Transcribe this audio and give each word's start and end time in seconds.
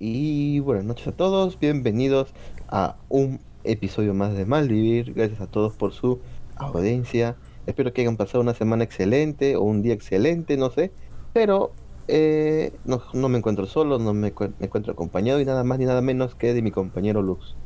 Y 0.00 0.60
buenas 0.60 0.84
noches 0.84 1.08
a 1.08 1.12
todos, 1.12 1.58
bienvenidos 1.58 2.32
a 2.68 2.94
un 3.08 3.40
episodio 3.64 4.14
más 4.14 4.32
de 4.32 4.46
Malvivir. 4.46 5.12
Gracias 5.12 5.40
a 5.40 5.48
todos 5.48 5.72
por 5.72 5.92
su 5.92 6.20
audiencia. 6.54 7.34
Espero 7.66 7.92
que 7.92 8.02
hayan 8.02 8.16
pasado 8.16 8.40
una 8.40 8.54
semana 8.54 8.84
excelente 8.84 9.56
o 9.56 9.62
un 9.62 9.82
día 9.82 9.94
excelente, 9.94 10.56
no 10.56 10.70
sé. 10.70 10.92
Pero 11.32 11.72
eh, 12.06 12.72
no, 12.84 13.02
no 13.12 13.28
me 13.28 13.38
encuentro 13.38 13.66
solo, 13.66 13.98
no 13.98 14.14
me, 14.14 14.32
me 14.60 14.66
encuentro 14.66 14.92
acompañado 14.92 15.40
y 15.40 15.44
nada 15.44 15.64
más 15.64 15.80
ni 15.80 15.84
nada 15.84 16.00
menos 16.00 16.36
que 16.36 16.54
de 16.54 16.62
mi 16.62 16.70
compañero 16.70 17.20
Lux. 17.20 17.56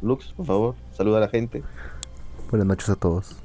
Lux, 0.00 0.32
por 0.32 0.46
favor, 0.46 0.74
saluda 0.92 1.18
a 1.18 1.20
la 1.20 1.28
gente. 1.28 1.62
Buenas 2.48 2.66
noches 2.66 2.88
a 2.88 2.96
todos. 2.96 3.36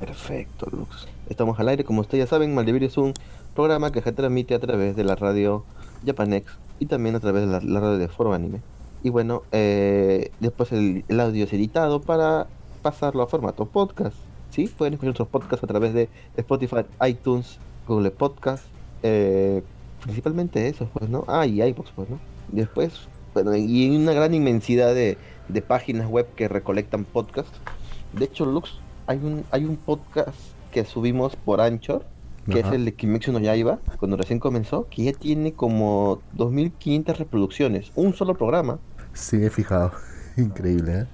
Perfecto, 0.00 0.68
Lux. 0.72 1.06
Estamos 1.28 1.60
al 1.60 1.68
aire, 1.68 1.84
como 1.84 2.00
ustedes 2.00 2.24
ya 2.24 2.30
saben, 2.30 2.54
Maldivir 2.54 2.84
es 2.84 2.96
un 2.96 3.12
programa 3.54 3.92
que 3.92 4.00
se 4.00 4.12
transmite 4.12 4.54
a 4.54 4.58
través 4.58 4.96
de 4.96 5.04
la 5.04 5.16
radio 5.16 5.66
Japanex 6.04 6.46
y 6.78 6.86
también 6.86 7.14
a 7.14 7.20
través 7.20 7.46
de 7.46 7.52
la, 7.52 7.60
la 7.60 7.80
radio 7.80 7.98
de 7.98 8.08
Foro 8.08 8.32
Anime. 8.32 8.60
Y 9.04 9.10
bueno, 9.10 9.42
eh, 9.50 10.30
después 10.38 10.70
el, 10.72 11.04
audio 11.18 11.44
es 11.44 11.52
editado 11.52 12.00
para 12.00 12.46
pasarlo 12.82 13.22
a 13.22 13.26
formato 13.26 13.66
podcast. 13.66 14.16
¿sí? 14.50 14.68
Pueden 14.68 14.94
escuchar 14.94 15.08
nuestros 15.08 15.28
podcasts 15.28 15.64
a 15.64 15.66
través 15.66 15.92
de 15.92 16.08
Spotify, 16.36 16.84
iTunes, 17.08 17.58
Google 17.88 18.12
Podcast, 18.12 18.64
eh, 19.02 19.62
principalmente 20.02 20.68
eso, 20.68 20.88
pues, 20.92 21.10
¿no? 21.10 21.24
Ah, 21.26 21.46
y 21.46 21.60
iVoox, 21.62 21.90
pues, 21.96 22.10
¿no? 22.10 22.20
Después, 22.52 22.92
bueno, 23.34 23.56
y 23.56 23.96
una 23.96 24.12
gran 24.12 24.34
inmensidad 24.34 24.94
de, 24.94 25.18
de 25.48 25.62
páginas 25.62 26.08
web 26.08 26.28
que 26.36 26.46
recolectan 26.46 27.04
podcasts. 27.04 27.58
De 28.12 28.26
hecho, 28.26 28.44
Lux, 28.44 28.78
hay 29.08 29.18
un, 29.18 29.44
hay 29.50 29.64
un 29.64 29.76
podcast 29.76 30.38
que 30.70 30.84
subimos 30.84 31.34
por 31.34 31.60
Anchor, 31.60 32.04
que 32.50 32.60
Ajá. 32.60 32.68
es 32.70 32.74
el 32.74 32.84
de 32.84 32.94
Kimetsu 32.94 33.32
no 33.32 33.38
Yaiba, 33.38 33.78
cuando 33.98 34.16
recién 34.16 34.38
comenzó, 34.40 34.88
que 34.90 35.04
ya 35.04 35.12
tiene 35.12 35.52
como 35.52 36.20
2.500 36.36 37.16
reproducciones, 37.16 37.92
un 37.94 38.14
solo 38.14 38.34
programa. 38.36 38.78
Sí, 39.12 39.36
me 39.36 39.46
he 39.46 39.50
fijado. 39.50 39.92
Increíble, 40.36 41.00
¿eh? 41.00 41.06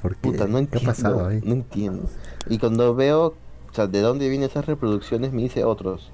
¿Por 0.00 0.16
qué? 0.16 0.20
Puta, 0.30 0.46
no 0.46 0.54
¿Qué 0.54 0.58
entiendo, 0.58 0.90
ha 0.90 0.94
pasado 0.94 1.26
ahí? 1.26 1.40
no 1.44 1.52
entiendo. 1.52 2.08
Y 2.48 2.58
cuando 2.58 2.94
veo, 2.94 3.34
o 3.70 3.74
sea, 3.74 3.86
de 3.86 4.00
dónde 4.00 4.28
vienen 4.28 4.48
esas 4.48 4.66
reproducciones, 4.66 5.32
me 5.32 5.42
dice 5.42 5.64
otros. 5.64 6.12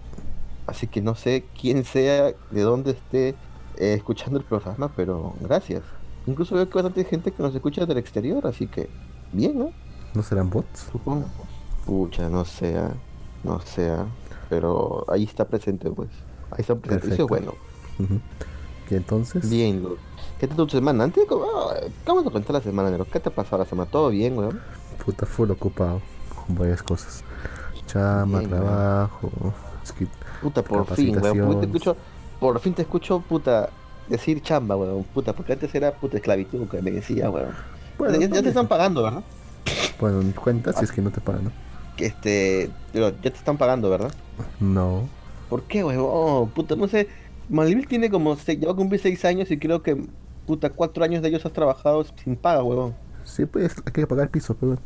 Así 0.66 0.86
que 0.86 1.02
no 1.02 1.14
sé 1.14 1.44
quién 1.60 1.84
sea, 1.84 2.32
de 2.50 2.60
dónde 2.62 2.92
esté 2.92 3.30
eh, 3.76 3.94
escuchando 3.94 4.38
el 4.38 4.44
programa, 4.44 4.92
pero 4.94 5.34
gracias. 5.40 5.82
Incluso 6.26 6.54
veo 6.54 6.68
que 6.68 6.74
bastante 6.74 7.04
gente 7.04 7.32
que 7.32 7.42
nos 7.42 7.54
escucha 7.54 7.84
del 7.84 7.98
exterior, 7.98 8.46
así 8.46 8.68
que 8.68 8.88
bien, 9.32 9.58
¿no? 9.58 9.72
¿No 10.14 10.22
serán 10.22 10.50
bots? 10.50 10.88
Supongo. 10.92 11.26
Pucha, 11.84 12.28
no 12.28 12.44
sea, 12.44 12.94
no 13.42 13.60
sea, 13.60 14.06
pero 14.52 15.06
ahí 15.08 15.24
está 15.24 15.46
presente, 15.46 15.88
pues. 15.90 16.10
Ahí 16.50 16.58
está 16.58 16.74
presente. 16.74 17.14
Eso 17.14 17.26
Perfecto. 17.26 17.34
es 17.34 17.56
bueno. 17.98 18.20
¿Qué 18.86 18.96
entonces? 18.96 19.48
Bien. 19.48 19.82
¿Qué 20.38 20.46
tal 20.46 20.58
tu 20.58 20.68
semana? 20.68 21.04
Antes, 21.04 21.24
¿cómo, 21.26 21.46
¿cómo 22.04 22.22
te 22.22 22.28
cuenta 22.28 22.52
la 22.52 22.60
semana, 22.60 22.90
Nero? 22.90 23.06
¿Qué 23.10 23.18
te 23.18 23.30
ha 23.30 23.34
pasado 23.34 23.62
la 23.62 23.64
semana? 23.64 23.90
¿Todo 23.90 24.10
bien, 24.10 24.36
weón? 24.36 24.60
Puta, 25.02 25.24
full 25.24 25.50
ocupado 25.52 26.02
con 26.36 26.54
varias 26.58 26.82
cosas. 26.82 27.24
Chama, 27.86 28.40
Bien, 28.40 28.50
trabajo. 28.50 29.32
Puta, 30.42 30.62
por 30.62 30.84
fin, 30.94 31.16
weón. 31.18 31.60
Te 31.60 31.64
escucho, 31.64 31.96
por 32.38 32.60
fin 32.60 32.74
te 32.74 32.82
escucho, 32.82 33.20
puta, 33.20 33.70
decir 34.06 34.42
chamba, 34.42 34.76
weón. 34.76 35.02
Puta, 35.14 35.32
porque 35.32 35.54
antes 35.54 35.74
era 35.74 35.92
puta 35.92 36.18
esclavitud 36.18 36.68
que 36.68 36.82
me 36.82 36.90
decía, 36.90 37.30
weón. 37.30 37.54
Bueno, 37.96 38.20
ya, 38.20 38.26
ya 38.26 38.42
te 38.42 38.48
están 38.50 38.68
pagando, 38.68 39.02
¿verdad? 39.02 39.22
Bueno, 39.98 40.22
cuenta 40.38 40.74
si 40.74 40.84
es 40.84 40.92
que 40.92 41.00
no 41.00 41.10
te 41.10 41.22
pagan, 41.22 41.44
¿no? 41.44 41.71
Que 41.96 42.06
este, 42.06 42.70
pero 42.92 43.10
ya 43.10 43.30
te 43.30 43.36
están 43.36 43.58
pagando, 43.58 43.90
¿verdad? 43.90 44.12
No. 44.60 45.08
¿Por 45.48 45.62
qué? 45.64 45.84
Oh, 45.84 46.48
puta, 46.54 46.76
no 46.76 46.88
sé. 46.88 47.08
Malvivir 47.48 47.86
tiene 47.86 48.10
como, 48.10 48.36
se, 48.36 48.56
ya 48.56 48.66
va 48.66 48.72
a 48.72 48.76
cumplir 48.76 49.00
seis 49.00 49.24
años 49.24 49.50
y 49.50 49.58
creo 49.58 49.82
que, 49.82 50.06
puta, 50.46 50.70
cuatro 50.70 51.04
años 51.04 51.22
de 51.22 51.28
ellos 51.28 51.44
has 51.44 51.52
trabajado 51.52 52.04
sin 52.22 52.36
paga, 52.36 52.62
weón. 52.62 52.94
Sí, 53.24 53.44
pues 53.46 53.74
hay 53.84 53.92
que 53.92 54.06
pagar 54.06 54.30
piso, 54.30 54.56
pero. 54.58 54.78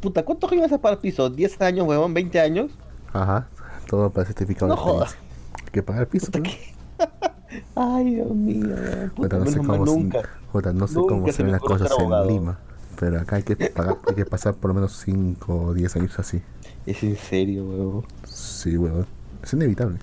Puta, 0.00 0.24
¿cuántos 0.24 0.50
años 0.52 0.62
vas 0.64 0.72
a 0.72 0.78
pagar 0.80 0.98
piso? 1.00 1.28
¿10 1.30 1.60
años, 1.64 1.86
weón? 1.86 2.14
¿20 2.14 2.38
años? 2.40 2.70
Ajá. 3.12 3.48
Todo 3.88 4.10
para 4.10 4.26
certificado 4.26 4.68
No 4.68 4.76
jodas. 4.76 5.16
Hay 5.64 5.70
que 5.72 5.82
pagar 5.82 6.06
piso, 6.06 6.30
Puta. 6.30 6.48
Ay, 7.74 8.14
Dios 8.14 8.30
mío. 8.30 8.76
Puta, 9.16 9.36
Puta, 9.36 9.38
no 9.38 9.46
sé 9.46 9.58
cómo, 9.58 9.84
nunca. 9.84 10.22
puta, 10.52 10.72
no 10.72 10.86
sé 10.86 10.94
nunca 10.94 11.14
cómo 11.14 11.32
se 11.32 11.42
ven 11.42 11.52
las 11.52 11.60
cosas 11.60 11.90
en. 11.98 12.26
Lima. 12.28 12.58
Pero 13.00 13.18
acá 13.18 13.36
hay 13.36 13.42
que 13.42 13.56
pagar, 13.56 13.96
hay 14.06 14.14
que 14.14 14.26
pasar 14.26 14.52
por 14.54 14.68
lo 14.68 14.74
menos 14.74 14.92
5 15.04 15.56
o 15.56 15.72
10 15.72 15.96
años 15.96 16.18
así. 16.18 16.42
Es 16.84 17.02
en 17.02 17.16
serio, 17.16 17.64
weón. 17.64 18.04
Sí, 18.26 18.76
weón. 18.76 19.06
Es 19.42 19.54
inevitable. 19.54 19.98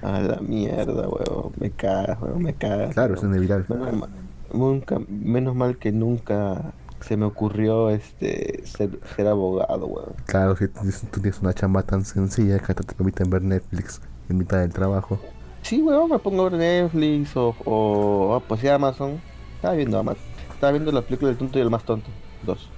A 0.00 0.18
la 0.20 0.40
mierda, 0.40 1.06
weón. 1.06 1.52
Me 1.60 1.70
cagas, 1.70 2.18
weón. 2.22 2.42
Me 2.42 2.54
cagas. 2.54 2.94
Claro, 2.94 3.14
es 3.14 3.22
inevitable. 3.22 3.66
Menos 3.68 3.92
mal, 3.94 4.08
nunca, 4.54 4.98
menos 5.06 5.54
mal 5.54 5.76
que 5.76 5.92
nunca 5.92 6.72
se 7.00 7.18
me 7.18 7.26
ocurrió 7.26 7.90
este 7.90 8.64
ser, 8.66 8.98
ser 9.14 9.26
abogado, 9.26 9.86
weón. 9.86 10.12
Claro, 10.24 10.56
si 10.56 10.66
tú 10.68 11.20
tienes- 11.20 11.40
una 11.42 11.52
chamba 11.52 11.82
tan 11.82 12.06
sencilla 12.06 12.58
que 12.58 12.72
hasta 12.72 12.84
te 12.84 12.94
permiten 12.94 13.28
ver 13.28 13.42
Netflix 13.42 14.00
en 14.30 14.38
mitad 14.38 14.60
del 14.60 14.72
trabajo. 14.72 15.20
Sí, 15.60 15.82
weón, 15.82 16.08
me 16.10 16.18
pongo 16.18 16.46
a 16.46 16.48
ver 16.48 16.58
Netflix 16.58 17.36
o, 17.36 17.54
o 17.66 18.34
ah, 18.34 18.42
pues 18.48 18.62
sí, 18.62 18.68
Amazon. 18.68 19.20
Estaba 19.56 19.74
viendo 19.74 19.98
Amazon. 19.98 20.22
Estaba 20.58 20.72
viendo 20.72 20.90
la 20.90 21.02
película 21.02 21.28
del 21.28 21.38
tonto 21.38 21.56
y 21.60 21.62
el 21.62 21.70
más 21.70 21.84
tonto. 21.84 22.10
Dos. 22.44 22.68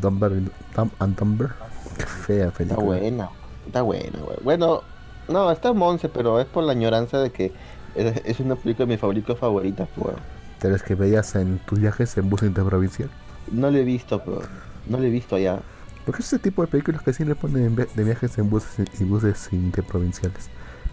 Dumber 0.00 0.32
Dumb 0.74 0.90
and 1.00 1.18
Dumber. 1.18 1.50
Qué 1.98 2.06
fea 2.06 2.46
Está 2.46 2.56
película. 2.56 2.86
buena. 2.86 3.30
Está 3.66 3.82
buena, 3.82 4.18
weón. 4.20 4.38
Bueno, 4.42 4.80
no, 5.28 5.50
está 5.50 5.74
Monse, 5.74 6.08
pero 6.08 6.40
es 6.40 6.46
por 6.46 6.64
la 6.64 6.72
añoranza 6.72 7.18
de 7.18 7.30
que 7.30 7.52
es, 7.94 8.22
es 8.24 8.40
una 8.40 8.56
película 8.56 8.86
de 8.86 8.92
mis 8.94 9.00
favoritos 9.00 9.38
favoritas, 9.38 9.86
weón. 9.98 10.16
De 10.62 10.70
las 10.70 10.82
que 10.82 10.94
veías 10.94 11.34
en 11.34 11.58
tus 11.66 11.78
viajes 11.78 12.16
en 12.16 12.30
bus 12.30 12.40
interprovincial. 12.42 13.10
No 13.52 13.70
lo 13.70 13.76
he 13.76 13.84
visto, 13.84 14.22
pero 14.24 14.40
no 14.88 14.96
lo 14.96 15.04
he 15.04 15.10
visto 15.10 15.36
allá. 15.36 15.60
Porque 16.06 16.22
es 16.22 16.28
ese 16.28 16.38
tipo 16.38 16.62
de 16.62 16.68
películas 16.68 17.02
que 17.02 17.12
siempre 17.12 17.34
ponen 17.34 17.76
de 17.76 18.02
viajes 18.02 18.38
en 18.38 18.48
buses 18.48 18.88
y 18.98 19.04
buses 19.04 19.52
interprovinciales. 19.52 20.48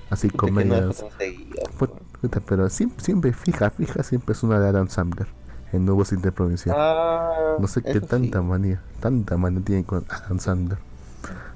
Así 0.10 0.28
no 0.28 0.34
comedias. 0.36 1.06
puta, 2.20 2.42
pero 2.42 2.70
siempre, 2.70 3.02
siempre 3.02 3.32
fija, 3.32 3.70
fija, 3.70 4.04
siempre 4.04 4.34
es 4.34 4.44
una 4.44 4.60
de 4.60 4.68
Adam 4.68 4.90
Sandler 4.90 5.37
en 5.74 5.86
Nuevos 5.86 6.12
Interprovincial. 6.12 6.76
Ah, 6.78 7.56
no 7.60 7.68
sé 7.68 7.82
qué 7.82 7.94
sí. 7.94 8.00
tanta 8.02 8.42
manía, 8.42 8.82
tanta 9.00 9.38
manía 9.38 9.62
tiene 9.62 9.84
con 9.84 10.06
Adam 10.10 10.40
Sandler. 10.40 10.78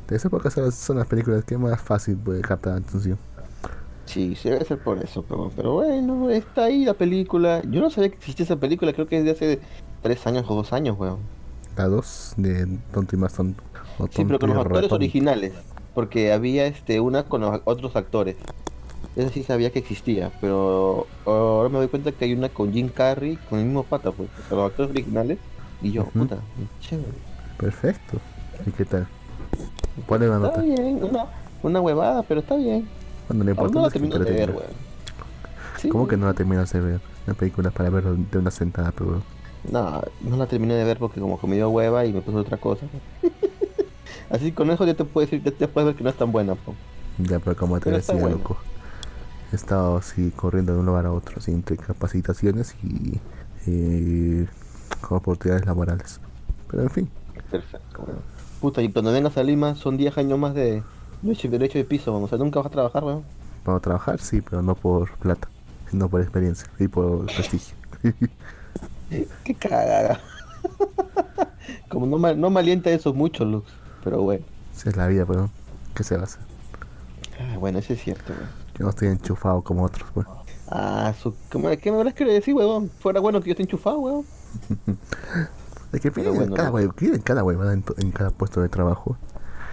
De 0.08 0.18
esa 0.18 0.28
época 0.28 0.50
son 0.50 0.98
las, 0.98 1.08
películas 1.08 1.46
que 1.46 1.58
más 1.58 1.82
fácil 1.82 2.18
puede 2.18 2.42
captar 2.42 2.74
la 2.74 2.80
atención. 2.80 3.18
Sí, 4.06 4.36
sí, 4.36 4.50
debe 4.50 4.66
ser 4.66 4.78
por 4.80 5.02
eso, 5.02 5.24
pero, 5.24 5.52
pero 5.56 5.74
bueno, 5.74 6.30
está 6.30 6.66
ahí 6.66 6.84
la 6.84 6.94
película. 6.94 7.62
Yo 7.70 7.80
no 7.80 7.90
sabía 7.90 8.10
que 8.10 8.18
existía 8.18 8.44
esa 8.44 8.58
película, 8.58 8.92
creo 8.92 9.08
que 9.08 9.20
es 9.20 9.24
de 9.24 9.32
hace 9.32 9.60
tres 10.02 10.28
años 10.28 10.46
o 10.50 10.56
dos 10.56 10.74
años, 10.74 10.98
weón. 11.00 11.20
La 11.78 11.88
2 11.88 12.34
de 12.36 12.80
Tonto 12.92 13.16
y 13.16 13.20
más 13.20 13.34
tonto. 13.34 13.64
o 13.98 14.08
Sí, 14.08 14.26
pero 14.26 14.38
con 14.38 14.50
los 14.50 14.58
actores 14.58 14.82
Retonto. 14.82 14.96
originales, 14.96 15.54
porque 15.96 16.34
había 16.34 16.66
este 16.66 17.00
una 17.00 17.24
con 17.24 17.42
los 17.42 17.62
otros 17.64 17.96
actores. 17.96 18.36
Esa 19.16 19.30
sí 19.30 19.44
sabía 19.44 19.72
que 19.72 19.80
existía, 19.80 20.32
pero 20.40 21.08
ahora 21.26 21.70
me 21.70 21.80
doy 21.80 21.88
cuenta 21.90 22.12
que 22.14 22.26
hay 22.26 22.34
una 22.34 22.50
con 22.50 22.72
Jim 22.72 22.90
Carrey, 22.90 23.38
con 23.50 23.60
el 23.60 23.66
mismo 23.66 23.84
pata, 23.84 24.12
pues, 24.12 24.30
o 24.40 24.44
sea, 24.48 24.58
los 24.58 24.68
actores 24.72 24.92
originales, 24.92 25.40
y 25.82 25.92
yo, 25.92 26.06
puta, 26.06 26.38
chévere. 26.80 27.22
Perfecto. 27.58 28.20
¿Y 28.66 28.72
qué 28.72 28.86
tal? 28.86 29.08
¿Cuál 30.06 30.24
es 30.24 30.30
la 30.30 30.36
Está 30.36 30.48
nota? 30.48 30.62
bien, 30.62 31.04
una, 31.04 31.26
una 31.64 31.82
huevada, 31.82 32.24
pero 32.24 32.40
está 32.42 32.56
bien. 32.56 32.88
Cuando 33.28 33.46
lo 33.46 33.52
Aún 33.56 33.74
no 33.74 33.82
la 33.82 33.90
termino 33.90 34.18
de 34.20 34.32
ver, 34.32 34.52
weón. 34.52 34.72
Sí, 35.76 35.90
¿Cómo 35.90 36.08
que 36.08 36.18
no 36.18 36.28
la 36.28 36.34
terminas 36.34 36.72
de 36.72 36.80
ver? 36.82 37.02
Una 37.28 37.36
película 37.36 37.72
para 37.72 37.90
verlo 37.90 38.16
de 38.16 38.38
una 38.38 38.52
sentada, 38.52 38.92
pero 38.92 39.24
No, 39.64 40.02
no 40.22 40.38
la 40.38 40.48
terminé 40.48 40.74
de 40.76 40.84
ver 40.84 40.98
porque 41.00 41.20
como 41.22 41.40
que 41.40 41.48
me 41.48 41.56
dio 41.56 41.70
hueva 41.70 42.06
y 42.06 42.14
me 42.14 42.22
puso 42.22 42.38
otra 42.40 42.58
cosa. 42.58 42.88
Así 44.30 44.54
con 44.54 44.72
eso 44.72 44.86
ya 44.86 44.94
te 44.96 45.06
puedo 45.06 45.26
decir, 45.26 45.44
ya 45.44 45.52
te 45.52 45.68
puedes 45.68 45.88
ver 45.88 45.96
que 45.96 46.04
no 46.04 46.10
es 46.10 46.18
tan 46.18 46.32
buena, 46.32 46.56
po. 46.56 46.78
ya, 47.18 47.40
pero 47.40 47.56
como 47.56 47.80
te 47.82 47.90
Pero 47.90 47.98
está 47.98 48.14
decía, 48.14 48.28
loco. 48.28 48.58
He 49.52 49.56
estado 49.56 49.98
así 49.98 50.32
corriendo 50.36 50.74
de 50.74 50.80
un 50.80 50.86
lugar 50.86 51.06
a 51.06 51.12
otro, 51.12 51.36
así, 51.38 51.52
entre 51.52 51.78
capacitaciones 51.78 52.76
y, 52.84 53.20
y 53.70 54.48
oportunidades 55.10 55.66
laborales. 55.66 56.20
Pero 56.70 56.84
en 56.84 56.90
fin, 56.90 57.10
Perfecto, 57.50 58.04
weón. 58.08 58.20
Puta, 58.62 58.82
y 58.82 58.90
cuando 58.92 59.12
vengas 59.12 59.36
a 59.38 59.44
Lima 59.44 59.76
son 59.76 59.98
10 59.98 60.18
años 60.18 60.40
más 60.40 60.54
de 60.54 60.84
derecho, 61.22 61.50
derecho 61.50 61.78
de 61.78 61.84
piso, 61.84 62.14
vamos. 62.14 62.28
O 62.32 62.36
sea, 62.36 62.44
nunca 62.44 62.60
vas 62.60 62.68
a 62.68 62.70
trabajar, 62.72 63.04
weón. 63.04 63.24
para 63.66 63.80
trabajar 63.80 64.20
sí, 64.22 64.42
pero 64.42 64.62
no 64.62 64.76
por 64.76 65.12
plata, 65.18 65.50
sino 65.90 66.08
por 66.08 66.22
experiencia 66.22 66.68
y 66.80 66.88
por 66.88 67.26
prestigio. 67.26 67.76
Qué 69.44 69.54
cagada. 69.56 70.22
como 71.90 72.06
no, 72.06 72.18
me- 72.18 72.36
no 72.36 72.50
me 72.50 72.60
alienta 72.62 72.90
eso 72.92 73.14
mucho, 73.14 73.44
Lux. 73.44 73.70
Pero 74.04 74.22
bueno. 74.22 74.46
Esa 74.76 74.90
es 74.90 74.96
la 74.98 75.08
vida, 75.08 75.26
pero 75.26 75.50
¿qué 75.94 76.04
se 76.04 76.16
va 76.16 76.22
a 76.22 76.26
hacer? 76.26 76.42
Ah, 77.40 77.58
bueno, 77.58 77.80
eso 77.80 77.92
es 77.94 78.02
cierto, 78.02 78.32
weón. 78.34 78.61
Yo 78.78 78.86
no 78.86 78.90
estoy 78.90 79.10
enchufado 79.10 79.62
como 79.62 79.84
otros, 79.84 80.10
pues. 80.14 80.28
Ah, 80.70 81.14
su... 81.22 81.34
¿cómo- 81.52 81.70
¿qué 81.78 81.92
me 81.92 81.98
habrás 81.98 82.14
querido 82.14 82.34
decir, 82.36 82.54
weón? 82.56 82.90
Fuera 83.00 83.20
bueno 83.20 83.42
que 83.42 83.48
yo 83.48 83.52
esté 83.52 83.64
enchufado, 83.64 84.00
weón. 84.00 84.26
Es 85.94 86.00
que 86.00 86.10
piden 86.10 86.36
bueno, 86.36 86.56
cada 86.56 86.70
¿no? 86.70 86.78
hue- 86.78 86.94
piden 86.94 87.22
cada 87.22 87.44
huevada 87.44 87.74
en, 87.74 87.82
cada 88.12 88.30
puesto 88.30 88.62
de 88.62 88.70
trabajo. 88.70 89.18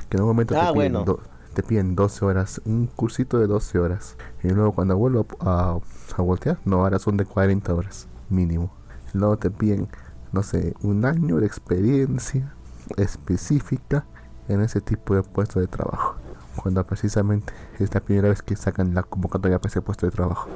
Que 0.09 0.17
en 0.17 0.25
un 0.25 0.29
momento 0.29 0.55
Ah, 0.57 0.67
te, 0.69 0.73
piden 0.73 0.75
bueno. 0.75 1.05
do- 1.05 1.21
te 1.55 1.63
piden 1.63 1.95
12 1.95 2.25
horas, 2.25 2.61
un 2.65 2.89
cursito 2.89 3.39
de 3.39 3.47
12 3.47 3.79
horas. 3.79 4.17
Y 4.43 4.49
luego 4.49 4.73
cuando 4.73 4.97
vuelvo 4.97 5.27
a, 5.41 5.79
a 6.17 6.23
voltear, 6.23 6.59
no, 6.65 6.83
ahora 6.83 6.99
son 6.99 7.17
de 7.17 7.25
40 7.25 7.73
horas 7.73 8.09
mínimo. 8.31 8.73
Luego 9.13 9.37
te 9.39 9.51
piden, 9.51 9.87
no 10.33 10.43
sé, 10.43 10.75
un 10.83 11.05
año 11.05 11.37
de 11.37 11.47
experiencia 11.47 12.53
específica 12.97 14.05
en 14.49 14.61
ese 14.63 14.81
tipo 14.81 15.15
de 15.15 15.23
puesto 15.23 15.61
de 15.61 15.69
trabajo. 15.69 16.17
Cuando 16.61 16.85
precisamente 16.85 17.53
es 17.79 17.95
la 17.95 18.01
primera 18.01 18.29
vez 18.29 18.43
que 18.43 18.57
sacan 18.57 18.95
la 18.95 19.03
convocatoria 19.03 19.59
para 19.59 19.69
ese 19.69 19.81
puesto 19.81 20.07
de 20.07 20.13
trabajo. 20.13 20.49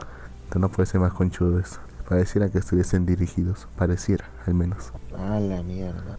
Entonces 0.45 0.61
no 0.61 0.69
puede 0.69 0.87
ser 0.87 1.01
más 1.01 1.13
conchudo 1.13 1.59
eso. 1.61 1.81
Pareciera 2.09 2.51
que 2.51 2.59
estuviesen 2.59 3.07
dirigidos, 3.07 3.69
pareciera 3.77 4.25
al 4.47 4.55
menos. 4.55 4.93
Ah, 5.17 5.39
la 5.39 5.63
mierda. 5.63 6.19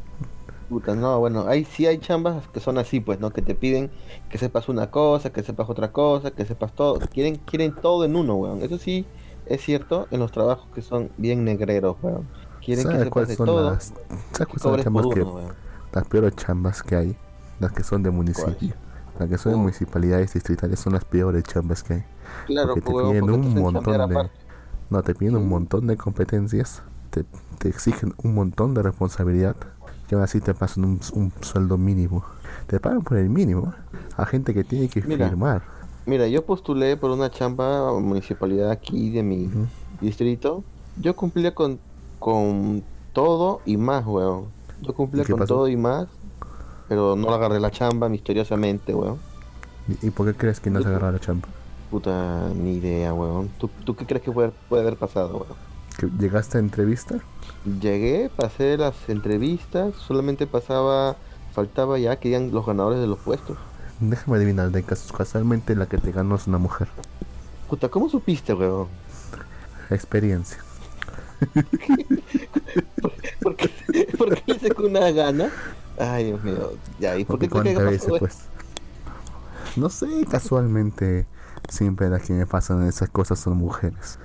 Puta, 0.70 0.96
no, 0.96 1.20
bueno, 1.20 1.48
hay 1.48 1.66
sí 1.66 1.86
hay 1.86 2.00
chambas 2.00 2.48
que 2.48 2.60
son 2.60 2.78
así, 2.78 3.00
pues, 3.00 3.20
¿no? 3.20 3.32
Que 3.32 3.42
te 3.42 3.54
piden 3.54 3.92
que 4.30 4.38
sepas 4.38 4.70
una 4.70 4.90
cosa, 4.90 5.32
que 5.32 5.44
sepas 5.44 5.70
otra 5.70 5.92
cosa, 5.92 6.32
que 6.32 6.46
sepas 6.46 6.74
todo. 6.74 7.00
Quieren, 7.00 7.36
quieren 7.36 7.76
todo 7.76 8.06
en 8.06 8.16
uno, 8.16 8.36
weón. 8.36 8.62
Eso 8.64 8.78
sí 8.78 9.06
es 9.46 9.62
cierto 9.62 10.08
en 10.10 10.20
los 10.20 10.32
trabajos 10.32 10.68
que 10.74 10.82
son 10.82 11.12
bien 11.18 11.44
negreros, 11.44 11.98
weón. 12.02 12.28
Quieren 12.66 12.86
que 12.86 12.92
¿Sabes 12.94 13.04
sepas 13.04 13.28
de 13.28 13.36
todo. 13.36 13.72
las, 13.72 13.94
¿sabes 14.32 14.48
cuáles 14.48 14.62
son 14.62 14.72
las 14.72 14.84
chambas 14.84 15.06
que, 15.14 15.22
uno, 15.22 15.50
las 15.92 16.08
peores 16.08 16.36
chambas 16.38 16.82
que 16.82 16.96
hay? 16.96 17.18
Las 17.60 17.74
que 17.74 17.84
son 17.84 18.02
de 18.02 18.10
municipio. 18.10 18.74
Las 19.20 19.30
que 19.30 19.38
son 19.38 19.54
¿Cómo? 19.54 19.64
municipalidades 19.64 20.34
distritales 20.34 20.80
son 20.80 20.94
las 20.94 21.06
peores 21.06 21.44
chambas 21.44 21.84
que 21.84 21.94
hay. 21.96 22.06
Claro, 22.46 22.80
porque 22.80 22.82
te 22.82 22.96
piden 22.96 23.30
un 23.30 23.54
te 23.54 23.60
montón 23.60 24.08
de 24.08 24.30
no 24.90 25.04
te 25.04 25.16
piden 25.16 25.36
un 25.38 25.50
montón 25.50 25.88
de 25.88 25.98
competencias 25.98 26.84
te, 27.10 27.26
te 27.60 27.70
exigen 27.70 28.14
un 28.24 28.36
montón 28.36 28.74
de 28.74 28.84
responsabilidad 28.84 29.56
y 30.10 30.16
aún 30.16 30.24
así 30.24 30.42
te 30.42 30.54
pasan 30.54 30.86
un, 30.86 31.00
un 31.14 31.34
sueldo 31.42 31.78
mínimo 31.78 32.26
te 32.68 32.80
pagan 32.80 33.04
por 33.04 33.18
el 33.18 33.30
mínimo 33.30 33.74
a 34.18 34.26
gente 34.26 34.54
que 34.54 34.64
tiene 34.64 34.90
que 34.90 35.02
Mira. 35.04 35.28
firmar 35.28 35.64
Mira, 36.06 36.28
yo 36.28 36.46
postulé 36.46 36.98
por 36.98 37.12
una 37.12 37.32
chamba 37.32 37.98
municipalidad 38.00 38.72
aquí 38.72 39.12
de 39.12 39.24
mi 39.24 39.56
distrito. 40.02 40.66
Yo 40.96 41.16
cumplía 41.16 41.56
con, 41.56 41.80
con 42.20 42.84
todo 43.14 43.62
y 43.66 43.78
más, 43.78 44.06
weón. 44.06 44.54
Yo 44.82 44.94
cumplía 44.94 45.24
¿Y 45.24 45.26
qué 45.26 45.36
con 45.36 45.38
pasó? 45.38 45.46
todo 45.46 45.68
y 45.70 45.78
más, 45.78 46.08
pero 46.94 47.16
no 47.16 47.34
agarré 47.34 47.60
la 47.60 47.72
chamba 47.72 48.08
misteriosamente, 48.08 48.94
weón. 48.94 49.18
¿Y, 50.04 50.12
por 50.12 50.28
qué 50.28 50.36
crees 50.38 50.60
que 50.60 50.70
no 50.70 50.80
se 50.80 50.88
agarra 50.90 51.12
la 51.12 51.20
chamba? 51.20 51.48
Puta, 51.90 52.50
ni 52.56 52.74
idea, 52.76 53.12
weón. 53.16 53.50
¿Tú, 53.58 53.68
tú 53.84 53.96
qué 53.96 54.06
crees 54.06 54.22
que 54.22 54.32
puede, 54.32 54.52
puede 54.70 54.84
haber 54.84 54.96
pasado, 54.96 55.38
weón? 55.38 55.58
¿Que 55.98 56.08
¿Llegaste 56.24 56.60
a 56.60 56.62
entrevista? 56.62 57.16
Llegué, 57.82 58.30
pasé 58.36 58.78
las 58.78 58.94
entrevistas, 59.10 59.96
solamente 59.96 60.46
pasaba, 60.46 61.16
faltaba 61.56 61.98
ya 61.98 62.18
que 62.20 62.28
digan 62.30 62.52
los 62.52 62.64
ganadores 62.64 63.00
de 63.00 63.08
los 63.08 63.18
puestos. 63.18 63.58
Déjame 64.00 64.38
adivinar, 64.38 64.70
de 64.70 64.84
cas- 64.84 65.12
casualmente 65.12 65.76
la 65.76 65.88
que 65.88 65.98
te 65.98 66.12
ganó 66.12 66.36
es 66.36 66.46
una 66.46 66.60
mujer. 66.60 66.90
Puta, 67.70 67.90
¿cómo 67.90 68.08
supiste, 68.08 68.54
weón? 68.54 68.88
Experiencia. 69.90 70.60
¿Por 73.42 73.56
qué, 73.56 73.70
por 74.16 74.36
qué 74.36 74.54
hice 74.54 74.70
con 74.70 74.86
una 74.92 75.10
gana? 75.10 75.50
Ay, 76.00 76.26
Dios 76.26 76.44
mío. 76.44 76.72
Ya, 77.00 77.16
¿y 77.18 77.26
por 77.26 77.40
qué 77.40 77.50
crees 77.50 77.78
que 77.78 77.84
veces 77.84 78.14
pues. 78.20 78.38
No 79.76 79.90
sé, 79.90 80.26
casualmente 80.30 81.26
siempre 81.70 82.10
las 82.10 82.22
que 82.24 82.34
me 82.34 82.46
pasan 82.46 82.88
esas 82.88 83.10
cosas 83.10 83.40
son 83.40 83.58
mujeres. 83.58 84.20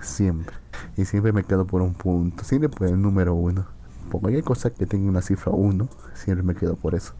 Siempre. 0.00 0.54
Y 0.96 1.04
siempre 1.04 1.32
me 1.32 1.44
quedo 1.44 1.66
por 1.66 1.82
un 1.82 1.94
punto. 1.94 2.44
Siempre 2.44 2.68
por 2.68 2.88
el 2.88 3.00
número 3.00 3.34
uno. 3.34 3.66
Por 4.10 4.20
cualquier 4.20 4.44
cosa 4.44 4.70
que 4.70 4.86
tenga 4.86 5.08
una 5.08 5.22
cifra 5.22 5.52
uno, 5.52 5.88
siempre 6.14 6.42
me 6.42 6.54
quedo 6.54 6.74
por 6.76 6.94
eso. 6.94 7.14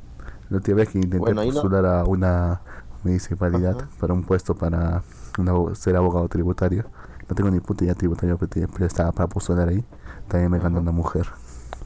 La 0.48 0.56
última 0.56 0.78
vez 0.78 0.88
que 0.88 0.98
intenté 0.98 1.18
Bueno, 1.18 1.40
ahí 1.42 1.48
no- 1.48 1.54
postular 1.54 1.86
a 1.86 2.04
una 2.04 2.60
municipalidad 3.04 3.76
Ajá. 3.78 3.88
para 4.00 4.12
un 4.12 4.24
puesto 4.24 4.54
para 4.54 5.02
una 5.38 5.74
ser 5.74 5.96
abogado 5.96 6.28
tributario. 6.28 6.84
No 7.28 7.36
tengo 7.36 7.50
ni 7.50 7.60
puta 7.60 7.84
idea 7.84 7.94
tributaria, 7.94 8.36
pero, 8.36 8.84
estaba 8.86 9.12
para 9.12 9.28
postular 9.28 9.68
ahí. 9.68 9.84
También 10.26 10.50
me 10.50 10.58
ganó 10.58 10.80
una 10.80 10.90
mujer. 10.90 11.26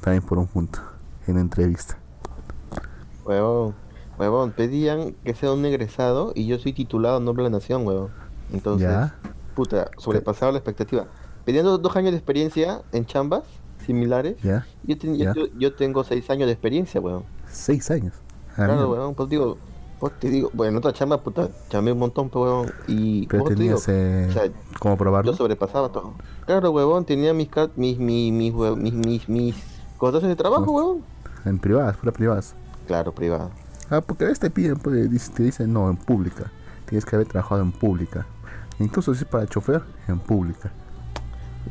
También 0.01 0.23
por 0.23 0.39
un 0.39 0.47
punto. 0.47 0.81
En 1.27 1.39
entrevista. 1.39 1.99
Huevón, 3.25 3.75
huevón, 4.19 4.53
pedían 4.53 5.15
que 5.25 5.35
sea 5.35 5.53
un 5.53 5.65
egresado 5.65 6.33
y 6.35 6.47
yo 6.47 6.59
soy 6.59 6.73
titulado 6.73 7.19
en 7.19 7.25
Noble 7.25 7.49
Nación, 7.51 7.87
huevón. 7.87 8.11
Entonces, 8.53 8.89
¿Ya? 8.89 9.15
puta, 9.55 9.91
sobrepasaba 9.99 10.53
la 10.53 10.59
expectativa. 10.59 11.07
Pedían 11.45 11.65
dos, 11.65 11.81
dos 11.83 11.95
años 11.97 12.13
de 12.13 12.19
experiencia 12.19 12.83
en 12.93 13.07
chambas 13.07 13.43
similares. 13.85 14.37
¿Ya? 14.43 14.67
Yo, 14.85 14.97
ten- 14.99 15.17
yo, 15.17 15.25
Ya. 15.25 15.35
yo- 15.35 15.47
yo 15.59 15.75
tengo 15.75 16.05
seis 16.05 16.29
años 16.31 16.47
de 16.47 16.53
experiencia, 16.53 17.01
huevón. 17.01 17.25
Seis 17.51 17.91
años. 17.91 18.15
Ah, 18.53 18.67
Claro, 18.67 18.91
huevón, 18.91 19.15
pues 19.15 19.29
digo, 19.29 19.59
pues 20.01 20.13
te 20.21 20.29
digo, 20.29 20.51
bueno, 20.55 20.79
otra 20.79 20.93
chamba, 20.93 21.23
puta, 21.23 21.49
chamé 21.69 21.93
un 21.93 21.99
montón, 21.99 22.29
pues, 22.31 22.43
huevón. 22.45 22.73
Y 22.87 23.27
Pero 23.27 23.45
pues, 23.45 23.57
te 23.57 23.63
digo, 23.63 23.79
tenías 23.79 23.89
eh, 23.89 24.27
o 24.31 24.33
sea, 24.33 24.53
cómo 24.81 24.97
probarlo. 24.97 25.33
yo 25.33 25.37
sobrepasaba 25.37 25.91
todo. 25.91 26.15
Claro, 26.47 26.71
huevón, 26.71 27.05
tenía 27.05 27.33
mis, 27.35 27.49
car- 27.49 27.71
mis, 27.77 27.99
mis, 27.99 28.33
mis, 28.33 28.53
hue- 28.53 28.77
mis, 28.77 28.93
mis, 28.95 29.29
mis 29.29 29.57
contratos 29.99 30.29
de 30.29 30.37
trabajo, 30.37 30.71
huevón. 30.71 31.03
En 31.45 31.59
privadas, 31.59 31.97
fuera 31.97 32.13
privadas. 32.13 32.55
Claro, 32.87 33.13
privado. 33.13 33.51
Ah, 33.91 34.01
porque 34.01 34.25
a 34.25 34.29
veces 34.29 34.41
te 34.41 34.51
piden, 34.51 34.77
pues, 34.77 35.31
te 35.31 35.43
dicen 35.43 35.73
no, 35.73 35.91
en 35.91 35.97
pública. 35.97 36.51
Tienes 36.87 37.05
que 37.05 37.17
haber 37.17 37.29
trabajado 37.29 37.63
en 37.63 37.73
pública. 37.73 38.27
Incluso 38.79 39.15
si 39.15 39.25
es 39.25 39.29
para 39.29 39.47
chofer, 39.47 39.83
en 40.09 40.19
pública. 40.19 40.73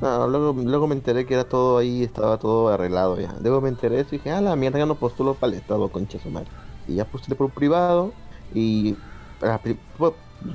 No, 0.02 0.28
luego, 0.28 0.54
luego 0.60 0.88
me 0.88 0.96
enteré 0.96 1.26
que 1.26 1.36
era 1.36 1.44
todo 1.44 1.78
ahí, 1.78 2.04
estaba 2.04 2.38
todo 2.38 2.70
arreglado 2.70 3.20
ya. 3.20 3.36
Luego 3.42 3.62
me 3.62 3.70
enteré 3.70 4.00
eso 4.00 4.16
y 4.16 4.18
dije, 4.18 4.32
ah, 4.32 4.42
la 4.42 4.56
mierda, 4.56 4.80
ya 4.80 4.86
no 4.86 4.96
postulo 4.96 5.36
para 5.36 5.54
el 5.54 5.60
Estado, 5.60 5.90
concha 5.90 6.20
su 6.20 6.30
madre. 6.30 6.48
Y 6.88 6.96
ya 6.96 7.06
postulé 7.06 7.36
por 7.36 7.52
privado 7.52 8.12
y 8.54 8.96
la 9.42 9.60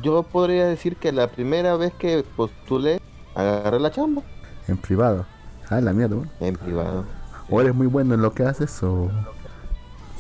yo 0.02 0.22
podría 0.22 0.66
decir 0.66 0.96
que 0.96 1.12
la 1.12 1.28
primera 1.28 1.76
vez 1.76 1.94
que 1.94 2.24
postulé, 2.36 3.00
agarré 3.34 3.80
la 3.80 3.90
chamba 3.90 4.22
En 4.66 4.76
privado. 4.76 5.24
Ah, 5.70 5.80
la 5.80 5.92
mierda, 5.92 6.16
weón. 6.16 6.30
en 6.40 6.56
privado. 6.56 7.04
O 7.50 7.60
eres 7.60 7.74
muy 7.74 7.86
bueno 7.86 8.14
en 8.14 8.22
lo 8.22 8.32
que 8.32 8.44
haces 8.44 8.82
o... 8.82 9.10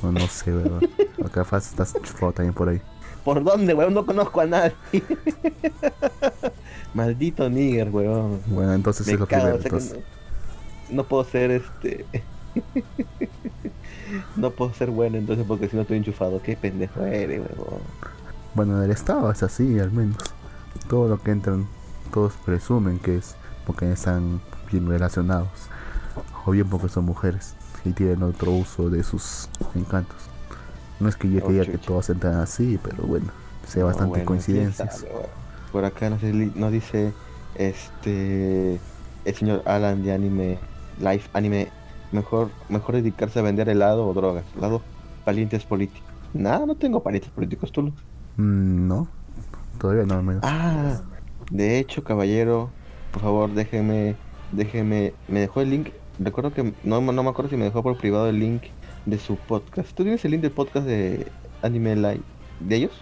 O 0.02 0.12
no 0.12 0.26
sé, 0.28 0.52
weón. 0.52 0.80
O 1.24 1.28
capaz 1.28 1.66
estás 1.66 1.94
chufado 2.02 2.32
también 2.32 2.54
por 2.54 2.68
ahí. 2.68 2.80
¿Por 3.24 3.42
dónde, 3.42 3.74
weón? 3.74 3.94
No 3.94 4.06
conozco 4.06 4.40
a 4.40 4.46
nadie. 4.46 4.74
Maldito 6.94 7.48
nigger, 7.50 7.90
weón. 7.90 8.40
Bueno, 8.46 8.74
entonces 8.74 9.06
Me 9.06 9.14
es 9.14 9.20
lo 9.20 9.26
cago, 9.26 9.58
primero. 9.58 9.76
o 9.76 9.80
sea 9.80 9.96
que 9.96 9.98
no, 10.90 10.96
no 10.96 11.04
puedo 11.04 11.24
ser 11.24 11.50
este. 11.50 12.06
no 14.36 14.50
puedo 14.50 14.72
ser 14.72 14.90
bueno 14.90 15.18
entonces 15.18 15.44
porque 15.46 15.68
si 15.68 15.76
no 15.76 15.82
estoy 15.82 15.98
enchufado. 15.98 16.40
Qué 16.42 16.56
pendejo 16.56 17.02
eres, 17.04 17.40
weón. 17.40 17.80
Bueno, 18.54 18.78
en 18.78 18.84
el 18.84 18.90
estado 18.90 19.30
es 19.30 19.42
así, 19.42 19.78
al 19.80 19.90
menos. 19.90 20.16
Todo 20.88 21.08
lo 21.08 21.20
que 21.20 21.32
entran, 21.32 21.66
todos 22.12 22.34
presumen 22.44 22.98
que 22.98 23.16
es 23.16 23.34
porque 23.66 23.90
están 23.90 24.40
bien 24.70 24.88
relacionados. 24.88 25.48
O 26.46 26.52
bien 26.52 26.68
porque 26.68 26.88
son 26.88 27.04
mujeres 27.04 27.54
y 27.88 27.92
tienen 27.92 28.22
otro 28.22 28.52
uso 28.52 28.90
de 28.90 29.02
sus 29.02 29.48
encantos. 29.74 30.16
No 31.00 31.08
es 31.08 31.16
que 31.16 31.30
yo 31.30 31.40
Oh, 31.42 31.46
quería 31.46 31.64
que 31.64 31.78
todos 31.78 32.10
entran 32.10 32.34
así, 32.36 32.78
pero 32.82 33.04
bueno, 33.04 33.26
No, 33.76 33.86
bastante 33.86 34.08
bueno, 34.10 34.24
coincidencias. 34.24 35.06
Por 35.72 35.84
acá 35.84 36.10
nos, 36.10 36.22
nos 36.22 36.72
dice 36.72 37.12
este 37.54 38.80
el 39.24 39.34
señor 39.34 39.62
Alan 39.66 40.02
de 40.02 40.12
anime 40.12 40.58
Life 40.98 41.28
Anime 41.32 41.68
mejor 42.12 42.50
mejor 42.68 42.96
dedicarse 42.96 43.38
a 43.38 43.42
vender 43.42 43.68
helado 43.68 44.06
o 44.06 44.14
drogas. 44.14 44.44
Las 44.60 44.70
dos 44.70 44.82
parientes 45.24 45.64
políticos. 45.64 46.08
Nada, 46.32 46.66
no 46.66 46.74
tengo 46.74 47.02
parientes 47.02 47.30
políticos, 47.30 47.72
tú. 47.72 47.82
Mm, 48.36 48.88
no, 48.88 49.08
todavía 49.78 50.04
no, 50.04 50.22
menos. 50.22 50.42
Ah, 50.44 51.00
de 51.50 51.78
hecho, 51.78 52.04
caballero, 52.04 52.70
por 53.12 53.22
favor, 53.22 53.52
déjeme, 53.52 54.16
déjeme, 54.52 55.14
me 55.28 55.40
dejó 55.40 55.60
el 55.60 55.70
link. 55.70 55.88
Recuerdo 56.18 56.52
que 56.52 56.72
no, 56.84 57.00
no 57.00 57.22
me 57.22 57.28
acuerdo 57.30 57.50
si 57.50 57.56
me 57.56 57.64
dejó 57.64 57.82
por 57.82 57.96
privado 57.96 58.28
el 58.28 58.38
link 58.40 58.62
de 59.06 59.18
su 59.18 59.36
podcast. 59.36 59.90
¿Tú 59.94 60.02
tienes 60.02 60.24
el 60.24 60.32
link 60.32 60.42
del 60.42 60.50
podcast 60.50 60.86
de 60.86 61.26
Anime 61.62 61.94
Live 61.96 62.20
de 62.60 62.76
ellos? 62.76 62.92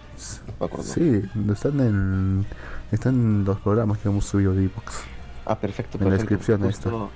No 0.47 0.53
me 0.59 0.65
acuerdo. 0.67 0.85
Sí, 0.85 1.21
están 1.51 1.79
en, 1.79 2.45
están 2.91 3.15
en 3.15 3.45
los 3.45 3.59
programas 3.59 3.97
que 3.99 4.09
hemos 4.09 4.25
subido 4.25 4.53
de 4.53 4.65
Evox. 4.65 5.01
Ah, 5.45 5.57
perfecto, 5.59 5.97
En 5.97 6.03
la 6.05 6.09
perfecto. 6.11 6.35
descripción 6.35 6.63
ahí 6.63 6.69
Justo- 6.71 7.09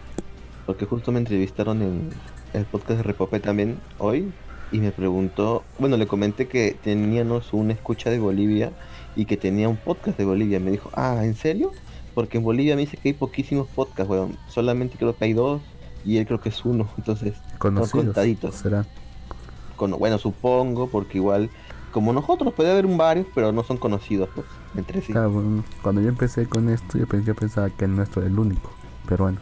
Porque 0.65 0.85
justo 0.85 1.11
me 1.11 1.19
entrevistaron 1.19 1.81
en 1.81 2.09
el 2.53 2.65
podcast 2.65 2.97
de 2.97 3.03
Repopé 3.03 3.39
también 3.39 3.77
hoy 3.99 4.31
y 4.71 4.79
me 4.79 4.91
preguntó, 4.91 5.63
bueno, 5.79 5.97
le 5.97 6.07
comenté 6.07 6.47
que 6.47 6.77
teníamos 6.83 7.53
una 7.53 7.73
escucha 7.73 8.09
de 8.09 8.19
Bolivia 8.19 8.71
y 9.15 9.25
que 9.25 9.35
tenía 9.37 9.67
un 9.69 9.75
podcast 9.77 10.17
de 10.17 10.25
Bolivia. 10.25 10.59
Me 10.59 10.71
dijo, 10.71 10.89
ah, 10.93 11.19
¿en 11.25 11.35
serio? 11.35 11.71
Porque 12.15 12.37
en 12.39 12.43
Bolivia 12.43 12.75
me 12.75 12.81
dice 12.81 12.97
que 12.97 13.09
hay 13.09 13.13
poquísimos 13.13 13.67
podcasts, 13.67 14.09
weón. 14.09 14.37
Solamente 14.47 14.97
creo 14.97 15.15
que 15.15 15.25
hay 15.25 15.33
dos 15.33 15.61
y 16.05 16.17
él 16.17 16.25
creo 16.25 16.39
que 16.41 16.49
es 16.49 16.63
uno. 16.65 16.89
Entonces, 16.97 17.35
Conocidos. 17.57 18.05
contaditos. 18.05 18.55
Será. 18.55 18.85
con, 19.75 19.91
bueno, 19.91 20.17
supongo, 20.17 20.87
porque 20.89 21.17
igual, 21.17 21.49
como 21.91 22.13
nosotros, 22.13 22.53
puede 22.53 22.71
haber 22.71 22.85
un 22.85 22.97
varios, 22.97 23.27
pero 23.33 23.51
no 23.51 23.63
son 23.63 23.77
conocidos, 23.77 24.29
pues, 24.35 24.45
entre 24.75 25.01
sí. 25.01 25.11
Claro, 25.13 25.31
bueno, 25.31 25.63
cuando 25.81 26.01
yo 26.01 26.09
empecé 26.09 26.47
con 26.47 26.69
esto, 26.69 26.97
yo, 26.97 27.05
yo 27.19 27.35
pensaba 27.35 27.69
que 27.69 27.85
el 27.85 27.95
nuestro 27.95 28.21
era 28.21 28.29
el 28.31 28.39
único. 28.39 28.71
Pero 29.07 29.25
bueno, 29.25 29.39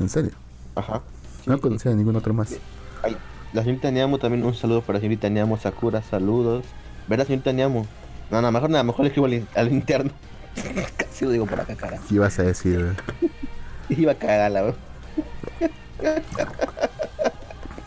en 0.00 0.08
serio, 0.08 0.32
Ajá. 0.74 1.02
no 1.46 1.54
Sí, 1.56 1.60
conocía 1.60 1.92
a 1.92 1.94
ningún 1.94 2.16
otro 2.16 2.34
más. 2.34 2.56
Ay, 3.02 3.16
la 3.52 3.62
señorita 3.62 3.90
Niamo 3.90 4.18
también 4.18 4.44
un 4.44 4.54
saludo 4.54 4.82
para 4.82 4.94
la 4.98 5.00
señorita 5.00 5.28
Niamo 5.30 5.56
Sakura, 5.56 6.02
saludos. 6.02 6.64
¿Verdad, 7.08 7.26
señorita 7.26 7.52
Niamu? 7.52 7.86
No, 8.30 8.42
no, 8.42 8.52
mejor 8.52 8.68
nada, 8.70 8.84
mejor 8.84 9.00
le 9.04 9.08
escribo 9.08 9.26
al, 9.26 9.48
al 9.54 9.72
interno. 9.72 10.10
Casi 10.96 11.24
lo 11.24 11.30
digo 11.30 11.46
por 11.46 11.60
acá, 11.60 11.74
cara. 11.74 11.98
¿Qué 12.08 12.16
ibas 12.16 12.38
a 12.38 12.42
decir? 12.42 12.94
Iba 13.88 14.12
a 14.12 14.14
cagarla, 14.16 14.62
weón. 14.62 14.87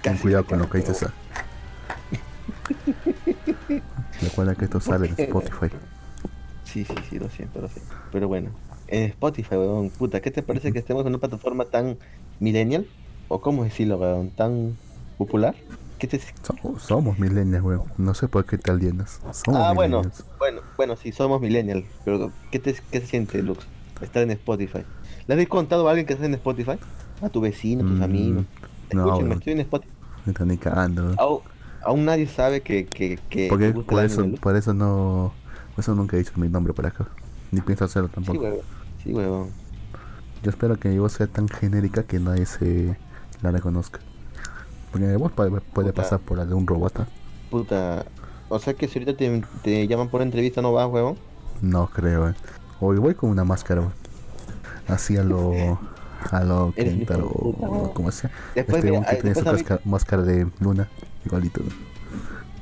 Ten 0.02 0.18
cuidado 0.18 0.46
con 0.46 0.60
lo 0.60 0.70
que 0.70 0.80
dices. 0.80 1.06
Recuerda 4.22 4.56
que 4.56 4.66
esto 4.66 4.80
sale 4.80 5.08
en 5.08 5.16
Spotify. 5.18 5.68
Sí, 6.64 6.86
sí, 6.86 6.96
sí, 7.10 7.20
lo 7.20 7.30
siento, 7.30 7.62
lo 7.62 7.68
siento. 7.68 7.94
Pero 8.12 8.28
bueno, 8.28 8.50
en 8.88 9.04
Spotify, 9.10 9.56
weón, 9.56 9.90
puta, 9.90 10.22
¿qué 10.22 10.32
te 10.32 10.42
parece 10.42 10.72
que 10.72 10.80
estemos 10.80 11.02
en 11.02 11.08
una 11.10 11.18
plataforma 11.18 11.66
tan 11.66 11.98
millennial? 12.40 12.88
¿O 13.28 13.42
cómo 13.42 13.64
decirlo, 13.64 13.98
weón? 13.98 14.30
¿Tan 14.32 14.78
popular? 15.18 15.56
¿Qué 16.00 16.08
te... 16.08 16.20
Somos, 16.42 16.82
somos 16.84 17.20
millennials, 17.20 17.64
weón. 17.64 17.84
No 17.98 18.14
sé 18.14 18.28
por 18.28 18.46
qué 18.46 18.58
te 18.58 18.72
alienas. 18.72 19.20
Somos 19.32 19.62
Ah, 19.62 19.74
bueno, 19.74 20.00
millennials. 20.00 20.26
bueno, 20.40 20.62
bueno, 20.78 20.96
sí, 20.98 21.12
somos 21.12 21.40
millennial, 21.42 21.86
pero 22.06 22.32
¿qué, 22.52 22.60
te, 22.60 22.74
¿qué 22.92 23.02
se 23.02 23.08
siente, 23.08 23.42
Lux? 23.44 23.66
Estar 24.02 24.24
en 24.24 24.32
Spotify. 24.32 24.84
¿Le 25.28 25.34
habéis 25.34 25.50
contado 25.50 25.88
a 25.88 25.92
alguien 25.92 26.08
que 26.08 26.14
está 26.14 26.26
en 26.26 26.34
Spotify? 26.34 26.78
A 27.22 27.30
tu 27.30 27.42
vecino, 27.42 27.84
a 27.84 27.88
tus 27.88 28.00
Mm, 28.00 28.04
amigos. 28.04 28.46
no, 28.94 29.06
Escúchenme, 29.06 29.30
weón. 29.30 29.32
estoy 29.40 29.54
en 29.54 29.60
Spotify. 29.62 29.94
Me 30.26 30.32
están 30.32 30.58
cagando. 30.58 31.16
Aún, 31.18 31.40
aún 31.84 32.06
nadie 32.06 32.28
sabe 32.28 32.62
que, 32.62 32.86
que, 32.86 33.20
que 33.30 33.48
Porque 33.50 33.72
por 33.74 34.04
eso, 34.04 34.26
por 34.42 34.56
eso 34.56 34.74
no. 34.74 35.34
Por 35.76 35.84
eso 35.84 35.96
nunca 35.96 36.16
he 36.16 36.20
dicho 36.20 36.34
mi 36.36 36.50
nombre 36.50 36.74
por 36.74 36.86
acá. 36.86 37.08
Ni 37.52 37.62
pienso 37.62 37.86
hacerlo 37.86 38.08
Sí, 38.10 38.16
tampoco. 38.16 38.40
weón. 38.42 38.58
Sí, 39.04 39.14
weón. 39.14 39.50
Yo 40.44 40.50
espero 40.50 40.78
que 40.78 40.90
mi 40.90 40.98
voz 41.00 41.14
sea 41.14 41.28
tan 41.28 41.48
genérica 41.48 42.04
que 42.04 42.20
nadie 42.20 42.46
se 42.46 42.98
la 43.42 43.52
reconozca. 43.52 44.00
Porque 44.92 45.06
mi 45.08 45.16
voz 45.16 45.32
puede, 45.32 45.52
puede 45.62 45.94
pasar 45.94 46.20
por 46.20 46.38
la 46.38 46.46
de 46.46 46.54
un 46.54 46.66
robot. 46.68 47.00
¿ah? 47.02 47.08
Puta. 47.50 48.06
O 48.50 48.60
sea 48.60 48.74
que 48.74 48.88
si 48.88 49.00
ahorita 49.00 49.16
te, 49.18 49.44
te 49.64 49.88
llaman 49.88 50.10
por 50.10 50.22
entrevista, 50.22 50.62
no 50.62 50.74
vas, 50.74 50.90
weón. 50.90 51.16
No 51.62 51.88
creo, 51.88 52.30
eh. 52.30 52.34
Hoy 52.80 52.98
voy 52.98 53.14
con 53.16 53.30
una 53.30 53.44
máscara. 53.44 53.84
Así 54.88 55.16
a 55.18 55.24
lo. 55.24 55.80
A 56.32 56.44
lo 56.44 56.74
Eres 56.76 56.94
un 56.94 57.02
hijo 57.02 57.08
Kentaro, 57.14 57.24
de 57.28 57.34
puta, 57.34 57.68
o 57.68 57.94
como 57.94 58.12
sea. 58.12 58.30
Después, 58.56 58.78
este 58.84 58.92
mira, 58.92 59.06
que 59.06 59.16
tiene 59.18 59.36
su 59.36 59.42
mí- 59.42 59.80
máscara 59.86 60.22
de 60.24 60.48
luna, 60.60 60.88
igualito. 61.26 61.62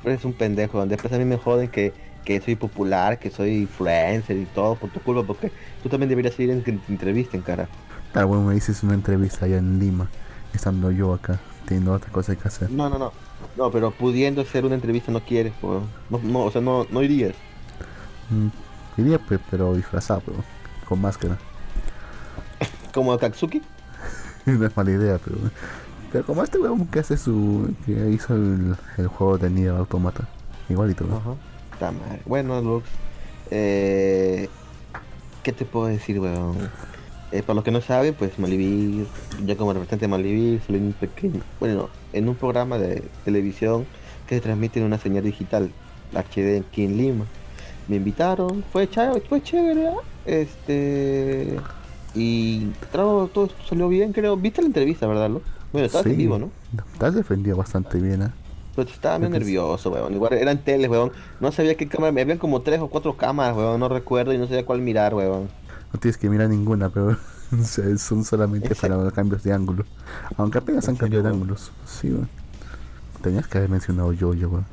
Eres 0.03 0.23
un 0.25 0.33
pendejo. 0.33 0.85
Después 0.85 1.11
a 1.13 1.17
mí 1.17 1.25
me 1.25 1.37
joden 1.37 1.69
que, 1.69 1.93
que 2.23 2.39
soy 2.41 2.55
popular, 2.55 3.19
que 3.19 3.29
soy 3.29 3.57
influencer 3.57 4.37
y 4.37 4.45
todo 4.45 4.75
por 4.75 4.89
tu 4.89 5.01
culpa, 5.01 5.23
porque 5.23 5.51
tú 5.83 5.89
también 5.89 6.09
deberías 6.09 6.39
ir 6.39 6.49
en 6.51 6.63
que 6.63 6.71
te 6.71 6.91
entrevisten, 6.91 7.41
cara. 7.41 7.67
Claro, 8.13 8.29
bueno, 8.29 8.43
me 8.45 8.53
dices 8.53 8.81
una 8.83 8.93
entrevista 8.93 9.45
allá 9.45 9.57
en 9.57 9.77
Lima, 9.77 10.09
estando 10.53 10.89
yo 10.91 11.13
acá, 11.13 11.39
teniendo 11.65 11.93
otra 11.93 12.11
cosa 12.11 12.35
que 12.35 12.47
hacer. 12.47 12.71
No, 12.71 12.89
no, 12.89 12.97
no. 12.97 13.11
No, 13.57 13.71
pero 13.71 13.91
pudiendo 13.91 14.41
hacer 14.41 14.65
una 14.65 14.75
entrevista 14.75 15.11
no 15.11 15.19
quieres. 15.21 15.53
No, 15.61 16.19
no, 16.23 16.39
o 16.45 16.51
sea, 16.51 16.61
no, 16.61 16.85
no 16.89 17.01
irías. 17.03 17.35
Mm, 18.29 18.47
iría, 19.01 19.17
pe- 19.19 19.39
pero 19.49 19.73
disfrazado, 19.75 20.21
pero 20.25 20.37
con 20.87 21.01
máscara. 21.01 21.37
Como 22.93 23.17
Katsuki. 23.17 23.61
no 24.45 24.65
es 24.65 24.77
mala 24.77 24.91
idea, 24.91 25.19
pero. 25.23 25.37
Pero 26.11 26.25
como 26.25 26.43
este 26.43 26.57
weón 26.57 26.87
que 26.87 26.99
hace 26.99 27.17
su. 27.17 27.73
que 27.85 28.09
hizo 28.09 28.33
el, 28.35 28.75
el 28.97 29.07
juego 29.07 29.37
de 29.37 29.49
Nier 29.49 29.75
Automata. 29.75 30.27
Igualito, 30.69 31.03
¿no? 31.05 31.17
Ajá. 31.17 31.35
Está 31.73 31.91
mal. 31.91 32.19
Bueno, 32.25 32.61
Lux. 32.61 32.87
Eh, 33.51 34.49
¿Qué 35.43 35.53
te 35.53 35.65
puedo 35.65 35.87
decir, 35.87 36.19
weón? 36.19 36.57
Eh, 37.31 37.43
para 37.43 37.55
los 37.55 37.63
que 37.63 37.71
no 37.71 37.79
saben, 37.79 38.15
pues 38.15 38.39
Malivir, 38.39 39.05
yo 39.45 39.57
como 39.57 39.71
representante 39.71 40.05
de 40.05 40.09
Malivir, 40.09 40.61
soy 40.65 40.77
un 40.77 40.93
pequeño, 40.93 41.41
bueno, 41.59 41.89
en 42.11 42.27
un 42.27 42.33
programa 42.33 42.79
de 42.79 43.03
televisión 43.23 43.85
que 44.27 44.35
se 44.35 44.41
transmite 44.41 44.79
en 44.79 44.85
una 44.85 44.97
señal 44.97 45.23
digital, 45.23 45.71
HD 46.11 46.59
aquí 46.59 46.85
en 46.85 46.97
Lima. 46.97 47.25
Me 47.87 47.97
invitaron, 47.97 48.63
fue 48.71 48.89
chévere, 48.89 49.21
fue 49.21 49.43
chévere, 49.43 49.89
¿ah? 49.89 49.97
este, 50.25 51.59
y 52.15 52.71
todo, 52.91 53.27
todo 53.27 53.45
esto 53.45 53.57
salió 53.67 53.87
bien, 53.89 54.13
creo. 54.13 54.35
¿Viste 54.37 54.61
la 54.61 54.67
entrevista, 54.67 55.07
verdad, 55.07 55.29
Lux? 55.29 55.45
Bueno, 55.71 55.85
estabas 55.85 56.07
en 56.07 56.17
vivo, 56.17 56.39
¿no? 56.39 56.49
Te 56.97 57.05
has 57.05 57.13
defendido 57.13 57.57
bastante 57.57 57.99
bien, 57.99 58.23
¿eh? 58.23 58.31
Pero 58.75 58.89
estaba 58.89 59.19
medio 59.19 59.31
nervioso, 59.31 59.91
weón. 59.91 60.13
Igual 60.13 60.33
eran 60.33 60.63
teles, 60.63 60.89
weón. 60.89 61.11
No 61.39 61.51
sabía 61.51 61.75
qué 61.75 61.87
cámara. 61.87 62.11
Me 62.11 62.21
habían 62.21 62.37
como 62.37 62.61
tres 62.61 62.79
o 62.79 62.87
cuatro 62.87 63.17
cámaras, 63.17 63.55
weón. 63.55 63.79
No 63.79 63.89
recuerdo 63.89 64.33
y 64.33 64.37
no 64.37 64.47
sabía 64.47 64.65
cuál 64.65 64.81
mirar, 64.81 65.13
weón. 65.13 65.49
No 65.93 65.99
tienes 65.99 66.17
que 66.17 66.29
mirar 66.29 66.49
ninguna, 66.49 66.89
pero 66.89 67.17
son 67.97 68.23
solamente 68.23 68.69
¿En 68.69 68.75
para 68.75 68.97
los 68.97 69.13
cambios 69.13 69.43
de 69.43 69.53
ángulo. 69.53 69.85
Aunque 70.37 70.57
apenas 70.57 70.85
¿En 70.85 70.91
han 70.91 70.95
cambiado 70.97 71.23
de 71.23 71.29
ángulos. 71.29 71.71
Sí, 71.85 72.09
weón. 72.09 72.29
Tenías 73.21 73.47
que 73.47 73.57
haber 73.57 73.69
mencionado 73.69 74.13
Jojo, 74.17 74.33
weón. 74.33 74.65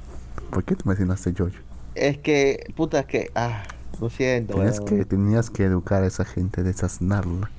¿Por 0.51 0.65
qué 0.65 0.77
tú 0.77 0.89
mencionaste 0.89 1.35
Jojo? 1.37 1.57
Es 1.95 2.19
que, 2.19 2.73
puta, 2.75 3.01
es 3.01 3.07
que. 3.07 3.31
Ah, 3.35 3.65
lo 4.01 4.11
siento, 4.11 4.55
Tenías 4.55 4.81
weón. 4.81 4.85
que, 4.85 5.05
tenías 5.05 5.51
que 5.51 5.65
educar 5.65 6.03
a 6.03 6.07
esa 6.07 6.25
gente 6.25 6.63
de 6.63 6.71
esas 6.71 7.01
narlas. 7.01 7.51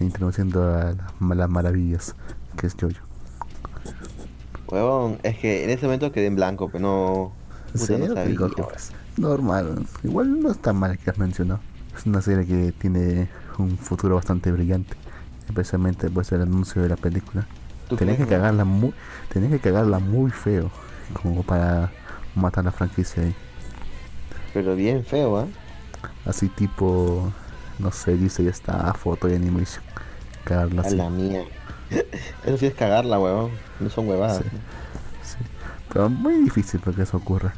Introduciendo 0.00 0.64
a 0.64 0.92
las, 0.94 1.36
las 1.36 1.50
maravillas 1.50 2.16
que 2.56 2.66
es 2.66 2.74
Jojo. 2.80 2.94
Weón, 4.68 5.18
es 5.22 5.38
que 5.38 5.64
en 5.64 5.70
ese 5.70 5.86
momento 5.86 6.12
quedé 6.12 6.26
en 6.26 6.36
blanco, 6.36 6.68
pero 6.70 6.80
no. 6.82 7.32
Puta, 7.76 7.96
Sí, 7.96 7.96
no 7.98 8.08
sabía. 8.08 8.24
digo 8.24 8.50
que, 8.50 8.62
weón. 8.62 8.70
pues, 8.70 8.92
normal, 9.16 9.86
igual 10.02 10.40
no 10.40 10.50
está 10.50 10.72
mal 10.72 10.98
que 10.98 11.10
has 11.10 11.18
mencionado. 11.18 11.60
Es 11.96 12.06
una 12.06 12.22
serie 12.22 12.46
que 12.46 12.72
tiene 12.72 13.28
un 13.58 13.76
futuro 13.78 14.14
bastante 14.16 14.50
brillante, 14.52 14.96
especialmente 15.46 16.06
después 16.06 16.30
del 16.30 16.42
anuncio 16.42 16.82
de 16.82 16.88
la 16.88 16.96
película. 16.96 17.46
¿Tú 17.88 17.96
Tenés 17.96 18.16
que 18.18 18.26
cagarla 18.26 18.64
muy, 18.64 18.94
tenés 19.28 19.50
que 19.50 19.60
cagarla 19.60 19.98
muy 19.98 20.30
feo, 20.30 20.70
como 21.12 21.42
para 21.42 21.92
matar 22.34 22.64
la 22.64 22.72
franquicia 22.72 23.22
ahí. 23.24 23.36
Pero 24.52 24.74
bien 24.76 25.04
feo, 25.04 25.38
¿ah? 25.38 25.46
Así 26.26 26.48
tipo, 26.48 27.32
no 27.78 27.90
sé, 27.90 28.16
dice 28.16 28.44
ya 28.44 28.50
está 28.50 28.92
foto 28.94 29.28
y 29.28 29.34
animation. 29.34 29.82
Cagarla 30.44 30.82
A 30.82 30.86
así. 30.86 30.96
la 30.96 31.10
mía. 31.10 31.44
Eso 32.44 32.56
sí 32.58 32.66
es 32.66 32.74
cagarla, 32.74 33.18
weón. 33.18 33.50
No 33.80 33.90
son 33.90 34.08
huevadas. 34.08 34.38
Sí. 34.38 34.44
Sí. 35.22 35.44
Pero 35.92 36.08
muy 36.08 36.34
difícil 36.34 36.80
para 36.80 36.96
que 36.96 37.02
eso 37.02 37.16
ocurra. 37.16 37.54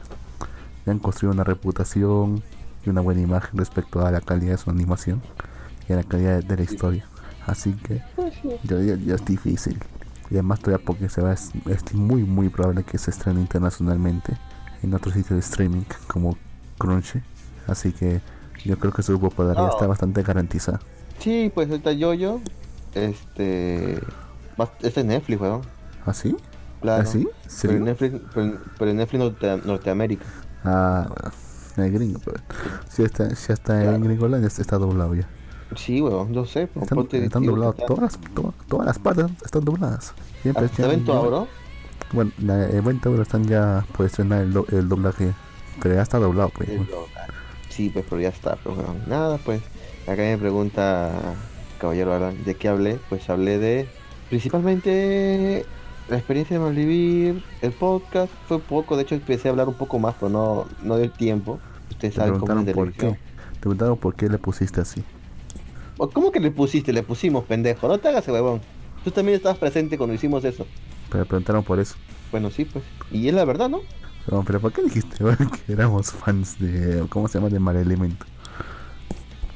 Ya 0.84 0.92
han 0.92 0.98
construido 0.98 1.32
una 1.32 1.44
reputación 1.44 2.42
y 2.84 2.90
una 2.90 3.00
buena 3.00 3.20
imagen 3.22 3.58
respecto 3.58 4.04
a 4.04 4.10
la 4.10 4.20
calidad 4.20 4.52
de 4.52 4.58
su 4.58 4.70
animación 4.70 5.22
y 5.88 5.92
a 5.92 5.96
la 5.96 6.02
calidad 6.04 6.42
de 6.42 6.56
la 6.56 6.62
historia. 6.62 7.04
Así 7.46 7.72
que 7.74 8.02
ya, 8.64 8.76
es 9.14 9.24
difícil. 9.24 9.78
Y 10.30 10.34
además 10.34 10.60
todavía 10.60 10.84
porque 10.84 11.08
se 11.08 11.20
va, 11.22 11.32
es, 11.32 11.50
es 11.66 11.94
muy 11.94 12.24
muy 12.24 12.48
probable 12.48 12.82
que 12.82 12.98
se 12.98 13.10
estrene 13.10 13.40
internacionalmente 13.40 14.36
en 14.82 14.94
otros 14.94 15.14
sitios 15.14 15.30
de 15.38 15.40
streaming 15.40 15.82
como 16.08 16.36
Crunchy. 16.78 17.20
Así 17.66 17.92
que 17.92 18.20
yo 18.64 18.78
creo 18.78 18.92
que 18.92 19.02
su 19.02 19.18
popularidad 19.20 19.66
No. 19.66 19.70
está 19.72 19.86
bastante 19.86 20.22
garantizada. 20.22 20.80
Sí, 21.18 21.50
pues 21.54 21.68
ahorita 21.70 21.92
yo-yo. 21.92 22.40
Este. 22.94 23.94
Este 24.82 25.00
es 25.00 25.06
Netflix, 25.06 25.40
weón. 25.40 25.62
¿Así? 26.06 26.36
Claro. 26.80 27.02
¿Así? 27.02 27.24
Pero 27.24 27.38
¿Serio? 27.50 27.76
en 27.78 27.84
Netflix, 27.84 28.14
pero, 28.34 28.46
en- 28.46 28.58
pero 28.78 28.90
en 28.90 28.96
Netflix 28.98 29.20
Norte- 29.20 29.60
Norteamérica. 29.64 30.24
Ah, 30.64 31.06
bueno. 31.08 31.32
El 31.76 31.92
gringo, 31.92 32.20
pero 32.24 32.36
si 32.88 33.02
está, 33.02 33.34
si 33.34 33.52
está 33.52 33.80
Claro. 33.80 33.96
en 33.96 34.04
Gringolandia 34.04 34.46
está 34.46 34.78
doblado 34.78 35.14
ya. 35.16 35.28
Sí, 35.74 36.00
weón, 36.00 36.32
yo 36.32 36.44
sé. 36.44 36.68
pues, 36.68 36.84
Están, 36.84 37.22
están 37.22 37.42
doblados, 37.44 37.74
está- 37.74 37.86
todas 37.86 38.02
las, 38.02 38.32
to- 38.32 38.54
todas 38.68 38.86
las 38.86 38.98
partes 39.00 39.26
están 39.44 39.64
dobladas. 39.64 40.14
Siempre 40.42 40.66
¿Hasta 40.66 40.86
ven 40.86 41.04
tu 41.04 41.10
ya- 41.12 41.18
ahora? 41.18 41.46
Bueno, 42.12 42.30
la, 42.38 42.66
el 42.68 42.80
20 42.82 43.08
euros 43.08 43.26
están 43.26 43.44
ya 43.48 43.84
por 43.96 44.06
estrenar 44.06 44.42
el, 44.42 44.52
do- 44.52 44.66
el 44.70 44.88
doblaje, 44.88 45.32
pero 45.80 45.94
ya 45.94 46.02
está 46.02 46.18
doblado, 46.18 46.50
pues. 46.50 46.68
Sí, 47.68 47.90
pues, 47.90 48.04
pero 48.08 48.20
ya 48.20 48.28
está, 48.28 48.56
pues, 48.56 48.76
weón. 48.76 49.02
Nada, 49.06 49.38
pues. 49.38 49.62
Acá 50.06 50.22
me 50.22 50.38
pregunta, 50.38 51.34
caballero 51.78 52.12
Alan, 52.12 52.44
¿de 52.44 52.54
qué 52.54 52.68
hablé? 52.68 52.98
Pues 53.08 53.28
hablé 53.30 53.58
de. 53.58 53.88
Principalmente. 54.28 55.64
La 56.08 56.18
experiencia 56.18 56.58
de 56.58 56.62
Malvivir, 56.62 57.42
el 57.62 57.72
podcast, 57.72 58.30
fue 58.46 58.58
poco, 58.58 58.94
de 58.94 59.04
hecho 59.04 59.14
empecé 59.14 59.48
a 59.48 59.52
hablar 59.52 59.68
un 59.68 59.74
poco 59.74 59.98
más, 59.98 60.14
pero 60.20 60.28
no, 60.28 60.66
no 60.82 60.96
dio 60.96 61.06
el 61.06 61.12
tiempo. 61.12 61.58
Ustedes 61.90 62.12
Te 62.12 62.20
saben 62.20 62.38
cómo 62.38 62.60
es 62.60 62.74
por 62.74 62.92
qué. 62.92 63.12
Te 63.54 63.60
preguntaron 63.60 63.96
por 63.96 64.14
qué 64.14 64.28
le 64.28 64.36
pusiste 64.36 64.82
así. 64.82 65.02
¿Cómo 65.96 66.30
que 66.30 66.40
le 66.40 66.50
pusiste? 66.50 66.92
Le 66.92 67.02
pusimos, 67.02 67.44
pendejo. 67.44 67.88
No 67.88 67.96
te 67.96 68.08
hagas, 68.08 68.28
huevón. 68.28 68.60
Tú 69.02 69.10
también 69.10 69.36
estabas 69.36 69.56
presente 69.56 69.96
cuando 69.96 70.14
hicimos 70.14 70.44
eso. 70.44 70.66
Pero 71.10 71.24
preguntaron 71.24 71.64
por 71.64 71.80
eso. 71.80 71.94
Bueno, 72.30 72.50
sí, 72.50 72.66
pues. 72.66 72.84
Y 73.10 73.28
es 73.28 73.34
la 73.34 73.44
verdad, 73.44 73.70
¿no? 73.70 73.80
Pero, 74.26 74.42
pero 74.46 74.60
¿por 74.60 74.72
qué 74.72 74.82
dijiste 74.82 75.16
que 75.66 75.72
éramos 75.72 76.12
fans 76.12 76.58
de. 76.58 77.04
¿Cómo 77.08 77.28
se 77.28 77.38
llama? 77.38 77.50
De 77.50 77.58
Mal 77.58 77.76
Elemento? 77.76 78.24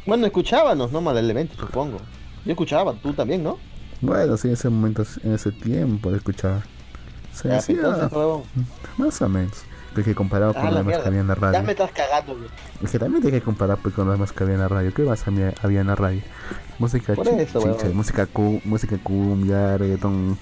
Bueno, 0.07 0.25
escuchábamos, 0.27 0.91
no 0.91 1.01
mal 1.03 1.19
elemento, 1.19 1.55
supongo. 1.59 1.99
Yo 2.45 2.53
escuchaba, 2.53 2.95
tú 2.95 3.13
también, 3.13 3.43
¿no? 3.45 3.59
Bueno, 4.01 4.37
sí, 4.39 4.49
en 4.49 4.55
ese 4.55 4.71
momento, 4.71 5.05
en 5.23 5.35
ese 5.35 5.53
tiempo 5.53 6.15
escuchaba. 6.15 6.63
Se 7.35 7.49
Ya, 7.49 7.59
hacía 7.59 7.77
entonces, 7.77 8.11
huevón. 8.13 8.43
más 8.97 9.21
o 9.21 9.29
menos. 9.29 9.53
Porque 9.95 10.15
comparado 10.15 10.53
Ah, 10.57 10.61
con 10.61 10.71
lo 10.71 10.77
demás 10.79 10.99
que 11.03 11.09
había 11.09 11.21
en 11.21 11.27
la 11.29 11.35
Ya 11.35 11.41
radio. 11.41 11.63
me 11.63 11.73
estás 11.73 11.91
cagando, 11.93 12.37
güey. 12.37 12.49
Es 12.83 12.91
que 12.91 12.99
también 12.99 13.23
que 13.33 13.41
comparar 13.43 13.79
pues, 13.83 13.95
con 13.95 14.07
lo 14.07 14.13
demás 14.13 14.33
que 14.33 14.45
había 14.45 14.55
en 14.55 14.61
la 14.61 14.69
radio. 14.69 14.95
¿Qué 14.95 15.03
más 15.03 15.27
había, 15.27 15.53
en 15.81 15.87
la 15.89 15.95
radio? 15.95 16.23
Música 16.79 17.15
chicha, 17.17 17.89
música, 17.93 18.27
cu- 18.27 18.61
música 18.65 18.97
cumbia, 19.03 19.77
reggaetón 19.77 20.39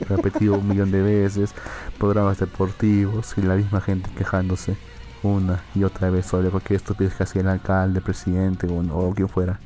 repetido 0.00 0.58
un 0.58 0.68
millón 0.68 0.90
de 0.90 1.02
veces, 1.02 1.54
programas 1.98 2.38
deportivos 2.38 3.36
y 3.38 3.42
la 3.42 3.56
misma 3.56 3.80
gente 3.80 4.10
quejándose 4.14 4.78
una 5.22 5.66
y 5.74 5.84
otra 5.84 6.10
vez 6.10 6.26
sobre 6.26 6.50
cualquier 6.50 6.78
estupidez 6.78 7.14
que 7.16 7.22
hacía 7.24 7.42
el 7.42 7.48
alcalde, 7.48 8.00
presidente 8.02 8.66
o, 8.68 8.78
o 8.80 9.14
quien 9.14 9.28
fuera. 9.28 9.62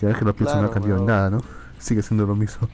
Ya 0.00 0.08
ves 0.08 0.18
que 0.18 0.24
lo 0.24 0.36
pienso 0.36 0.58
no 0.58 0.70
Claro, 0.70 0.70
cambió 0.70 0.96
weón. 0.96 1.06
nada, 1.06 1.30
¿no? 1.30 1.44
Sigue 1.78 2.02
siendo 2.02 2.26
lo 2.26 2.36
mismo. 2.36 2.70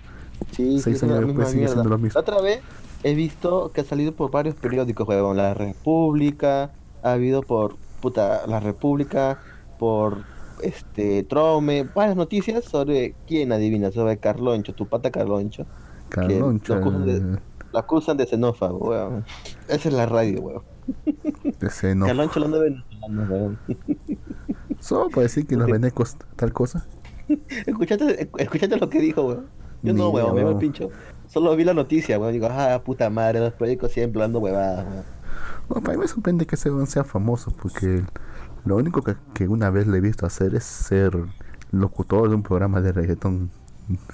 Sí, 0.50 0.82
Seis 0.82 0.98
sí, 0.98 1.02
años 1.02 1.20
después 1.20 1.48
sigue 1.50 1.66
mierda. 1.66 1.68
siendo 1.68 1.88
lo 1.90 1.98
mismo. 1.98 2.20
Otra 2.20 2.40
vez 2.40 2.64
he 3.02 3.14
visto 3.14 3.72
que 3.72 3.82
ha 3.82 3.84
salido 3.84 4.14
por 4.16 4.30
varios 4.30 4.56
periódicos, 4.56 5.06
huevón. 5.08 5.36
La 5.36 5.54
República, 5.54 6.74
ha 7.02 7.12
habido 7.12 7.46
por, 7.46 7.78
puta, 8.00 8.46
La 8.46 8.60
República, 8.60 9.40
por, 9.78 10.26
este, 10.58 11.24
Trome, 11.24 11.84
varias 11.84 12.16
noticias 12.16 12.64
sobre, 12.66 13.18
¿quién 13.26 13.52
adivina? 13.52 13.90
Sobre 13.92 14.18
Carloncho, 14.20 14.74
tu 14.74 14.88
pata 14.88 15.10
Carloncho. 15.10 15.68
Carloncho, 16.12 16.74
lo 16.74 16.80
acusan 16.80 17.06
de- 17.06 17.38
Lo 17.72 17.78
acusan 17.78 18.16
de 18.18 18.26
xenófobo, 18.26 18.88
huevón. 18.90 19.24
Esa 19.68 19.88
es 19.88 19.94
la 19.94 20.06
radio. 20.06 20.62
Carloncho 21.60 22.40
lo 22.40 22.46
anda 22.46 22.58
venezolano, 22.58 23.22
huevón. 23.32 23.58
Solo 24.80 25.08
para 25.10 25.22
decir 25.22 25.46
que 25.46 25.56
los 25.56 25.66
Ok. 25.66 25.72
venecos 25.72 26.16
tal 26.36 26.52
cosa. 26.52 26.86
Escuchaste, 27.66 28.28
escuchaste 28.38 28.76
lo 28.76 28.88
que 28.90 29.00
dijo, 29.00 29.22
weón. 29.22 29.46
Yo 29.82 29.94
no, 29.94 30.10
weón, 30.10 30.34
me 30.34 30.42
va 30.42 30.48
weón. 30.50 30.60
pincho. 30.60 30.90
Solo 31.28 31.56
vi 31.56 31.64
la 31.64 31.72
noticia, 31.74 32.18
weón. 32.18 32.32
Digo, 32.32 32.48
ah, 32.50 32.82
puta 32.84 33.08
madre, 33.10 33.40
los 33.40 33.52
periódicos 33.54 33.92
siempre 33.92 34.20
hablando 34.20 34.38
huevadas, 34.40 34.84
weón. 34.84 35.04
Bueno, 35.68 35.82
para 35.84 35.96
mí 35.96 36.02
me 36.02 36.08
sorprende 36.08 36.46
que 36.46 36.56
ese 36.56 36.70
weón 36.70 36.86
sea 36.86 37.04
famoso 37.04 37.52
porque 37.52 38.02
lo 38.64 38.76
único 38.76 39.02
que, 39.02 39.14
que 39.34 39.48
una 39.48 39.70
vez 39.70 39.86
le 39.86 39.98
he 39.98 40.00
visto 40.00 40.26
hacer 40.26 40.54
es 40.54 40.64
ser 40.64 41.16
locutor 41.70 42.28
de 42.28 42.34
un 42.34 42.42
programa 42.42 42.80
de 42.82 42.92
reggaetón 42.92 43.50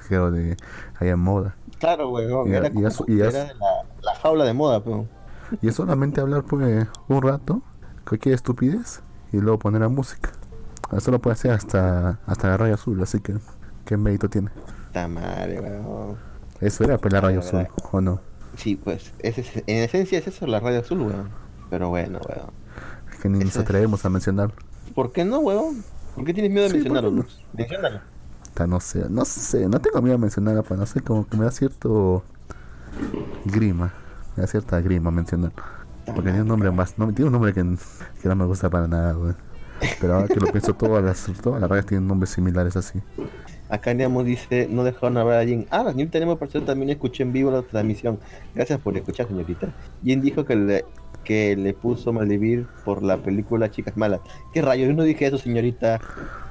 creo 0.07 0.31
de 0.31 0.57
allá 1.01 1.13
en 1.13 1.19
moda. 1.19 1.57
Claro, 1.79 2.11
weón. 2.11 2.49
Y 2.49 2.55
Era, 2.55 2.71
y 3.07 3.21
era 3.21 3.31
la, 3.55 3.85
la 4.03 4.15
jaula 4.21 4.45
de 4.45 4.53
moda, 4.55 4.79
weón. 4.79 5.09
Y 5.63 5.69
es 5.69 5.75
solamente 5.77 6.21
hablar 6.21 6.43
pues 6.45 6.87
un 7.09 7.23
rato, 7.23 7.63
cualquier 8.07 8.35
estupidez, 8.35 9.03
y 9.33 9.39
luego 9.39 9.59
poner 9.59 9.81
la 9.83 9.89
música. 9.89 10.33
Eso 10.97 11.11
lo 11.11 11.21
puede 11.21 11.35
hacer 11.35 11.53
hasta, 11.53 12.19
hasta 12.27 12.49
la 12.49 12.57
radio 12.57 12.75
azul, 12.75 13.01
así 13.03 13.21
que 13.21 13.35
¿qué 13.85 13.97
mérito 13.97 14.29
tiene? 14.29 14.51
Puta 14.89 15.07
madre, 15.09 15.61
weón. 15.61 16.17
Eso 16.61 16.85
era 16.85 16.99
pues 16.99 17.13
la 17.13 17.21
radio 17.21 17.41
de 17.41 17.47
azul. 17.47 17.67
¿o 17.93 18.01
no? 18.01 18.21
Sí, 18.57 18.75
pues, 18.77 19.13
ese 19.21 19.43
es- 19.43 19.57
en 19.67 19.83
esencia 19.85 20.19
es 20.19 20.27
eso, 20.27 20.47
la 20.47 20.61
radio 20.61 20.81
azul, 20.81 21.01
weón. 21.03 21.29
Pero 21.71 21.89
bueno, 21.91 22.19
weón. 22.29 22.51
Es 23.13 23.19
que 23.21 23.29
ni 23.29 23.39
nos 23.39 23.49
Eso 23.51 23.61
es. 23.61 23.65
atrevemos 23.65 24.05
a 24.05 24.09
mencionar. 24.11 24.53
¿Por 24.95 25.13
qué 25.13 25.25
no, 25.25 25.39
weón? 25.41 25.85
¿Por 26.15 26.25
qué 26.25 26.33
tienes 26.35 26.51
miedo 26.51 26.65
de 26.65 26.71
Sí, 26.71 26.77
mencionarlo, 26.77 27.13
¿por 27.15 27.27
qué 27.27 27.31
No 28.67 28.81
sé, 28.81 29.07
no 29.09 29.25
sé, 29.25 29.69
no 29.69 29.81
tengo 29.81 30.03
miedo 30.03 30.17
a 30.17 30.19
mencionarla, 30.19 30.63
pero 30.63 30.77
no 30.77 30.87
sé, 30.87 31.01
como 31.01 31.27
que 31.27 31.37
me 31.37 31.45
da 31.45 31.51
cierto 31.51 32.23
grima, 33.45 33.93
me 34.37 34.43
da 34.43 34.47
cierta 34.47 34.81
grima 34.81 35.11
mencionar. 35.11 35.53
Porque 36.07 36.23
tiene 36.23 36.43
un 36.43 36.49
nombre 36.49 36.71
más, 36.71 36.99
no, 36.99 37.07
tiene 37.13 37.27
un 37.27 37.33
nombre 37.33 37.53
que, 37.53 37.63
no 37.63 38.37
me 38.37 38.45
gusta 38.47 38.71
para 38.71 38.89
nada, 38.89 39.13
güey. 39.13 39.35
Pero 40.01 40.15
ahora 40.15 40.29
que 40.29 40.41
lo 40.41 40.47
pienso, 40.47 40.75
todas 40.75 41.05
las, 41.05 41.41
todas 41.41 41.61
las 41.61 41.71
radios 41.71 41.87
tienen 41.87 42.09
nombres 42.09 42.31
similares 42.31 42.77
así. 42.77 43.01
Acá 43.69 43.93
Niamos 43.93 44.25
dice, 44.25 44.67
no 44.71 44.83
dejaron 44.83 45.19
hablar 45.19 45.41
a 45.41 45.45
Jin. 45.45 45.67
Ah, 45.71 45.93
Jin 45.95 46.11
tenemos 46.11 46.39
por 46.39 46.49
cierto, 46.49 46.69
también 46.69 46.91
escuché 46.91 47.23
en 47.23 47.33
vivo 47.33 47.51
la 47.51 47.63
transmisión. 47.63 48.19
Gracias 48.55 48.81
por 48.81 48.97
escuchar, 48.97 49.29
señorita. 49.29 49.69
Jin 50.03 50.23
dijo 50.23 50.45
que 50.47 50.57
le, 50.57 50.85
que 51.23 51.55
le 51.55 51.75
puso 51.75 52.13
Maldivir 52.13 52.67
por 52.85 53.03
la 53.03 53.19
película 53.19 53.71
Chicas 53.71 53.97
Malas. 53.97 54.21
¿Qué 54.55 54.63
rayos? 54.63 54.89
Yo 54.89 54.95
no 54.95 55.03
dije 55.03 55.27
eso, 55.27 55.37
señorita. 55.37 56.01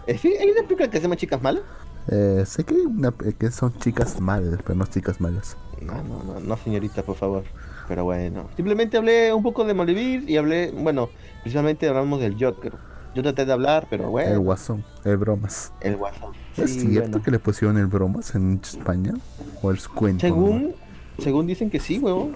Eh, 0.06 0.18
¿sí? 0.18 0.36
¿Hay 0.40 0.52
una 0.52 0.62
película 0.62 0.88
que 0.90 0.98
se 0.98 1.04
llama 1.04 1.16
Chicas 1.16 1.42
Malas? 1.42 1.64
Eh, 2.10 2.44
sé 2.46 2.64
que, 2.64 2.74
una, 2.76 3.10
eh, 3.26 3.34
que 3.38 3.52
son 3.52 3.78
chicas 3.80 4.20
malas, 4.22 4.60
pero 4.64 4.76
no 4.76 4.86
chicas 4.86 5.20
malas. 5.20 5.58
No, 5.82 5.94
no, 6.04 6.24
no, 6.24 6.40
no, 6.40 6.58
señorita, 6.58 7.04
por 7.04 7.16
favor. 7.16 7.44
Pero 7.88 8.04
bueno, 8.04 8.48
simplemente 8.56 8.98
hablé 8.98 9.34
un 9.34 9.44
poco 9.44 9.64
de 9.66 9.74
Maldivir 9.74 10.30
y 10.30 10.38
hablé, 10.38 10.72
bueno, 10.72 11.10
principalmente 11.42 11.88
hablamos 11.88 12.20
del 12.20 12.36
Joker. 12.42 12.74
Yo 13.16 13.24
traté 13.24 13.46
de 13.46 13.54
hablar, 13.54 13.88
pero 13.90 14.10
bueno, 14.10 14.32
El 14.34 14.40
guasón, 14.40 14.84
el 15.04 15.18
bromas. 15.18 15.72
el 15.82 15.96
WhatsApp. 15.96 16.34
¿Es 16.58 16.72
cierto 16.74 17.00
bueno. 17.10 17.24
que 17.24 17.32
le 17.32 17.40
pusieron 17.40 17.78
el 17.78 17.88
bromas 17.88 18.36
en 18.36 18.60
España? 18.62 19.14
¿O 19.62 19.72
el 19.72 19.80
cuento? 19.88 20.22
Según, 20.22 20.76
según 21.18 21.48
dicen 21.48 21.70
que 21.70 21.80
sí, 21.80 22.00
huevón. 22.00 22.36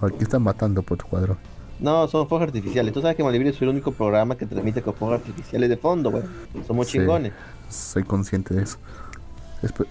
¿O 0.00 0.06
aquí 0.06 0.18
están 0.22 0.42
matando 0.42 0.82
por 0.82 0.98
tu 0.98 1.06
cuadro? 1.06 1.36
No, 1.78 2.08
son 2.08 2.28
fuegos 2.28 2.46
artificiales. 2.48 2.92
Tú 2.92 3.00
sabes 3.02 3.16
que 3.16 3.24
Malibri 3.24 3.50
es 3.50 3.60
el 3.60 3.68
único 3.68 3.92
programa 3.92 4.36
que 4.36 4.46
transmite 4.46 4.82
con 4.82 4.94
fuegos 4.94 5.20
artificiales 5.20 5.68
de 5.68 5.76
fondo, 5.76 6.10
güey. 6.10 6.22
Somos 6.66 6.86
Sí. 6.88 6.98
chingones. 6.98 7.32
Soy 7.68 8.04
consciente 8.04 8.54
de 8.54 8.62
eso. 8.62 8.78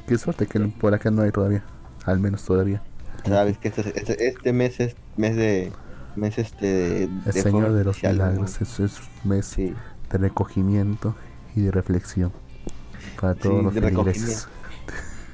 Qué 0.08 0.17
suerte 0.17 0.48
que 0.48 0.60
por 0.60 0.93
acá 0.93 1.12
no 1.12 1.21
hay 1.21 1.32
todavía. 1.32 1.63
Al 2.06 2.19
menos 2.19 2.43
todavía. 2.43 2.82
Sabes 3.26 3.58
que 3.58 3.67
este, 3.69 3.82
este, 4.00 4.28
este 4.28 4.54
mes 4.54 4.80
es 4.80 4.95
mes 5.17 5.36
de. 5.36 5.71
Mes 6.15 6.38
este 6.38 6.65
de. 6.65 7.04
El 7.04 7.24
de 7.24 7.32
Señor 7.34 7.74
de 7.74 7.84
los 7.84 8.02
Milagros 8.02 8.62
es, 8.62 9.00
mes 9.24 9.45
Sí. 9.45 9.74
de 10.12 10.17
recogimiento 10.17 11.15
y 11.56 11.62
de 11.62 11.71
reflexión 11.71 12.32
para 13.19 13.36
todos 13.36 13.58
Sí, 13.60 13.63
los 13.63 13.74
feligreses. 13.74 14.48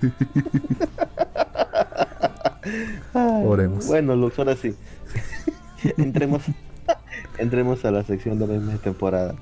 Oremos. 3.13 3.87
Bueno, 3.87 4.15
Lux, 4.15 4.37
ahora 4.39 4.55
sí. 4.55 4.75
entremos, 5.97 6.43
entremos 7.37 7.83
a 7.85 7.91
la 7.91 8.03
sección 8.03 8.39
de 8.39 8.47
la 8.47 8.53
misma 8.53 8.77
temporada. 8.77 9.35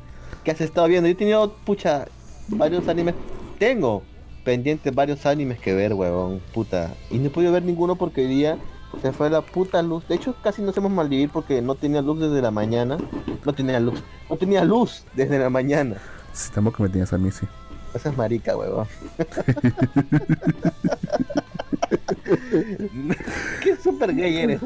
¿Qué 0.43 0.51
has 0.51 0.61
estado 0.61 0.87
viendo? 0.87 1.07
Yo 1.07 1.13
he 1.13 1.15
tenido, 1.15 1.53
pucha, 1.65 2.05
varios 2.47 2.87
animes. 2.87 3.15
Tengo 3.57 4.03
pendientes 4.43 4.95
varios 4.95 5.25
animes 5.25 5.59
que 5.59 5.73
ver, 5.73 5.93
huevón, 5.93 6.41
puta. 6.53 6.93
Y 7.11 7.17
no 7.17 7.27
he 7.27 7.29
podido 7.29 7.51
ver 7.51 7.63
ninguno 7.63 7.95
porque 7.95 8.21
hoy 8.21 8.27
día 8.27 8.57
se 9.01 9.11
fue 9.11 9.29
la 9.29 9.41
puta 9.41 9.81
luz. 9.81 10.07
De 10.07 10.15
hecho, 10.15 10.35
casi 10.41 10.61
nos 10.61 10.75
hemos 10.77 10.91
maldivir 10.91 11.29
porque 11.29 11.61
no 11.61 11.75
tenía 11.75 12.01
luz 12.01 12.19
desde 12.19 12.41
la 12.41 12.51
mañana. 12.51 12.97
No 13.45 13.53
tenía 13.53 13.79
luz. 13.79 14.01
No 14.29 14.37
tenía 14.37 14.63
luz 14.63 15.03
desde 15.13 15.39
la 15.39 15.49
mañana. 15.49 15.97
Si 16.33 16.51
tampoco 16.51 16.83
me 16.83 16.89
tenías 16.89 17.11
a 17.13 17.17
mí, 17.17 17.31
sí. 17.31 17.45
Esa 17.93 18.09
es 18.09 18.17
marica, 18.17 18.55
huevón. 18.55 18.87
Qué 23.63 23.75
super 23.77 24.13
gay 24.15 24.37
eres. 24.37 24.61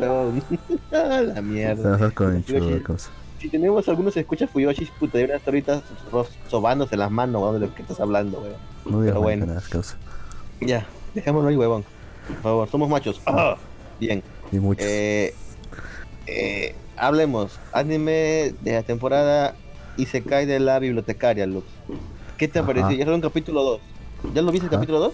Ah, 0.92 1.22
la 1.22 1.42
mierda. 1.42 2.12
Con. 2.12 2.44
Si 3.40 3.50
tenemos 3.50 3.88
algunos 3.90 4.16
escuchas 4.16 4.50
Fuyoshi, 4.50 4.86
puta, 5.00 5.18
deberían 5.18 5.40
estar 5.40 5.54
ahorita 5.54 5.82
sobándose 6.48 6.96
las 6.96 7.12
manos, 7.12 7.42
huevón, 7.42 7.60
de 7.60 7.68
lo 7.68 7.76
que 7.76 7.82
estás 7.82 8.00
hablando, 8.00 8.40
huevón. 8.40 8.58
No 8.86 9.02
digas 9.02 9.14
Pero 9.14 9.22
bueno. 9.22 9.46
maricadas, 9.46 9.70
causa. 9.70 9.98
Ya, 10.62 10.86
dejémoslo 11.14 11.50
ahí, 11.50 11.58
huevón. 11.58 11.84
Por 12.28 12.38
favor, 12.42 12.70
somos 12.70 12.90
machos. 12.90 13.22
Ah, 13.26 13.58
Bien. 14.00 14.24
Y 14.52 14.60
muchos. 14.60 14.86
Eh, 14.86 15.34
eh, 16.28 16.76
hablemos. 16.96 17.60
Anime 17.74 18.54
de 18.62 18.74
la 18.74 18.84
temporada 18.84 19.56
y 19.98 20.06
se 20.06 20.24
cae 20.24 20.46
de 20.46 20.60
la 20.60 20.80
bibliotecaria, 20.80 21.46
Lux. 21.46 21.66
¿Qué 22.38 22.48
te 22.48 22.60
ha 22.60 22.62
Ajá. 22.62 22.68
parecido? 22.68 22.92
Ya 22.92 23.00
salió 23.00 23.16
un 23.16 23.22
capítulo 23.22 23.64
2. 23.64 23.82
¿Ya 24.34 24.42
lo 24.42 24.52
viste 24.52 24.68
el 24.68 24.72
capítulo 24.72 25.00
2? 25.00 25.14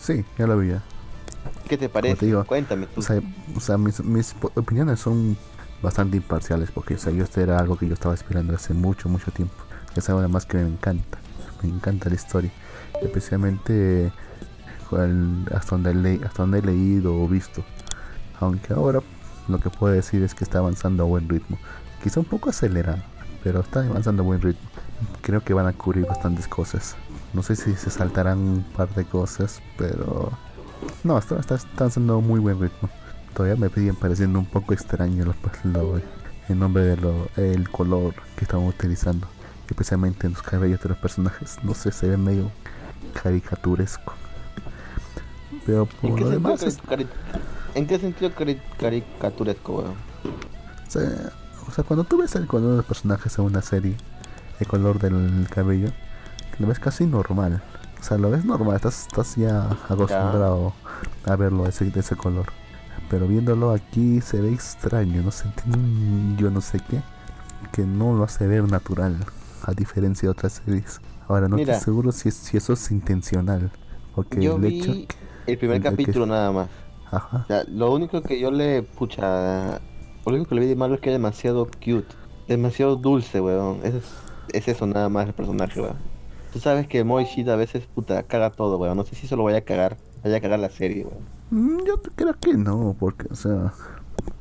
Sí, 0.00 0.24
ya 0.38 0.46
lo 0.46 0.58
vi 0.58 0.70
ya. 0.70 0.82
¿Qué 1.70 1.78
te 1.78 1.88
parece? 1.88 2.16
te 2.16 2.26
digo, 2.26 2.44
Cuéntame 2.44 2.86
tú. 2.86 3.00
O 3.00 3.02
sea, 3.02 3.20
o 3.56 3.60
sea 3.60 3.78
mis, 3.78 4.02
mis 4.04 4.34
opiniones 4.56 5.00
son 5.00 5.36
bastante 5.82 6.16
imparciales 6.18 6.70
porque 6.70 6.94
o 6.94 6.98
sea, 6.98 7.12
yo 7.12 7.24
esto 7.24 7.40
era 7.40 7.58
algo 7.58 7.76
que 7.76 7.86
yo 7.88 7.94
estaba 7.94 8.12
esperando 8.12 8.54
hace 8.54 8.74
mucho, 8.74 9.08
mucho 9.08 9.30
tiempo. 9.30 9.54
Es 9.96 10.08
algo 10.08 10.18
además 10.20 10.44
que 10.46 10.56
me 10.58 10.68
encanta. 10.68 11.18
Me 11.62 11.68
encanta 11.70 12.08
la 12.08 12.14
historia. 12.16 12.50
Especialmente 13.02 14.12
cual- 14.88 15.46
hasta, 15.54 15.70
donde 15.76 15.94
le- 15.94 16.24
hasta 16.24 16.42
donde 16.42 16.58
he 16.58 16.62
leído 16.62 17.14
o 17.16 17.28
visto. 17.28 17.62
Aunque 18.40 18.72
ahora 18.72 19.00
lo 19.48 19.58
que 19.60 19.70
puedo 19.70 19.92
decir 19.94 20.22
es 20.22 20.34
que 20.34 20.44
está 20.44 20.58
avanzando 20.58 21.02
a 21.04 21.06
buen 21.06 21.28
ritmo. 21.28 21.58
Quizá 22.02 22.20
un 22.20 22.26
poco 22.26 22.50
acelerado, 22.50 23.02
pero 23.44 23.60
está 23.60 23.80
avanzando 23.80 24.22
a 24.22 24.26
buen 24.26 24.40
ritmo. 24.40 24.68
Creo 25.22 25.42
que 25.42 25.54
van 25.54 25.66
a 25.66 25.72
cubrir 25.72 26.06
bastantes 26.06 26.48
cosas. 26.48 26.96
No 27.32 27.42
sé 27.42 27.54
si 27.56 27.74
se 27.74 27.90
saltarán 27.90 28.38
un 28.38 28.62
par 28.76 28.92
de 28.94 29.04
cosas, 29.04 29.62
pero 29.78 30.32
no, 31.04 31.18
está, 31.18 31.38
está, 31.38 31.54
está 31.56 31.84
haciendo 31.86 32.20
muy 32.20 32.40
buen 32.40 32.60
ritmo. 32.60 32.88
Todavía 33.34 33.56
me 33.56 33.68
siguen 33.72 33.96
pareciendo 33.96 34.38
un 34.38 34.46
poco 34.46 34.74
extraño 34.74 35.24
los, 35.24 35.36
lo- 35.64 36.00
el 36.48 36.58
nombre 36.58 36.82
de 36.84 36.96
lo, 36.96 37.28
el 37.36 37.70
color 37.70 38.14
que 38.36 38.44
estaban 38.44 38.66
utilizando, 38.66 39.26
especialmente 39.68 40.26
en 40.26 40.32
los 40.32 40.42
cabellos 40.42 40.80
de 40.82 40.88
los 40.90 40.98
personajes. 40.98 41.58
No 41.62 41.74
sé, 41.74 41.92
se 41.92 42.08
ve 42.08 42.16
medio 42.16 42.50
caricaturesco. 43.22 44.14
Pero 45.66 45.88
¿En 46.02 46.08
por 46.10 46.18
qué, 46.18 46.24
lo 46.24 46.30
demás, 46.30 46.62
es- 46.62 46.78
¿En 47.74 47.86
qué 47.86 47.98
sentido 47.98 48.30
cari- 48.34 48.60
caricaturesco, 48.78 49.76
weón? 49.78 49.94
o 50.86 50.90
sea, 50.90 51.32
o 51.68 51.70
sea, 51.72 51.84
cuando 51.84 52.02
tú 52.04 52.18
ves 52.18 52.34
el 52.34 52.46
color 52.48 52.70
de 52.72 52.76
los 52.78 52.84
personajes 52.86 53.38
en 53.38 53.44
una 53.44 53.62
serie, 53.62 53.96
el 54.58 54.66
color 54.66 54.98
del 54.98 55.46
cabello, 55.48 55.90
lo 56.58 56.66
ves 56.66 56.80
casi 56.80 57.06
normal. 57.06 57.62
O 58.00 58.02
sea, 58.02 58.16
lo 58.18 58.30
ves 58.30 58.44
normal, 58.44 58.76
estás, 58.76 59.02
estás 59.02 59.36
ya 59.36 59.64
acostumbrado 59.88 60.72
a 61.26 61.36
verlo 61.36 61.66
ese, 61.66 61.84
de 61.90 62.00
ese 62.00 62.16
color. 62.16 62.46
Pero 63.10 63.26
viéndolo 63.26 63.72
aquí 63.72 64.20
se 64.20 64.40
ve 64.40 64.52
extraño, 64.52 65.22
no 65.22 65.30
sé, 65.30 65.48
tiene 65.62 65.76
un 65.76 66.36
yo 66.38 66.50
no 66.50 66.60
sé 66.60 66.80
qué, 66.88 67.02
que 67.72 67.82
no 67.84 68.14
lo 68.14 68.24
hace 68.24 68.46
ver 68.46 68.64
natural, 68.70 69.16
a 69.64 69.72
diferencia 69.72 70.26
de 70.28 70.30
otras 70.30 70.62
series. 70.64 71.00
Ahora 71.28 71.48
no 71.48 71.56
Mira. 71.56 71.74
estoy 71.74 71.84
seguro 71.84 72.12
si, 72.12 72.28
es- 72.30 72.34
si 72.36 72.56
eso 72.56 72.72
es 72.72 72.90
intencional, 72.90 73.70
porque 74.14 74.40
Yo 74.42 74.56
el 74.56 74.62
vi 74.62 74.80
hecho... 74.80 74.92
el 75.46 75.58
primer 75.58 75.76
el 75.76 75.82
que- 75.82 75.90
capítulo 75.90 76.26
nada 76.26 76.50
más. 76.52 76.68
Ajá, 77.12 77.38
O 77.44 77.46
sea, 77.46 77.64
lo 77.68 77.92
único 77.92 78.22
que 78.22 78.40
yo 78.40 78.50
le, 78.50 78.82
pucha, 78.84 79.80
Lo 80.24 80.32
único 80.32 80.48
que 80.48 80.54
le 80.54 80.60
vi 80.62 80.66
de 80.68 80.76
malo 80.76 80.94
es 80.94 81.00
que 81.00 81.10
es 81.10 81.14
demasiado 81.14 81.66
cute. 81.66 82.06
Demasiado 82.46 82.96
dulce, 82.96 83.40
weón. 83.40 83.80
Es, 83.82 83.94
es 84.52 84.68
eso 84.68 84.86
nada 84.86 85.08
más 85.08 85.26
el 85.26 85.34
personaje, 85.34 85.80
weón. 85.80 85.96
Tú 86.52 86.58
sabes 86.58 86.86
que 86.88 87.04
Moishida 87.04 87.54
a 87.54 87.56
veces, 87.56 87.86
puta, 87.86 88.22
caga 88.24 88.50
todo, 88.50 88.76
weón. 88.78 88.96
No 88.96 89.04
sé 89.04 89.14
si 89.14 89.26
eso 89.26 89.36
lo 89.36 89.44
vaya 89.44 89.58
a 89.58 89.62
cagar. 89.62 89.96
Vaya 90.24 90.36
a 90.36 90.40
cagar 90.40 90.58
la 90.58 90.70
serie, 90.70 91.04
weón. 91.04 91.24
Mm, 91.50 91.84
Yo 91.86 92.00
creo 92.14 92.34
que 92.38 92.54
no, 92.54 92.96
porque, 92.98 93.26
o 93.30 93.34
sea, 93.36 93.72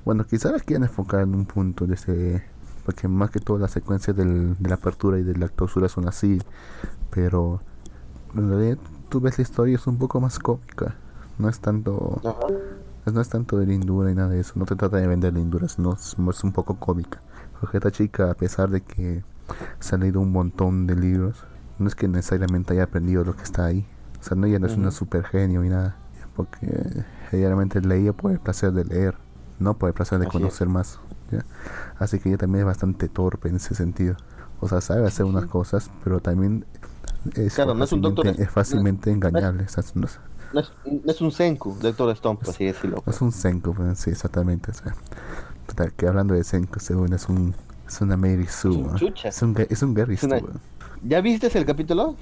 bueno, 0.06 0.26
quizás 0.26 0.52
las 0.52 0.64
quieren 0.64 0.84
enfocar 0.84 1.22
en 1.22 1.36
un 1.36 1.46
punto 1.46 1.86
de 1.86 1.96
ese, 1.96 2.44
porque 2.86 3.08
más 3.08 3.32
que 3.32 3.40
todo 3.40 3.58
las 3.58 3.72
secuencias 3.72 4.16
del, 4.16 4.56
de 4.60 4.70
la 4.70 4.76
apertura 4.76 5.20
y 5.20 5.24
de 5.24 5.36
la 5.38 5.48
clausura 5.50 5.90
son 5.90 6.08
así, 6.08 6.40
pero 7.10 7.62
en 8.36 8.50
realidad 8.50 8.78
tú 9.10 9.20
ves 9.20 9.38
la 9.38 9.42
historia 9.44 9.76
es 9.76 9.88
un 9.88 9.98
poco 9.98 10.20
más 10.20 10.40
cómica, 10.40 10.96
no 11.38 11.50
es 11.50 11.60
tanto, 11.60 12.22
Ajá. 12.24 13.12
no 13.12 13.22
es 13.22 13.30
tanto 13.30 13.58
de 13.58 13.66
lindura 13.66 14.12
y 14.12 14.16
nada 14.16 14.30
de 14.30 14.40
eso, 14.40 14.54
no 14.56 14.66
te 14.66 14.76
trata 14.76 14.98
de 14.98 15.08
vender 15.08 15.34
lindura, 15.34 15.68
sino 15.68 15.94
es, 15.94 16.16
es 16.30 16.44
un 16.44 16.52
poco 16.52 16.76
cómica, 16.76 17.22
porque 17.60 17.78
esta 17.78 17.92
chica, 17.92 18.30
a 18.32 18.34
pesar 18.36 18.70
de 18.70 18.82
que 18.82 19.24
se 19.80 19.96
ha 19.96 19.98
leído 19.98 20.20
un 20.22 20.32
montón 20.32 20.86
de 20.86 20.96
libros, 20.96 21.44
no 21.80 21.88
es 21.88 21.96
que 21.96 22.08
necesariamente 22.08 22.74
haya 22.74 22.84
aprendido 22.84 23.24
lo 23.24 23.36
que 23.36 23.44
está 23.44 23.66
ahí, 23.66 23.88
o 24.20 24.24
sea, 24.24 24.36
no 24.38 24.48
ella 24.48 24.60
no 24.60 24.68
es 24.68 24.76
una 24.76 24.92
super 24.92 25.24
genio 25.24 25.64
y 25.64 25.70
nada, 25.70 25.96
porque 26.36 26.68
ella 27.32 27.48
realmente 27.48 27.82
leía 27.82 28.14
por 28.14 28.32
el 28.32 28.40
placer 28.40 28.72
de 28.74 28.86
leer, 28.86 29.16
no 29.60 29.78
por 29.78 29.88
el 29.90 29.94
placer 29.94 30.20
de 30.20 30.26
Así 30.28 30.38
es. 30.38 30.42
conocer 30.42 30.68
más. 30.70 31.00
¿ya? 31.32 31.46
Así 31.98 32.20
que 32.20 32.30
ella 32.30 32.38
también 32.38 32.62
es 32.62 32.66
bastante 32.66 33.08
torpe 33.08 33.50
en 33.50 33.56
ese 33.58 33.76
sentido. 33.76 34.16
O 34.62 34.68
sea, 34.68 34.82
sabe 34.82 35.08
hacer 35.08 35.26
unas 35.26 35.46
cosas, 35.46 35.90
pero 36.04 36.20
también 36.20 36.66
es, 37.36 37.56
Claro, 37.56 37.74
no 37.74 37.84
es 37.86 37.92
un 37.94 38.02
doctor- 38.02 38.26
fácilmente, 38.26 38.44
es 38.44 38.52
fácilmente 38.52 39.10
no- 39.10 39.16
engañable. 39.16 39.64
no 39.96 40.06
es, 40.06 40.20
No 40.54 40.60
es, 40.60 40.74
no 40.86 41.12
es 41.12 41.22
un 41.22 41.32
Senku, 41.32 41.78
Doctor 41.80 42.10
Stone, 42.12 42.40
por 42.40 42.50
así 42.50 42.66
decirlo. 42.66 43.02
no 43.06 43.12
es 43.12 43.22
un 43.22 43.32
Senko, 43.32 43.74
pues, 43.74 44.00
sí, 44.00 44.10
exactamente. 44.10 44.72
o 44.72 44.74
sea, 44.74 44.94
que 45.96 46.08
hablando 46.08 46.34
de 46.34 46.44
Senko, 46.44 46.80
según 46.80 47.14
es 47.14 47.30
un 47.30 47.54
es 47.88 48.02
una 48.02 48.18
Mary 48.18 48.46
Sue. 48.48 48.72
un 48.76 48.88
¿no? 48.88 48.96
chucha. 48.96 49.30
Es 49.30 49.42
un, 49.42 49.56
es 49.58 49.82
un 49.82 49.94
Gary 49.94 50.14
Es. 50.16 50.22
¿Ya 51.04 51.22
viste 51.22 51.56
el 51.58 51.66
capítulo? 51.66 52.16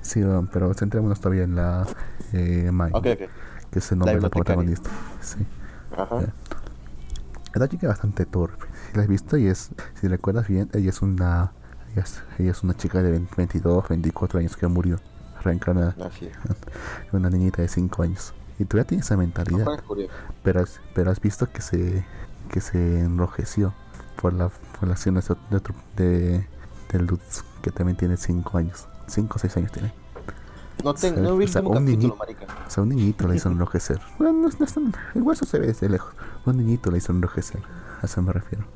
Sí, 0.00 0.20
pero 0.52 0.74
centrémonos 0.74 1.20
todavía 1.20 1.44
en 1.44 1.56
la 1.56 1.86
eh, 2.32 2.70
Mai, 2.72 2.90
Ok, 2.92 3.06
ok. 3.06 3.30
que 3.70 3.78
es 3.78 3.92
el 3.92 3.98
nombre 3.98 4.16
de 4.16 4.20
la 4.20 4.28
protagonista. 4.28 4.90
Sí. 5.20 5.38
Ajá. 5.96 6.20
Esta 7.54 7.68
chica 7.68 7.86
es 7.86 7.88
bastante 7.90 8.26
torpe. 8.26 8.66
Si 8.90 8.96
la 8.96 9.02
has 9.02 9.08
visto 9.08 9.36
y 9.36 9.46
es, 9.46 9.70
si 10.00 10.08
recuerdas 10.08 10.48
bien, 10.48 10.68
ella 10.74 10.90
es 10.90 11.00
una, 11.02 11.52
ella 11.92 12.02
es, 12.02 12.22
ella 12.38 12.50
es 12.50 12.62
una 12.64 12.76
chica 12.76 13.00
de 13.02 13.12
20 13.12 13.32
22, 13.36 13.88
24 13.88 14.40
años 14.40 14.56
que 14.56 14.66
murió, 14.66 14.98
reencarnada, 15.42 15.94
Así 16.04 16.26
es. 16.26 16.36
una 17.12 17.30
niñita 17.30 17.62
de 17.62 17.68
5 17.68 18.02
años. 18.02 18.34
Y 18.58 18.64
todavía 18.64 18.88
tiene 18.88 19.02
esa 19.02 19.16
mentalidad, 19.16 19.66
pero 20.42 20.60
has, 20.60 20.80
pero 20.94 21.10
has 21.10 21.20
visto 21.20 21.50
que 21.50 21.60
se, 21.62 22.04
que 22.50 22.60
se 22.60 23.00
enrojeció 23.00 23.72
por 24.20 24.32
la, 24.32 24.48
por 24.78 24.88
de, 24.88 25.36
de, 25.50 25.56
otro- 25.56 25.74
de, 25.96 26.46
de 26.92 26.98
Lutz, 27.00 27.44
que 27.64 27.70
también 27.70 27.96
tiene 27.96 28.16
5 28.18 28.58
años, 28.58 28.86
5 29.06 29.32
o 29.36 29.38
6 29.38 29.56
años 29.56 29.72
tiene. 29.72 29.92
No, 30.84 30.92
tengo, 30.92 31.20
no 31.22 31.36
vi 31.38 31.46
o 31.46 31.48
sea, 31.48 31.62
un 31.62 31.72
capítulo, 31.72 31.96
niño- 31.96 32.16
marica. 32.18 32.46
O 32.66 32.70
sea, 32.70 32.82
un 32.82 32.90
niñito 32.90 33.26
le 33.26 33.36
hizo 33.36 33.48
enrojecer. 33.48 34.00
Bueno, 34.18 34.34
no, 34.42 34.48
es- 34.48 34.60
no 34.60 34.66
es 34.66 34.74
tan- 34.74 34.92
el 35.14 35.22
hueso 35.22 35.46
se 35.46 35.58
ve 35.58 35.68
desde 35.68 35.88
lejos. 35.88 36.12
Un 36.44 36.58
niñito 36.58 36.90
le 36.90 36.98
hizo 36.98 37.12
enrojecer, 37.12 37.62
a 38.02 38.04
eso 38.04 38.20
me 38.20 38.32
refiero. 38.32 38.66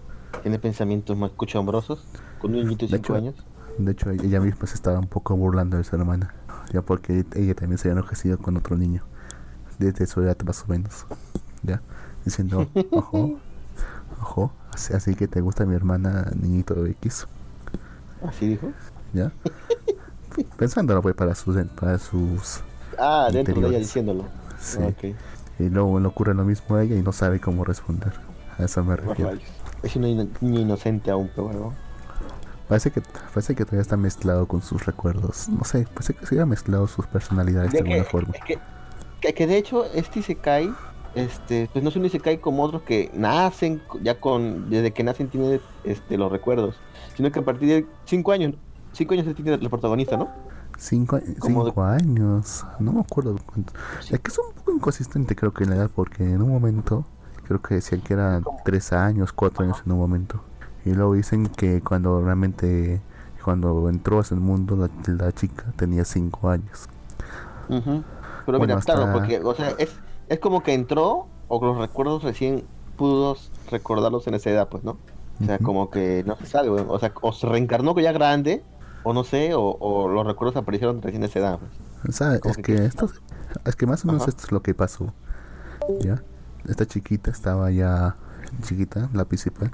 Tiene 0.43 0.59
pensamientos 0.59 1.19
más 1.19 1.33
cuchambrosos. 1.33 2.07
Con 2.39 2.55
un 2.55 2.61
niñito 2.63 2.87
de 2.87 2.93
De 2.93 2.97
5 2.99 3.05
hecho, 3.07 3.15
años. 3.15 3.35
De 3.77 3.93
hecho, 3.93 4.11
ella 4.11 4.41
misma 4.41 4.67
se 4.67 4.75
estaba 4.75 4.99
un 4.99 5.07
poco 5.09 5.37
burlando 5.37 5.77
de 5.77 5.85
su 5.85 5.95
hermana, 5.97 6.35
ya 6.73 6.81
porque 6.81 7.27
ella 7.35 7.55
también 7.55 7.77
se 7.79 7.89
había 7.89 8.01
enojecido 8.01 8.39
con 8.39 8.57
otro 8.57 8.77
niño, 8.79 9.03
desde 9.79 10.07
su 10.07 10.23
edad 10.23 10.37
más 10.47 10.63
o 10.65 10.67
menos, 10.69 11.07
ya, 11.63 11.81
diciendo, 12.25 12.69
ojo, 12.91 13.39
ojo, 14.21 14.53
así, 14.73 14.95
así 14.95 15.15
que 15.15 15.29
te 15.29 15.41
gusta 15.43 15.65
mi 15.67 15.75
hermana, 15.77 16.31
niñito 16.41 16.87
X, 16.87 17.29
Así 18.27 18.47
dijo. 18.49 18.71
ya, 19.13 19.31
pensándolo 20.57 21.03
pues 21.03 21.15
para 21.15 21.35
sus, 21.35 21.57
para 21.81 21.99
sus, 21.99 22.61
Ah, 22.99 23.29
dentro 23.33 23.61
de 23.61 23.69
ella 23.69 23.79
diciéndolo. 23.79 24.25
sí, 24.59 24.79
Ok. 24.83 25.15
y 25.61 25.69
luego 25.69 26.01
le 26.01 26.09
ocurre 26.09 26.35
lo 26.35 26.45
mismo 26.45 26.77
a 26.77 26.83
ella 26.83 26.97
y 26.97 27.03
no 27.03 27.13
sabe 27.13 27.41
cómo 27.41 27.65
responder, 27.65 28.13
a 28.59 28.65
eso 28.65 28.83
me 28.85 28.97
refiero. 28.97 29.33
Es 29.83 29.95
una 29.97 30.09
ino- 30.09 30.29
niña 30.41 30.61
inocente 30.61 31.11
aún, 31.11 31.31
pero 31.35 31.49
bueno. 31.49 31.75
Parece 32.69 32.91
que, 32.91 33.01
parece 33.33 33.55
que 33.55 33.65
todavía 33.65 33.83
está 33.83 33.97
mezclado 33.97 34.47
con 34.47 34.61
sus 34.63 34.85
recuerdos, 34.85 35.49
no 35.49 35.65
sé, 35.65 35.87
parece 35.95 36.15
que 36.15 36.27
se 36.27 36.35
había 36.35 36.45
mezclado 36.47 36.87
sus 36.87 37.07
personalidades 37.07 37.73
de 37.73 37.79
De 37.79 37.85
que, 37.85 37.91
alguna 37.95 38.11
forma. 38.11 38.35
es 38.35 38.45
que, 38.45 38.59
que, 39.21 39.33
que 39.35 39.47
de 39.47 39.57
hecho 39.57 39.85
este 39.95 40.19
Isekai, 40.19 40.71
este, 41.15 41.71
pues 41.73 41.83
no 41.83 41.89
es 41.89 41.97
un 41.97 42.05
Isekai 42.05 42.41
como 42.41 42.63
otros 42.65 42.83
que 42.83 43.11
nacen 43.15 43.81
ya 44.03 44.21
con, 44.21 44.69
desde 44.69 44.93
que 44.93 45.03
nacen 45.03 45.29
tienen 45.29 45.61
este, 45.85 46.19
los 46.19 46.31
recuerdos, 46.31 46.75
sino 47.19 47.33
que 47.33 47.41
a 47.41 47.45
partir 47.45 47.69
de 47.69 47.87
5 48.05 48.31
años, 48.31 48.55
5 48.93 49.13
años 49.13 49.35
tiene 49.35 49.53
el 49.55 49.69
protagonista, 49.69 50.17
¿no? 50.17 50.29
Cinco, 50.79 51.19
Como 51.41 51.65
de- 51.65 51.71
cinco 51.73 51.83
años, 51.83 52.65
no 52.79 52.93
me 52.93 53.01
acuerdo. 53.01 53.35
Sí. 53.99 54.15
Es 54.15 54.21
que 54.21 54.31
es 54.31 54.39
un 54.39 54.55
poco 54.55 54.71
inconsistente 54.71 55.35
creo 55.35 55.53
que 55.53 55.65
en 55.65 55.71
la 55.71 55.77
edad 55.77 55.91
porque 55.93 56.23
en 56.23 56.41
un 56.41 56.51
momento 56.51 57.05
creo 57.43 57.61
que 57.61 57.75
decían 57.75 58.03
que 58.03 58.15
eran 58.15 58.45
tres 58.65 58.93
años, 58.93 59.33
cuatro 59.33 59.65
años 59.65 59.83
en 59.85 59.91
un 59.91 59.99
momento. 59.99 60.41
Y 60.85 60.93
luego 60.95 61.15
dicen 61.15 61.49
que 61.49 61.81
cuando 61.81 62.23
realmente, 62.23 63.01
cuando 63.45 63.89
entró 63.89 64.19
a 64.19 64.21
ese 64.21 64.37
mundo 64.37 64.77
la, 64.77 64.89
la 65.13 65.33
chica 65.33 65.65
tenía 65.75 66.05
cinco 66.05 66.49
años. 66.51 66.89
Ujú. 67.69 68.05
Pero 68.47 68.59
Bueno, 68.59 68.77
mira, 68.77 68.81
claro, 68.81 69.13
porque, 69.13 69.41
o 69.41 69.55
sea, 69.57 69.71
es, 69.71 69.91
es 70.29 70.39
como 70.39 70.63
que 70.63 70.73
entró, 70.75 71.27
o 71.49 71.67
los 71.67 71.77
recuerdos 71.79 72.23
recién 72.23 72.63
pudo 72.97 73.37
recordarlos 73.73 74.29
en 74.29 74.35
esa 74.35 74.51
edad, 74.51 74.69
pues, 74.69 74.85
¿no? 74.85 74.97
O 75.41 75.45
sea, 75.45 75.57
Ujú. 75.57 75.65
como 75.65 75.91
que 75.91 76.25
no 76.27 76.37
se 76.37 76.47
sabe, 76.47 76.71
weón. 76.71 76.87
o 76.89 76.99
sea, 76.99 77.13
o 77.23 77.33
se 77.33 77.47
reencarnó 77.47 77.99
ya 77.99 78.13
grande, 78.13 78.63
o 79.05 79.13
no 79.13 79.25
sé, 79.25 79.55
o, 79.55 79.77
o 79.79 80.09
los 80.09 80.27
recuerdos 80.27 80.57
aparecieron 80.57 81.01
recién 81.01 81.23
en 81.23 81.29
esa 81.31 81.39
edad, 81.39 81.59
pues. 81.59 81.71
O 82.09 82.13
sea, 82.13 82.39
Como 82.41 82.51
es 82.53 82.57
que 82.57 82.63
que 82.63 82.77
que- 82.77 82.85
esto, 82.87 83.09
es 83.65 83.77
que 83.77 83.87
más 83.87 84.05
o 84.05 84.09
menos 84.09 84.23
Ajá. 84.23 84.31
esto 84.31 84.45
es 84.47 84.53
lo 84.53 84.63
que 84.63 84.75
pasó. 84.75 85.13
¿Ya? 86.01 86.23
Esta 86.69 86.87
chiquita 86.87 87.31
estaba 87.31 87.71
ya, 87.71 88.17
chiquita, 88.63 89.09
la 89.13 89.25
principal, 89.25 89.71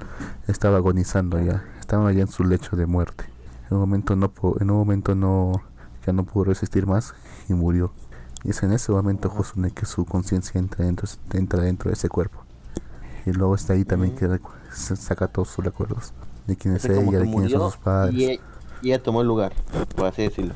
estaba 0.47 0.77
agonizando 0.77 1.39
ya, 1.41 1.63
estaba 1.79 2.11
ya 2.13 2.21
en 2.21 2.27
su 2.27 2.43
lecho 2.43 2.75
de 2.75 2.85
muerte. 2.85 3.25
En 3.69 3.75
un 3.77 3.79
momento 3.81 4.15
no, 4.15 4.31
en 4.59 4.69
un 4.71 4.77
momento 4.77 5.15
no, 5.15 5.51
ya 6.05 6.13
no 6.13 6.23
pudo 6.23 6.45
resistir 6.45 6.85
más 6.85 7.13
y 7.49 7.53
murió. 7.53 7.91
Y 8.43 8.51
es 8.51 8.61
en 8.63 8.71
ese 8.71 8.91
momento 8.91 9.31
el 9.57 9.73
que 9.73 9.85
su 9.87 10.05
conciencia 10.05 10.59
entra 10.59 10.85
dentro, 10.85 11.07
entra 11.33 11.61
dentro 11.63 11.89
de 11.89 11.95
ese 11.95 12.07
cuerpo. 12.09 12.39
Y 13.25 13.31
luego 13.31 13.55
está 13.55 13.73
ahí 13.73 13.83
también 13.85 14.13
Mm. 14.13 14.17
que 14.17 14.29
recu- 14.29 14.51
se 14.51 14.54
saca 14.75 15.27
todos 15.27 15.49
sus 15.49 15.63
recuerdos. 15.63 16.13
De 16.47 16.55
quién 16.55 16.75
es 16.75 16.85
ella, 16.85 17.19
de 17.19 17.25
quiénes 17.29 17.51
son 17.51 17.71
sus 17.71 17.77
padres. 17.77 18.13
Y, 18.15 18.39
y 18.81 18.91
ella 18.91 19.01
tomó 19.01 19.21
el 19.21 19.27
lugar, 19.27 19.53
por 19.95 20.05
así 20.05 20.21
decirlo. 20.21 20.53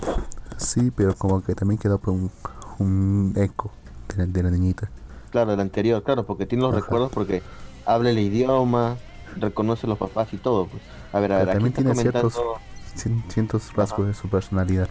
Sí, 0.57 0.91
pero 0.95 1.15
como 1.15 1.41
que 1.41 1.55
también 1.55 1.79
quedó 1.79 1.97
pues, 1.97 2.15
un, 2.15 2.31
un 2.79 3.33
eco 3.37 3.71
de 4.09 4.17
la, 4.17 4.25
de 4.25 4.43
la 4.43 4.51
niñita. 4.51 4.89
Claro, 5.31 5.53
el 5.53 5.59
anterior, 5.59 6.03
claro, 6.03 6.25
porque 6.25 6.45
tiene 6.45 6.63
los 6.63 6.73
Ajá. 6.73 6.81
recuerdos 6.81 7.11
porque 7.11 7.41
habla 7.85 8.09
el 8.11 8.19
idioma, 8.19 8.97
reconoce 9.37 9.87
a 9.87 9.89
los 9.89 9.97
papás 9.97 10.33
y 10.33 10.37
todo, 10.37 10.67
pues. 10.67 10.81
A 11.11 11.19
ver, 11.19 11.31
a 11.31 11.37
ver, 11.37 11.53
también 11.53 11.73
tiene 11.73 11.91
comentando... 11.91 12.29
ciertos- 12.95 13.73
rasgos 13.75 14.07
de 14.07 14.13
su 14.13 14.29
personalidad. 14.29 14.89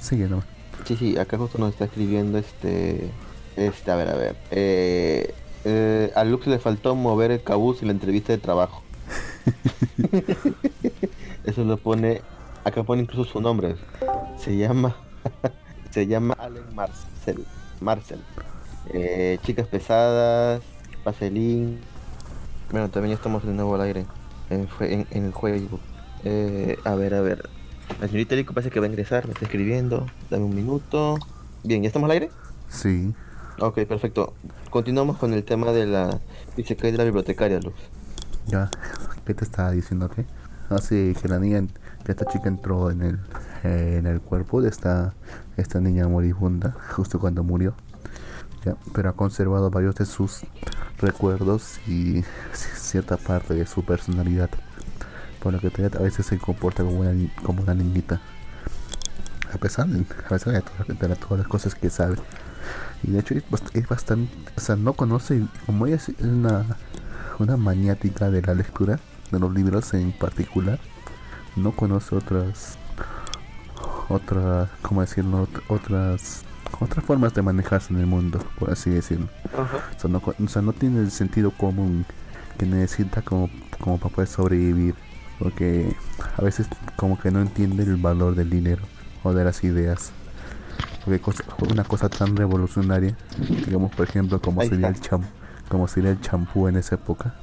Sigue 0.00 0.26
nomás. 0.28 0.46
Sí, 0.84 0.96
sí, 0.96 1.16
acá 1.16 1.38
justo 1.38 1.58
nos 1.58 1.70
está 1.70 1.84
escribiendo 1.84 2.38
este... 2.38 3.10
Este, 3.56 3.90
a 3.90 3.96
ver, 3.96 4.08
a 4.10 4.14
ver. 4.14 4.36
Eh, 4.50 5.34
eh, 5.64 6.12
a 6.14 6.24
Lux 6.24 6.46
le 6.46 6.58
faltó 6.58 6.94
mover 6.94 7.30
el 7.30 7.42
cabuz 7.42 7.80
en 7.82 7.88
la 7.88 7.92
entrevista 7.94 8.32
de 8.32 8.38
trabajo. 8.38 8.82
Eso 11.44 11.64
lo 11.64 11.76
pone... 11.76 12.22
Acá 12.64 12.82
pone 12.82 13.02
incluso 13.02 13.24
su 13.30 13.40
nombre. 13.40 13.76
Se 14.38 14.56
llama... 14.56 14.96
se 15.90 16.06
llama 16.06 16.34
Allen 16.38 16.74
Marcel. 16.74 17.44
Marcel. 17.80 18.20
Eh, 18.92 19.38
chicas 19.42 19.66
pesadas, 19.66 20.62
Vaselín. 21.04 21.80
Bueno, 22.70 22.88
también 22.90 23.10
ya 23.10 23.16
estamos 23.16 23.44
de 23.44 23.52
nuevo 23.52 23.74
al 23.74 23.82
aire. 23.82 24.06
En, 24.50 24.68
fue- 24.68 24.92
en, 24.92 25.06
en 25.10 25.26
el 25.26 25.32
juego. 25.32 25.78
Eh, 26.24 26.78
a 26.84 26.94
ver, 26.94 27.14
a 27.14 27.20
ver. 27.20 27.48
La 28.00 28.06
señorita 28.06 28.34
Rico 28.34 28.54
parece 28.54 28.70
que 28.70 28.80
va 28.80 28.86
a 28.86 28.88
ingresar, 28.88 29.26
me 29.26 29.32
está 29.34 29.44
escribiendo. 29.44 30.06
Dame 30.30 30.44
un 30.44 30.54
minuto. 30.54 31.18
Bien, 31.62 31.82
¿ya 31.82 31.88
estamos 31.88 32.06
al 32.06 32.12
aire? 32.12 32.30
Sí. 32.68 33.12
Ok, 33.60 33.84
perfecto. 33.86 34.34
Continuamos 34.70 35.18
con 35.18 35.32
el 35.32 35.44
tema 35.44 35.70
de 35.70 35.86
la 35.86 36.18
Isekai 36.56 36.90
de 36.90 36.98
la 36.98 37.04
bibliotecaria, 37.04 37.60
Luz. 37.60 37.74
Ya. 38.46 38.68
¿Qué 39.24 39.32
te 39.32 39.44
estaba 39.44 39.70
diciendo 39.70 40.10
qué? 40.10 40.26
Así 40.70 41.14
que 41.20 41.28
la 41.28 41.38
niña, 41.38 41.64
que 42.04 42.12
esta 42.12 42.26
chica 42.26 42.48
entró 42.48 42.90
en 42.90 43.02
el, 43.02 43.20
eh, 43.62 43.96
en 43.98 44.06
el 44.06 44.20
cuerpo 44.20 44.60
de 44.60 44.68
esta, 44.68 45.14
esta 45.56 45.80
niña 45.80 46.08
moribunda, 46.08 46.74
justo 46.96 47.20
cuando 47.20 47.44
murió. 47.44 47.74
Ya, 48.64 48.76
pero 48.92 49.10
ha 49.10 49.12
conservado 49.12 49.70
varios 49.70 49.94
de 49.94 50.06
sus 50.06 50.40
recuerdos 50.98 51.78
y 51.86 52.24
cierta 52.52 53.16
parte 53.16 53.54
de 53.54 53.66
su 53.66 53.84
personalidad. 53.84 54.50
Por 55.40 55.52
lo 55.52 55.60
que 55.60 55.68
a 55.68 55.98
veces 56.00 56.26
se 56.26 56.38
comporta 56.38 56.82
como 56.82 57.00
una, 57.00 57.12
como 57.44 57.62
una 57.62 57.74
niñita. 57.74 58.20
A 59.52 59.58
pesar 59.58 59.86
a 59.86 60.28
pesar 60.28 60.64
de 60.86 61.16
todas 61.16 61.38
las 61.38 61.46
cosas 61.46 61.74
que 61.74 61.88
sabe. 61.88 62.16
Y 63.06 63.10
de 63.10 63.20
hecho 63.20 63.34
es, 63.34 63.44
bast- 63.50 63.70
es 63.74 63.86
bastante, 63.88 64.32
o 64.56 64.60
sea, 64.60 64.76
no 64.76 64.94
conoce, 64.94 65.42
como 65.66 65.86
ella 65.86 65.96
es 65.96 66.08
una, 66.20 66.64
una 67.38 67.56
maniática 67.56 68.30
de 68.30 68.42
la 68.42 68.54
lectura, 68.54 68.98
de 69.30 69.38
los 69.38 69.52
libros 69.52 69.92
en 69.94 70.12
particular. 70.12 70.78
No 71.56 71.72
conoce 71.72 72.16
otras, 72.16 72.78
otras, 74.08 74.68
¿cómo 74.82 75.02
decirlo? 75.02 75.46
Otras, 75.68 76.42
otras 76.80 77.04
formas 77.04 77.34
de 77.34 77.42
manejarse 77.42 77.92
en 77.92 78.00
el 78.00 78.06
mundo, 78.06 78.40
por 78.58 78.70
así 78.70 78.90
decirlo. 78.90 79.28
O, 79.96 80.00
sea, 80.00 80.10
no, 80.10 80.22
o 80.24 80.48
sea, 80.48 80.62
no 80.62 80.72
tiene 80.72 81.00
el 81.00 81.10
sentido 81.10 81.50
común 81.50 82.04
que 82.58 82.66
necesita 82.66 83.22
como, 83.22 83.50
como 83.80 83.98
para 83.98 84.14
poder 84.14 84.28
sobrevivir. 84.28 84.94
Porque 85.38 85.94
a 86.36 86.42
veces 86.42 86.68
como 86.96 87.18
que 87.18 87.30
no 87.32 87.40
entiende 87.40 87.82
el 87.82 87.96
valor 87.96 88.36
del 88.36 88.50
dinero 88.50 88.82
o 89.24 89.32
de 89.32 89.44
las 89.44 89.64
ideas. 89.64 90.12
Porque 91.04 91.20
una 91.72 91.84
cosa 91.84 92.08
tan 92.08 92.36
revolucionaria, 92.36 93.16
digamos 93.66 93.94
por 93.94 94.08
ejemplo 94.08 94.40
como 94.40 94.62
sería 94.62 94.88
el 94.88 95.00
champú, 95.00 95.28
como 95.68 95.86
sería 95.88 96.10
el 96.10 96.20
champú 96.20 96.68
en 96.68 96.76
esa 96.76 96.94
época, 96.94 97.34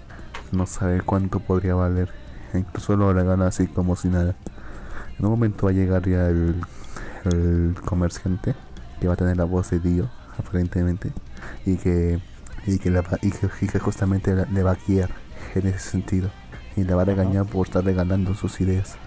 no 0.51 0.65
sabe 0.65 1.01
cuánto 1.01 1.39
podría 1.39 1.75
valer. 1.75 2.09
E 2.53 2.59
incluso 2.59 2.97
lo 2.97 3.13
regala 3.13 3.47
así 3.47 3.67
como 3.67 3.95
si 3.95 4.09
nada. 4.09 4.35
En 5.17 5.25
un 5.25 5.31
momento 5.31 5.67
va 5.67 5.71
a 5.71 5.73
llegar 5.73 6.07
ya 6.07 6.27
el, 6.27 6.61
el 7.25 7.75
comerciante 7.85 8.55
que 8.99 9.07
va 9.07 9.13
a 9.13 9.17
tener 9.17 9.37
la 9.37 9.45
voz 9.45 9.69
de 9.69 9.79
Dio, 9.79 10.09
aparentemente, 10.37 11.11
y 11.65 11.77
que 11.77 12.19
y 12.65 12.77
que, 12.77 12.89
y 13.21 13.67
que, 13.67 13.79
justamente 13.79 14.35
le 14.51 14.63
va 14.63 14.71
a 14.71 14.77
guiar 14.87 15.09
en 15.55 15.67
ese 15.67 15.79
sentido 15.79 16.29
y 16.75 16.83
le 16.83 16.93
va 16.93 17.01
a 17.01 17.05
regañar 17.05 17.45
por 17.45 17.67
estar 17.67 17.83
regalando 17.83 18.35
sus 18.35 18.61
ideas. 18.61 18.97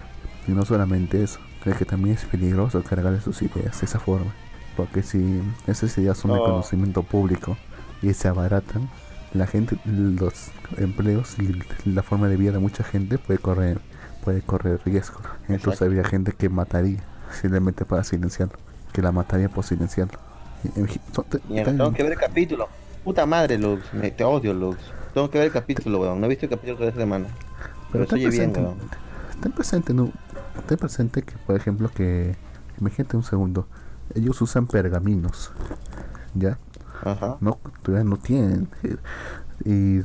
Y 0.47 0.51
no 0.51 0.65
solamente 0.65 1.23
eso, 1.23 1.39
creo 1.63 1.77
que 1.77 1.85
también 1.85 2.15
es 2.15 2.25
peligroso 2.25 2.83
cargarle 2.83 3.21
sus 3.21 3.41
ideas 3.41 3.79
de 3.79 3.85
esa 3.85 3.99
forma. 3.99 4.33
Porque 4.75 5.03
si 5.03 5.41
esas 5.67 5.97
ideas 5.97 6.17
son 6.17 6.33
de 6.33 6.39
conocimiento 6.39 7.03
público 7.03 7.57
y 8.01 8.13
se 8.13 8.27
abaratan, 8.27 8.89
la 9.33 9.47
gente, 9.47 9.77
los 9.85 10.51
empleos 10.77 11.35
y 11.39 11.61
la 11.89 12.03
forma 12.03 12.27
de 12.27 12.37
vida 12.37 12.51
de 12.53 12.59
mucha 12.59 12.83
gente 12.83 13.17
puede 13.17 13.39
correr, 13.39 13.79
puede 14.23 14.41
correr 14.41 14.79
riesgo. 14.85 15.19
Entonces 15.47 15.81
habría 15.81 16.03
gente 16.03 16.31
que 16.31 16.49
mataría 16.49 17.03
simplemente 17.31 17.85
para 17.85 18.03
silenciarlo, 18.03 18.57
que 18.93 19.01
la 19.01 19.11
mataría 19.11 19.49
por 19.49 19.63
silenciarlo. 19.63 20.19
tengo 20.73 21.93
que 21.93 22.03
ver 22.03 22.13
el 22.13 22.19
capítulo. 22.19 22.67
Puta 23.03 23.25
madre, 23.25 23.57
Lux, 23.57 23.93
me, 23.93 24.09
te 24.11 24.23
odio, 24.23 24.53
Lux. 24.53 24.77
Tengo 25.13 25.29
que 25.29 25.37
ver 25.37 25.47
el 25.47 25.53
capítulo, 25.53 26.01
weón. 26.01 26.19
No 26.19 26.25
he 26.25 26.29
visto 26.29 26.45
el 26.45 26.49
capítulo 26.49 26.79
de 26.79 26.87
esta 26.87 27.01
semana. 27.01 27.27
Pero, 27.91 28.07
Pero 28.07 28.29
bien, 28.29 28.51
weón. 28.55 28.75
Ten 29.41 29.51
presente, 29.51 29.93
no, 29.93 30.11
ten 30.67 30.77
presente 30.77 31.21
que, 31.21 31.33
por 31.45 31.55
ejemplo, 31.55 31.89
que. 31.93 32.35
Imagínate 32.79 33.15
un 33.15 33.23
segundo. 33.23 33.67
Ellos 34.15 34.41
usan 34.41 34.67
pergaminos. 34.67 35.51
¿Ya? 36.33 36.57
Ajá. 37.03 37.37
No, 37.41 37.59
todavía 37.83 38.09
no 38.09 38.17
tienen. 38.17 38.69
Y, 39.63 39.99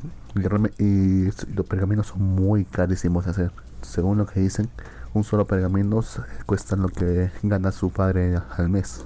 y, 0.79 1.31
los 1.55 1.67
pergaminos 1.67 2.09
son 2.09 2.23
muy 2.23 2.65
carísimos 2.65 3.25
de 3.25 3.31
hacer. 3.31 3.53
Según 3.83 4.19
lo 4.19 4.27
que 4.27 4.41
dicen, 4.41 4.69
un 5.13 5.25
solo 5.25 5.47
pergamino 5.47 6.05
cuesta 6.47 6.77
lo 6.77 6.89
que 6.89 7.33
gana 7.43 7.73
su 7.73 7.91
padre 7.91 8.39
al 8.57 8.69
mes. 8.69 9.05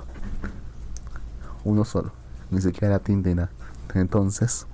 Uno 1.64 1.85
solo. 1.85 2.12
Ni 2.51 2.61
siquiera 2.61 2.99
tinta 2.99 3.31
y 3.31 3.35
nada. 3.35 3.51
Entonces, 3.95 4.67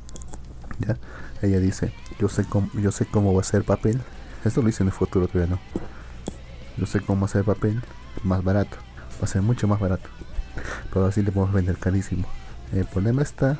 ya, 0.78 0.96
ella 1.42 1.60
dice, 1.60 1.92
yo 2.18 2.28
sé 2.28 2.44
cómo, 2.44 2.68
yo 2.74 2.90
sé 2.90 3.06
cómo 3.06 3.34
va 3.34 3.40
a 3.40 3.44
ser 3.44 3.64
papel. 3.64 4.00
Esto 4.44 4.62
lo 4.62 4.68
hice 4.68 4.82
en 4.82 4.88
el 4.88 4.92
futuro 4.92 5.28
todavía 5.28 5.54
no. 5.56 5.60
Yo 6.76 6.86
sé 6.86 7.00
cómo 7.00 7.26
hacer 7.26 7.44
papel 7.44 7.80
más 8.24 8.42
barato. 8.42 8.76
Va 9.20 9.24
a 9.24 9.26
ser 9.26 9.42
mucho 9.42 9.68
más 9.68 9.80
barato. 9.80 10.08
Pero 10.92 11.06
así 11.06 11.22
le 11.22 11.32
podemos 11.32 11.54
vender 11.54 11.76
carísimo. 11.76 12.26
El 12.72 12.86
problema 12.86 13.22
está 13.22 13.58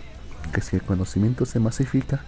que 0.53 0.61
si 0.61 0.77
el 0.77 0.83
conocimiento 0.83 1.45
se 1.45 1.61
masifica, 1.61 2.23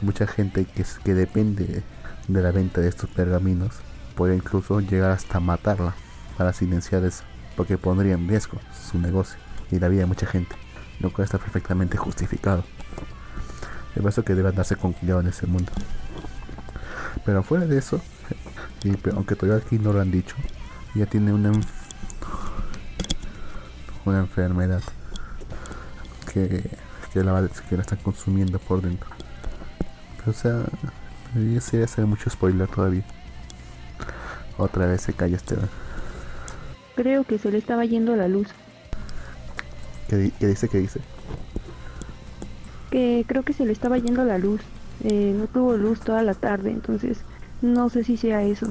mucha 0.00 0.26
gente 0.26 0.64
que, 0.64 0.84
que 1.04 1.14
depende 1.14 1.82
de 2.28 2.42
la 2.42 2.50
venta 2.50 2.80
de 2.80 2.88
estos 2.88 3.10
pergaminos 3.10 3.76
puede 4.16 4.36
incluso 4.36 4.80
llegar 4.80 5.10
hasta 5.10 5.40
matarla 5.40 5.94
para 6.36 6.52
silenciar 6.52 7.04
eso, 7.04 7.24
porque 7.56 7.78
pondría 7.78 8.14
en 8.14 8.28
riesgo 8.28 8.58
su 8.72 8.98
negocio 8.98 9.38
y 9.70 9.78
la 9.78 9.88
vida 9.88 10.00
de 10.00 10.06
mucha 10.06 10.26
gente 10.26 10.56
lo 11.02 11.12
cual 11.12 11.24
está 11.24 11.38
perfectamente 11.38 11.96
justificado. 11.98 12.64
Es 13.94 14.04
eso 14.04 14.24
que 14.24 14.34
debe 14.34 14.52
darse 14.52 14.76
con 14.76 14.94
en 15.02 15.26
ese 15.26 15.46
mundo. 15.46 15.70
Pero 17.26 17.42
fuera 17.42 17.66
de 17.66 17.76
eso, 17.76 18.00
y, 18.84 18.94
aunque 19.10 19.36
todavía 19.36 19.64
aquí 19.64 19.78
no 19.78 19.92
lo 19.92 20.00
han 20.00 20.10
dicho, 20.10 20.34
ya 20.94 21.06
tiene 21.06 21.32
una, 21.32 21.52
una 24.04 24.20
enfermedad 24.20 24.82
que, 26.32 26.64
que, 27.12 27.24
la, 27.24 27.48
que 27.68 27.76
la 27.76 27.82
están 27.82 27.98
consumiendo 27.98 28.58
por 28.58 28.82
dentro. 28.82 29.08
Pero, 30.18 30.30
o 30.30 30.34
sea, 30.34 30.62
debería 31.34 31.60
ser 31.60 31.84
hacer 31.84 32.06
mucho 32.06 32.30
spoiler 32.30 32.68
todavía. 32.68 33.04
Otra 34.58 34.86
vez 34.86 35.02
se 35.02 35.12
calla 35.12 35.36
este. 35.36 35.56
Creo 36.94 37.24
que 37.24 37.38
se 37.38 37.50
le 37.50 37.58
estaba 37.58 37.84
yendo 37.84 38.14
la 38.16 38.28
luz. 38.28 38.48
¿Qué, 40.08 40.30
dice? 40.46 40.68
¿Qué 40.68 40.78
dice? 40.78 41.00
Que 42.90 43.24
creo 43.26 43.42
que 43.42 43.54
se 43.54 43.64
le 43.64 43.72
estaba 43.72 43.96
yendo 43.96 44.24
la 44.24 44.38
luz. 44.38 44.60
Eh, 45.04 45.34
no 45.36 45.46
tuvo 45.46 45.76
luz 45.76 46.00
toda 46.00 46.22
la 46.22 46.34
tarde, 46.34 46.70
entonces 46.70 47.18
no 47.62 47.88
sé 47.88 48.04
si 48.04 48.16
sea 48.16 48.42
eso. 48.42 48.66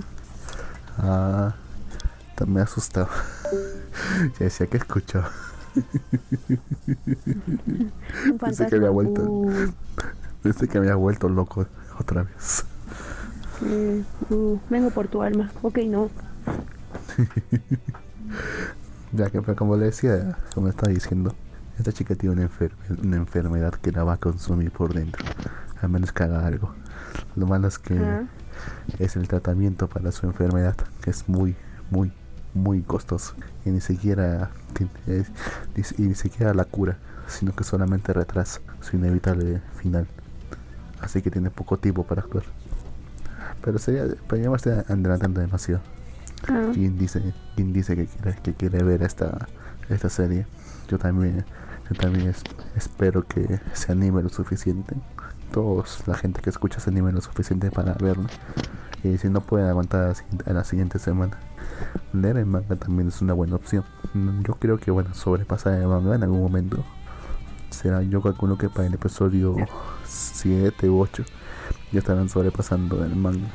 Ah, 0.98 1.56
me 2.46 2.62
asustado. 2.62 3.10
ya 4.40 4.46
decía 4.46 4.68
que 4.68 4.78
escuchó. 4.78 5.24
Pensé 8.40 8.68
que 8.68 8.76
había 8.76 8.90
vuelto. 8.90 9.46
Pensé 10.44 10.68
que 10.68 10.78
había 10.78 10.96
vuelto 10.96 11.30
loco 11.30 11.66
otra 12.00 12.24
vez. 12.24 12.66
Uh, 14.30 14.58
vengo 14.70 14.90
por 14.90 15.08
tu 15.08 15.22
alma. 15.22 15.52
Ok, 15.62 15.80
no. 15.86 16.10
Ya 19.14 19.30
que 19.30 19.42
como 19.42 19.76
le 19.76 19.88
decía, 19.88 20.38
como 20.56 20.70
estaba 20.70 20.90
diciendo, 20.90 21.36
esta 21.78 21.92
chica 21.92 22.16
tiene 22.16 22.34
una, 22.36 22.50
una 23.04 23.18
enfermedad 23.18 23.74
que 23.74 23.92
la 23.92 24.06
va 24.06 24.14
a 24.14 24.18
consumir 24.18 24.72
por 24.72 24.94
dentro, 24.94 25.26
a 25.82 25.88
menos 25.90 26.14
que 26.14 26.24
haga 26.24 26.48
algo. 26.48 26.74
Lo 27.36 27.46
malo 27.46 27.68
es 27.68 27.78
que 27.78 28.00
es 29.00 29.18
el 29.18 29.28
tratamiento 29.28 29.90
para 29.90 30.14
su 30.14 30.28
enfermedad, 30.28 30.78
que 31.02 31.10
es 31.10 31.28
muy, 31.28 31.58
muy, 31.90 32.14
muy 32.54 32.82
costoso. 32.82 33.34
Y 33.66 33.70
ni 33.70 33.82
siquiera, 33.82 34.52
y 35.98 36.02
ni 36.02 36.16
siquiera 36.16 36.54
la 36.54 36.66
cura, 36.66 36.98
sino 37.28 37.56
que 37.56 37.64
solamente 37.64 38.14
retrasa 38.14 38.62
su 38.82 38.98
inevitable 38.98 39.62
final. 39.76 40.08
Así 41.02 41.22
que 41.22 41.32
tiene 41.32 41.50
poco 41.50 41.78
tiempo 41.78 42.06
para 42.06 42.22
actuar. 42.22 42.44
Pero 43.64 43.78
sería, 43.80 44.06
pero 44.28 44.42
ya 44.42 44.50
me 44.50 44.56
estoy 44.56 44.74
adelantando 44.74 45.42
demasiado. 45.42 45.82
Ah. 46.48 46.72
¿Quién 46.74 46.98
dice, 46.98 47.22
quién 47.56 47.74
dice 47.74 47.96
que 47.96 48.08
quiere, 48.08 48.38
que 48.42 48.54
quiere 48.54 48.84
ver 48.84 49.04
esta, 49.04 49.48
esta 49.90 50.10
serie? 50.10 50.46
Yo 50.88 50.98
también, 50.98 51.46
yo 51.90 51.96
también 51.96 52.34
espero 52.76 53.26
que 53.28 53.60
se 53.74 53.92
anime 53.92 54.24
lo 54.24 54.30
suficiente. 54.30 54.96
Todos, 55.52 56.04
la 56.08 56.16
gente 56.16 56.42
que 56.42 56.50
escucha 56.50 56.80
se 56.80 56.90
anime 56.90 57.12
lo 57.12 57.22
suficiente 57.22 57.72
para 57.72 57.94
verlo. 57.94 58.28
Y 59.04 59.18
si 59.18 59.30
no 59.30 59.42
pueden 59.42 59.68
aguantar 59.68 60.16
a 60.46 60.54
la 60.54 60.64
siguiente 60.64 61.00
semana, 61.00 61.38
leer 62.14 62.38
el 62.38 62.46
manga 62.46 62.76
también 62.76 63.08
es 63.08 63.22
una 63.22 63.34
buena 63.34 63.56
opción. 63.56 63.84
Yo 64.44 64.56
creo 64.56 64.78
que, 64.78 64.92
bueno, 64.92 65.14
sobrepasar 65.14 65.74
el 65.74 65.88
manga 65.88 66.16
en 66.16 66.24
algún 66.24 66.42
momento 66.42 66.84
será, 67.70 68.02
yo 68.04 68.22
calculo 68.22 68.58
que 68.58 68.70
para 68.70 68.88
el 68.88 68.94
episodio 68.94 69.56
7 70.06 70.90
u 70.90 71.00
8 71.02 71.24
ya 71.92 72.00
estarán 72.00 72.30
sobrepasando 72.30 73.04
el 73.04 73.16
manga. 73.16 73.48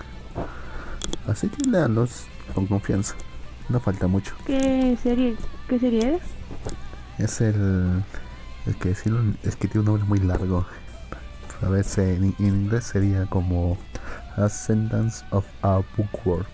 Así 1.27 1.49
que 1.49 1.69
leanlos, 1.69 2.27
con 2.55 2.67
confianza. 2.67 3.15
No 3.69 3.81
falta 3.81 4.07
mucho. 4.07 4.35
¿Qué 4.47 4.97
serie, 5.03 5.37
qué 5.69 5.79
serie 5.79 6.17
es? 6.17 6.23
Es 7.19 7.41
el. 7.41 8.05
Es 8.67 8.77
que 8.77 8.91
decirlo, 8.91 9.21
es 9.43 9.57
que 9.57 9.69
tiene 9.69 9.81
un 9.81 9.87
nombre 9.87 10.05
muy 10.05 10.19
largo. 10.21 10.65
A 11.63 11.69
veces 11.69 12.19
en, 12.19 12.35
inglés 12.39 12.85
sería 12.85 13.27
como 13.27 13.79
Ascendance 14.37 15.25
of 15.31 15.47
a 15.63 15.81
Bookworm. 15.97 16.45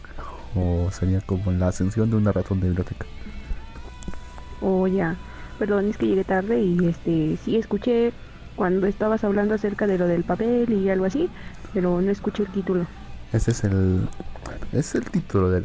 O 0.55 0.91
sería 0.91 1.21
como 1.21 1.51
la 1.53 1.69
ascensión 1.69 2.11
de 2.11 2.17
una 2.17 2.33
ratón 2.33 2.61
de 2.61 2.69
biblioteca. 2.69 3.07
Oh, 4.61 4.87
ya. 4.87 5.17
Perdón, 5.59 5.89
es 5.89 5.97
que 5.97 6.07
llegué 6.07 6.25
tarde 6.25 6.63
y 6.63 6.87
este 6.87 7.37
sí 7.45 7.57
escuché 7.57 8.13
cuando 8.57 8.87
estabas 8.87 9.25
hablando 9.25 9.55
acerca 9.55 9.87
de 9.87 9.99
lo 9.99 10.07
del 10.07 10.25
papel 10.25 10.73
y 10.73 10.91
algo 10.91 11.05
así, 11.05 11.31
pero 11.73 12.01
no 12.01 12.11
escuché 12.11 12.43
el 12.43 12.51
título. 12.51 12.87
Ese 13.33 13.53
es 13.53 13.65
el 13.65 14.09
es 14.73 14.95
el 14.95 15.05
título 15.11 15.51
de 15.51 15.63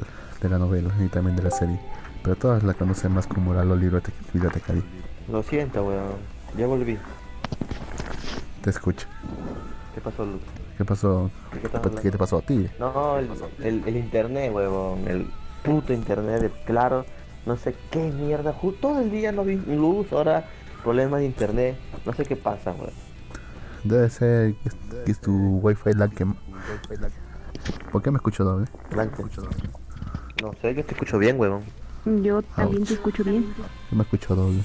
la 0.50 0.58
novela 0.58 0.94
y 1.04 1.08
también 1.08 1.36
de 1.36 1.44
la 1.44 1.52
serie. 1.52 1.80
Pero 2.24 2.36
todas 2.36 2.64
la 2.64 2.74
conocen 2.74 3.14
más 3.14 3.28
como 3.28 3.54
la 3.54 3.64
Loli 3.64 3.90
Bibliotecaria. 4.34 4.84
Lo 5.32 5.44
siento, 5.44 5.84
weón. 5.86 6.16
Ya 6.58 6.68
volví. 6.68 6.98
Te 8.62 8.70
escucho. 8.70 9.08
¿Qué 9.94 10.02
pasó, 10.02 10.26
Luz? 10.26 10.42
¿Qué 10.78 10.86
pasó? 10.86 11.32
¿Qué, 12.02 12.12
te 12.12 12.18
pasó 12.18 12.38
a 12.38 12.42
ti? 12.42 12.70
No, 12.80 13.18
el, 13.18 13.28
el, 13.60 13.98
internet, 13.98 14.52
weón. 14.54 15.08
El 15.08 15.28
puto 15.64 15.92
internet, 15.92 16.42
de 16.42 16.50
claro. 16.66 17.06
No 17.46 17.58
sé 17.58 17.76
qué 17.90 18.12
mierda. 18.12 18.54
Justo 18.54 18.90
todo 18.90 19.02
el 19.02 19.10
día 19.10 19.32
no 19.32 19.44
vi 19.44 19.56
luz, 19.56 20.12
ahora 20.12 20.46
problemas 20.84 21.22
de 21.22 21.26
internet. 21.26 21.78
No 22.06 22.14
sé 22.14 22.26
qué 22.26 22.36
pasa, 22.36 22.74
weón. 22.74 22.92
Debe 23.84 24.10
ser 24.10 24.54
que 24.56 24.70
es, 24.70 24.76
que 25.06 25.12
es 25.12 25.22
tu 25.22 25.60
wifi 25.60 25.94
la 25.94 26.10
que... 26.10 26.28
¿Por 27.92 28.02
qué 28.02 28.12
me 28.12 28.18
escucho 28.18 28.44
doble? 28.44 28.68
Blanco. 28.92 29.28
No 30.44 30.52
sé, 30.62 30.76
yo 30.76 30.86
te 30.86 30.94
escucho 30.94 31.18
bien, 31.18 31.40
huevón. 31.40 31.64
Yo 32.06 32.42
también 32.42 32.86
te 32.86 32.94
escucho 32.94 33.24
bien. 33.24 33.54
Yo 33.90 33.98
me 33.98 34.04
escucho 34.04 34.36
doble. 34.36 34.62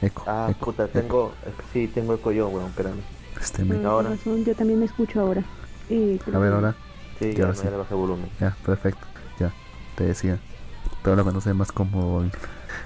Eco, 0.00 0.24
Ah, 0.26 0.48
eco, 0.50 0.66
puta, 0.66 0.88
tengo. 0.88 1.32
Sí, 1.72 1.88
tengo 1.88 2.14
eco 2.14 2.32
yo, 2.32 2.48
huevón, 2.48 2.70
espérame. 2.70 3.00
Este 3.40 3.64
Por 3.64 3.76
me... 3.76 3.84
ahora. 3.86 4.10
razón, 4.10 4.44
yo 4.44 4.54
también 4.54 4.78
me 4.78 4.86
escucho 4.86 5.20
ahora. 5.20 5.42
Eh, 5.90 6.18
A 6.32 6.38
ver 6.38 6.52
ahora. 6.52 6.74
Sí, 7.18 7.32
Ya 7.34 7.46
no, 7.46 7.52
ya 7.52 7.70
le 7.70 7.76
bajé 7.76 7.94
volumen. 7.94 8.28
Ya, 8.40 8.56
perfecto. 8.64 9.06
Ya, 9.38 9.52
te 9.96 10.04
decía. 10.04 10.38
Todo 11.02 11.16
lo 11.16 11.24
conoce 11.24 11.52
más 11.54 11.70
como 11.72 12.22
el, 12.22 12.32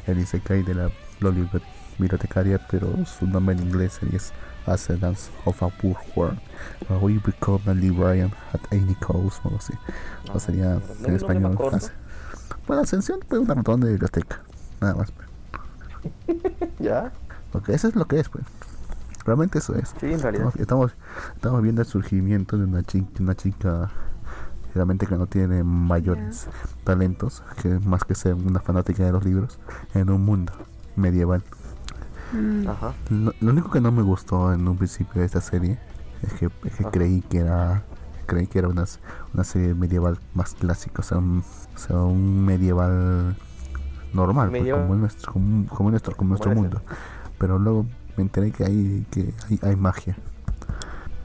el 0.07 0.19
Isekai 0.19 0.63
de 0.63 0.75
la 0.75 0.91
Loli 1.21 1.49
bibliotecaria, 1.99 2.61
pero 2.71 2.93
su 3.07 3.27
nombre 3.27 3.55
en 3.57 3.63
inglés 3.63 4.01
es 4.13 4.33
Ascendance 4.67 5.31
of 5.45 5.63
a 5.63 5.69
Poor 5.69 5.97
World. 6.17 6.39
Where 6.89 7.03
we 7.03 7.21
become 7.25 7.61
a 7.71 7.75
librarian 7.75 8.33
at 8.53 8.61
any 8.73 8.95
cost, 8.97 9.39
o 9.45 9.49
algo 9.49 9.59
así. 9.59 9.73
O 10.33 10.37
Ah, 10.37 10.41
sería 10.41 10.65
¿no- 10.75 10.81
no 11.01 11.09
en 11.09 11.15
es 11.15 11.23
español. 11.23 11.55
corto? 11.55 11.77
Asce- 11.77 11.93
Bueno, 12.67 12.83
Ascensión 12.83 13.21
fue 13.29 13.39
una 13.39 13.55
ratón 13.55 13.81
de 13.81 13.91
biblioteca. 13.91 14.41
Nada 14.81 14.95
más. 14.97 15.13
pues. 15.13 15.29
¿Ya? 16.79 17.13
Porque 17.53 17.73
eso 17.75 17.89
es 17.89 17.95
lo 17.95 18.05
que 18.07 18.21
es, 18.21 18.29
pues. 18.29 18.45
Realmente 19.29 19.59
eso 19.59 19.75
es. 19.75 19.95
Sí, 20.01 20.07
en 20.11 20.21
realidad. 20.21 20.47
Estamos, 20.57 20.57
estamos, 20.57 20.93
estamos 21.37 21.63
viendo 21.63 21.83
el 21.83 21.87
surgimiento 21.87 22.57
de 22.57 22.65
una 22.65 22.83
chica, 22.83 23.11
una 23.21 23.35
chica 23.35 23.91
realmente 24.75 25.07
que 25.07 25.17
no 25.17 25.27
tiene 25.27 25.63
mayores 25.65 26.49
talentos, 26.85 27.43
que 27.61 27.79
más 27.81 28.05
que 28.05 28.15
ser 28.15 28.33
una 28.35 28.61
fanática 28.61 29.05
de 29.05 29.13
los 29.13 29.23
libros, 29.25 29.59
en 29.93 30.09
un 30.09 30.25
mundo 30.25 30.53
medieval. 30.97 31.43
mm, 32.33 32.69
Ajá. 32.69 32.95
Lo, 33.11 33.35
lo 33.41 33.51
único 33.53 33.71
que 33.71 33.83
no 33.83 33.93
me 33.93 34.01
gustó 34.03 34.51
en 34.53 34.67
un 34.67 34.79
principio 34.79 35.21
de 35.21 35.27
esta 35.27 35.43
serie 35.43 35.79
es 36.23 36.33
que, 36.33 36.47
es 36.65 36.75
que 36.77 36.85
Ajá. 36.85 36.91
creí 36.91 37.21
que 37.21 37.39
era 37.41 37.85
creí 38.25 38.47
que 38.47 38.59
era 38.61 38.69
una, 38.69 38.85
una 39.35 39.45
serie 39.45 39.75
medieval 39.75 40.19
más 40.35 40.55
clásica, 40.55 41.01
o 41.01 41.05
sea, 41.05 41.19
un, 41.19 41.43
o 41.75 41.79
sea, 41.79 41.97
un 42.01 42.45
medieval 42.47 43.37
normal, 44.13 44.51
pues, 44.51 44.61
Medieval. 44.63 44.83
como, 44.83 44.95
en 44.95 45.01
nuestro, 45.01 45.33
como, 45.33 45.67
como 45.69 45.91
nuestro, 45.91 46.17
como 46.17 46.29
nuestro 46.31 46.55
mundo. 46.55 46.83
Pero 47.39 47.59
luego 47.59 47.87
me 48.19 48.25
enteré 48.25 48.51
que 48.51 48.65
hay 48.65 49.07
que 49.11 49.33
hay, 49.49 49.61
hay 49.63 49.77
magia. 49.77 50.17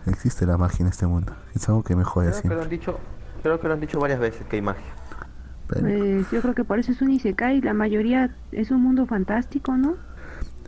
Existe 0.05 0.45
la 0.45 0.57
magia 0.57 0.83
en 0.83 0.89
este 0.89 1.07
mundo. 1.07 1.33
Es 1.55 1.67
algo 1.67 1.83
que 1.83 1.95
me 1.95 2.03
jode 2.03 2.29
Creo 2.29 2.41
que 2.41 2.55
lo 2.55 2.61
han 2.61 2.69
dicho. 2.69 2.99
Creo 3.41 3.59
que 3.59 3.67
lo 3.67 3.73
han 3.73 3.79
dicho 3.79 3.99
varias 3.99 4.19
veces 4.19 4.45
que 4.47 4.57
hay 4.57 4.61
magia. 4.61 4.93
Pero 5.67 5.81
Pues 5.81 6.31
yo 6.31 6.41
creo 6.41 6.53
que 6.53 6.63
por 6.63 6.77
eso 6.77 6.91
es 6.91 7.01
un 7.01 7.09
Isekai. 7.09 7.61
La 7.61 7.73
mayoría 7.73 8.35
es 8.51 8.69
un 8.69 8.81
mundo 8.81 9.07
fantástico, 9.07 9.75
¿no? 9.75 9.95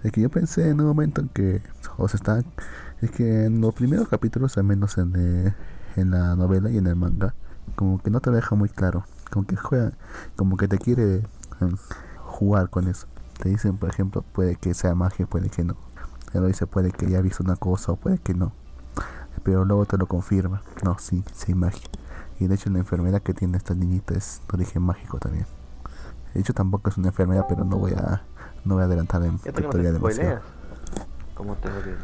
Es 0.03 0.11
que 0.11 0.21
yo 0.21 0.29
pensé 0.29 0.69
en 0.69 0.79
un 0.81 0.87
momento 0.87 1.21
en 1.21 1.29
que, 1.29 1.61
o 1.97 2.07
sea, 2.07 2.17
está, 2.17 2.43
es 3.01 3.11
que 3.11 3.45
en 3.45 3.61
los 3.61 3.73
primeros 3.73 4.07
capítulos, 4.07 4.57
al 4.57 4.63
menos 4.63 4.97
en, 4.97 5.13
eh, 5.15 5.53
en 5.95 6.11
la 6.11 6.35
novela 6.35 6.69
y 6.69 6.77
en 6.77 6.87
el 6.87 6.95
manga, 6.95 7.35
como 7.75 8.01
que 8.01 8.09
no 8.09 8.19
te 8.19 8.29
lo 8.29 8.35
deja 8.35 8.55
muy 8.55 8.69
claro, 8.69 9.05
como 9.31 9.45
que 9.45 9.55
juega, 9.55 9.91
como 10.35 10.57
que 10.57 10.67
te 10.67 10.77
quiere 10.77 11.23
em, 11.61 11.75
jugar 12.23 12.69
con 12.69 12.87
eso. 12.87 13.07
Te 13.41 13.49
dicen, 13.49 13.77
por 13.77 13.89
ejemplo, 13.89 14.23
puede 14.33 14.55
que 14.55 14.73
sea 14.73 14.95
magia, 14.95 15.25
puede 15.25 15.49
que 15.49 15.63
no. 15.63 15.75
Lo 16.39 16.47
dice, 16.47 16.67
puede 16.67 16.91
que 16.91 17.05
haya 17.07 17.21
visto 17.21 17.43
una 17.43 17.55
cosa 17.55 17.91
o 17.93 17.95
puede 17.95 18.17
que 18.17 18.33
no. 18.33 18.51
Pero 19.43 19.65
luego 19.65 19.85
te 19.85 19.97
lo 19.97 20.07
confirma. 20.07 20.61
No, 20.83 20.97
sí, 20.99 21.23
sí 21.33 21.45
hay 21.51 21.55
magia. 21.55 21.87
Y 22.39 22.47
de 22.47 22.55
hecho 22.55 22.69
la 22.69 22.79
enfermedad 22.79 23.21
que 23.21 23.33
tiene 23.33 23.57
esta 23.57 23.73
niñita 23.75 24.13
es 24.15 24.41
de 24.49 24.57
origen 24.57 24.81
mágico 24.81 25.19
también. 25.19 25.45
De 26.33 26.41
hecho 26.41 26.53
tampoco 26.53 26.89
es 26.89 26.97
una 26.97 27.09
enfermedad, 27.09 27.45
pero 27.47 27.63
no 27.63 27.77
voy 27.77 27.93
a, 27.93 28.23
no 28.65 28.75
voy 28.75 28.83
a 28.83 28.85
adelantar 28.87 29.23
en 29.23 29.35
historia 29.35 29.91
demasiado. 29.93 30.41
¿Cómo 31.33 31.55
te 31.55 31.69
odio? 31.69 31.95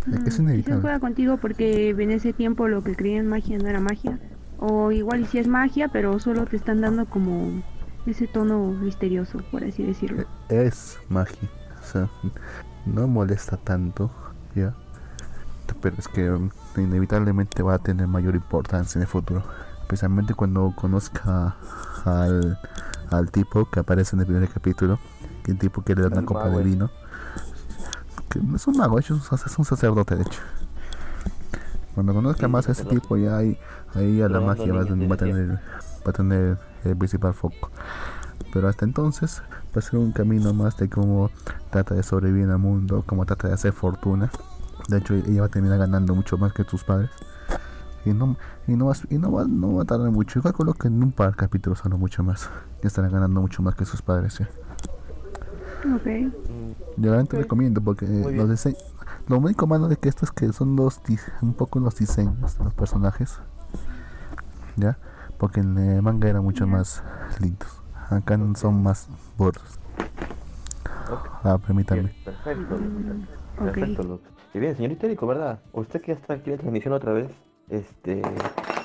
Es 0.00 0.04
que 0.04 0.10
es 0.10 0.14
Mm, 0.16 0.24
Quizás 0.24 0.38
inevitable. 0.40 0.80
juega 0.80 1.00
contigo 1.00 1.36
porque 1.36 1.90
en 1.90 2.10
ese 2.10 2.32
tiempo 2.32 2.68
lo 2.68 2.82
que 2.82 2.96
creían 2.96 3.26
magia 3.28 3.58
no 3.58 3.68
era 3.68 3.80
magia. 3.80 4.18
O 4.58 4.92
igual 4.92 5.20
y 5.22 5.26
si 5.26 5.38
es 5.38 5.48
magia, 5.48 5.88
pero 5.88 6.18
solo 6.18 6.44
te 6.46 6.56
están 6.56 6.80
dando 6.80 7.06
como 7.06 7.62
ese 8.06 8.26
tono 8.26 8.72
misterioso, 8.72 9.38
por 9.50 9.64
así 9.64 9.82
decirlo. 9.84 10.24
Es 10.48 10.98
magia. 11.08 11.48
O 11.80 11.84
sea, 11.84 12.10
no 12.86 13.06
molesta 13.06 13.56
tanto, 13.56 14.10
¿ya? 14.54 14.74
Pero 15.80 15.96
es 15.98 16.08
que 16.08 16.30
um, 16.30 16.50
inevitablemente 16.76 17.62
va 17.62 17.74
a 17.74 17.78
tener 17.78 18.06
mayor 18.06 18.34
importancia 18.34 18.98
en 18.98 19.02
el 19.02 19.08
futuro. 19.08 19.42
Especialmente 19.82 20.34
cuando 20.34 20.72
conozca 20.76 21.56
al, 22.04 22.58
al 23.10 23.30
tipo 23.30 23.70
que 23.70 23.80
aparece 23.80 24.16
en 24.16 24.20
el 24.20 24.26
primer 24.26 24.48
capítulo. 24.48 24.98
Que 25.42 25.52
el 25.52 25.58
tipo 25.58 25.82
quiere 25.82 26.02
dar 26.02 26.12
una 26.12 26.20
El 26.20 26.26
copa 26.26 26.44
mago 26.44 26.58
de 26.58 26.64
vino. 26.64 26.90
Que 28.28 28.40
no 28.40 28.56
es 28.56 28.66
un 28.66 28.76
mago, 28.76 28.98
es 28.98 29.10
un, 29.10 29.20
sac- 29.20 29.46
es 29.46 29.58
un 29.58 29.64
sacerdote, 29.64 30.16
de 30.16 30.22
hecho. 30.22 30.40
Cuando 31.94 32.14
conozca 32.14 32.46
Sí, 32.46 32.52
más 32.52 32.68
a 32.68 32.72
ese 32.72 32.84
tipo, 32.84 33.16
ya 33.16 33.36
ahí, 33.36 33.58
ahí 33.94 34.18
ya 34.18 34.28
la 34.28 34.40
magia 34.40 34.72
va, 34.72 34.80
a 34.82 34.84
va 34.84 35.14
a 35.14 35.16
tener, 35.16 35.50
va 35.52 36.10
a 36.10 36.12
tener 36.12 36.58
el 36.84 36.96
principal 36.96 37.34
foco. 37.34 37.70
Pero 38.52 38.68
hasta 38.68 38.84
entonces 38.84 39.42
va 39.74 39.78
a 39.78 39.82
ser 39.82 39.98
un 39.98 40.12
camino 40.12 40.52
más 40.52 40.76
de 40.76 40.88
cómo 40.88 41.30
trata 41.70 41.94
de 41.94 42.02
sobrevivir 42.02 42.44
en 42.44 42.50
el 42.50 42.58
mundo, 42.58 43.04
cómo 43.06 43.24
trata 43.26 43.48
de 43.48 43.54
hacer 43.54 43.72
fortuna. 43.72 44.30
De 44.88 44.98
hecho, 44.98 45.14
ella 45.14 45.40
va 45.42 45.46
a 45.46 45.50
terminar 45.50 45.78
ganando 45.78 46.14
mucho 46.14 46.36
más 46.38 46.52
que 46.52 46.64
sus 46.64 46.82
padres. 46.84 47.10
Y 48.04 48.10
no, 48.14 48.36
y 48.66 48.72
no, 48.76 48.86
va, 48.86 48.94
y 49.10 49.18
no, 49.18 49.30
va, 49.30 49.44
no 49.44 49.74
va 49.74 49.82
a 49.82 49.84
tardar 49.84 50.10
mucho. 50.10 50.36
Yo 50.40 50.42
calculo 50.42 50.72
que 50.74 50.88
en 50.88 51.02
un 51.02 51.12
par 51.12 51.30
de 51.32 51.36
capítulos 51.36 51.84
no 51.84 51.98
mucho 51.98 52.22
más. 52.22 52.48
Ya 52.82 52.88
estarán 52.88 53.12
ganando 53.12 53.40
mucho 53.40 53.62
más 53.62 53.74
que 53.74 53.84
sus 53.84 54.00
padres. 54.02 54.34
¿sí? 54.34 54.44
Ok. 55.94 56.32
Yo 56.96 57.10
realmente 57.10 57.36
Ok. 57.36 57.42
recomiendo 57.42 57.80
porque 57.82 58.06
Muy 58.06 58.22
los 58.22 58.46
bien. 58.46 58.48
dise- 58.50 58.76
lo 59.28 59.38
único 59.38 59.66
malo 59.66 59.86
de 59.88 59.96
que 59.96 60.08
esto 60.08 60.24
es 60.24 60.30
que 60.32 60.52
son 60.52 60.76
dos 60.76 61.00
dis- 61.04 61.30
un 61.42 61.52
poco 61.54 61.78
los 61.78 61.94
diseños 61.96 62.58
de 62.58 62.64
los 62.64 62.74
personajes. 62.74 63.38
¿Ya? 64.76 64.96
Porque 65.38 65.60
en 65.60 65.76
el 65.78 66.02
manga 66.02 66.28
eran 66.28 66.42
mucho 66.42 66.66
más 66.66 67.02
lindos. 67.38 67.68
Acá 68.08 68.38
son 68.56 68.82
más 68.82 69.08
ok. 69.48 69.56
Ah, 71.44 71.58
permítame. 71.58 72.02
Bien, 72.02 72.14
perfecto. 72.24 72.76
Mm. 72.76 73.64
Perfecto, 73.64 74.02
Lux. 74.02 74.22
Y 74.54 74.58
bien, 74.58 74.76
señorita 74.76 75.06
Erico, 75.06 75.26
¿verdad? 75.26 75.60
Usted 75.72 76.00
que 76.00 76.08
ya 76.08 76.14
está 76.18 76.34
aquí 76.34 76.50
en 76.50 76.56
la 76.56 76.60
transmisión 76.62 76.94
otra 76.94 77.12
vez, 77.12 77.30
este... 77.68 78.22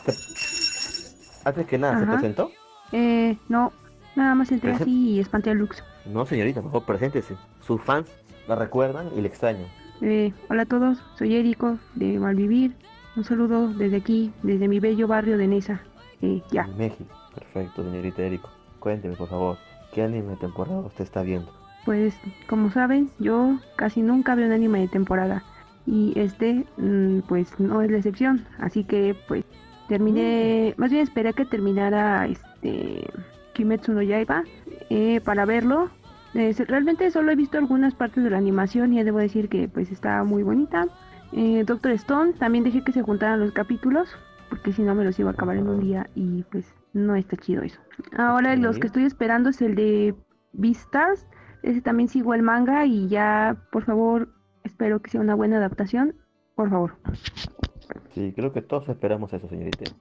se- 0.05 1.39
Antes 1.47 1.65
que 1.67 1.77
nada, 1.77 1.99
¿se 1.99 2.05
presentó? 2.05 2.51
Eh, 2.91 3.37
no, 3.49 3.71
nada 4.15 4.35
más 4.35 4.51
entré 4.51 4.71
Presen- 4.73 4.81
así 4.81 5.09
y 5.11 5.19
espanté 5.19 5.49
a 5.51 5.53
Lux. 5.53 5.83
No, 6.05 6.25
señorita, 6.25 6.61
por 6.61 6.71
favor, 6.71 6.85
preséntese. 6.85 7.35
Sus 7.61 7.81
fans 7.81 8.07
la 8.47 8.55
recuerdan 8.55 9.09
y 9.15 9.21
le 9.21 9.27
extrañan. 9.27 9.67
Eh, 10.01 10.33
hola 10.49 10.63
a 10.63 10.65
todos, 10.65 10.99
soy 11.17 11.35
Érico 11.35 11.77
de 11.95 12.19
Malvivir. 12.19 12.75
Un 13.15 13.23
saludo 13.23 13.69
desde 13.69 13.97
aquí, 13.97 14.33
desde 14.43 14.67
mi 14.67 14.79
bello 14.79 15.07
barrio 15.07 15.37
de 15.37 15.47
Nesa. 15.47 15.79
Eh, 16.21 16.41
ya. 16.51 16.63
En 16.63 16.77
México. 16.77 17.15
Perfecto, 17.33 17.83
señorita 17.83 18.21
Erico. 18.23 18.49
Cuénteme, 18.79 19.15
por 19.15 19.29
favor, 19.29 19.57
¿qué 19.95 20.03
anime 20.03 20.31
de 20.31 20.35
temporada 20.35 20.79
usted 20.81 21.05
está 21.05 21.23
viendo? 21.23 21.49
Pues, 21.85 22.13
como 22.49 22.69
saben, 22.69 23.09
yo 23.17 23.57
casi 23.77 24.01
nunca 24.01 24.35
veo 24.35 24.45
un 24.45 24.51
anime 24.51 24.81
de 24.81 24.87
temporada. 24.89 25.41
Y 25.87 26.11
este, 26.19 26.65
mm, 26.77 27.19
pues, 27.29 27.57
no 27.59 27.81
es 27.81 27.89
la 27.89 27.97
excepción. 27.97 28.45
Así 28.59 28.83
que, 28.83 29.15
pues, 29.29 29.45
terminé... 29.87 30.73
Más 30.77 30.91
bien 30.91 31.01
esperé 31.01 31.29
a 31.29 31.33
que 31.33 31.45
terminara 31.45 32.27
este... 32.27 33.07
Kimetsu 33.53 33.93
no 33.93 34.01
Yaiba 34.01 34.43
eh, 34.89 35.21
para 35.23 35.45
verlo. 35.45 35.89
Eh, 36.33 36.53
realmente 36.67 37.09
solo 37.09 37.31
he 37.31 37.35
visto 37.37 37.57
algunas 37.57 37.95
partes 37.95 38.21
de 38.21 38.29
la 38.29 38.37
animación 38.37 38.91
y 38.91 39.01
debo 39.01 39.19
decir 39.19 39.47
que, 39.47 39.69
pues, 39.69 39.91
está 39.91 40.25
muy 40.25 40.43
bonita. 40.43 40.87
Eh, 41.31 41.63
Doctor 41.65 41.93
Stone, 41.93 42.33
también 42.33 42.65
dejé 42.65 42.83
que 42.83 42.91
se 42.91 43.01
juntaran 43.01 43.39
los 43.39 43.53
capítulos. 43.53 44.09
Porque 44.49 44.73
si 44.73 44.81
no 44.81 44.93
me 44.93 45.05
los 45.05 45.17
iba 45.19 45.29
a 45.29 45.33
acabar 45.33 45.55
en 45.55 45.69
un 45.69 45.79
día 45.79 46.09
y, 46.15 46.43
pues, 46.51 46.65
no 46.95 47.15
está 47.15 47.35
chido 47.35 47.61
eso. 47.61 47.79
Ahora 48.17 48.55
los 48.55 48.79
que 48.79 48.87
estoy 48.87 49.03
esperando 49.03 49.49
es 49.49 49.61
el 49.61 49.75
de 49.75 50.15
Beastars. 50.53 51.27
Ese 51.61 51.81
también 51.81 52.07
sigo 52.09 52.33
el 52.33 52.41
manga 52.41 52.85
y 52.85 53.07
ya, 53.07 53.57
por 53.71 53.83
favor, 53.83 54.29
espero 54.63 55.01
que 55.01 55.11
sea 55.11 55.21
una 55.21 55.35
buena 55.35 55.57
adaptación. 55.57 56.15
Por 56.55 56.69
favor. 56.69 56.95
Sí, 58.13 58.33
creo 58.35 58.53
que 58.53 58.61
todos 58.61 58.87
esperamos 58.87 59.33
eso, 59.33 59.47
señorita. 59.49 59.91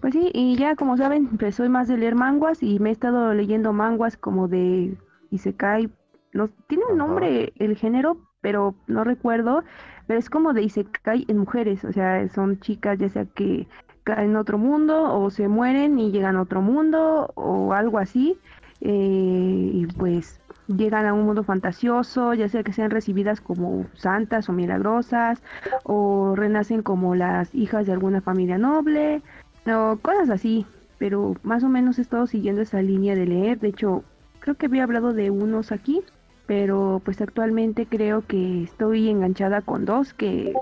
Pues 0.00 0.12
sí, 0.14 0.30
y 0.34 0.56
ya 0.56 0.74
como 0.74 0.96
saben, 0.96 1.28
pues 1.38 1.54
soy 1.54 1.68
más 1.68 1.86
de 1.86 1.96
leer 1.96 2.16
manguas 2.16 2.62
y 2.62 2.80
me 2.80 2.88
he 2.88 2.92
estado 2.92 3.32
leyendo 3.32 3.72
manguas 3.72 4.16
como 4.16 4.48
de 4.48 4.96
Isekai. 5.30 5.88
No, 6.32 6.48
tiene 6.66 6.84
un 6.90 6.98
nombre 6.98 7.52
el 7.58 7.76
género, 7.76 8.16
pero 8.40 8.74
no 8.88 9.04
recuerdo. 9.04 9.62
Pero 10.08 10.18
es 10.18 10.28
como 10.28 10.52
de 10.52 10.62
Isekai 10.62 11.26
en 11.28 11.38
mujeres. 11.38 11.84
O 11.84 11.92
sea, 11.92 12.28
son 12.30 12.58
chicas 12.58 12.98
ya 12.98 13.08
sea 13.08 13.24
que 13.24 13.68
caen 14.04 14.30
en 14.30 14.36
otro 14.36 14.58
mundo 14.58 15.14
o 15.14 15.30
se 15.30 15.48
mueren 15.48 15.98
y 15.98 16.10
llegan 16.10 16.36
a 16.36 16.42
otro 16.42 16.62
mundo 16.62 17.30
o 17.34 17.72
algo 17.72 17.98
así. 17.98 18.38
eh, 18.80 19.70
y 19.74 19.86
pues 19.86 20.40
llegan 20.66 21.06
a 21.06 21.14
un 21.14 21.24
mundo 21.24 21.44
fantasioso, 21.44 22.34
ya 22.34 22.48
sea 22.48 22.62
que 22.62 22.72
sean 22.72 22.90
recibidas 22.90 23.40
como 23.40 23.86
santas 23.94 24.48
o 24.48 24.52
milagrosas, 24.52 25.42
o 25.84 26.34
renacen 26.36 26.82
como 26.82 27.14
las 27.14 27.54
hijas 27.54 27.86
de 27.86 27.92
alguna 27.92 28.20
familia 28.20 28.58
noble, 28.58 29.22
o 29.66 29.98
cosas 30.02 30.30
así. 30.30 30.66
Pero 30.98 31.34
más 31.42 31.64
o 31.64 31.68
menos 31.68 31.98
he 31.98 32.02
estado 32.02 32.26
siguiendo 32.26 32.62
esa 32.62 32.82
línea 32.82 33.14
de 33.14 33.26
leer. 33.26 33.58
De 33.58 33.68
hecho, 33.68 34.04
creo 34.40 34.56
que 34.56 34.66
había 34.66 34.84
hablado 34.84 35.12
de 35.12 35.30
unos 35.30 35.72
aquí, 35.72 36.02
pero 36.46 37.00
pues 37.04 37.20
actualmente 37.20 37.86
creo 37.86 38.22
que 38.26 38.64
estoy 38.64 39.08
enganchada 39.08 39.62
con 39.62 39.84
dos 39.84 40.14
que 40.14 40.54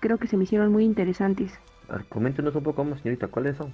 creo 0.00 0.18
que 0.18 0.28
se 0.28 0.36
me 0.36 0.44
hicieron 0.44 0.72
muy 0.72 0.84
interesantes. 0.84 1.58
A 1.88 1.96
ver, 1.96 2.04
coméntenos 2.06 2.54
un 2.54 2.62
poco 2.62 2.84
más, 2.84 3.00
señorita, 3.00 3.28
¿cuáles 3.28 3.56
son? 3.56 3.72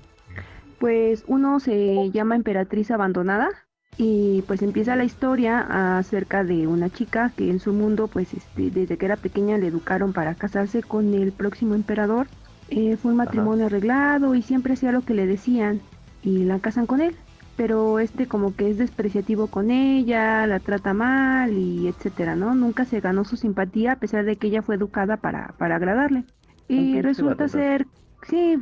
Pues 0.79 1.25
uno 1.27 1.61
se 1.61 2.11
llama 2.11 2.37
Emperatriz 2.37 2.91
Abandonada 2.91 3.49
y 3.97 4.43
pues 4.47 4.63
empieza 4.63 4.97
la 4.97 5.05
historia 5.05 5.99
acerca 5.99 6.43
de 6.43 6.67
una 6.67 6.89
chica 6.89 7.33
que 7.37 7.51
en 7.51 7.61
su 7.61 7.73
mundo 7.73 8.09
pues 8.09 8.33
este, 8.33 8.71
desde 8.71 8.97
que 8.97 9.05
era 9.05 9.17
pequeña 9.17 9.59
le 9.59 9.67
educaron 9.67 10.13
para 10.13 10.35
casarse 10.35 10.83
con 10.83 11.13
el 11.15 11.33
próximo 11.33 11.75
emperador. 11.75 12.29
Eh, 12.71 12.97
fue 12.97 13.11
un 13.11 13.19
matrimonio 13.19 13.67
arreglado 13.67 14.35
y 14.35 14.43
siempre 14.43 14.75
hacía 14.75 14.93
lo 14.93 15.03
que 15.03 15.13
le 15.13 15.27
decían 15.27 15.81
y 16.23 16.45
la 16.45 16.61
casan 16.61 16.87
con 16.87 17.01
él. 17.01 17.15
Pero 17.57 17.99
este 17.99 18.27
como 18.27 18.57
que 18.57 18.71
es 18.71 18.79
despreciativo 18.79 19.49
con 19.49 19.71
ella, 19.71 20.47
la 20.47 20.61
trata 20.61 20.95
mal 20.95 21.53
y 21.53 21.89
etcétera, 21.89 22.37
¿no? 22.37 22.55
Nunca 22.55 22.87
se 22.87 23.01
ganó 23.01 23.25
su 23.25 23.37
simpatía 23.37 23.93
a 23.93 23.97
pesar 23.97 24.25
de 24.25 24.37
que 24.37 24.47
ella 24.47 24.63
fue 24.63 24.77
educada 24.77 25.19
para, 25.19 25.49
para 25.59 25.77
agradarle. 25.77 26.25
Y 26.69 27.03
resulta 27.03 27.49
ser, 27.49 27.87
sí, 28.23 28.57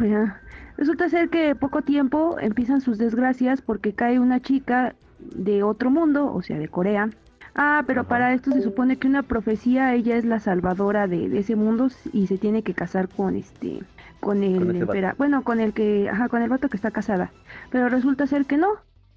resulta 0.76 1.08
ser 1.08 1.28
que 1.28 1.54
poco 1.54 1.82
tiempo 1.82 2.38
empiezan 2.40 2.80
sus 2.80 2.98
desgracias 2.98 3.62
porque 3.62 3.92
cae 3.92 4.18
una 4.18 4.40
chica 4.40 4.94
de 5.18 5.62
otro 5.62 5.90
mundo, 5.90 6.32
o 6.32 6.42
sea, 6.42 6.58
de 6.58 6.68
Corea. 6.68 7.10
Ah, 7.54 7.82
pero 7.86 8.04
para 8.04 8.32
esto 8.34 8.52
se 8.52 8.62
supone 8.62 8.98
que 8.98 9.08
una 9.08 9.24
profecía, 9.24 9.92
ella 9.94 10.16
es 10.16 10.24
la 10.24 10.38
salvadora 10.38 11.08
de, 11.08 11.36
ese 11.36 11.56
mundo 11.56 11.88
y 12.12 12.28
se 12.28 12.38
tiene 12.38 12.62
que 12.62 12.72
casar 12.72 13.08
con 13.08 13.34
este, 13.34 13.82
con 14.20 14.44
el, 14.44 14.86
bueno, 15.16 15.42
con 15.42 15.58
el 15.58 15.72
que, 15.72 16.08
ajá, 16.08 16.28
con 16.28 16.42
el 16.42 16.50
vato 16.50 16.68
que 16.68 16.76
está 16.76 16.92
casada. 16.92 17.32
Pero 17.70 17.88
resulta 17.88 18.28
ser 18.28 18.46
que 18.46 18.56
no, 18.56 18.68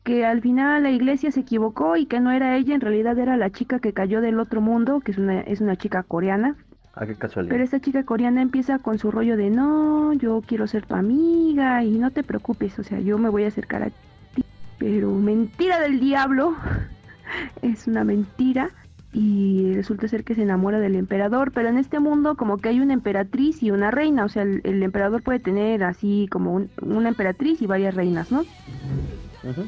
que 0.03 0.25
al 0.25 0.41
final 0.41 0.81
la 0.81 0.89
iglesia 0.89 1.31
se 1.31 1.41
equivocó 1.41 1.97
y 1.97 2.07
que 2.07 2.19
no 2.19 2.31
era 2.31 2.57
ella, 2.57 2.73
en 2.73 2.81
realidad 2.81 3.19
era 3.19 3.37
la 3.37 3.51
chica 3.51 3.77
que 3.77 3.93
cayó 3.93 4.21
del 4.21 4.39
otro 4.39 4.59
mundo, 4.59 5.01
que 5.01 5.11
es 5.11 5.19
una, 5.19 5.41
es 5.41 5.61
una 5.61 5.75
chica 5.75 6.01
coreana. 6.01 6.55
Ah, 6.93 7.05
qué 7.05 7.15
casualidad. 7.15 7.53
Pero 7.53 7.63
esta 7.63 7.79
chica 7.79 8.03
coreana 8.03 8.41
empieza 8.41 8.79
con 8.79 8.99
su 8.99 9.11
rollo 9.11 9.37
de 9.37 9.49
no, 9.49 10.13
yo 10.13 10.41
quiero 10.45 10.67
ser 10.67 10.85
tu 10.85 10.95
amiga 10.95 11.83
y 11.83 11.97
no 11.97 12.11
te 12.11 12.23
preocupes, 12.23 12.77
o 12.79 12.83
sea, 12.83 12.99
yo 12.99 13.17
me 13.17 13.29
voy 13.29 13.45
a 13.45 13.47
acercar 13.47 13.83
a 13.83 13.91
pero 14.77 15.11
mentira 15.11 15.79
del 15.79 15.99
diablo, 15.99 16.55
es 17.61 17.85
una 17.85 18.03
mentira 18.03 18.71
y 19.13 19.73
resulta 19.75 20.07
ser 20.07 20.23
que 20.23 20.33
se 20.33 20.41
enamora 20.41 20.79
del 20.79 20.95
emperador, 20.95 21.51
pero 21.51 21.69
en 21.69 21.77
este 21.77 21.99
mundo 21.99 22.35
como 22.35 22.57
que 22.57 22.69
hay 22.69 22.79
una 22.79 22.93
emperatriz 22.93 23.61
y 23.61 23.69
una 23.69 23.91
reina, 23.91 24.25
o 24.25 24.29
sea, 24.29 24.41
el, 24.41 24.81
emperador 24.81 25.21
puede 25.21 25.39
tener 25.39 25.83
así 25.83 26.27
como 26.31 26.63
una 26.81 27.09
emperatriz 27.09 27.61
y 27.61 27.67
varias 27.67 27.93
reinas, 27.93 28.31
¿no? 28.31 28.43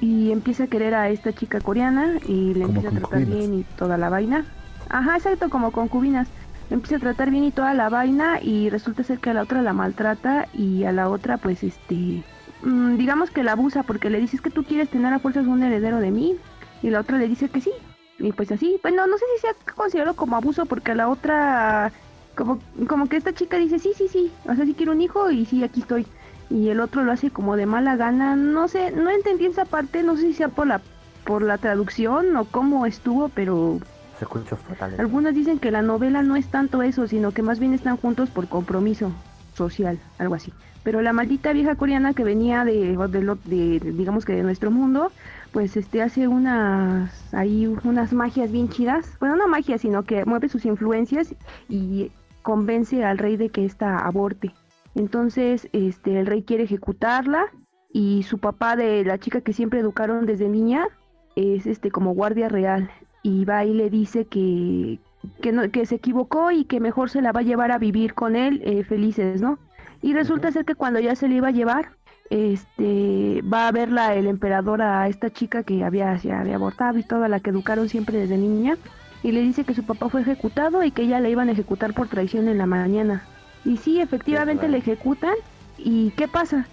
Y 0.02 0.32
empieza 0.32 0.64
a 0.64 0.68
querer 0.68 0.96
a 0.96 1.10
esta 1.10 1.32
chica 1.32 1.60
coreana 1.62 2.14
y 2.28 2.56
le 2.56 2.64
empieza 2.64 2.90
a 2.90 2.92
tratar 2.92 3.26
bien 3.26 3.54
y 3.54 3.64
toda 3.78 3.98
la 3.98 4.10
vaina. 4.10 4.46
Ajá, 4.90 5.18
exacto, 5.18 5.50
como 5.50 5.72
concubinas. 5.72 6.28
Empieza 6.70 6.98
a 6.98 7.00
tratar 7.00 7.30
bien 7.30 7.44
y 7.44 7.52
toda 7.52 7.74
la 7.74 7.90
vaina 7.90 8.40
y 8.42 8.70
resulta 8.70 9.04
ser 9.04 9.20
que 9.20 9.30
a 9.30 9.34
la 9.34 9.44
otra 9.44 9.62
la 9.62 9.74
maltrata 9.74 10.48
y 10.54 10.84
a 10.84 10.92
la 10.92 11.10
otra 11.10 11.38
pues 11.38 11.64
este 11.64 12.24
Mm, 12.64 12.96
digamos 12.96 13.30
que 13.30 13.44
la 13.44 13.54
abusa 13.54 13.84
porque 13.84 14.10
le 14.10 14.20
dices 14.20 14.42
que 14.42 14.50
tú 14.50 14.64
quieres 14.64 14.90
tener 14.90 15.14
a 15.14 15.20
fuerzas 15.20 15.46
un 15.48 15.64
heredero 15.64 16.00
de 16.00 16.12
mí 16.12 16.38
y 16.82 16.90
la 16.90 17.02
otra 17.02 17.18
le 17.18 17.28
dice 17.28 17.50
que 17.50 17.62
sí. 17.62 17.72
Y 18.20 18.32
pues 18.32 18.52
así, 18.52 18.80
bueno, 18.82 19.06
no 19.06 19.18
sé 19.18 19.26
si 19.36 19.42
sea 19.42 19.54
considerado 19.76 20.16
como 20.16 20.38
abuso 20.38 20.66
porque 20.66 20.96
la 20.96 21.10
otra, 21.10 21.92
como, 22.36 22.60
como 22.88 23.08
que 23.08 23.18
esta 23.18 23.34
chica 23.34 23.58
dice, 23.58 23.80
sí, 23.80 23.92
sí, 23.96 24.08
sí, 24.08 24.32
o 24.46 24.56
sea, 24.56 24.66
sí 24.66 24.74
quiero 24.76 24.94
un 24.94 25.02
hijo 25.02 25.30
y 25.30 25.46
sí, 25.46 25.64
aquí 25.64 25.82
estoy. 25.82 26.08
Y 26.50 26.70
el 26.70 26.80
otro 26.80 27.04
lo 27.04 27.12
hace 27.12 27.32
como 27.32 27.58
de 27.58 27.66
mala 27.66 27.96
gana, 27.98 28.36
no 28.36 28.68
sé, 28.68 28.92
no 28.92 29.10
entendí 29.10 29.46
esa 29.46 29.66
parte, 29.66 30.04
no 30.04 30.16
sé 30.16 30.24
si 30.24 30.34
sea 30.34 30.50
por 30.50 30.68
la, 30.68 30.82
por 31.26 31.42
la 31.42 31.58
traducción 31.58 32.36
o 32.38 32.46
cómo 32.46 32.86
estuvo, 32.86 33.30
pero... 33.30 33.80
Se 34.24 34.40
escucha 34.40 34.56
fatal. 34.56 34.96
Algunos 35.00 35.34
dicen 35.34 35.60
que 35.60 35.72
la 35.72 35.82
novela 35.82 36.24
no 36.24 36.36
es 36.36 36.48
tanto 36.48 36.82
eso, 36.82 37.08
sino 37.08 37.32
que 37.32 37.42
más 37.42 37.60
bien 37.60 37.74
están 37.74 37.98
juntos 37.98 38.30
por 38.30 38.48
compromiso 38.48 39.12
social, 39.54 40.00
algo 40.18 40.36
así 40.36 40.54
pero 40.84 41.02
la 41.02 41.14
maldita 41.14 41.54
vieja 41.54 41.76
coreana 41.76 42.14
que 42.14 42.24
venía 42.24 42.66
de, 42.66 42.98
de, 43.46 43.80
digamos 43.80 44.26
que 44.26 44.34
de 44.34 44.44
nuestro 44.44 44.70
mundo, 44.70 45.12
pues 45.52 45.78
este 45.78 46.02
hace 46.02 46.28
unas 46.28 47.34
ahí 47.34 47.68
unas 47.84 48.14
magias 48.14 48.52
bien 48.52 48.70
chidas, 48.70 49.18
bueno 49.20 49.36
no 49.36 49.48
magia 49.48 49.78
sino 49.78 50.04
que 50.04 50.26
mueve 50.26 50.50
sus 50.50 50.66
influencias 50.66 51.34
y 51.70 52.12
convence 52.42 53.04
al 53.04 53.18
rey 53.18 53.38
de 53.38 53.50
que 53.50 53.66
ésta 53.66 53.98
aborte. 54.00 54.54
Entonces 54.96 55.70
este 55.72 56.20
el 56.20 56.26
rey 56.26 56.44
quiere 56.44 56.64
ejecutarla 56.64 57.46
y 57.92 58.24
su 58.24 58.40
papá 58.40 58.76
de 58.76 59.06
la 59.06 59.18
chica 59.18 59.42
que 59.42 59.54
siempre 59.54 59.80
educaron 59.80 60.26
desde 60.26 60.50
niña 60.50 60.88
es 61.36 61.66
este 61.66 61.92
como 61.92 62.14
guardia 62.14 62.50
real 62.50 62.90
y 63.24 63.46
va 63.46 63.66
y 63.66 63.74
le 63.74 63.90
dice 63.90 64.26
que 64.26 65.00
que, 65.42 65.52
no, 65.52 65.70
que 65.72 65.86
se 65.86 65.96
equivocó 65.96 66.52
y 66.52 66.66
que 66.66 66.80
mejor 66.80 67.10
se 67.10 67.22
la 67.22 67.32
va 67.32 67.42
a 67.42 67.44
llevar 67.44 67.72
a 67.72 67.78
vivir 67.78 68.14
con 68.14 68.36
él 68.36 68.62
eh, 68.66 68.84
felices, 68.84 69.42
¿no? 69.42 69.58
Y 70.02 70.14
resulta 70.14 70.52
ser 70.52 70.66
que 70.66 70.76
cuando 70.76 71.00
ya 71.00 71.16
se 71.16 71.28
le 71.28 71.36
iba 71.36 71.48
a 71.48 71.52
llevar, 71.52 71.92
este, 72.30 73.42
va 73.42 73.68
a 73.68 73.72
verla 73.72 74.16
el 74.16 74.28
emperador 74.28 74.82
a 74.82 75.08
esta 75.08 75.30
chica 75.30 75.64
que 75.64 75.84
había, 75.84 76.16
ya 76.18 76.42
había 76.42 76.56
abortado 76.56 76.98
y 76.98 77.04
toda 77.04 77.30
la 77.30 77.40
que 77.40 77.52
educaron 77.52 77.88
siempre 77.88 78.18
desde 78.18 78.38
niña, 78.38 78.78
y 79.22 79.32
le 79.32 79.42
dice 79.42 79.64
que 79.64 79.74
su 79.74 79.84
papá 79.84 80.10
fue 80.10 80.22
ejecutado 80.22 80.84
y 80.84 80.92
que 80.92 81.04
ella 81.04 81.22
le 81.22 81.30
iban 81.30 81.48
a 81.48 81.54
ejecutar 81.54 81.94
por 81.94 82.10
traición 82.10 82.50
en 82.50 82.58
la 82.58 82.66
mañana. 82.66 83.24
Y 83.64 83.78
sí, 83.78 84.02
efectivamente 84.02 84.68
le 84.68 84.80
ejecutan, 84.80 85.36
¿y 85.78 86.12
qué 86.12 86.28
pasa? 86.28 86.68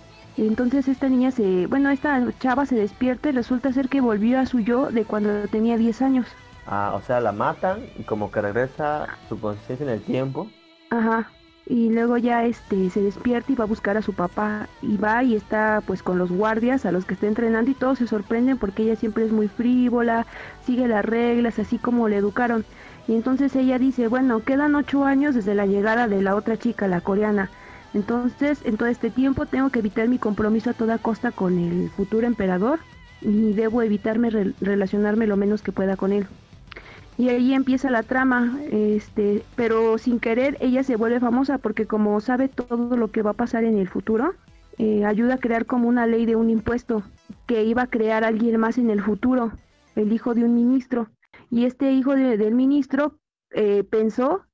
Entonces 0.46 0.88
esta 0.88 1.08
niña 1.08 1.30
se, 1.30 1.66
bueno, 1.66 1.90
esta 1.90 2.26
chava 2.38 2.64
se 2.66 2.74
despierta 2.74 3.28
y 3.28 3.32
resulta 3.32 3.72
ser 3.72 3.88
que 3.88 4.00
volvió 4.00 4.40
a 4.40 4.46
su 4.46 4.60
yo 4.60 4.90
de 4.90 5.04
cuando 5.04 5.46
tenía 5.48 5.76
10 5.76 6.02
años. 6.02 6.26
Ah, 6.66 6.92
o 6.94 7.02
sea, 7.02 7.20
la 7.20 7.32
matan 7.32 7.80
y 7.98 8.04
como 8.04 8.30
que 8.30 8.40
regresa 8.40 9.06
su 9.28 9.38
conciencia 9.38 9.84
en 9.84 9.90
el 9.90 10.00
tiempo. 10.00 10.48
Ajá 10.90 11.30
y 11.70 11.88
luego 11.88 12.16
ya 12.16 12.44
este 12.46 12.90
se 12.90 13.00
despierta 13.00 13.52
y 13.52 13.54
va 13.54 13.62
a 13.62 13.68
buscar 13.68 13.96
a 13.96 14.02
su 14.02 14.12
papá 14.12 14.66
y 14.82 14.96
va 14.96 15.22
y 15.22 15.36
está 15.36 15.80
pues 15.86 16.02
con 16.02 16.18
los 16.18 16.32
guardias 16.32 16.84
a 16.84 16.90
los 16.90 17.04
que 17.04 17.14
está 17.14 17.28
entrenando 17.28 17.70
y 17.70 17.74
todos 17.74 17.98
se 17.98 18.08
sorprenden 18.08 18.58
porque 18.58 18.82
ella 18.82 18.96
siempre 18.96 19.24
es 19.24 19.30
muy 19.30 19.46
frívola, 19.46 20.26
sigue 20.66 20.88
las 20.88 21.04
reglas 21.04 21.60
así 21.60 21.78
como 21.78 22.08
le 22.08 22.16
educaron 22.16 22.64
y 23.06 23.14
entonces 23.14 23.54
ella 23.54 23.78
dice 23.78 24.08
bueno 24.08 24.42
quedan 24.42 24.74
ocho 24.74 25.04
años 25.04 25.36
desde 25.36 25.54
la 25.54 25.66
llegada 25.66 26.08
de 26.08 26.22
la 26.22 26.34
otra 26.34 26.56
chica 26.56 26.88
la 26.88 27.02
coreana 27.02 27.50
entonces 27.94 28.60
en 28.64 28.76
todo 28.76 28.88
este 28.88 29.10
tiempo 29.10 29.46
tengo 29.46 29.70
que 29.70 29.80
evitar 29.80 30.08
mi 30.08 30.18
compromiso 30.18 30.70
a 30.70 30.74
toda 30.74 30.98
costa 30.98 31.32
con 31.32 31.58
el 31.58 31.90
futuro 31.90 32.26
emperador 32.26 32.80
y 33.20 33.52
debo 33.52 33.82
evitarme 33.82 34.30
relacionarme 34.60 35.26
lo 35.26 35.36
menos 35.36 35.62
que 35.62 35.72
pueda 35.72 35.96
con 35.96 36.12
él 36.12 36.26
y 37.20 37.28
ahí 37.28 37.52
empieza 37.52 37.90
la 37.90 38.02
trama, 38.02 38.58
este, 38.70 39.42
pero 39.54 39.98
sin 39.98 40.20
querer 40.20 40.56
ella 40.60 40.82
se 40.82 40.96
vuelve 40.96 41.20
famosa 41.20 41.58
porque 41.58 41.84
como 41.84 42.18
sabe 42.22 42.48
todo 42.48 42.96
lo 42.96 43.10
que 43.10 43.20
va 43.20 43.32
a 43.32 43.34
pasar 43.34 43.64
en 43.64 43.76
el 43.76 43.88
futuro, 43.88 44.32
eh, 44.78 45.04
ayuda 45.04 45.34
a 45.34 45.38
crear 45.38 45.66
como 45.66 45.86
una 45.86 46.06
ley 46.06 46.24
de 46.24 46.34
un 46.34 46.48
impuesto 46.48 47.02
que 47.46 47.64
iba 47.64 47.82
a 47.82 47.86
crear 47.88 48.24
alguien 48.24 48.58
más 48.58 48.78
en 48.78 48.88
el 48.88 49.02
futuro, 49.02 49.52
el 49.96 50.14
hijo 50.14 50.32
de 50.32 50.44
un 50.44 50.54
ministro. 50.54 51.08
Y 51.50 51.66
este 51.66 51.92
hijo 51.92 52.14
del 52.14 52.54
ministro 52.54 53.18
eh, 53.50 53.84
pensó 53.84 54.46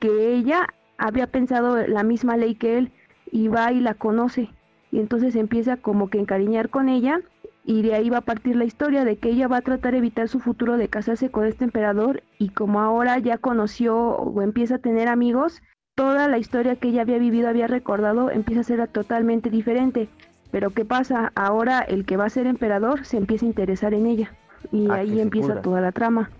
que 0.00 0.34
ella 0.34 0.66
había 0.98 1.28
pensado 1.28 1.86
la 1.86 2.02
misma 2.02 2.36
ley 2.36 2.54
que 2.54 2.78
él 2.78 2.92
y 3.30 3.48
va 3.48 3.72
y 3.72 3.80
la 3.80 3.94
conoce. 3.94 4.50
Y 4.90 4.98
entonces 4.98 5.36
empieza 5.36 5.76
como 5.76 6.10
que 6.10 6.18
encariñar 6.18 6.68
con 6.68 6.88
ella 6.88 7.20
y 7.64 7.82
de 7.82 7.94
ahí 7.94 8.08
va 8.08 8.18
a 8.18 8.22
partir 8.22 8.56
la 8.56 8.64
historia 8.64 9.04
de 9.04 9.16
que 9.16 9.28
ella 9.28 9.46
va 9.46 9.58
a 9.58 9.62
tratar 9.62 9.92
de 9.92 9.98
evitar 9.98 10.28
su 10.28 10.40
futuro 10.40 10.76
de 10.76 10.88
casarse 10.88 11.30
con 11.30 11.44
este 11.44 11.64
emperador 11.64 12.22
y 12.38 12.48
como 12.50 12.80
ahora 12.80 13.18
ya 13.18 13.38
conoció 13.38 13.96
o 13.96 14.42
empieza 14.42 14.76
a 14.76 14.78
tener 14.78 15.08
amigos, 15.08 15.62
toda 15.94 16.28
la 16.28 16.38
historia 16.38 16.76
que 16.76 16.88
ella 16.88 17.02
había 17.02 17.18
vivido, 17.18 17.48
había 17.48 17.66
recordado, 17.66 18.30
empieza 18.30 18.62
a 18.62 18.64
ser 18.64 18.88
totalmente 18.88 19.50
diferente. 19.50 20.08
Pero 20.50 20.70
¿qué 20.70 20.84
pasa? 20.84 21.30
Ahora 21.34 21.80
el 21.80 22.06
que 22.06 22.16
va 22.16 22.24
a 22.24 22.30
ser 22.30 22.46
emperador 22.46 23.04
se 23.04 23.18
empieza 23.18 23.44
a 23.44 23.48
interesar 23.48 23.92
en 23.92 24.06
ella 24.06 24.32
y 24.72 24.88
ah, 24.90 24.94
ahí 24.94 25.20
empieza 25.20 25.60
toda 25.60 25.80
la 25.80 25.92
trama. 25.92 26.30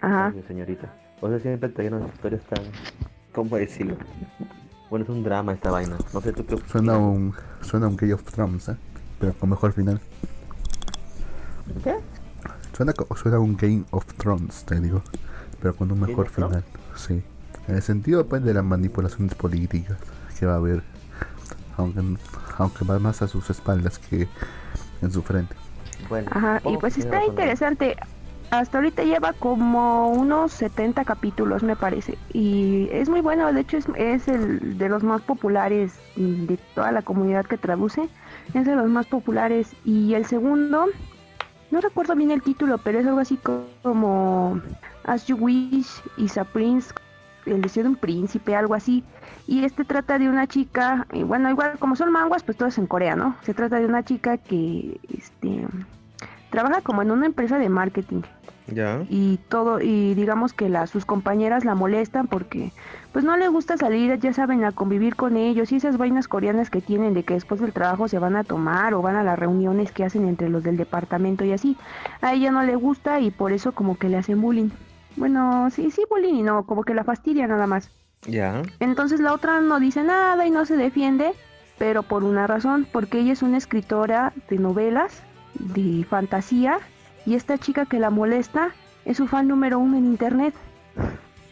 Ajá. 0.00 0.32
señorita. 0.46 0.94
O 1.20 1.28
sea, 1.28 1.38
siempre 1.40 1.68
te 1.68 1.88
unas 1.88 2.08
historias 2.08 2.42
tan... 2.44 2.62
¿Cómo 3.38 3.56
decirlo? 3.56 3.96
Bueno, 4.90 5.04
es 5.04 5.08
un 5.10 5.22
drama 5.22 5.52
esta 5.52 5.70
vaina. 5.70 5.96
No 6.12 6.20
sé 6.20 6.32
tú 6.32 6.44
qué... 6.44 6.56
Suena 6.66 6.98
un, 6.98 7.32
suena 7.60 7.86
un 7.86 7.96
Game 7.96 8.12
of 8.12 8.24
Thrones, 8.24 8.68
¿eh? 8.68 8.76
Pero 9.20 9.32
con 9.34 9.50
mejor 9.50 9.72
final. 9.72 10.00
¿Qué? 11.84 11.94
Suena, 12.76 12.94
suena 13.14 13.38
un 13.38 13.56
Game 13.56 13.84
of 13.92 14.04
Thrones, 14.14 14.64
te 14.64 14.80
digo, 14.80 15.02
pero 15.62 15.76
con 15.76 15.92
un 15.92 16.00
mejor 16.00 16.28
final. 16.28 16.64
Sí. 16.96 17.22
En 17.68 17.76
el 17.76 17.82
sentido 17.82 18.26
pues, 18.26 18.42
de 18.42 18.54
las 18.54 18.64
manipulaciones 18.64 19.36
políticas 19.36 19.98
que 20.36 20.44
va 20.44 20.54
a 20.54 20.56
haber, 20.56 20.82
aunque, 21.76 22.02
aunque 22.56 22.84
va 22.84 22.98
más 22.98 23.22
a 23.22 23.28
sus 23.28 23.48
espaldas 23.50 24.00
que 24.00 24.26
en 25.00 25.12
su 25.12 25.22
frente. 25.22 25.54
Bueno, 26.08 26.28
Ajá, 26.32 26.60
y 26.64 26.76
pues 26.76 26.98
está 26.98 27.24
interesante. 27.24 27.94
Hasta 28.50 28.78
ahorita 28.78 29.02
lleva 29.04 29.34
como 29.34 30.08
unos 30.08 30.52
70 30.52 31.04
capítulos, 31.04 31.62
me 31.62 31.76
parece. 31.76 32.16
Y 32.32 32.88
es 32.90 33.08
muy 33.08 33.20
bueno, 33.20 33.52
de 33.52 33.60
hecho 33.60 33.76
es, 33.76 33.86
es 33.96 34.26
el 34.26 34.78
de 34.78 34.88
los 34.88 35.02
más 35.02 35.20
populares 35.20 35.98
de 36.16 36.58
toda 36.74 36.90
la 36.92 37.02
comunidad 37.02 37.44
que 37.44 37.58
traduce. 37.58 38.08
Es 38.54 38.64
de 38.64 38.74
los 38.74 38.88
más 38.88 39.06
populares. 39.06 39.74
Y 39.84 40.14
el 40.14 40.24
segundo 40.24 40.86
no 41.70 41.80
recuerdo 41.82 42.14
bien 42.16 42.30
el 42.30 42.42
título, 42.42 42.78
pero 42.78 42.98
es 42.98 43.06
algo 43.06 43.20
así 43.20 43.38
como 43.82 44.60
As 45.04 45.26
You 45.26 45.36
Wish 45.36 46.00
is 46.16 46.38
a 46.38 46.44
Prince. 46.44 46.94
el 47.44 47.60
deseo 47.60 47.82
de 47.82 47.90
un 47.90 47.96
príncipe, 47.96 48.56
algo 48.56 48.74
así. 48.74 49.04
Y 49.46 49.64
este 49.64 49.84
trata 49.84 50.18
de 50.18 50.28
una 50.28 50.46
chica, 50.46 51.06
y 51.12 51.22
bueno, 51.22 51.50
igual 51.50 51.78
como 51.78 51.96
son 51.96 52.12
manguas, 52.12 52.42
pues 52.42 52.56
todo 52.56 52.68
es 52.68 52.78
en 52.78 52.86
Corea, 52.86 53.16
¿no? 53.16 53.36
Se 53.42 53.52
trata 53.52 53.78
de 53.78 53.86
una 53.86 54.02
chica 54.02 54.38
que 54.38 54.98
este, 55.08 55.66
trabaja 56.58 56.80
como 56.80 57.02
en 57.02 57.12
una 57.12 57.26
empresa 57.26 57.56
de 57.56 57.68
marketing. 57.68 58.22
Ya. 58.66 59.06
Y 59.08 59.38
todo, 59.48 59.80
y 59.80 60.14
digamos 60.14 60.52
que 60.52 60.68
la, 60.68 60.88
sus 60.88 61.04
compañeras 61.04 61.64
la 61.64 61.76
molestan 61.76 62.26
porque 62.26 62.72
pues 63.12 63.24
no 63.24 63.36
le 63.36 63.46
gusta 63.46 63.76
salir, 63.76 64.18
ya 64.18 64.32
saben, 64.32 64.64
a 64.64 64.72
convivir 64.72 65.14
con 65.14 65.36
ellos 65.36 65.70
y 65.70 65.76
esas 65.76 65.98
vainas 65.98 66.26
coreanas 66.26 66.68
que 66.68 66.80
tienen 66.80 67.14
de 67.14 67.22
que 67.22 67.34
después 67.34 67.60
del 67.60 67.72
trabajo 67.72 68.08
se 68.08 68.18
van 68.18 68.34
a 68.34 68.42
tomar 68.42 68.92
o 68.92 69.02
van 69.02 69.14
a 69.14 69.22
las 69.22 69.38
reuniones 69.38 69.92
que 69.92 70.02
hacen 70.02 70.26
entre 70.26 70.48
los 70.48 70.64
del 70.64 70.76
departamento 70.76 71.44
y 71.44 71.52
así. 71.52 71.76
A 72.22 72.34
ella 72.34 72.50
no 72.50 72.64
le 72.64 72.74
gusta 72.74 73.20
y 73.20 73.30
por 73.30 73.52
eso 73.52 73.70
como 73.70 73.96
que 73.96 74.08
le 74.08 74.16
hacen 74.16 74.40
bullying. 74.40 74.70
Bueno, 75.14 75.70
sí, 75.70 75.92
sí, 75.92 76.02
bullying 76.10 76.34
y 76.34 76.42
no, 76.42 76.66
como 76.66 76.82
que 76.82 76.94
la 76.94 77.04
fastidia 77.04 77.46
nada 77.46 77.68
más. 77.68 77.88
Ya. 78.26 78.62
Entonces 78.80 79.20
la 79.20 79.32
otra 79.32 79.60
no 79.60 79.78
dice 79.78 80.02
nada 80.02 80.44
y 80.44 80.50
no 80.50 80.64
se 80.64 80.76
defiende, 80.76 81.34
pero 81.78 82.02
por 82.02 82.24
una 82.24 82.48
razón, 82.48 82.84
porque 82.90 83.20
ella 83.20 83.32
es 83.32 83.42
una 83.42 83.58
escritora 83.58 84.32
de 84.50 84.58
novelas, 84.58 85.22
de 85.58 86.04
fantasía, 86.08 86.78
y 87.26 87.34
esta 87.34 87.58
chica 87.58 87.86
que 87.86 87.98
la 87.98 88.10
molesta 88.10 88.70
es 89.04 89.16
su 89.16 89.26
fan 89.26 89.48
número 89.48 89.78
uno 89.78 89.96
en 89.96 90.04
internet. 90.06 90.54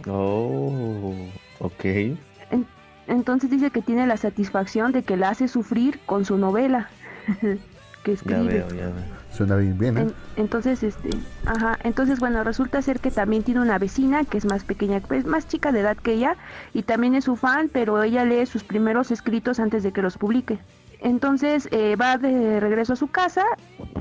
Oh, 0.09 1.15
ok. 1.61 1.85
En- 1.85 2.67
entonces 3.07 3.51
dice 3.51 3.71
que 3.71 3.83
tiene 3.83 4.07
la 4.07 4.17
satisfacción 4.17 4.93
de 4.93 5.03
que 5.03 5.17
la 5.17 5.31
hace 5.31 5.49
sufrir 5.49 6.01
con 6.07 6.25
su 6.25 6.37
novela 6.39 6.89
que 7.41 7.59
Ya 8.07 8.13
escribe. 8.13 8.45
veo, 8.49 8.69
ya 8.69 8.87
veo. 8.87 9.17
Suena 9.33 9.57
bien, 9.57 9.77
bien, 9.79 9.99
¿eh? 9.99 10.01
En- 10.03 10.15
entonces, 10.37 10.83
este, 10.83 11.11
ajá, 11.45 11.79
entonces 11.83 12.21
bueno, 12.21 12.43
resulta 12.45 12.81
ser 12.83 13.01
que 13.01 13.11
también 13.11 13.43
tiene 13.43 13.61
una 13.61 13.79
vecina 13.79 14.25
que 14.25 14.39
es 14.39 14.45
más 14.47 14.65
pequeña, 14.65 15.01
pues 15.01 15.27
más 15.27 15.47
chica 15.49 15.73
de 15.73 15.81
edad 15.81 15.97
que 15.97 16.13
ella 16.13 16.37
y 16.73 16.83
también 16.83 17.15
es 17.15 17.25
su 17.25 17.37
fan, 17.37 17.69
pero 17.73 18.03
ella 18.03 18.25
lee 18.25 18.47
sus 18.47 18.65
primeros 18.65 19.11
escritos 19.11 19.61
antes 19.61 19.83
de 19.83 19.93
que 19.93 20.03
los 20.03 20.17
publique. 20.19 20.59
Entonces 21.07 21.69
eh, 21.71 21.95
va 21.95 22.19
de 22.19 22.59
regreso 22.59 22.95
a 22.95 22.97
su 22.97 23.07
casa 23.07 23.45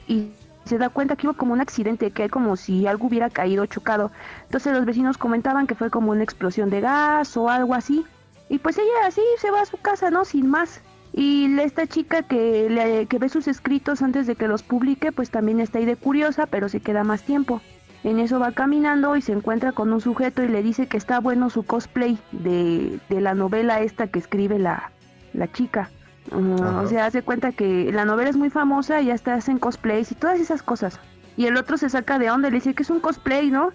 y 0.07 0.29
se 0.63 0.79
da 0.79 0.89
cuenta 0.89 1.15
que 1.15 1.27
hubo 1.27 1.35
como 1.37 1.53
un 1.53 1.61
accidente, 1.61 2.09
que 2.09 2.23
hay 2.23 2.29
como 2.29 2.55
si 2.55 2.87
algo 2.87 3.05
hubiera 3.05 3.29
caído 3.29 3.63
chocado. 3.67 4.11
Entonces 4.45 4.73
los 4.73 4.85
vecinos 4.85 5.19
comentaban 5.19 5.67
que 5.67 5.75
fue 5.75 5.91
como 5.91 6.11
una 6.11 6.23
explosión 6.23 6.71
de 6.71 6.81
gas 6.81 7.37
o 7.37 7.47
algo 7.51 7.75
así. 7.75 8.03
Y 8.49 8.57
pues 8.57 8.79
ella 8.79 9.05
así 9.05 9.21
se 9.37 9.51
va 9.51 9.61
a 9.61 9.65
su 9.67 9.77
casa, 9.77 10.09
¿no? 10.09 10.25
Sin 10.25 10.49
más. 10.49 10.81
Y 11.13 11.59
esta 11.59 11.85
chica 11.85 12.23
que, 12.23 12.71
le- 12.71 13.05
que 13.05 13.19
ve 13.19 13.29
sus 13.29 13.47
escritos 13.47 14.01
antes 14.01 14.25
de 14.25 14.35
que 14.35 14.47
los 14.47 14.63
publique, 14.63 15.11
pues 15.11 15.29
también 15.29 15.59
está 15.59 15.77
ahí 15.77 15.85
de 15.85 15.97
curiosa, 15.97 16.47
pero 16.47 16.69
se 16.69 16.79
queda 16.79 17.03
más 17.03 17.21
tiempo. 17.21 17.61
En 18.03 18.17
eso 18.19 18.39
va 18.39 18.51
caminando 18.51 19.15
y 19.15 19.21
se 19.21 19.31
encuentra 19.31 19.73
con 19.73 19.93
un 19.93 20.01
sujeto 20.01 20.41
y 20.43 20.47
le 20.47 20.63
dice 20.63 20.87
que 20.87 20.97
está 20.97 21.19
bueno 21.19 21.51
su 21.51 21.61
cosplay 21.61 22.17
de, 22.31 22.99
de 23.09 23.21
la 23.21 23.35
novela 23.35 23.81
esta 23.81 24.07
que 24.07 24.17
escribe 24.17 24.57
la, 24.57 24.89
la 25.33 25.51
chica. 25.51 25.91
Uh, 26.31 26.83
o 26.83 26.87
sea, 26.87 27.05
hace 27.05 27.21
cuenta 27.21 27.51
que 27.51 27.91
la 27.91 28.05
novela 28.05 28.29
es 28.29 28.37
muy 28.37 28.49
famosa 28.49 29.01
y 29.01 29.11
hasta 29.11 29.35
hacen 29.35 29.59
cosplays 29.59 30.11
y 30.11 30.15
todas 30.15 30.39
esas 30.39 30.63
cosas. 30.63 30.99
Y 31.37 31.45
el 31.45 31.57
otro 31.57 31.77
se 31.77 31.89
saca 31.89 32.17
de 32.17 32.31
onda 32.31 32.47
y 32.47 32.51
le 32.51 32.57
dice 32.57 32.73
que 32.73 32.83
es 32.83 32.89
un 32.89 32.99
cosplay, 32.99 33.51
¿no? 33.51 33.71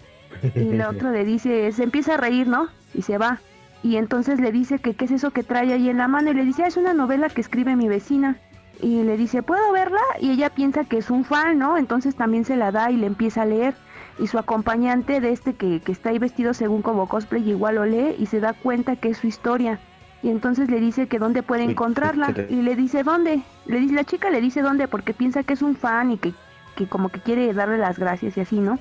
Y 0.54 0.72
la 0.72 0.88
otra 0.90 1.10
le 1.10 1.24
dice, 1.24 1.70
se 1.72 1.84
empieza 1.84 2.14
a 2.14 2.16
reír, 2.16 2.48
¿no? 2.48 2.68
Y 2.94 3.02
se 3.02 3.18
va. 3.18 3.40
Y 3.82 3.96
entonces 3.96 4.40
le 4.40 4.52
dice 4.52 4.78
que 4.78 4.94
qué 4.94 5.04
es 5.06 5.10
eso 5.10 5.30
que 5.30 5.42
trae 5.42 5.72
ahí 5.72 5.88
en 5.88 5.98
la 5.98 6.08
mano 6.08 6.30
y 6.30 6.34
le 6.34 6.44
dice, 6.44 6.64
"Ah, 6.64 6.66
es 6.66 6.76
una 6.76 6.92
novela 6.92 7.28
que 7.28 7.40
escribe 7.40 7.76
mi 7.76 7.88
vecina. 7.88 8.36
Y 8.82 9.02
le 9.04 9.16
dice, 9.16 9.42
¿puedo 9.42 9.72
verla? 9.72 10.00
Y 10.20 10.30
ella 10.30 10.50
piensa 10.50 10.84
que 10.84 10.98
es 10.98 11.10
un 11.10 11.24
fan, 11.24 11.58
¿no? 11.58 11.76
Entonces 11.76 12.16
también 12.16 12.44
se 12.44 12.56
la 12.56 12.72
da 12.72 12.90
y 12.90 12.96
le 12.96 13.06
empieza 13.06 13.42
a 13.42 13.46
leer. 13.46 13.74
Y 14.18 14.26
su 14.26 14.38
acompañante 14.38 15.20
de 15.20 15.32
este 15.32 15.54
que, 15.54 15.80
que 15.80 15.92
está 15.92 16.10
ahí 16.10 16.18
vestido 16.18 16.52
según 16.54 16.82
como 16.82 17.08
cosplay 17.08 17.48
igual 17.48 17.76
lo 17.76 17.84
lee 17.84 18.14
y 18.18 18.26
se 18.26 18.40
da 18.40 18.54
cuenta 18.54 18.96
que 18.96 19.10
es 19.10 19.18
su 19.18 19.26
historia. 19.26 19.78
Y 20.22 20.28
entonces 20.30 20.70
le 20.70 20.80
dice 20.80 21.06
que 21.08 21.18
dónde 21.18 21.42
puede 21.42 21.64
encontrarla. 21.64 22.26
¿qué 22.28 22.42
te- 22.44 22.52
Y 22.54 22.62
le 22.62 22.76
dice 22.76 23.02
dónde. 23.02 23.42
Le 23.66 23.80
dice, 23.80 23.94
la 23.94 24.04
chica 24.04 24.28
le 24.30 24.40
dice 24.40 24.60
dónde 24.62 24.86
porque 24.88 25.14
piensa 25.14 25.42
que 25.42 25.54
es 25.54 25.62
un 25.62 25.74
fan 25.76 26.12
y 26.12 26.18
que, 26.18 26.34
que 26.76 26.86
como 26.86 27.08
que 27.08 27.20
quiere 27.20 27.52
darle 27.54 27.78
las 27.78 27.98
gracias 27.98 28.36
y 28.36 28.40
así, 28.40 28.60
¿no? 28.60 28.78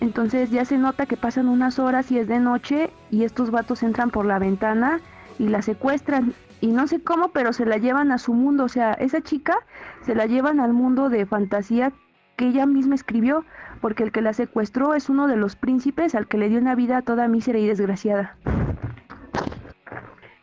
Entonces 0.00 0.50
ya 0.50 0.64
se 0.64 0.78
nota 0.78 1.06
que 1.06 1.16
pasan 1.16 1.48
unas 1.48 1.78
horas 1.78 2.10
y 2.12 2.18
es 2.18 2.28
de 2.28 2.38
noche 2.38 2.90
y 3.10 3.24
estos 3.24 3.50
vatos 3.50 3.82
entran 3.82 4.10
por 4.10 4.26
la 4.26 4.38
ventana 4.38 5.00
y 5.38 5.48
la 5.48 5.62
secuestran. 5.62 6.34
Y 6.60 6.68
no 6.68 6.86
sé 6.86 7.00
cómo, 7.02 7.28
pero 7.28 7.52
se 7.52 7.66
la 7.66 7.76
llevan 7.78 8.12
a 8.12 8.18
su 8.18 8.32
mundo. 8.34 8.64
O 8.64 8.68
sea, 8.68 8.92
esa 8.94 9.20
chica 9.22 9.56
se 10.04 10.14
la 10.14 10.26
llevan 10.26 10.60
al 10.60 10.72
mundo 10.72 11.08
de 11.08 11.26
fantasía 11.26 11.92
que 12.36 12.48
ella 12.48 12.66
misma 12.66 12.94
escribió, 12.94 13.44
porque 13.80 14.02
el 14.04 14.12
que 14.12 14.20
la 14.20 14.34
secuestró 14.34 14.94
es 14.94 15.08
uno 15.08 15.26
de 15.26 15.36
los 15.36 15.56
príncipes 15.56 16.14
al 16.14 16.26
que 16.28 16.36
le 16.36 16.50
dio 16.50 16.58
una 16.58 16.74
vida 16.74 17.00
toda 17.02 17.28
mísera 17.28 17.58
y 17.58 17.66
desgraciada. 17.66 18.36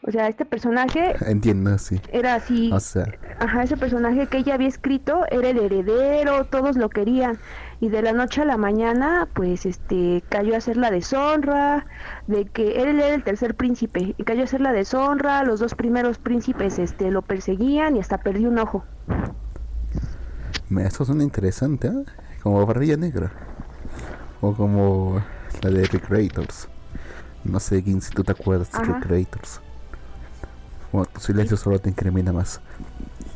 O 0.05 0.11
sea, 0.11 0.27
este 0.27 0.43
personaje 0.45 1.15
Entiendo, 1.25 1.77
sí. 1.77 1.99
era 2.11 2.35
así. 2.35 2.69
O 2.73 2.79
sea, 2.79 3.05
Ajá, 3.39 3.63
ese 3.63 3.77
personaje 3.77 4.27
que 4.27 4.37
ella 4.39 4.55
había 4.55 4.67
escrito 4.67 5.21
era 5.31 5.49
el 5.49 5.57
heredero, 5.57 6.45
todos 6.45 6.75
lo 6.75 6.89
querían. 6.89 7.37
Y 7.79 7.89
de 7.89 8.01
la 8.01 8.13
noche 8.13 8.41
a 8.41 8.45
la 8.45 8.57
mañana, 8.57 9.27
pues, 9.33 9.65
este, 9.65 10.23
cayó 10.29 10.55
a 10.55 10.61
ser 10.61 10.77
la 10.77 10.91
deshonra, 10.91 11.85
de 12.27 12.45
que 12.45 12.81
él 12.81 12.99
era 12.99 13.13
el 13.15 13.23
tercer 13.23 13.55
príncipe, 13.55 14.13
y 14.17 14.23
cayó 14.23 14.43
a 14.43 14.47
ser 14.47 14.61
la 14.61 14.71
deshonra, 14.73 15.43
los 15.43 15.59
dos 15.59 15.73
primeros 15.75 16.17
príncipes, 16.17 16.79
este, 16.79 17.09
lo 17.11 17.21
perseguían 17.21 17.95
y 17.97 17.99
hasta 17.99 18.17
perdió 18.19 18.49
un 18.49 18.59
ojo. 18.59 18.83
me- 20.69 20.85
esto 20.85 21.05
suena 21.05 21.23
interesante, 21.23 21.87
¿eh? 21.87 22.03
Como 22.41 22.65
Barrilla 22.65 22.97
Negra. 22.97 23.31
O 24.41 24.53
como 24.53 25.21
la 25.61 25.69
de 25.69 25.85
Recreators. 25.85 26.67
No 27.43 27.59
sé 27.59 27.83
quién 27.83 28.01
si 28.01 28.11
tú 28.11 28.23
te 28.23 28.31
acuerdas 28.31 28.69
de. 28.71 28.79
Recreators. 28.83 29.61
Bueno, 30.93 31.07
tu 31.13 31.19
silencio 31.21 31.57
solo 31.57 31.79
te 31.81 31.89
incrimina 31.89 32.33
más. 32.33 32.63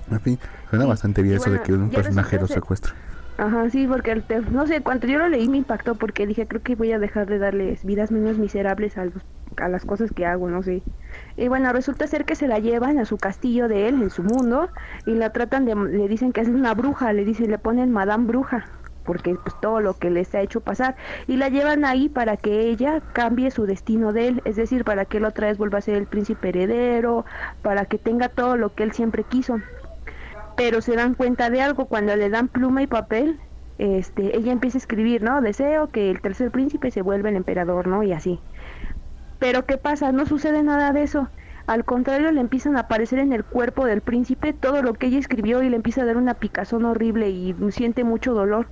En 0.07 0.21
fin, 0.21 0.39
suena 0.69 0.85
Sí, 0.85 0.87
bastante 0.87 1.23
bien 1.23 1.35
eso 1.37 1.51
de 1.51 1.61
que 1.61 1.73
un 1.73 1.91
personaje 1.91 2.39
lo 2.39 2.47
secuestre. 2.47 2.93
Ajá, 3.37 3.69
sí, 3.69 3.87
porque 3.87 4.11
el 4.11 4.25
te- 4.25 4.41
no 4.41 4.65
sé, 4.65 4.81
cuando 4.81 5.05
yo 5.07 5.19
lo 5.19 5.29
leí 5.29 5.47
me 5.47 5.57
impactó 5.57 5.95
porque 5.97 6.25
dije, 6.25 6.47
creo 6.47 6.63
que 6.63 6.75
voy 6.75 6.91
a 6.91 6.99
dejar 6.99 7.27
de 7.27 7.37
darles 7.37 7.85
vidas 7.85 8.11
menos 8.11 8.39
miserables 8.39 8.97
a, 8.97 9.05
los- 9.05 9.23
a 9.57 9.69
las 9.69 9.85
cosas 9.85 10.11
que 10.11 10.25
hago, 10.25 10.49
no 10.49 10.63
sé. 10.63 10.83
Y 11.35 11.47
bueno, 11.47 11.71
resulta 11.71 12.07
ser 12.07 12.25
que 12.25 12.35
se 12.35 12.47
la 12.47 12.59
llevan 12.59 12.97
a 12.99 13.05
su 13.05 13.19
castillo 13.19 13.67
de 13.67 13.87
él, 13.89 14.01
en 14.01 14.09
su 14.09 14.23
mundo, 14.23 14.71
y 15.05 15.15
la 15.15 15.31
tratan 15.31 15.65
de, 15.65 15.75
le 15.75 16.07
dicen 16.07 16.33
que 16.33 16.41
es 16.41 16.47
una 16.49 16.73
bruja, 16.73 17.13
le 17.13 17.25
dicen, 17.25 17.51
le 17.51 17.59
ponen 17.59 17.91
Madame 17.91 18.25
Bruja, 18.25 18.67
porque 19.07 19.33
pues 19.35 19.59
todo 19.59 19.79
lo 19.79 19.95
que 19.95 20.11
les 20.11 20.35
ha 20.35 20.41
hecho 20.41 20.61
pasar, 20.61 20.95
y 21.25 21.37
la 21.37 21.49
llevan 21.49 21.85
ahí 21.85 22.09
para 22.09 22.37
que 22.37 22.69
ella 22.69 23.01
cambie 23.13 23.49
su 23.49 23.65
destino 23.65 24.13
de 24.13 24.27
él, 24.27 24.41
es 24.45 24.55
decir, 24.57 24.83
para 24.83 25.05
que 25.05 25.17
él 25.17 25.25
otra 25.25 25.47
vez 25.47 25.57
vuelva 25.57 25.79
a 25.79 25.81
ser 25.81 25.95
el 25.95 26.05
príncipe 26.05 26.49
heredero, 26.49 27.25
para 27.63 27.85
que 27.85 27.97
tenga 27.97 28.29
todo 28.29 28.57
lo 28.57 28.75
que 28.75 28.83
él 28.83 28.91
siempre 28.91 29.23
quiso. 29.23 29.59
Pero 30.55 30.81
se 30.81 30.95
dan 30.95 31.15
cuenta 31.15 31.49
de 31.49 31.61
algo 31.61 31.85
cuando 31.85 32.15
le 32.15 32.29
dan 32.29 32.47
pluma 32.47 32.83
y 32.83 32.87
papel 32.87 33.39
este 33.77 34.35
ella 34.35 34.51
empieza 34.51 34.77
a 34.77 34.79
escribir 34.79 35.21
no 35.21 35.41
deseo 35.41 35.87
que 35.89 36.09
el 36.09 36.21
tercer 36.21 36.51
príncipe 36.51 36.89
se 36.89 37.01
vuelva 37.03 37.29
el 37.29 37.35
emperador 37.35 37.87
no 37.87 38.03
y 38.03 38.11
así. 38.11 38.39
Pero 39.39 39.65
qué 39.65 39.77
pasa 39.77 40.11
no 40.11 40.25
sucede 40.25 40.63
nada 40.63 40.91
de 40.93 41.03
eso. 41.03 41.29
Al 41.67 41.85
contrario 41.85 42.31
le 42.31 42.41
empiezan 42.41 42.77
a 42.77 42.81
aparecer 42.81 43.19
en 43.19 43.33
el 43.33 43.43
cuerpo 43.43 43.85
del 43.85 44.01
príncipe 44.01 44.53
todo 44.53 44.81
lo 44.81 44.93
que 44.93 45.07
ella 45.07 45.19
escribió 45.19 45.61
y 45.61 45.69
le 45.69 45.75
empieza 45.75 46.01
a 46.01 46.05
dar 46.05 46.17
una 46.17 46.33
picazón 46.33 46.85
horrible 46.85 47.29
y 47.29 47.55
siente 47.69 48.03
mucho 48.03 48.33
dolor 48.33 48.67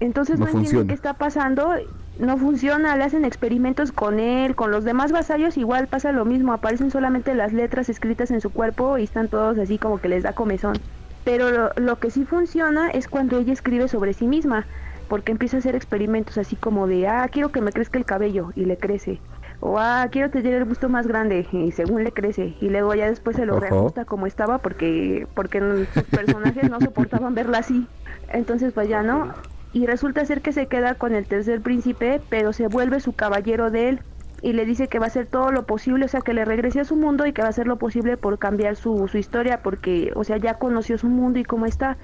entonces 0.00 0.38
No 0.38 0.44
no, 0.46 0.50
entiende 0.50 0.68
funciona. 0.68 0.88
qué 0.88 0.94
está 0.94 1.14
pasando 1.14 1.74
no 2.18 2.38
funciona, 2.38 2.96
le 2.96 3.04
hacen 3.04 3.24
experimentos 3.26 3.92
con 3.92 4.18
él, 4.18 4.54
con 4.56 4.70
los 4.70 4.84
demás 4.84 5.12
vasallos 5.12 5.56
igual 5.58 5.86
pasa 5.86 6.12
lo 6.12 6.24
mismo, 6.24 6.52
aparecen 6.54 6.90
solamente 6.90 7.34
las 7.34 7.52
letras 7.52 7.88
escritas 7.90 8.30
en 8.30 8.40
su 8.40 8.50
cuerpo 8.50 8.96
y 8.96 9.04
están 9.04 9.28
todos 9.28 9.58
así 9.58 9.76
como 9.78 10.00
que 10.00 10.08
les 10.08 10.22
da 10.22 10.32
comezón. 10.32 10.78
Pero 11.24 11.50
lo, 11.50 11.70
lo 11.76 11.98
que 11.98 12.10
sí 12.10 12.24
funciona 12.24 12.88
es 12.90 13.06
cuando 13.08 13.38
ella 13.38 13.52
escribe 13.52 13.88
sobre 13.88 14.14
sí 14.14 14.26
misma, 14.26 14.64
porque 15.08 15.32
empieza 15.32 15.56
a 15.56 15.60
hacer 15.60 15.76
experimentos 15.76 16.38
así 16.38 16.56
como 16.56 16.86
de, 16.86 17.06
ah, 17.06 17.28
quiero 17.30 17.50
que 17.50 17.60
me 17.60 17.72
crezca 17.72 17.98
el 17.98 18.04
cabello 18.06 18.50
y 18.56 18.64
le 18.64 18.78
crece. 18.78 19.20
O, 19.60 19.78
ah, 19.78 20.06
quiero 20.10 20.30
tener 20.30 20.54
el 20.54 20.64
busto 20.64 20.88
más 20.88 21.06
grande 21.06 21.46
y 21.52 21.72
según 21.72 22.04
le 22.04 22.12
crece. 22.12 22.54
Y 22.60 22.68
luego 22.68 22.94
ya 22.94 23.08
después 23.08 23.36
se 23.36 23.44
lo 23.46 23.54
Ojo. 23.56 23.60
reajusta 23.60 24.04
como 24.04 24.26
estaba 24.26 24.58
porque, 24.58 25.26
porque 25.34 25.60
sus 25.94 26.02
personajes 26.04 26.70
no 26.70 26.80
soportaban 26.80 27.34
verla 27.34 27.58
así. 27.58 27.86
Entonces 28.32 28.72
pues 28.72 28.88
ya 28.88 29.02
no. 29.02 29.32
Y 29.76 29.84
resulta 29.84 30.24
ser 30.24 30.40
que 30.40 30.54
se 30.54 30.68
queda 30.68 30.94
con 30.94 31.14
el 31.14 31.26
tercer 31.26 31.60
príncipe, 31.60 32.22
pero 32.30 32.54
se 32.54 32.66
vuelve 32.66 32.98
su 32.98 33.12
caballero 33.12 33.70
de 33.70 33.90
él. 33.90 34.00
Y 34.40 34.54
le 34.54 34.64
dice 34.64 34.88
que 34.88 34.98
va 34.98 35.04
a 35.04 35.08
hacer 35.08 35.26
todo 35.26 35.52
lo 35.52 35.66
posible, 35.66 36.06
o 36.06 36.08
sea, 36.08 36.22
que 36.22 36.32
le 36.32 36.46
regrese 36.46 36.80
a 36.80 36.86
su 36.86 36.96
mundo 36.96 37.26
y 37.26 37.34
que 37.34 37.42
va 37.42 37.48
a 37.48 37.50
hacer 37.50 37.66
lo 37.66 37.76
posible 37.76 38.16
por 38.16 38.38
cambiar 38.38 38.76
su, 38.76 39.06
su 39.06 39.18
historia, 39.18 39.60
porque, 39.62 40.12
o 40.14 40.24
sea, 40.24 40.38
ya 40.38 40.54
conoció 40.54 40.96
su 40.96 41.08
mundo 41.08 41.40
y 41.40 41.44
cómo 41.44 41.66
está. 41.66 41.98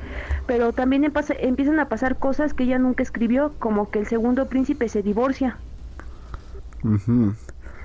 Pero 0.47 0.75
también 0.75 1.11
empiezan 1.41 1.81
a 1.81 1.89
pasar 1.89 2.19
cosas 2.19 2.53
que 2.53 2.65
ella 2.65 2.79
nunca 2.79 3.03
escribió, 3.03 3.55
como 3.59 3.91
que 3.91 4.01
el 4.01 4.07
segundo 4.07 4.49
príncipe 4.49 4.91
se 4.91 5.03
divorcia. 5.03 5.57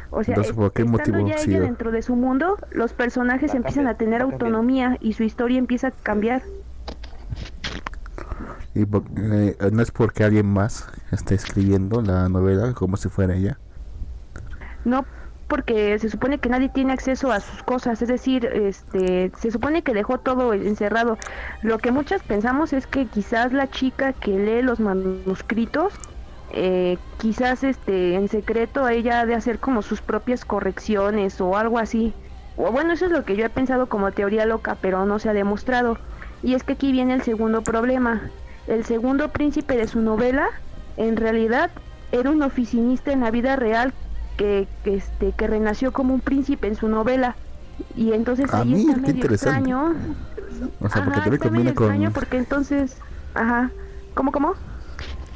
O 0.09 0.21
sea, 0.21 0.33
Entonces, 0.33 0.53
¿por 0.53 0.73
qué 0.73 0.81
estando 0.81 0.97
motivo 0.97 1.29
ya 1.29 1.35
ella 1.35 1.61
dentro 1.61 1.91
de 1.91 2.01
su 2.01 2.17
mundo, 2.17 2.57
los 2.71 2.91
personajes 2.91 3.55
empiezan 3.55 3.87
a 3.87 3.93
tener 3.93 4.21
autonomía 4.21 4.97
y 4.99 5.13
su 5.13 5.23
historia 5.23 5.57
empieza 5.59 5.87
a 5.87 5.91
cambiar. 5.91 6.41
Y 8.77 8.85
por- 8.85 9.05
eh, 9.17 9.57
no 9.71 9.81
es 9.81 9.91
porque 9.91 10.23
alguien 10.23 10.47
más 10.47 10.87
esté 11.11 11.35
escribiendo 11.35 12.01
la 12.01 12.29
novela 12.29 12.73
como 12.73 12.97
si 12.97 13.09
fuera 13.09 13.35
ella. 13.35 13.59
no 14.83 15.05
porque 15.47 15.97
se 15.99 16.09
supone 16.09 16.39
que 16.39 16.49
nadie 16.49 16.69
tiene 16.69 16.91
acceso 16.93 17.31
a 17.31 17.39
sus 17.39 17.63
cosas, 17.63 18.01
es 18.01 18.09
decir, 18.09 18.45
este, 18.47 19.31
se 19.37 19.49
supone 19.51 19.81
que 19.83 19.93
dejó 19.93 20.19
todo 20.19 20.53
encerrado. 20.53 21.19
Lo 21.61 21.79
que 21.79 21.91
muchas 21.91 22.23
pensamos 22.23 22.73
es 22.73 22.85
que 22.87 23.09
quizás 23.09 23.53
la 23.53 23.69
chica 23.69 24.11
que 24.13 24.39
lee 24.39 24.61
los 24.61 24.81
manuscritos, 24.81 26.01
eh, 26.49 26.99
quizás 27.17 27.63
este, 27.63 28.15
en 28.15 28.27
secreto 28.27 28.87
ella 28.89 29.21
ha 29.21 29.25
de 29.25 29.35
hacer 29.35 29.59
como 29.61 29.81
sus 29.83 30.01
propias 30.01 30.43
correcciones 30.45 31.39
o 31.41 31.55
algo 31.57 31.79
así. 31.79 32.17
O 32.55 32.71
bueno, 32.73 32.91
eso 32.93 33.05
es 33.05 33.11
lo 33.11 33.23
que 33.25 33.37
yo 33.37 33.45
he 33.45 33.49
pensado 33.49 33.87
como 33.89 34.11
teoría 34.13 34.45
loca, 34.45 34.79
pero 34.81 35.05
no 35.05 35.17
se 35.19 35.29
ha 35.29 35.33
demostrado. 35.33 36.01
Y 36.41 36.55
es 36.55 36.63
que 36.65 36.73
aquí 36.73 36.91
viene 36.91 37.13
el 37.13 37.21
segundo 37.23 37.63
problema. 37.63 38.33
El 38.67 38.83
segundo 38.85 39.29
príncipe 39.29 39.77
de 39.77 39.87
su 39.87 40.01
novela, 40.01 40.47
en 40.97 41.15
realidad, 41.15 41.71
era 42.11 42.29
un 42.29 42.41
oficinista 42.41 43.11
en 43.11 43.21
la 43.21 43.31
vida 43.31 43.55
real 43.55 43.93
que, 44.37 44.67
este 44.85 45.31
que 45.31 45.47
renació 45.47 45.91
como 45.91 46.13
un 46.13 46.21
príncipe 46.21 46.67
en 46.67 46.75
su 46.75 46.87
novela 46.87 47.35
y 47.95 48.13
entonces 48.13 48.49
Ah, 48.53 48.59
ahí 48.61 48.73
mira, 48.73 48.93
está 48.93 49.01
medio 49.01 49.25
extraño 49.25 49.95
O 50.79 50.89
sea, 50.89 51.03
porque 51.03 51.19
también 51.19 51.33
está 51.33 51.47
combina 51.47 51.63
medio 51.63 51.75
con. 51.75 51.87
extraño 51.87 52.11
porque 52.13 52.37
entonces 52.37 52.97
ajá 53.33 53.71
cómo 54.13 54.31
cómo 54.31 54.49
O 54.49 54.55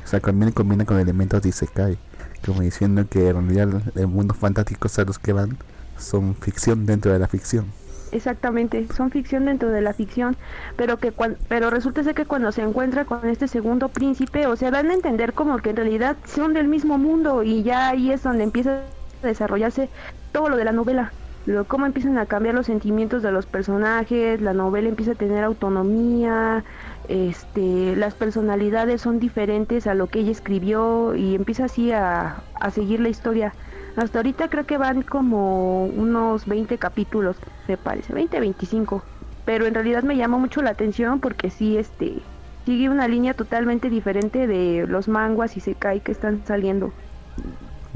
sea, 0.07 0.19
también 0.19 0.51
combina 0.51 0.85
con 0.85 0.99
elementos 0.99 1.41
de 1.41 1.49
Isekai. 1.49 1.97
Como 2.45 2.61
diciendo 2.61 3.07
que 3.07 3.29
en 3.29 3.47
realidad 3.49 3.81
el 3.95 4.07
mundo 4.07 4.33
fantástico 4.33 4.87
a 4.95 5.01
los 5.03 5.19
que 5.19 5.33
van 5.33 5.57
son 5.97 6.35
ficción 6.35 6.85
dentro 6.85 7.11
de 7.11 7.19
la 7.19 7.27
ficción. 7.27 7.65
Exactamente, 8.11 8.87
son 8.89 9.09
ficción 9.09 9.45
dentro 9.45 9.69
de 9.71 9.79
la 9.81 9.93
ficción, 9.93 10.37
pero 10.75 10.99
que 10.99 11.13
cuan- 11.13 11.37
pero 11.47 11.69
resulta 11.69 12.03
ser 12.03 12.13
que 12.13 12.25
cuando 12.25 12.51
se 12.51 12.61
encuentra 12.61 13.05
con 13.05 13.29
este 13.29 13.47
segundo 13.47 13.87
príncipe, 13.93 14.47
o 14.47 14.55
sea, 14.57 14.69
dan 14.69 14.89
a 14.91 14.93
entender 14.93 15.33
como 15.33 15.57
que 15.59 15.69
en 15.69 15.77
realidad 15.77 16.17
son 16.25 16.53
del 16.53 16.67
mismo 16.67 16.97
mundo 16.97 17.41
y 17.43 17.63
ya 17.63 17.87
ahí 17.89 18.11
es 18.11 18.23
donde 18.23 18.43
empieza 18.43 18.89
a 19.23 19.27
desarrollarse 19.27 19.89
todo 20.33 20.49
lo 20.49 20.57
de 20.57 20.65
la 20.65 20.73
novela. 20.73 21.15
Lo, 21.45 21.65
cómo 21.67 21.85
empiezan 21.85 22.17
a 22.17 22.25
cambiar 22.27 22.53
los 22.53 22.67
sentimientos 22.67 23.23
de 23.23 23.31
los 23.31 23.47
personajes, 23.47 24.41
la 24.41 24.53
novela 24.53 24.89
empieza 24.89 25.13
a 25.13 25.15
tener 25.15 25.43
autonomía, 25.45 26.65
este, 27.07 27.95
las 27.95 28.13
personalidades 28.15 29.01
son 29.01 29.19
diferentes 29.19 29.87
a 29.87 29.95
lo 29.95 30.09
que 30.09 30.19
ella 30.19 30.31
escribió 30.31 31.15
y 31.15 31.33
empieza 31.35 31.65
así 31.65 31.91
a, 31.93 32.43
a 32.53 32.71
seguir 32.71 32.99
la 32.99 33.09
historia. 33.09 33.55
Hasta 33.95 34.19
ahorita 34.19 34.49
creo 34.49 34.65
que 34.65 34.77
van 34.77 35.01
como 35.01 35.85
unos 35.85 36.45
20 36.45 36.77
capítulos, 36.77 37.35
me 37.67 37.77
parece, 37.77 38.13
20, 38.13 38.39
25. 38.39 39.03
Pero 39.45 39.65
en 39.65 39.73
realidad 39.73 40.03
me 40.03 40.15
llama 40.15 40.37
mucho 40.37 40.61
la 40.61 40.69
atención 40.69 41.19
porque 41.19 41.49
sí, 41.49 41.77
este, 41.77 42.21
sigue 42.65 42.89
una 42.89 43.07
línea 43.07 43.33
totalmente 43.33 43.89
diferente 43.89 44.47
de 44.47 44.85
los 44.87 45.07
manguas 45.07 45.57
y 45.57 45.59
sekai 45.59 45.99
que 45.99 46.11
están 46.11 46.41
saliendo. 46.45 46.93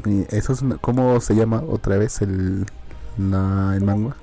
Y 0.06 0.26
eso 0.36 0.54
es 0.54 0.62
una- 0.62 0.78
¿Cómo 0.78 1.20
se 1.22 1.36
llama 1.36 1.64
otra 1.68 1.98
vez 1.98 2.22
el, 2.22 2.66
la, 3.18 3.74
el 3.76 3.84
manga? 3.84 4.16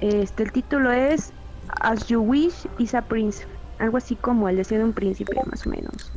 Este, 0.00 0.44
el 0.44 0.52
título 0.52 0.92
es 0.92 1.32
As 1.80 2.06
You 2.06 2.20
Wish 2.20 2.68
is 2.78 2.94
a 2.94 3.02
Prince. 3.02 3.44
Algo 3.78 3.96
así 3.96 4.14
como 4.16 4.48
el 4.48 4.56
deseo 4.56 4.78
de 4.78 4.84
un 4.84 4.92
príncipe, 4.92 5.32
más 5.50 5.66
o 5.66 5.70
menos. 5.70 6.12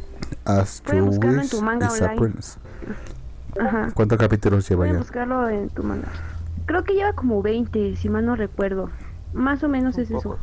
As 0.46 0.84
You 0.94 1.06
buscarlo 1.06 1.36
en 1.36 1.40
Wish 1.40 1.50
tu 1.50 1.62
manga 1.62 1.88
is 1.88 2.02
a. 2.02 2.14
Prince. 2.16 2.60
Ajá. 3.60 3.92
¿Cuántos 3.94 4.18
capítulos 4.18 4.68
lleva 4.68 4.80
Puedes 4.80 4.94
ya? 4.94 5.00
buscarlo 5.00 5.50
en 5.50 5.70
tu 5.70 5.84
manga. 5.84 6.08
Creo 6.66 6.84
que 6.84 6.94
lleva 6.94 7.14
como 7.14 7.42
20, 7.42 7.96
si 7.96 8.10
mal 8.10 8.26
no 8.26 8.36
recuerdo. 8.36 8.90
Más 9.34 9.64
o 9.64 9.70
menos 9.70 9.98
es 9.98 10.12
eso. 10.12 10.38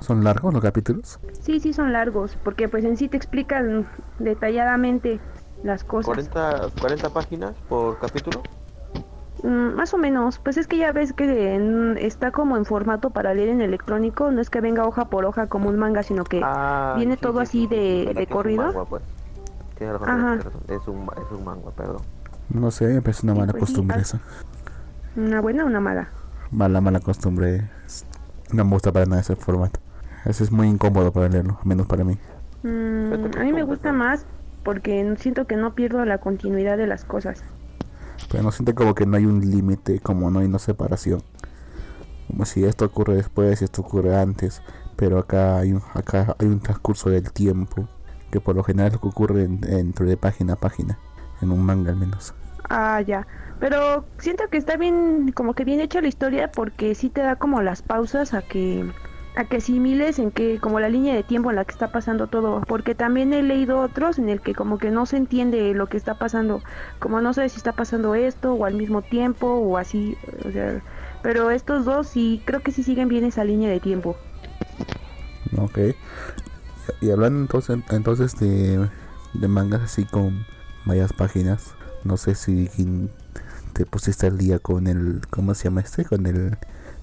¿Son 0.00 0.22
largos 0.22 0.52
los 0.52 0.62
capítulos? 0.62 1.18
Sí, 1.40 1.60
sí 1.60 1.72
son 1.72 1.92
largos, 1.92 2.36
porque 2.44 2.68
pues 2.68 2.84
en 2.84 2.96
sí 2.96 3.08
te 3.08 3.16
explican 3.16 3.86
detalladamente 4.18 5.20
las 5.62 5.84
cosas. 5.84 6.06
40, 6.06 6.68
40 6.80 7.10
páginas 7.10 7.54
por 7.68 7.98
capítulo. 7.98 8.42
Mm, 9.42 9.74
más 9.74 9.92
o 9.94 9.98
menos, 9.98 10.38
pues 10.38 10.56
es 10.56 10.66
que 10.66 10.76
ya 10.78 10.92
ves 10.92 11.12
que 11.12 11.54
en- 11.54 11.96
está 11.98 12.30
como 12.30 12.56
en 12.56 12.64
formato 12.64 13.10
para 13.10 13.34
leer 13.34 13.48
en 13.50 13.60
electrónico, 13.60 14.30
no 14.30 14.40
es 14.40 14.50
que 14.50 14.60
venga 14.60 14.84
hoja 14.86 15.06
por 15.06 15.24
hoja 15.24 15.46
como 15.46 15.68
un 15.68 15.78
manga, 15.78 16.02
sino 16.02 16.24
que 16.24 16.40
Ah, 16.42 16.94
viene 16.96 17.14
sí, 17.14 17.20
todo 17.20 17.38
sí, 17.40 17.42
así 17.42 17.60
sí, 17.60 17.66
de- 18.14 18.26
corrido. 18.30 18.64
manga, 18.66 18.84
pues. 18.84 19.02
Razón, 19.78 20.08
Ajá. 20.08 20.38
Es 20.68 20.88
un, 20.88 21.08
es 21.16 21.32
un 21.38 21.44
manga, 21.44 21.70
perdón. 21.72 22.02
No 22.48 22.70
sé, 22.70 22.86
me 22.86 23.02
parece 23.02 23.26
una 23.26 23.34
Sí, 23.34 23.40
mala 23.40 23.52
pues 23.52 23.60
costumbre 23.64 24.00
esa. 24.00 24.20
una 25.16 25.40
buena 25.40 25.64
o 25.64 25.66
una 25.66 25.80
mala. 25.80 26.08
Mala, 26.50 26.80
mala 26.80 27.00
costumbre. 27.00 27.68
No 28.52 28.64
me 28.64 28.70
gusta 28.70 28.92
para 28.92 29.06
nada 29.06 29.20
ese 29.20 29.36
formato. 29.36 29.80
Ese 30.24 30.44
es 30.44 30.50
muy 30.52 30.68
incómodo 30.68 31.12
para 31.12 31.28
leerlo, 31.28 31.58
al 31.60 31.66
menos 31.66 31.86
para 31.86 32.04
mí. 32.04 32.18
Mm, 32.62 33.12
a 33.36 33.44
mí 33.44 33.52
me 33.52 33.62
gusta 33.64 33.92
más 33.92 34.24
porque 34.64 35.14
siento 35.18 35.46
que 35.46 35.56
no 35.56 35.74
pierdo 35.74 36.04
la 36.04 36.18
continuidad 36.18 36.76
de 36.76 36.86
las 36.86 37.04
cosas. 37.04 37.42
Pero 38.30 38.42
no 38.42 38.50
siente 38.50 38.74
como 38.74 38.94
que 38.94 39.06
no 39.06 39.16
hay 39.16 39.26
un 39.26 39.40
límite, 39.50 40.00
como 40.00 40.30
no 40.30 40.38
hay 40.40 40.46
una 40.46 40.58
separación. 40.58 41.22
Como 42.28 42.44
si 42.44 42.64
esto 42.64 42.84
ocurre 42.86 43.14
después 43.14 43.60
y 43.60 43.64
esto 43.64 43.82
ocurre 43.82 44.16
antes. 44.16 44.62
Pero 44.96 45.18
acá 45.18 45.58
hay 45.58 45.72
un, 45.72 45.82
acá 45.94 46.34
hay 46.38 46.48
un 46.48 46.60
transcurso 46.60 47.10
del 47.10 47.30
tiempo. 47.32 47.88
Que 48.36 48.40
por 48.42 48.54
lo 48.54 48.62
general 48.62 48.88
es 48.88 48.92
lo 48.92 49.00
que 49.00 49.08
ocurre 49.08 49.44
en- 49.44 49.62
dentro 49.62 50.04
de 50.04 50.18
página 50.18 50.52
a 50.52 50.56
página. 50.56 50.98
En 51.40 51.50
un 51.52 51.64
manga 51.64 51.90
al 51.90 51.96
menos. 51.96 52.34
Ah, 52.68 53.00
ya. 53.00 53.26
Pero 53.60 54.04
siento 54.18 54.44
que 54.50 54.58
está 54.58 54.76
bien, 54.76 55.32
como 55.32 55.54
que 55.54 55.64
bien 55.64 55.80
hecha 55.80 56.02
la 56.02 56.08
historia 56.08 56.50
porque 56.52 56.94
sí 56.94 57.08
te 57.08 57.22
da 57.22 57.36
como 57.36 57.62
las 57.62 57.80
pausas 57.80 58.34
a 58.34 58.42
que 58.42 58.84
a 59.36 59.44
que 59.44 59.56
asimiles 59.56 60.18
en 60.18 60.30
que 60.32 60.58
como 60.60 60.80
la 60.80 60.90
línea 60.90 61.14
de 61.14 61.22
tiempo 61.22 61.48
en 61.48 61.56
la 61.56 61.64
que 61.64 61.72
está 61.72 61.92
pasando 61.92 62.26
todo, 62.26 62.60
porque 62.68 62.94
también 62.94 63.32
he 63.32 63.42
leído 63.42 63.80
otros 63.80 64.18
en 64.18 64.28
el 64.28 64.42
que 64.42 64.54
como 64.54 64.76
que 64.76 64.90
no 64.90 65.06
se 65.06 65.16
entiende 65.16 65.72
lo 65.72 65.86
que 65.86 65.96
está 65.96 66.14
pasando, 66.18 66.62
como 66.98 67.22
no 67.22 67.32
sabes 67.32 67.52
si 67.52 67.56
está 67.58 67.72
pasando 67.72 68.14
esto 68.14 68.52
o 68.52 68.66
al 68.66 68.74
mismo 68.74 69.00
tiempo 69.00 69.46
o 69.46 69.78
así, 69.78 70.14
o 70.46 70.50
sea, 70.50 70.82
pero 71.22 71.50
estos 71.50 71.86
dos 71.86 72.06
sí 72.08 72.42
creo 72.44 72.60
que 72.62 72.70
sí 72.72 72.82
siguen 72.82 73.08
bien 73.08 73.24
esa 73.24 73.44
línea 73.44 73.70
de 73.70 73.80
tiempo. 73.80 74.16
Ok. 75.58 75.78
Y 77.00 77.10
hablando 77.10 77.40
entonces, 77.40 77.78
entonces 77.90 78.38
de, 78.38 78.88
de 79.34 79.48
mangas 79.48 79.82
así 79.82 80.04
con 80.04 80.46
varias 80.84 81.12
páginas. 81.12 81.74
No 82.04 82.16
sé 82.16 82.34
si 82.34 82.70
te 83.72 83.84
pusiste 83.86 84.26
al 84.26 84.38
día 84.38 84.58
con 84.58 84.86
el. 84.86 85.20
¿Cómo 85.30 85.54
se 85.54 85.64
llama 85.64 85.80
este? 85.80 86.04
Con 86.04 86.26
el, 86.26 86.56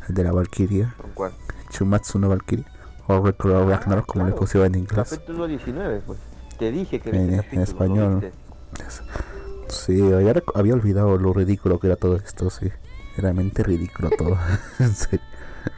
el 0.08 0.16
de 0.16 0.24
la 0.24 0.32
Valkyria. 0.32 0.94
¿Con 0.98 1.12
cuál? 1.12 1.32
Chumatsu 1.70 2.20
no 2.20 2.30
Valkyria. 2.30 2.66
O 3.08 3.20
Recro 3.20 3.68
Ragnarok, 3.70 4.06
como 4.06 4.24
le 4.26 4.32
claro. 4.32 4.40
pusieron 4.40 4.74
en 4.76 4.82
inglés. 4.82 5.10
Capítulo 5.10 5.46
19, 5.48 6.02
pues. 6.06 6.20
Te 6.58 6.72
dije 6.72 7.00
que 7.02 7.10
En- 7.10 7.16
en 7.34 7.36
capítulo, 7.38 7.56
¿lo 7.58 7.64
español. 7.64 8.32
Sí, 9.68 10.02
había, 10.14 10.36
había 10.56 10.74
olvidado 10.74 11.18
lo 11.18 11.34
ridículo 11.34 11.80
que 11.80 11.88
era 11.88 11.96
todo 11.96 12.16
esto, 12.16 12.50
sí. 12.50 12.70
Realmente 13.18 13.64
ridículo 13.64 14.10
todo. 14.12 14.38
en 14.80 14.94
serio. 14.94 15.20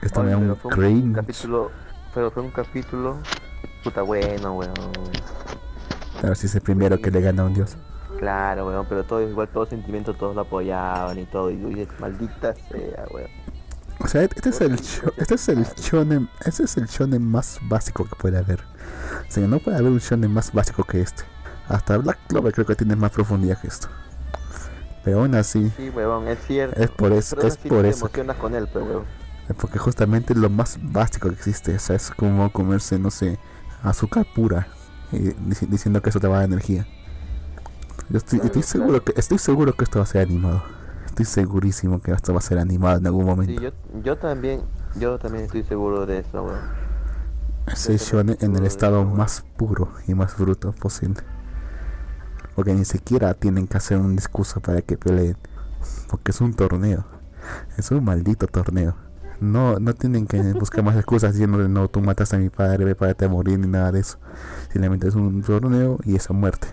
Esto 0.02 0.22
me 0.24 0.36
Oye, 0.36 0.36
da 0.36 0.40
pero 0.40 0.54
un 0.54 0.60
fue 0.60 0.72
un 0.72 0.78
cringe. 1.02 1.16
capítulo, 1.16 1.72
pero 2.14 2.32
fue 2.32 2.44
un 2.44 2.52
capítulo 2.52 3.18
puta 3.86 4.02
bueno, 4.02 4.54
weón. 4.58 4.74
Claro, 6.20 6.36
si 6.36 6.48
es 6.48 6.56
el 6.56 6.62
primero 6.62 7.00
que 7.00 7.12
le 7.12 7.22
gana 7.22 7.44
a 7.44 7.46
un 7.46 7.54
dios. 7.54 7.78
Claro, 8.20 8.68
weón, 8.68 8.86
pero 8.90 9.04
todo 9.04 9.22
igual, 9.22 9.48
todo 9.50 9.66
sentimiento, 9.66 10.14
todos 10.14 10.36
lo 10.36 10.42
apoyaban 10.42 11.20
y 11.20 11.26
todo. 11.26 11.52
Y 11.52 11.56
dices, 11.58 11.88
maldita 12.00 12.54
sea, 12.54 13.06
weón. 13.14 13.30
O 14.00 14.08
sea, 14.08 14.24
este 14.24 14.50
es 14.50 14.60
el 14.62 14.74
este 15.18 15.36
es 15.36 15.50
el 15.50 15.64
shonen, 15.78 16.30
este 16.44 16.64
es 16.64 16.76
el 16.78 16.86
shonen 16.88 17.26
más 17.26 17.60
básico 17.64 18.04
que 18.06 18.16
puede 18.16 18.38
haber. 18.38 18.62
O 19.28 19.32
sea, 19.32 19.48
no 19.48 19.60
puede 19.60 19.78
haber 19.78 19.92
un 19.92 20.00
shonen 20.00 20.32
más 20.32 20.52
básico 20.52 20.84
que 20.84 21.02
este. 21.02 21.24
Hasta 21.68 21.98
Black 21.98 22.20
Clover 22.28 22.54
creo 22.54 22.66
que 22.66 22.76
tiene 22.76 22.96
más 22.96 23.12
profundidad 23.12 23.60
que 23.60 23.68
esto. 23.68 23.88
Pero 25.04 25.20
aún 25.22 25.36
así, 25.36 25.72
Sí, 25.78 25.90
weón, 25.90 26.28
es 26.28 26.40
cierto. 26.48 26.82
es 26.82 26.90
por 26.90 27.14
eso, 27.14 27.36
Pero 27.36 27.48
es 27.48 27.58
por 27.58 27.82
te 27.84 27.90
eso, 27.90 28.06
emocionas 28.06 28.38
con 28.38 28.56
él, 28.56 28.68
pero 28.72 28.86
weón. 28.86 29.06
porque 29.60 29.78
justamente 29.80 30.34
es 30.34 30.40
lo 30.40 30.50
más 30.50 30.78
básico 30.82 31.30
que 31.30 31.36
existe. 31.36 31.76
O 31.76 31.80
sea, 31.80 31.96
es 31.96 32.12
como 32.12 32.52
comerse, 32.52 33.00
no 33.00 33.12
sé, 33.12 33.38
azúcar 33.90 34.26
pura 34.36 34.68
y 35.12 35.18
dici- 35.34 35.68
diciendo 35.68 36.02
que 36.02 36.10
eso 36.10 36.20
te 36.20 36.28
va 36.28 36.38
a 36.38 36.40
dar 36.40 36.48
energía. 36.50 36.88
Yo 38.10 38.18
estoy, 38.18 38.40
seguro 38.62 39.04
que 39.04 39.14
estoy 39.18 39.38
seguro 39.40 39.74
que 39.74 39.84
esto 39.84 40.00
va 40.00 40.04
a 40.04 40.08
ser 40.08 40.22
animado. 40.22 40.64
Estoy 41.06 41.26
segurísimo 41.26 42.02
que 42.02 42.12
esto 42.12 42.34
va 42.34 42.40
a 42.40 42.42
ser 42.42 42.60
animado 42.60 42.98
en 42.98 43.08
algún 43.08 43.26
momento. 43.26 43.60
Sí, 43.60 43.64
yo, 43.64 43.72
yo 44.04 44.18
también, 44.18 44.62
yo 45.00 45.18
también 45.18 45.46
estoy 45.46 45.64
seguro 45.64 46.06
de 46.06 46.20
eso, 46.20 46.44
weón. 46.44 46.60
Shonen 47.76 48.38
en 48.42 48.56
el 48.56 48.66
estado 48.66 49.02
eso, 49.02 49.10
más 49.10 49.44
puro 49.58 49.92
y 50.08 50.14
más 50.14 50.38
bruto 50.38 50.72
posible. 50.74 51.22
Porque 52.54 52.74
ni 52.74 52.86
siquiera 52.86 53.34
tienen 53.34 53.68
que 53.68 53.78
hacer 53.78 53.98
un 53.98 54.16
discurso 54.16 54.60
para 54.60 54.82
que 54.82 54.98
peleen. 54.98 55.36
Porque 56.10 56.32
es 56.32 56.42
un 56.42 56.54
torneo. 56.54 57.06
Es 57.78 57.90
un 57.92 58.04
maldito 58.04 58.46
torneo. 58.48 58.96
No, 59.40 59.80
no 59.80 59.94
tienen 59.94 60.28
que 60.28 60.42
buscar 60.54 60.84
más 60.84 60.96
excusas 60.96 61.34
diciendo 61.34 61.58
no, 61.68 61.88
tú 61.90 62.02
mataste 62.02 62.38
a 62.38 62.40
mi 62.40 62.50
padre, 62.50 62.86
ve 62.86 62.96
para 62.96 63.16
a 63.20 63.30
morir 63.30 63.60
ni 63.60 63.68
nada 63.68 63.92
de 63.92 64.00
eso. 64.00 64.18
Simplemente 64.72 65.08
es 65.08 65.16
un 65.16 65.42
torneo 65.42 66.00
y 66.04 66.16
esa 66.16 66.34
muerte. 66.34 66.68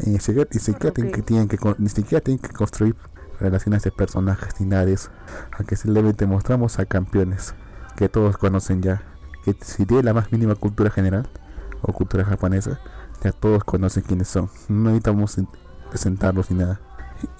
Y 0.00 0.10
ni 0.10 0.18
siquiera, 0.18 0.48
ni 0.52 0.60
siquiera 0.60 0.94
tienen, 0.94 1.12
que, 1.12 1.22
tienen 1.22 1.48
que 1.48 1.58
ni 1.78 1.88
siquiera 1.88 2.22
tienen 2.22 2.40
que 2.40 2.48
construir 2.50 2.96
relaciones 3.38 3.82
de 3.82 3.90
personajes 3.90 4.60
ni 4.60 4.66
nada 4.66 4.86
de 4.86 4.94
eso. 4.94 5.10
Aunque 5.56 5.76
simplemente 5.76 6.26
mostramos 6.26 6.78
a 6.78 6.86
campeones 6.86 7.54
que 7.96 8.08
todos 8.08 8.36
conocen 8.36 8.82
ya. 8.82 9.02
Que 9.44 9.56
si 9.60 9.86
tiene 9.86 10.02
la 10.02 10.14
más 10.14 10.32
mínima 10.32 10.54
cultura 10.54 10.90
general 10.90 11.28
o 11.82 11.92
cultura 11.92 12.24
japonesa, 12.24 12.80
ya 13.22 13.32
todos 13.32 13.64
conocen 13.64 14.02
quiénes 14.02 14.28
son. 14.28 14.48
No 14.68 14.90
necesitamos 14.90 15.36
presentarlos 15.90 16.50
ni 16.50 16.58
nada. 16.58 16.80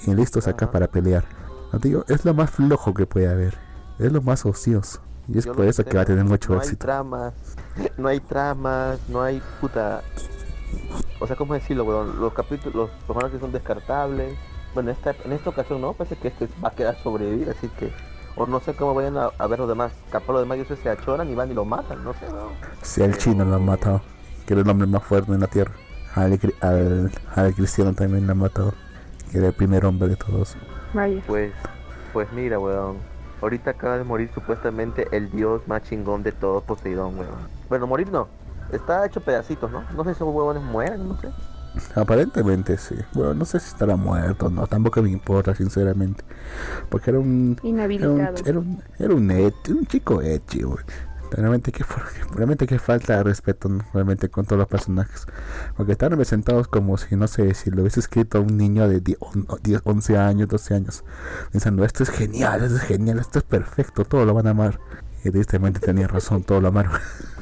y 0.07 0.15
listos 0.15 0.49
acá 0.49 0.71
para 0.71 0.89
pelear. 0.89 1.25
No 1.73 1.79
te 1.79 1.89
digo, 1.89 2.05
es 2.09 2.25
lo 2.25 2.35
más 2.35 2.51
flojo 2.51 2.93
que 2.93 3.07
puede 3.07 3.29
haber. 3.29 3.70
Es 4.01 4.13
lo 4.13 4.23
más 4.23 4.45
ocioso. 4.47 5.01
Y 5.29 5.39
es 5.39 5.47
Yo 5.47 5.53
por 5.53 5.67
eso 5.67 5.87
que 5.87 5.97
va 5.97 6.03
a 6.03 6.07
tener 6.07 6.25
no 6.25 6.31
mucho 6.31 6.55
hay 6.59 6.71
éxito. 6.71 6.79
tramas, 6.79 7.35
no 7.97 8.09
hay 8.09 8.21
tramas, 8.21 8.99
no 9.09 9.23
hay 9.23 9.43
puta. 9.61 10.05
O 11.21 11.27
sea, 11.27 11.37
¿cómo 11.37 11.55
decirlo, 11.55 11.85
weón? 11.85 12.19
Los 12.21 12.33
capítulos, 12.35 12.75
los 12.75 12.91
personajes 13.07 13.41
son 13.41 13.53
descartables. 13.53 14.39
Bueno, 14.75 14.91
esta, 14.91 15.15
en 15.25 15.33
esta 15.33 15.51
ocasión 15.51 15.81
no, 15.81 15.95
parece 15.95 16.17
que 16.17 16.29
este 16.29 16.49
va 16.65 16.69
a 16.71 16.75
quedar 16.75 16.97
sobrevivir, 17.03 17.51
así 17.51 17.69
que. 17.79 17.93
O 18.37 18.47
no 18.47 18.61
sé 18.61 18.75
cómo 18.75 18.95
vayan 18.95 19.17
a, 19.19 19.27
a 19.39 19.47
ver 19.49 19.59
los 19.59 19.69
demás. 19.69 19.93
Capaz 20.11 20.33
los 20.33 20.43
demás 20.43 20.59
ellos 20.59 20.79
se 20.83 20.89
achoran 20.89 21.29
y 21.31 21.35
van 21.35 21.51
y 21.51 21.55
lo 21.55 21.65
matan, 21.65 22.03
no 22.05 22.15
sé, 22.15 22.27
¿no? 22.31 22.57
Si 22.83 23.03
al 23.03 23.19
chino 23.19 23.45
lo 23.45 23.57
han 23.57 23.65
matado, 23.65 24.03
que 24.47 24.55
era 24.55 24.63
el 24.63 24.71
hombre 24.71 24.87
más 24.87 25.03
fuerte 25.05 25.33
en 25.33 25.41
la 25.41 25.49
tierra. 25.49 25.75
Al, 26.15 26.39
al, 26.61 27.13
al 27.35 27.55
cristiano 27.55 27.93
también 27.95 28.27
lo 28.27 28.33
han 28.33 28.39
matado, 28.39 28.75
que 29.31 29.39
era 29.39 29.49
el 29.49 29.55
primer 29.55 29.85
hombre 29.85 30.09
de 30.09 30.17
todos. 30.17 30.57
Vaya. 30.95 31.23
Pues, 31.27 31.53
pues 32.13 32.33
mira, 32.33 32.59
weón. 32.59 33.10
Ahorita 33.43 33.71
acaba 33.71 33.97
de 33.99 34.05
morir 34.05 34.31
supuestamente 34.35 35.09
el 35.13 35.31
dios 35.31 35.67
más 35.67 35.83
chingón 35.83 36.23
de 36.23 36.33
todo 36.33 36.61
Poseidón, 36.61 37.19
weón. 37.19 37.31
Bueno, 37.69 37.87
morir 37.87 38.11
no. 38.11 38.29
Está 38.73 39.05
hecho 39.07 39.21
pedacitos, 39.21 39.71
¿no? 39.71 39.83
No 39.97 40.05
sé 40.05 40.11
si 40.11 40.17
esos 40.17 40.35
huevones 40.35 40.63
mueren, 40.63 41.09
no 41.09 41.19
sé. 41.21 41.29
Aparentemente 41.95 42.77
sí. 42.77 42.97
Bueno, 43.15 43.35
no 43.35 43.45
sé 43.45 43.61
si 43.61 43.69
estará 43.69 43.97
muerto 43.97 44.47
o 44.47 44.51
no, 44.51 44.67
tampoco 44.67 45.03
me 45.03 45.11
importa, 45.11 45.55
sinceramente. 45.55 46.23
Porque 46.89 47.11
era 47.11 47.19
un. 47.21 47.57
Era 47.63 47.63
un, 47.63 47.69
Inhabilitado. 47.77 48.35
era 48.45 48.59
un, 48.59 48.83
era 48.99 49.15
un, 49.15 49.29
eti- 49.31 49.71
un 49.79 49.87
chico 49.87 50.21
echi, 50.21 50.63
güey. 50.63 50.85
Realmente 51.31 51.73
que, 51.73 51.85
realmente 52.35 52.67
que 52.67 52.79
falta 52.79 53.17
de 53.17 53.23
respeto 53.23 53.69
¿no? 53.69 53.85
realmente 53.95 54.29
con 54.29 54.45
todos 54.47 54.59
los 54.59 54.69
personajes. 54.69 55.27
Porque 55.77 55.93
están 55.93 56.11
representados 56.11 56.69
como 56.69 56.97
si, 56.99 57.17
no 57.17 57.29
sé, 57.29 57.55
si 57.55 57.71
lo 57.71 57.83
hubiese 57.83 58.01
escrito 58.01 58.41
un 58.41 58.57
niño 58.57 58.89
de 58.89 59.01
10, 59.01 59.19
on- 59.21 59.47
10, 59.63 59.81
11 59.85 60.19
años, 60.19 60.49
12 60.49 60.75
años. 60.75 61.05
Pensando, 61.53 61.85
esto 61.85 62.03
es 62.03 62.11
genial, 62.11 62.63
esto 62.65 62.77
es 62.77 62.83
genial, 62.83 63.19
esto 63.19 63.39
es 63.39 63.45
perfecto, 63.45 64.05
todo 64.05 64.25
lo 64.25 64.35
van 64.35 64.49
a 64.49 64.51
amar. 64.51 64.81
Y 65.25 65.31
tristemente 65.31 65.81
tenía 65.81 66.09
razón, 66.09 66.43
todo 66.43 66.61
lo 66.61 66.69
amaron. 66.69 66.93
Sí. 66.93 67.25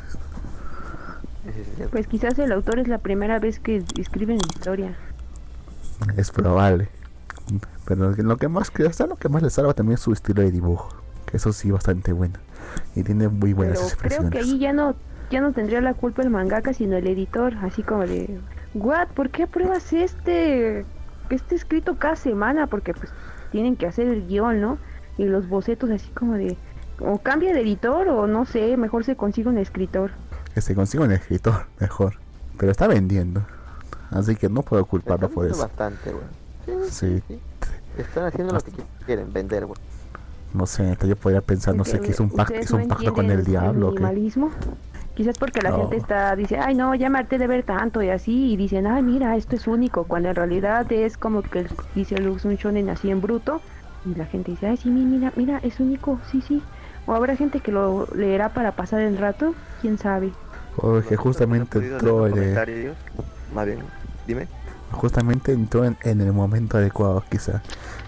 Pues 1.91 2.07
quizás 2.07 2.39
el 2.39 2.53
autor 2.53 2.79
es 2.81 2.89
la 2.89 2.99
primera 2.99 3.39
vez 3.39 3.61
que 3.61 3.83
escribe 3.99 4.35
en 4.35 4.41
historia. 4.41 4.97
Es 6.17 6.31
probable. 6.31 6.89
Pero 7.87 8.11
lo 8.11 8.37
que 8.37 8.49
más 8.49 8.71
que 8.71 8.87
hasta 8.87 9.07
lo 9.07 9.17
que 9.17 9.29
más 9.29 9.43
le 9.43 9.51
salva 9.51 9.73
también 9.73 9.95
es 9.95 10.01
su 10.01 10.13
estilo 10.13 10.43
de 10.43 10.51
dibujo. 10.51 10.89
Que 11.27 11.39
eso 11.39 11.53
sí 11.53 11.71
bastante 11.71 12.13
bueno. 12.13 12.35
Y 12.95 13.03
tiene 13.03 13.29
muy 13.29 13.53
buenas 13.53 13.79
Pero 13.79 13.89
creo 13.89 13.95
expresiones. 13.95 14.31
que 14.33 14.39
ahí 14.39 14.59
ya 14.59 14.73
no, 14.73 14.95
ya 15.31 15.41
no 15.41 15.53
tendría 15.53 15.81
la 15.81 15.95
culpa 15.95 16.23
el 16.23 16.31
mangaka, 16.31 16.73
sino 16.73 16.97
el 16.97 17.07
editor, 17.07 17.55
así 17.63 17.83
como 17.83 18.07
de, 18.07 18.41
what, 18.75 19.09
¿por 19.09 19.31
qué 19.31 19.45
apruebas 19.45 19.93
este, 19.93 20.85
este 21.31 21.55
escrito 21.55 21.97
cada 21.99 22.17
semana? 22.17 22.67
Porque 22.67 22.95
pues 22.95 23.13
tienen 23.53 23.77
que 23.77 23.87
hacer 23.87 24.09
el 24.09 24.27
guion, 24.27 24.61
¿no? 24.61 24.79
Y 25.17 25.25
los 25.25 25.49
bocetos 25.49 25.91
así 25.91 26.09
como 26.11 26.35
de, 26.35 26.57
o 27.01 27.19
cambia 27.19 27.53
de 27.53 27.61
editor 27.61 28.09
o 28.09 28.27
no 28.27 28.45
sé, 28.45 28.77
mejor 28.77 29.05
se 29.05 29.17
consigue 29.17 29.49
un 29.49 29.59
escritor. 29.59 30.13
Que 30.55 30.61
se 30.61 30.75
consiga 30.75 31.05
un 31.05 31.13
escritor 31.13 31.67
mejor. 31.81 32.15
Pero 32.59 32.73
está 32.73 32.87
vendiendo. 32.87 33.43
Así 34.11 34.37
que 34.37 34.49
no 34.49 34.63
puedo 34.63 34.85
culparlo 34.87 35.29
por 35.29 35.47
eso. 35.47 35.61
bastante, 35.61 36.11
weón. 36.11 36.91
Sí. 36.91 37.23
sí. 37.27 37.41
Están 37.97 38.27
haciendo 38.27 38.55
lo 38.55 38.61
que 38.61 38.73
quieren, 39.05 39.33
vender, 39.33 39.65
weón. 39.65 39.79
No 40.55 40.67
sé, 40.67 40.97
yo 41.07 41.17
podría 41.17 41.41
pensar, 41.41 41.75
no 41.75 41.85
sé, 41.85 42.01
que 42.01 42.11
hizo 42.13 42.23
un 42.23 42.31
pacto, 42.31 42.55
hizo 42.61 42.77
no 42.77 42.83
un 42.83 42.89
pacto 42.89 43.13
con 43.13 43.31
el 43.31 43.45
diablo. 43.45 43.89
minimalismo. 43.91 44.51
Quizás 45.15 45.37
porque 45.37 45.61
la 45.63 45.71
No. 45.71 45.79
gente 45.79 45.97
está 45.97 46.37
dice, 46.37 46.59
ay 46.59 46.75
no, 46.75 46.95
ya 46.95 47.09
me 47.11 47.19
harté 47.19 47.39
de 47.39 47.47
ver 47.49 47.65
tanto 47.65 48.03
y 48.03 48.09
así, 48.11 48.53
y 48.53 48.57
dicen, 48.57 48.87
ay 48.87 49.03
mira, 49.03 49.37
esto 49.37 49.57
es 49.57 49.67
único, 49.67 50.05
cuando 50.05 50.29
en 50.29 50.37
realidad 50.37 50.91
es 50.93 51.17
como 51.17 51.43
que 51.43 51.67
dice 51.95 52.19
Lux 52.19 52.45
un 52.45 52.55
shonen 52.55 52.89
así 52.89 53.11
en 53.11 53.21
bruto, 53.21 53.61
y 54.07 54.15
la 54.15 54.27
gente 54.27 54.53
dice, 54.53 54.69
ay 54.69 54.77
sí, 54.77 54.91
mi- 54.91 55.05
mira, 55.05 55.33
mira, 55.37 55.59
es 55.65 55.81
único, 55.81 56.21
sí, 56.31 56.41
sí. 56.41 56.63
O 57.07 57.15
habrá 57.15 57.35
gente 57.35 57.59
que 57.61 57.73
lo 57.73 58.07
leerá 58.15 58.51
para 58.51 58.73
pasar 58.73 59.01
el 59.01 59.19
rato, 59.19 59.55
quién 59.81 59.99
sabe. 59.99 60.31
Porque 60.77 61.17
justamente 61.17 61.79
¿No 61.79 61.85
he 61.85 61.91
podido 61.91 61.99
entró 61.99 62.27
en 62.29 62.39
el-? 62.39 62.95
Más 63.55 63.67
bien, 63.67 63.79
dime. 64.27 64.47
justamente 64.93 65.53
entró 65.53 65.85
en, 65.85 65.97
en 66.05 66.21
el 66.21 66.33
momento 66.33 66.79
adecuado 66.79 67.25
quizá 67.29 67.61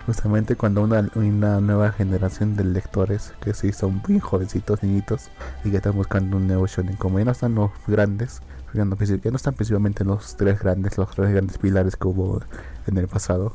justamente 0.07 0.57
cuando 0.57 0.83
una, 0.83 1.09
una 1.15 1.61
nueva 1.61 1.93
generación 1.93 2.57
de 2.57 2.65
lectores 2.65 3.33
que 3.41 3.55
se 3.55 3.73
son 3.73 4.03
muy 4.09 4.19
jovencitos 4.21 4.83
niñitos 4.83 5.31
y 5.65 5.71
que 5.71 5.77
están 5.77 5.95
buscando 5.95 6.37
un 6.37 6.47
nuevo 6.47 6.67
shonen 6.67 6.97
como 6.97 7.19
ya 7.19 7.25
no 7.27 7.31
están 7.33 7.55
los 7.55 7.71
grandes 7.87 8.41
ya 8.73 8.85
no, 8.85 8.97
ya 8.97 9.31
no 9.31 9.37
están 9.37 9.55
principalmente 9.55 10.05
los 10.05 10.37
tres 10.37 10.61
grandes 10.61 10.97
los 10.99 11.11
tres 11.11 11.31
grandes 11.31 11.59
pilares 11.59 11.97
que 11.97 12.07
hubo 12.09 12.41
en 12.87 12.99
el 12.99 13.09
pasado 13.09 13.53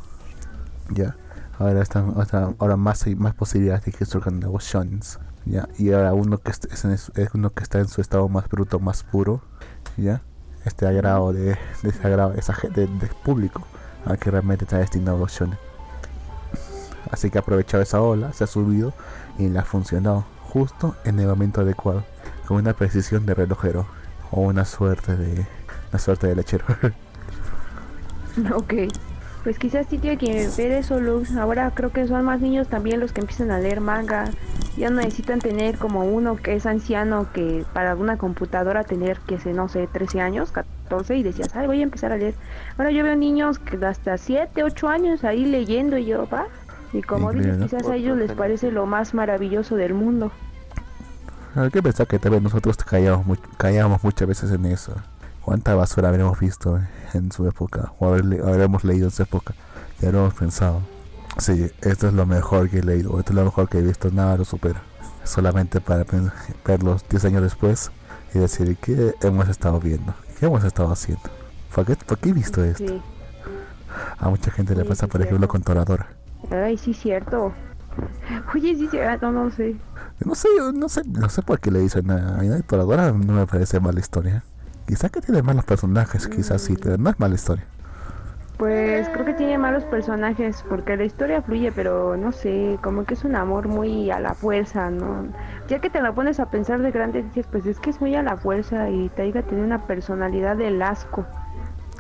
ya 0.89 1.15
ahora 1.57 1.81
están 1.81 2.13
sea, 2.25 2.53
ahora 2.59 2.77
más 2.77 3.05
hay 3.05 3.15
más 3.15 3.33
posibilidades 3.33 3.85
de 3.85 3.91
que 3.91 4.05
surjan 4.05 4.39
nuevos 4.39 4.63
shonens 4.65 5.19
ya 5.45 5.67
y 5.77 5.91
ahora 5.91 6.13
uno 6.13 6.37
que 6.39 6.51
es, 6.51 6.85
en 6.85 6.91
es- 6.91 7.11
uno 7.33 7.51
que 7.51 7.63
está 7.63 7.79
en 7.79 7.87
su 7.87 8.01
estado 8.01 8.27
más 8.29 8.47
bruto 8.49 8.79
más 8.79 9.03
puro 9.03 9.41
ya 9.97 10.21
este 10.65 10.87
agrado 10.87 11.31
de, 11.33 11.57
de 11.83 11.89
ese 11.89 12.05
agrado 12.07 12.31
de 12.31 12.39
esa 12.39 12.53
gente 12.53 12.81
del 12.87 13.09
público 13.23 13.65
a 14.05 14.17
que 14.17 14.31
realmente 14.31 14.65
está 14.65 14.77
destinado 14.77 15.17
los 15.17 15.31
shonen 15.31 15.57
así 17.12 17.30
que 17.30 17.38
ha 17.38 17.41
aprovechado 17.41 17.84
esa 17.84 18.01
ola 18.01 18.34
se 18.34 18.43
ha 18.43 18.47
subido 18.47 18.93
y 19.38 19.49
le 19.49 19.60
ha 19.60 19.64
funcionado 19.64 20.26
justo 20.41 20.95
en 21.03 21.20
el 21.20 21.28
momento 21.28 21.62
adecuado 21.62 22.03
con 22.47 22.58
una 22.58 22.74
precisión 22.74 23.26
de 23.26 23.34
relojero 23.34 23.86
o 24.32 24.41
una 24.41 24.66
suerte 24.66 25.16
de 25.16 25.45
una 25.91 25.99
suerte 25.99 26.28
de 26.28 26.36
lechero 26.36 26.66
Ok. 28.53 28.74
Pues 29.43 29.60
quizás 29.60 29.86
sí 29.88 29.99
tiene 29.99 30.18
que 30.18 30.49
ver 30.58 30.72
eso, 30.72 30.99
Lux. 30.99 31.36
Ahora 31.38 31.72
creo 31.72 31.91
que 31.91 32.08
son 32.08 32.26
más 32.26 32.41
niños 32.41 32.68
también 32.68 32.99
los 32.99 33.14
que 33.14 33.22
empiezan 33.22 33.51
a 33.51 33.60
leer 33.60 33.80
manga. 33.80 34.26
Ya 34.76 34.89
no 34.89 34.97
necesitan 34.97 35.39
tener 35.39 35.78
como 35.78 36.03
uno 36.03 36.36
que 36.36 36.56
es 36.56 36.66
anciano 36.66 37.32
que 37.32 37.64
para 37.72 37.95
una 37.95 38.18
computadora 38.18 38.84
tener 38.84 39.20
que 39.20 39.39
sé, 39.39 39.53
no 39.53 39.70
sé, 39.70 39.88
13 39.88 40.20
años, 40.20 40.51
14 40.51 41.16
y 41.18 41.24
decías, 41.24 41.56
ay, 41.56 41.68
voy 41.68 41.82
a 41.82 41.84
empezar 41.84 42.12
a 42.12 42.18
leer. 42.18 42.34
Ahora 42.78 42.89
yo 42.89 43.03
veo 43.03 43.16
niños 43.16 43.60
que 43.60 43.78
hasta 43.86 44.18
7, 44.18 44.64
8 44.64 44.89
años 44.89 45.24
ahí 45.24 45.45
leyendo 45.45 45.97
y 45.97 46.06
yo, 46.06 46.28
va. 46.28 46.47
Y 46.97 47.01
como 47.01 47.31
dices, 47.33 47.57
quizás 47.61 47.87
a 47.87 47.95
ellos 47.95 48.17
les 48.17 48.31
parece 48.31 48.71
lo 48.71 48.85
más 48.85 49.13
maravilloso 49.13 49.75
del 49.75 49.93
mundo. 49.93 50.31
hay 51.55 51.69
que 51.69 51.81
pensar 51.83 52.07
que 52.07 52.19
tal 52.19 52.31
vez 52.31 52.41
nosotros 52.41 52.77
callamos, 52.77 53.25
mu- 53.25 53.35
callamos 53.57 54.03
muchas 54.03 54.27
veces 54.27 54.51
en 54.51 54.65
eso. 54.65 54.93
Cuánta 55.41 55.75
basura 55.75 56.09
habremos 56.09 56.39
visto 56.39 56.79
en 57.13 57.31
su 57.31 57.47
época 57.47 57.91
o 57.99 58.07
haber 58.07 58.25
le- 58.25 58.39
habremos 58.41 58.83
leído 58.83 59.07
en 59.07 59.11
su 59.11 59.23
época. 59.23 59.53
Y 60.01 60.05
habremos 60.05 60.33
pensado. 60.33 60.81
Sí, 61.37 61.69
esto 61.81 62.07
es 62.07 62.13
lo 62.13 62.25
mejor 62.25 62.69
que 62.69 62.79
he 62.79 62.83
leído 62.83 63.19
esto 63.19 63.31
es 63.33 63.35
lo 63.35 63.43
mejor 63.45 63.67
que 63.69 63.79
he 63.79 63.81
visto. 63.81 64.09
Nada 64.11 64.37
lo 64.37 64.45
supera. 64.45 64.81
Solamente 65.25 65.81
para 65.81 66.05
verlos 66.65 67.03
10 67.09 67.25
años 67.25 67.41
después 67.41 67.91
y 68.33 68.39
decir 68.39 68.77
qué 68.77 69.15
hemos 69.21 69.47
estado 69.49 69.79
viendo 69.79 70.13
qué 70.39 70.45
hemos 70.45 70.63
estado 70.65 70.91
haciendo 70.91 71.23
¿por 71.73 71.85
qué, 71.85 71.95
por 71.95 72.17
qué 72.19 72.29
he 72.29 72.33
visto 72.33 72.63
esto? 72.63 72.85
Sí. 72.85 73.01
a 74.19 74.29
mucha 74.29 74.51
gente 74.51 74.75
le 74.75 74.83
pasa 74.85 75.05
sí, 75.05 75.11
por 75.11 75.21
ejemplo 75.21 75.47
con 75.47 75.61
Toradora 75.63 76.09
Ay, 76.51 76.77
sí, 76.77 76.93
cierto. 76.93 77.53
Oye, 78.53 78.75
sí, 78.75 78.87
sí, 78.91 78.99
ah, 78.99 79.17
no, 79.21 79.31
no 79.31 79.51
sé. 79.51 79.75
no 80.25 80.35
sé 80.35 80.47
yo 80.57 80.71
no 80.71 80.89
sé 80.89 81.01
no 81.05 81.29
sé 81.29 81.41
por 81.41 81.59
qué 81.59 81.71
le 81.71 81.79
dicen 81.79 82.09
a, 82.11 82.37
mí 82.41 82.49
Toradora 82.67 83.11
no 83.11 83.33
me 83.33 83.45
parece 83.45 83.79
mala 83.79 83.99
historia 83.99 84.43
quizá 84.87 85.09
que 85.09 85.21
tiene 85.21 85.41
malos 85.41 85.65
personajes 85.65 86.27
quizás 86.27 86.61
sí 86.61 86.75
pero 86.81 86.97
no 86.97 87.09
es 87.09 87.19
mala 87.19 87.35
historia 87.35 87.65
Pues 88.57 89.09
creo 89.09 89.25
que 89.25 89.33
tiene 89.33 89.57
malos 89.57 89.83
personajes 89.83 90.63
porque 90.69 90.95
la 90.95 91.03
historia 91.03 91.41
fluye, 91.41 91.73
pero 91.73 92.15
no 92.15 92.31
sé, 92.31 92.79
como 92.81 93.03
que 93.03 93.15
es 93.15 93.25
un 93.25 93.35
amor 93.35 93.67
muy 93.67 94.09
a 94.11 94.19
la 94.21 94.33
fuerza, 94.33 94.89
¿no? 94.89 95.27
Ya 95.67 95.79
que 95.81 95.89
te 95.89 96.01
la 96.01 96.13
pones 96.13 96.39
a 96.39 96.49
pensar 96.49 96.81
de 96.81 96.91
grande, 96.91 97.23
dices, 97.23 97.47
pues 97.51 97.65
es 97.65 97.81
que 97.81 97.89
es 97.89 97.99
muy 97.99 98.15
a 98.15 98.23
la 98.23 98.37
fuerza 98.37 98.89
y 98.89 99.09
Taiga 99.09 99.41
tiene 99.41 99.61
una 99.61 99.85
personalidad 99.85 100.55
del 100.55 100.81
asco. 100.81 101.25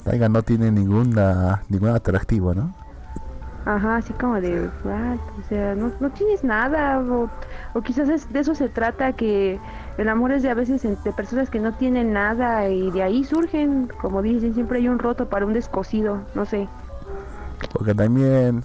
Taiga 0.05 0.29
no 0.29 0.43
tiene 0.43 0.71
ninguna 0.71 1.63
ningún 1.67 1.89
atractivo, 1.89 2.53
¿no? 2.53 2.73
Ajá, 3.65 3.97
así 3.97 4.13
como 4.13 4.39
de, 4.39 4.69
what? 4.83 5.17
O 5.39 5.49
sea, 5.49 5.73
no, 5.73 5.91
no 5.99 6.11
tienes 6.11 6.43
nada, 6.43 6.99
o, 6.99 7.27
o 7.73 7.81
quizás 7.81 8.07
es- 8.09 8.31
de 8.31 8.39
eso 8.41 8.53
se 8.53 8.69
trata, 8.69 9.13
que 9.13 9.59
el 9.97 10.07
amor 10.07 10.31
es 10.33 10.43
de 10.43 10.51
a 10.51 10.53
veces 10.53 10.85
entre 10.85 11.11
personas 11.13 11.49
que 11.49 11.59
no 11.59 11.73
tienen 11.73 12.13
nada 12.13 12.69
y 12.69 12.91
de 12.91 13.01
ahí 13.01 13.23
surgen, 13.23 13.91
como 14.01 14.21
dicen, 14.21 14.53
siempre 14.53 14.77
hay 14.79 14.87
un 14.87 14.99
roto 14.99 15.27
para 15.29 15.47
un 15.47 15.53
descosido, 15.53 16.19
no 16.35 16.45
sé. 16.45 16.67
Porque 17.73 17.95
también 17.95 18.63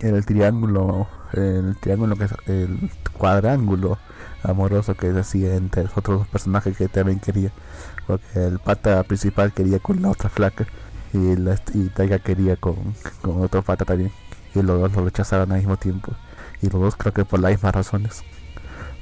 el 0.00 0.26
triángulo, 0.26 1.06
el 1.32 1.74
triángulo 1.80 2.16
que 2.16 2.24
es 2.24 2.34
el 2.46 2.90
cuadrángulo 3.16 3.96
amoroso 4.42 4.94
que 4.94 5.08
es 5.08 5.16
así 5.16 5.46
entre 5.46 5.84
los 5.84 5.96
otros 5.96 6.18
dos 6.18 6.28
personajes 6.28 6.76
que 6.76 6.88
también 6.88 7.20
quería. 7.20 7.50
Porque 8.06 8.26
el 8.46 8.58
pata 8.58 9.02
principal 9.04 9.52
quería 9.52 9.78
con 9.78 10.02
la 10.02 10.10
otra 10.10 10.28
flaca 10.28 10.66
y, 11.14 11.36
la, 11.36 11.56
y 11.72 11.88
Taiga 11.88 12.18
quería 12.18 12.56
con, 12.56 12.74
con 13.22 13.42
otro 13.42 13.62
pata 13.62 13.84
también. 13.84 14.10
Y 14.54 14.62
los 14.62 14.80
dos 14.80 14.92
lo 14.92 15.04
rechazaron 15.04 15.50
al 15.52 15.58
mismo 15.58 15.76
tiempo. 15.76 16.12
Y 16.60 16.68
los 16.70 16.80
dos 16.80 16.96
creo 16.96 17.12
que 17.12 17.24
por 17.24 17.40
las 17.40 17.52
mismas 17.52 17.74
razones. 17.74 18.22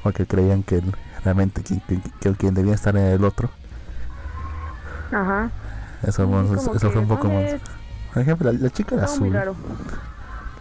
Porque 0.02 0.26
creían 0.26 0.62
que 0.62 0.82
realmente 1.24 1.62
quien, 1.62 1.80
quien- 1.80 2.02
que 2.20 2.32
quien 2.34 2.54
debía 2.54 2.74
estar 2.74 2.96
en 2.96 3.04
el 3.04 3.24
otro. 3.24 3.50
Ajá. 5.12 5.50
Eso, 6.02 6.26
Sí, 6.26 6.54
eso- 6.54 6.74
eso 6.74 6.86
que, 6.88 6.92
fue 6.92 7.02
un 7.02 7.08
poco 7.08 7.28
no 7.28 7.34
más. 7.34 7.54
Por 8.14 8.22
ejemplo, 8.22 8.52
la, 8.52 8.58
la 8.58 8.70
chica 8.70 8.94
era 8.94 9.06
muy 9.18 9.36
azul. 9.36 9.54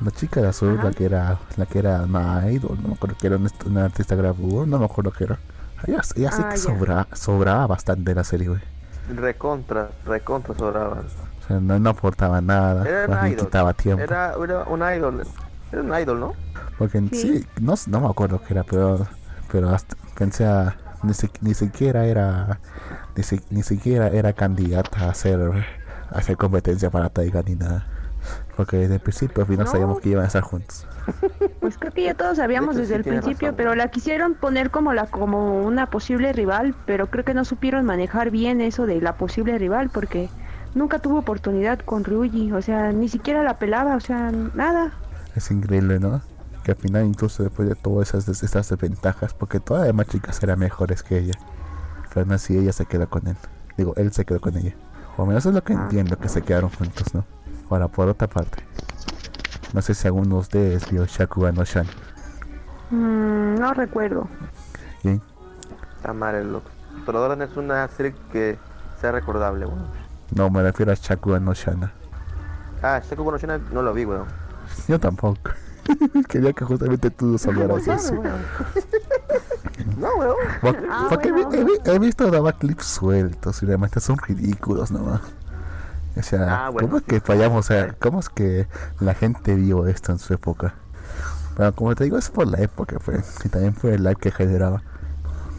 La 0.04 0.12
chica 0.12 0.42
de 0.42 0.48
azul, 0.48 0.76
Ajá. 0.78 0.88
la 0.90 0.92
que 0.94 1.06
era, 1.06 1.38
la 1.58 1.66
que 1.66 1.80
era 1.80 2.02
una 2.04 2.50
idol, 2.52 2.78
no 2.82 2.90
me 2.90 2.94
acuerdo 2.94 3.16
que 3.18 3.28
era 3.28 3.38
una, 3.38 3.50
una 3.66 3.86
artista 3.86 4.16
gravur, 4.16 4.68
no 4.68 4.80
me 4.80 4.86
acuerdo 4.86 5.12
qué 5.12 5.26
era. 5.26 5.38
Ella, 5.86 6.02
ella 6.16 6.32
sí 6.32 6.42
Ah, 6.46 6.50
que 6.50 6.58
sobra, 6.58 7.08
sobraba 7.14 7.68
bastante 7.68 8.12
en 8.12 8.18
la 8.18 8.24
serie, 8.24 8.48
güey. 8.50 8.62
Recontra, 9.16 9.90
recontra 10.06 10.56
sobraban. 10.58 11.04
Sea, 11.50 11.60
no, 11.60 11.80
no 11.80 11.90
aportaba 11.90 12.42
nada, 12.42 12.86
Era 12.88 13.08
bien 13.08 13.34
idol. 13.34 13.46
quitaba 13.48 13.74
tiempo. 13.74 14.04
Era, 14.04 14.34
era 14.42 14.64
un 14.66 14.82
idol. 14.84 15.28
Era 15.72 15.82
un 15.82 15.94
idol, 16.00 16.20
¿no? 16.20 16.34
Porque 16.78 17.00
en 17.00 17.10
Sí. 17.12 17.40
sí, 17.40 17.46
no, 17.62 17.74
no 17.88 18.00
me 18.02 18.08
acuerdo 18.08 18.40
qué 18.42 18.54
era, 18.54 18.64
pero, 18.64 19.08
pero 19.52 19.70
hasta 19.70 19.96
pensé 20.16 20.46
a, 20.46 20.78
ni, 21.04 21.14
si- 21.14 21.30
ni 21.42 21.54
siquiera 21.56 22.06
era, 22.06 22.62
ni, 23.16 23.24
si- 23.24 23.42
ni 23.50 23.64
siquiera 23.64 24.08
era 24.10 24.34
candidata 24.34 25.06
a 25.06 25.10
hacer, 25.10 25.40
a 25.42 26.18
hacer 26.18 26.38
competencia 26.38 26.92
para 26.92 27.10
Taiga 27.10 27.42
ni 27.44 27.56
nada. 27.56 27.88
Porque 28.56 28.78
desde 28.78 28.96
el 28.96 29.02
principio 29.02 29.42
al 29.44 29.48
final 29.50 29.66
No. 29.66 29.72
sabíamos 29.72 30.00
que 30.00 30.10
iban 30.10 30.24
a 30.26 30.28
estar 30.28 30.44
juntos. 30.44 30.88
Pues 31.60 31.78
creo 31.78 31.92
que 31.94 32.04
ya 32.04 32.14
todos 32.16 32.38
sabíamos 32.38 32.76
De 32.76 32.82
hecho, 32.82 32.82
desde 32.84 32.96
sí 32.96 33.00
el 33.00 33.04
principio, 33.06 33.48
razón. 33.50 33.56
pero 33.58 33.76
la 33.76 33.90
quisieron 33.90 34.36
poner 34.36 34.72
como 34.72 34.94
la 34.94 35.08
como 35.08 35.66
una 35.66 35.90
posible 35.90 36.32
rival, 36.34 36.76
pero 36.86 37.10
creo 37.10 37.26
que 37.26 37.34
no 37.34 37.44
supieron 37.46 37.86
manejar 37.86 38.32
bien 38.32 38.62
eso 38.62 38.86
de 38.86 39.02
la 39.02 39.18
posible 39.18 39.58
rival 39.58 39.90
porque 39.90 40.32
nunca 40.76 41.00
tuvo 41.00 41.20
oportunidad 41.20 41.80
con 41.80 42.04
Ryuji, 42.04 42.52
o 42.52 42.62
sea, 42.62 42.92
ni 42.92 43.10
siquiera 43.10 43.44
la 43.44 43.58
pelaba, 43.60 43.96
o 43.96 44.00
sea, 44.00 44.32
nada. 44.32 44.92
Es 45.36 45.52
increíble, 45.52 46.00
¿no? 46.00 46.22
Que 46.64 46.72
al 46.72 46.78
final 46.78 47.06
incluso 47.06 47.44
después 47.44 47.68
de 47.70 47.76
todas 47.76 48.14
esas 48.14 48.44
estas 48.44 48.70
desventajas, 48.70 49.34
porque 49.34 49.60
todas 49.60 49.82
las 49.82 49.88
demás 49.88 50.08
chicas 50.08 50.42
eran 50.44 50.60
mejores 50.60 51.04
que 51.04 51.18
ella, 51.18 51.34
pero 52.10 52.22
aún 52.22 52.32
así 52.34 52.58
ella 52.58 52.74
se 52.74 52.86
quedó 52.86 53.10
con 53.10 53.28
él. 53.28 53.38
Digo, 53.78 53.94
él 53.96 54.12
se 54.12 54.26
quedó 54.26 54.40
con 54.42 54.58
ella. 54.58 54.74
O 55.18 55.22
al 55.24 55.28
menos 55.30 55.46
es 55.46 55.54
lo 55.54 55.64
que 55.64 55.74
Ah. 55.74 55.82
entiendo, 55.84 56.18
que 56.18 56.30
se 56.30 56.42
quedaron 56.42 56.70
juntos, 56.70 57.14
¿no? 57.14 57.24
Ahora, 57.70 57.88
por 57.88 58.08
otra 58.08 58.28
parte, 58.28 58.64
no 59.74 59.82
sé 59.82 59.94
si 59.94 60.08
alguno 60.08 60.36
de 60.36 60.42
ustedes 60.42 60.90
vio 60.92 61.06
Shakugan 61.06 61.56
no 61.56 61.64
Shan. 61.64 61.86
Mm, 62.90 63.56
no 63.60 63.74
recuerdo. 63.74 64.28
Está 65.04 66.14
mal 66.14 66.36
el 66.36 66.52
loco. 66.52 66.70
Pero 67.06 67.20
ahora 67.20 67.36
no 67.36 67.44
es 67.44 67.56
una 67.58 67.88
serie 67.90 68.16
que 68.32 68.58
sea 69.00 69.12
recordable, 69.12 69.66
weón. 69.66 69.86
No, 70.36 70.50
me 70.50 70.62
refiero 70.62 70.92
a 70.92 70.96
Shakugan 70.96 71.44
no 71.46 71.54
Shana. 71.54 71.92
Ah, 72.82 73.02
Shaku 73.08 73.32
no 73.32 73.38
Shina 73.38 73.60
no 73.72 73.82
lo 73.82 73.94
vi, 73.94 74.06
weón. 74.06 74.26
Yo 74.88 75.00
tampoco. 75.00 75.52
Quería 76.30 76.54
que 76.54 76.64
justamente 76.66 77.10
tú 77.10 77.38
hablaras 77.48 77.86
de 77.86 77.94
eso. 77.94 78.14
No, 79.98 80.10
weón. 80.18 80.36
Por- 80.62 80.78
Ah, 80.90 81.08
Porque 81.10 81.32
bueno. 81.32 81.52
he, 81.54 81.64
vi- 81.64 81.80
he 81.86 82.00
visto 82.00 82.30
daba 82.32 82.54
clips 82.54 82.86
sueltos 82.86 83.62
y 83.64 83.66
realmente 83.66 84.00
son 84.00 84.18
ridículos 84.18 84.92
nomás. 84.92 85.22
O 86.18 86.22
sea, 86.24 86.66
Ah, 86.66 86.70
bueno, 86.70 86.88
¿cómo 86.88 86.98
es 87.00 87.04
que 87.06 87.20
fallamos? 87.22 87.66
O 87.66 87.68
sea, 87.68 87.94
¿cómo 88.00 88.20
es 88.20 88.30
que 88.30 88.68
la 89.00 89.14
gente 89.14 89.56
vio 89.56 89.88
esto 89.88 90.12
en 90.12 90.20
su 90.20 90.34
época? 90.34 90.74
Bueno, 91.56 91.74
como 91.74 91.96
te 91.96 92.04
digo, 92.06 92.18
es 92.18 92.30
por 92.30 92.48
la 92.48 92.60
época, 92.62 93.00
fue. 93.00 93.22
Y 93.44 93.50
también 93.50 93.74
por 93.74 93.92
el 93.92 94.04
like 94.04 94.22
que 94.22 94.32
generaba. 94.32 94.82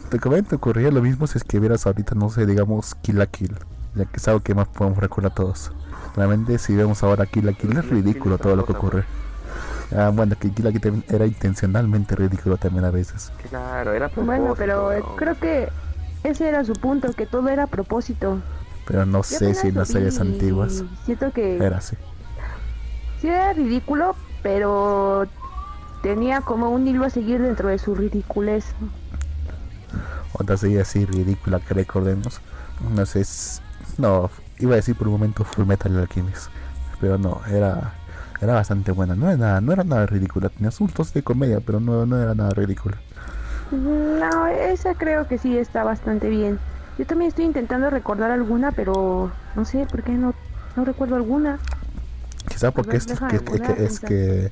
Te 0.09 0.19
comento, 0.19 0.55
ocurría 0.55 0.91
lo 0.91 1.01
mismo 1.01 1.25
si 1.27 1.37
es 1.37 1.43
que 1.43 1.59
vieras 1.59 1.85
ahorita, 1.87 2.15
no 2.15 2.29
sé, 2.29 2.45
digamos, 2.45 2.95
Kill 2.95 3.17
la 3.17 3.27
Kill. 3.27 3.57
Ya 3.95 4.05
que 4.05 4.17
es 4.17 4.27
algo 4.27 4.39
que 4.39 4.55
más 4.55 4.67
podemos 4.67 4.99
recordar 4.99 5.33
todos. 5.33 5.71
Realmente, 6.15 6.57
si 6.57 6.75
vemos 6.75 7.03
ahora 7.03 7.25
Kill 7.25 7.45
la 7.45 7.53
Kill, 7.53 7.77
es 7.77 7.89
ridículo 7.89 8.37
todo 8.37 8.55
lo 8.55 8.65
que 8.65 8.71
ocurre. 8.73 9.05
Ah, 9.95 10.11
bueno, 10.13 10.35
que 10.39 10.49
Kill 10.51 10.65
la 10.65 10.71
Kill 10.71 10.81
también 10.81 11.05
era 11.09 11.25
intencionalmente 11.25 12.15
ridículo 12.15 12.57
también 12.57 12.85
a 12.85 12.91
veces. 12.91 13.31
Claro, 13.49 13.93
era 13.93 14.09
Bueno, 14.09 14.53
pero 14.57 14.89
propósito, 14.89 15.15
creo 15.17 15.39
que 15.39 15.69
ese 16.23 16.47
era 16.47 16.63
su 16.63 16.73
punto, 16.73 17.11
que 17.13 17.25
todo 17.25 17.49
era 17.49 17.63
a 17.63 17.67
propósito. 17.67 18.41
Pero 18.85 19.05
no 19.05 19.19
Yo 19.19 19.37
sé 19.37 19.53
si 19.53 19.67
en 19.67 19.75
las 19.75 19.87
series 19.89 20.19
antiguas 20.19 20.83
Siento 21.05 21.31
que 21.31 21.57
era 21.57 21.77
así. 21.77 21.95
sí 23.19 23.27
era 23.27 23.53
ridículo, 23.53 24.15
pero 24.41 25.27
tenía 26.01 26.41
como 26.41 26.69
un 26.69 26.87
hilo 26.87 27.05
a 27.05 27.09
seguir 27.09 27.41
dentro 27.41 27.69
de 27.69 27.77
su 27.77 27.95
ridiculez. 27.95 28.65
Otra 30.33 30.57
serie 30.57 30.81
así 30.81 31.05
ridícula 31.05 31.59
que 31.59 31.73
recordemos. 31.73 32.41
No 32.95 33.05
sé, 33.05 33.21
es- 33.21 33.61
no, 33.99 34.29
iba 34.59 34.73
a 34.73 34.75
decir 34.75 34.95
por 34.95 35.07
un 35.07 35.13
momento 35.13 35.43
Full 35.43 35.65
Metal 35.65 35.97
Alchemist. 35.97 36.49
Pero 36.99 37.17
no, 37.17 37.41
era 37.49 37.93
era 38.41 38.53
bastante 38.53 38.91
buena. 38.91 39.15
No 39.15 39.27
era 39.27 39.37
nada, 39.37 39.61
no 39.61 39.71
era 39.71 39.83
nada 39.83 40.05
ridícula. 40.07 40.49
Tenía 40.49 40.69
asuntos 40.69 41.13
de 41.13 41.21
comedia, 41.21 41.59
pero 41.59 41.79
no, 41.79 42.05
no 42.05 42.19
era 42.19 42.33
nada 42.33 42.51
ridícula. 42.51 42.97
No, 43.71 44.47
esa 44.47 44.95
creo 44.95 45.27
que 45.27 45.37
sí 45.37 45.57
está 45.57 45.83
bastante 45.83 46.27
bien. 46.29 46.59
Yo 46.97 47.05
también 47.05 47.29
estoy 47.29 47.45
intentando 47.45 47.89
recordar 47.89 48.31
alguna, 48.31 48.71
pero 48.71 49.31
no 49.55 49.65
sé 49.65 49.85
por 49.85 50.03
qué 50.03 50.11
no, 50.11 50.33
no 50.75 50.85
recuerdo 50.85 51.15
alguna. 51.15 51.59
Quizá 52.49 52.71
porque 52.71 52.97
ver, 52.97 53.01
es, 53.01 53.19
que, 53.19 53.83
es 53.85 53.99
que 53.99 54.51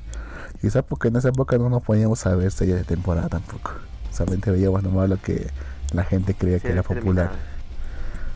quizá 0.60 0.82
porque 0.82 1.08
en 1.08 1.16
esa 1.16 1.28
época 1.28 1.58
no 1.58 1.68
nos 1.68 1.82
poníamos 1.82 2.24
a 2.26 2.34
ver 2.34 2.50
series 2.52 2.76
de 2.76 2.84
temporada 2.84 3.28
tampoco. 3.28 3.72
Solamente 4.12 4.50
veíamos 4.50 4.82
nomás 4.82 5.08
lo 5.08 5.16
que 5.16 5.50
la 5.92 6.04
gente 6.04 6.34
creía 6.34 6.58
Sí, 6.58 6.66
que 6.66 6.72
era 6.72 6.82
popular. 6.82 7.32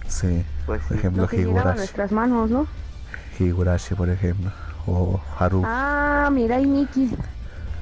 Sí, 0.08 0.44
Pues 0.66 0.82
por 0.82 0.96
ejemplo 0.96 1.28
Higurashi, 1.32 1.76
nuestras 1.76 2.12
manos, 2.12 2.50
¿no? 2.50 2.66
Higurashi, 3.38 3.94
por 3.94 4.08
ejemplo, 4.10 4.50
o 4.86 5.20
Haru. 5.38 5.62
Ah, 5.66 6.28
mira, 6.32 6.60
y 6.60 6.66
Nikki. 6.66 7.10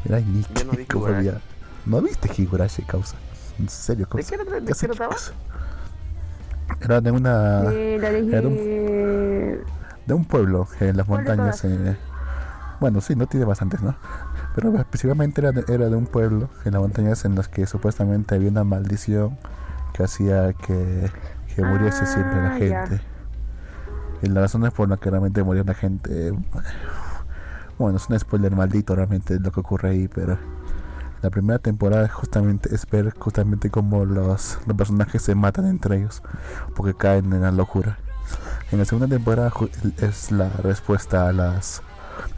Mira, 0.04 0.20
Nikki, 0.20 0.54
Yo 0.54 0.64
no 0.64 0.72
¿cómo 0.88 1.04
olvidar? 1.04 1.40
¿No 1.86 2.00
viste 2.00 2.30
Higurashi, 2.36 2.82
causa? 2.82 3.16
En 3.58 3.68
serio, 3.68 4.06
¿De 4.06 4.10
causa. 4.12 4.30
qué, 4.36 4.44
de 4.44 4.44
¿Qué 4.64 4.74
trataba? 4.74 5.14
chicos? 5.16 5.32
Era 6.80 7.00
de 7.00 7.10
una 7.10 7.62
de 7.62 7.98
la 7.98 8.10
de, 8.10 8.38
era 8.38 8.48
un- 8.48 8.58
eh, 8.58 9.60
de 10.06 10.14
un 10.14 10.24
pueblo 10.24 10.66
en 10.80 10.96
las 10.96 11.06
¿Cuál 11.06 11.24
de 11.24 11.30
montañas. 11.36 11.64
eh, 11.64 11.96
bueno, 12.80 13.00
sí, 13.00 13.14
no 13.14 13.26
tiene 13.26 13.46
bastantes, 13.46 13.82
¿no? 13.82 13.94
Pero 14.54 14.74
específicamente 14.78 15.40
era 15.40 15.52
de, 15.52 15.64
era 15.72 15.88
de 15.88 15.96
un 15.96 16.06
pueblo 16.06 16.48
en 16.64 16.72
las 16.72 16.82
montañas 16.82 17.24
en 17.24 17.34
las 17.36 17.48
que 17.48 17.66
supuestamente 17.66 18.34
había 18.34 18.48
una 18.50 18.64
maldición 18.64 19.38
que 19.92 20.02
hacía 20.02 20.52
que, 20.54 21.10
que 21.54 21.62
muriese 21.62 22.06
siempre 22.06 22.36
la 22.40 22.54
Ah, 22.54 22.58
ya. 22.58 22.86
gente. 22.86 23.04
Y 24.22 24.26
las 24.28 24.42
razones 24.44 24.72
por 24.72 24.88
las 24.88 24.98
que 25.00 25.10
realmente 25.10 25.42
murió 25.42 25.64
la 25.64 25.74
gente. 25.74 26.32
Bueno, 27.78 27.96
es 27.98 28.08
un 28.08 28.18
spoiler 28.18 28.54
maldito 28.54 28.94
realmente 28.94 29.38
lo 29.40 29.50
que 29.50 29.60
ocurre 29.60 29.90
ahí, 29.90 30.08
pero 30.08 30.38
la 31.22 31.30
primera 31.30 31.58
temporada 31.58 32.08
justamente 32.08 32.72
es 32.74 32.88
ver 32.88 33.12
justamente 33.18 33.70
cómo 33.70 34.04
los, 34.04 34.58
los 34.66 34.76
personajes 34.76 35.22
se 35.22 35.34
matan 35.34 35.66
entre 35.66 35.98
ellos 35.98 36.22
porque 36.76 36.94
caen 36.94 37.32
en 37.32 37.42
la 37.42 37.50
locura. 37.52 37.98
En 38.70 38.78
la 38.78 38.84
segunda 38.84 39.08
temporada 39.08 39.52
es 39.98 40.30
la 40.30 40.48
respuesta 40.62 41.28
a 41.28 41.32
las, 41.32 41.82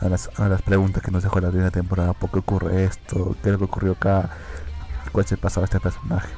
a 0.01 0.09
las 0.09 0.31
a 0.41 0.49
las 0.49 0.62
preguntas 0.62 1.03
que 1.03 1.11
nos 1.11 1.23
dejó 1.23 1.41
la 1.41 1.49
primera 1.51 1.71
temporada. 1.71 2.15
¿Por 2.15 2.31
qué 2.31 2.39
ocurre 2.39 2.85
esto? 2.85 3.37
¿Qué 3.43 3.51
es 3.51 3.53
lo 3.53 3.59
que 3.59 3.65
ocurrió 3.65 3.93
acá? 3.93 4.31
¿Cuál 5.12 5.25
es 5.27 5.33
el 5.33 5.39
pasado 5.39 5.61
de 5.62 5.67
este 5.67 5.81
personaje? 5.81 6.29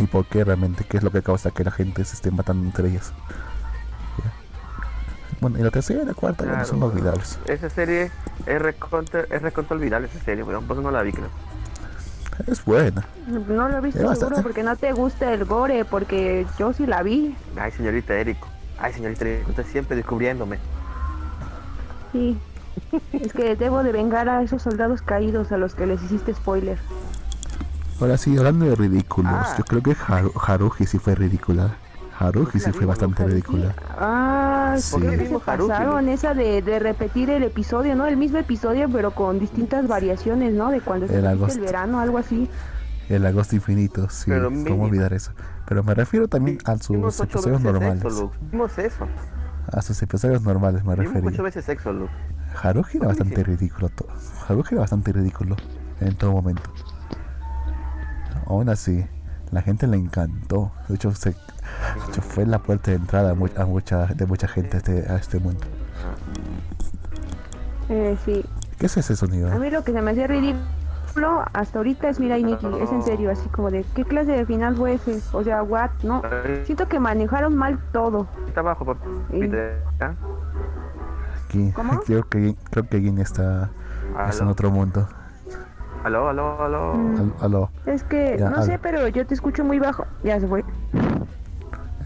¿Y 0.00 0.06
por 0.06 0.24
qué 0.26 0.44
realmente? 0.44 0.84
¿Qué 0.88 0.96
es 0.96 1.02
lo 1.02 1.10
que 1.10 1.22
causa 1.22 1.50
que 1.50 1.62
la 1.62 1.70
gente 1.70 2.04
se 2.04 2.14
esté 2.14 2.30
matando 2.30 2.64
entre 2.66 2.88
ellas? 2.88 3.12
Ya. 4.18 4.32
Bueno, 5.40 5.58
y 5.58 5.62
la 5.62 5.70
tercera 5.70 6.02
y 6.02 6.06
la 6.06 6.14
cuarta 6.14 6.44
bueno, 6.44 6.64
son 6.64 6.78
Claro, 6.78 6.92
olvidables. 6.92 7.38
Esa 7.46 7.68
serie 7.70 8.10
es 8.46 8.62
recontra, 8.62 9.24
es 9.30 9.42
recontra 9.42 9.76
olvidable 9.76 10.08
esa 10.08 10.24
serie, 10.24 10.42
weón. 10.42 10.64
Por 10.66 10.76
eso 10.76 10.82
no 10.82 10.90
la 10.90 11.02
vi, 11.02 11.12
creo. 11.12 11.28
Es 12.46 12.64
buena. 12.64 13.04
no 13.26 13.68
lo 13.68 13.76
he 13.76 13.80
visto 13.82 14.00
Es 14.00 14.06
bastante. 14.06 14.34
seguro 14.36 14.42
porque 14.42 14.62
no 14.62 14.74
te 14.76 14.92
gusta 14.92 15.34
el 15.34 15.44
gore, 15.44 15.84
porque 15.84 16.46
yo 16.58 16.72
sí 16.72 16.86
la 16.86 17.02
vi. 17.02 17.36
Ay, 17.58 17.70
señorita 17.72 18.14
Erico. 18.14 18.48
Ay, 18.78 18.94
señorita 18.94 19.26
Erico, 19.26 19.50
usted 19.50 19.66
siempre 19.66 19.96
descubriéndome. 19.96 20.58
Sí. 22.12 22.38
es 23.12 23.32
que 23.34 23.56
debo 23.56 23.82
de 23.82 23.92
vengar 23.92 24.30
a 24.30 24.42
esos 24.42 24.62
soldados 24.62 25.02
caídos 25.02 25.52
a 25.52 25.58
los 25.58 25.74
que 25.74 25.86
les 25.86 26.02
hiciste 26.02 26.32
spoiler. 26.32 26.78
Ahora 28.00 28.16
sí, 28.16 28.36
hablando 28.36 28.64
de 28.66 28.74
ridículos, 28.76 29.32
Ah. 29.34 29.54
yo 29.58 29.64
creo 29.64 29.82
que 29.82 29.94
Haru- 29.96 30.32
Haruhi 30.46 30.86
sí 30.86 30.98
fue 30.98 31.14
ridícula. 31.14 31.76
Haruhi 32.18 32.60
sí 32.60 32.70
fue 32.72 32.86
bastante 32.86 33.24
ridícula. 33.26 33.74
Ah, 33.98 34.74
Sí. 34.78 34.92
¿por 34.92 35.00
qué 35.00 35.06
¿Por 35.06 35.16
qué 35.16 35.22
se 35.22 35.28
vimos 35.28 35.48
Haruhi, 35.48 35.68
pasaron 35.70 36.08
esa 36.08 36.34
de, 36.34 36.62
de 36.62 36.78
repetir 36.78 37.30
el 37.30 37.42
episodio, 37.42 37.94
no? 37.96 38.06
El 38.06 38.16
mismo 38.16 38.38
episodio, 38.38 38.88
pero 38.90 39.10
con 39.12 39.38
distintas 39.38 39.86
variaciones, 39.88 40.52
¿no? 40.54 40.70
De 40.70 40.80
cuando 40.80 41.06
se 41.08 41.18
El 41.18 41.26
agosto. 41.26 41.54
el 41.58 41.60
verano, 41.64 41.98
algo 42.00 42.18
así. 42.18 42.48
El 43.08 43.26
agosto 43.26 43.56
infinito, 43.56 44.08
sí, 44.08 44.30
Pero 44.30 44.44
¿cómo 44.44 44.56
mínimo. 44.56 44.84
olvidar 44.84 45.12
eso? 45.12 45.32
Pero 45.66 45.82
me 45.82 45.94
refiero 45.94 46.28
también 46.28 46.58
a 46.64 46.76
sus 46.78 47.20
episodios 47.20 47.60
normales. 47.60 48.02
sexo, 48.02 48.32
eso. 48.78 49.06
A 49.72 49.82
sus 49.82 50.00
episodios 50.02 50.42
normales 50.42 50.84
me 50.84 50.92
ocho 50.92 51.02
refería. 51.02 51.42
veces 51.42 51.64
sexo, 51.64 51.92
Luke. 51.92 52.12
Haruhi 52.62 52.96
era 52.98 53.08
bastante 53.08 53.42
ridículo. 53.44 53.88
to- 53.88 54.06
Haruhi 54.48 54.68
era 54.72 54.80
bastante 54.82 55.12
ridículo 55.12 55.56
en 56.00 56.14
todo 56.16 56.32
momento. 56.32 56.70
Aún 58.50 58.68
así, 58.68 59.06
la 59.52 59.62
gente 59.62 59.86
le 59.86 59.96
encantó. 59.96 60.72
De 60.88 60.96
hecho, 60.96 61.12
se, 61.12 61.30
de 61.30 61.36
hecho, 62.08 62.20
fue 62.20 62.44
la 62.46 62.58
puerta 62.58 62.90
de 62.90 62.96
entrada 62.96 63.30
a, 63.30 63.34
mu- 63.34 63.46
a 63.56 63.64
mucha, 63.64 64.06
de 64.06 64.26
mucha 64.26 64.48
gente 64.48 64.76
a 64.76 64.78
este, 64.78 65.10
a 65.12 65.16
este 65.16 65.38
mundo. 65.38 65.60
Eh, 67.88 68.16
sí. 68.24 68.44
¿Qué 68.78 68.86
es 68.86 68.96
ese 68.96 69.14
sonido? 69.14 69.52
A 69.52 69.56
mí 69.56 69.70
lo 69.70 69.84
que 69.84 69.92
se 69.92 70.02
me 70.02 70.10
hacía 70.10 70.26
ridículo 70.26 71.44
hasta 71.52 71.78
ahorita 71.78 72.08
es 72.08 72.18
Mirai 72.18 72.42
Nikki. 72.42 72.66
Es 72.82 72.90
en 72.90 73.02
serio, 73.02 73.30
así 73.30 73.48
como 73.50 73.70
de, 73.70 73.84
¿qué 73.94 74.04
clase 74.04 74.32
de 74.32 74.44
final 74.46 74.76
fue 74.76 74.94
ese? 74.94 75.20
O 75.32 75.42
sea, 75.44 75.62
what? 75.62 75.90
No. 76.02 76.22
Siento 76.64 76.88
que 76.88 76.98
manejaron 76.98 77.56
mal 77.56 77.78
todo. 77.92 78.26
Está 78.48 78.60
abajo, 78.60 78.84
por. 78.84 78.96
Aquí, 81.46 81.72
¿Cómo? 81.72 82.00
Creo 82.06 82.28
que, 82.28 82.56
creo 82.70 82.88
que 82.88 83.00
Gin 83.00 83.18
está, 83.18 83.70
Es 84.28 84.40
en 84.40 84.48
otro 84.48 84.70
mundo. 84.70 85.08
Aló, 86.04 86.28
aló, 86.28 86.62
aló. 86.62 86.94
Mm. 86.94 87.16
Al- 87.18 87.34
aló. 87.40 87.70
Es 87.86 88.02
que, 88.04 88.36
Ya, 88.38 88.50
no 88.50 88.58
al- 88.58 88.64
sé, 88.64 88.78
pero 88.78 89.06
yo 89.08 89.26
te 89.26 89.34
escucho 89.34 89.64
muy 89.64 89.78
bajo. 89.78 90.06
Ya 90.24 90.38
se 90.40 90.46
fue. 90.46 90.64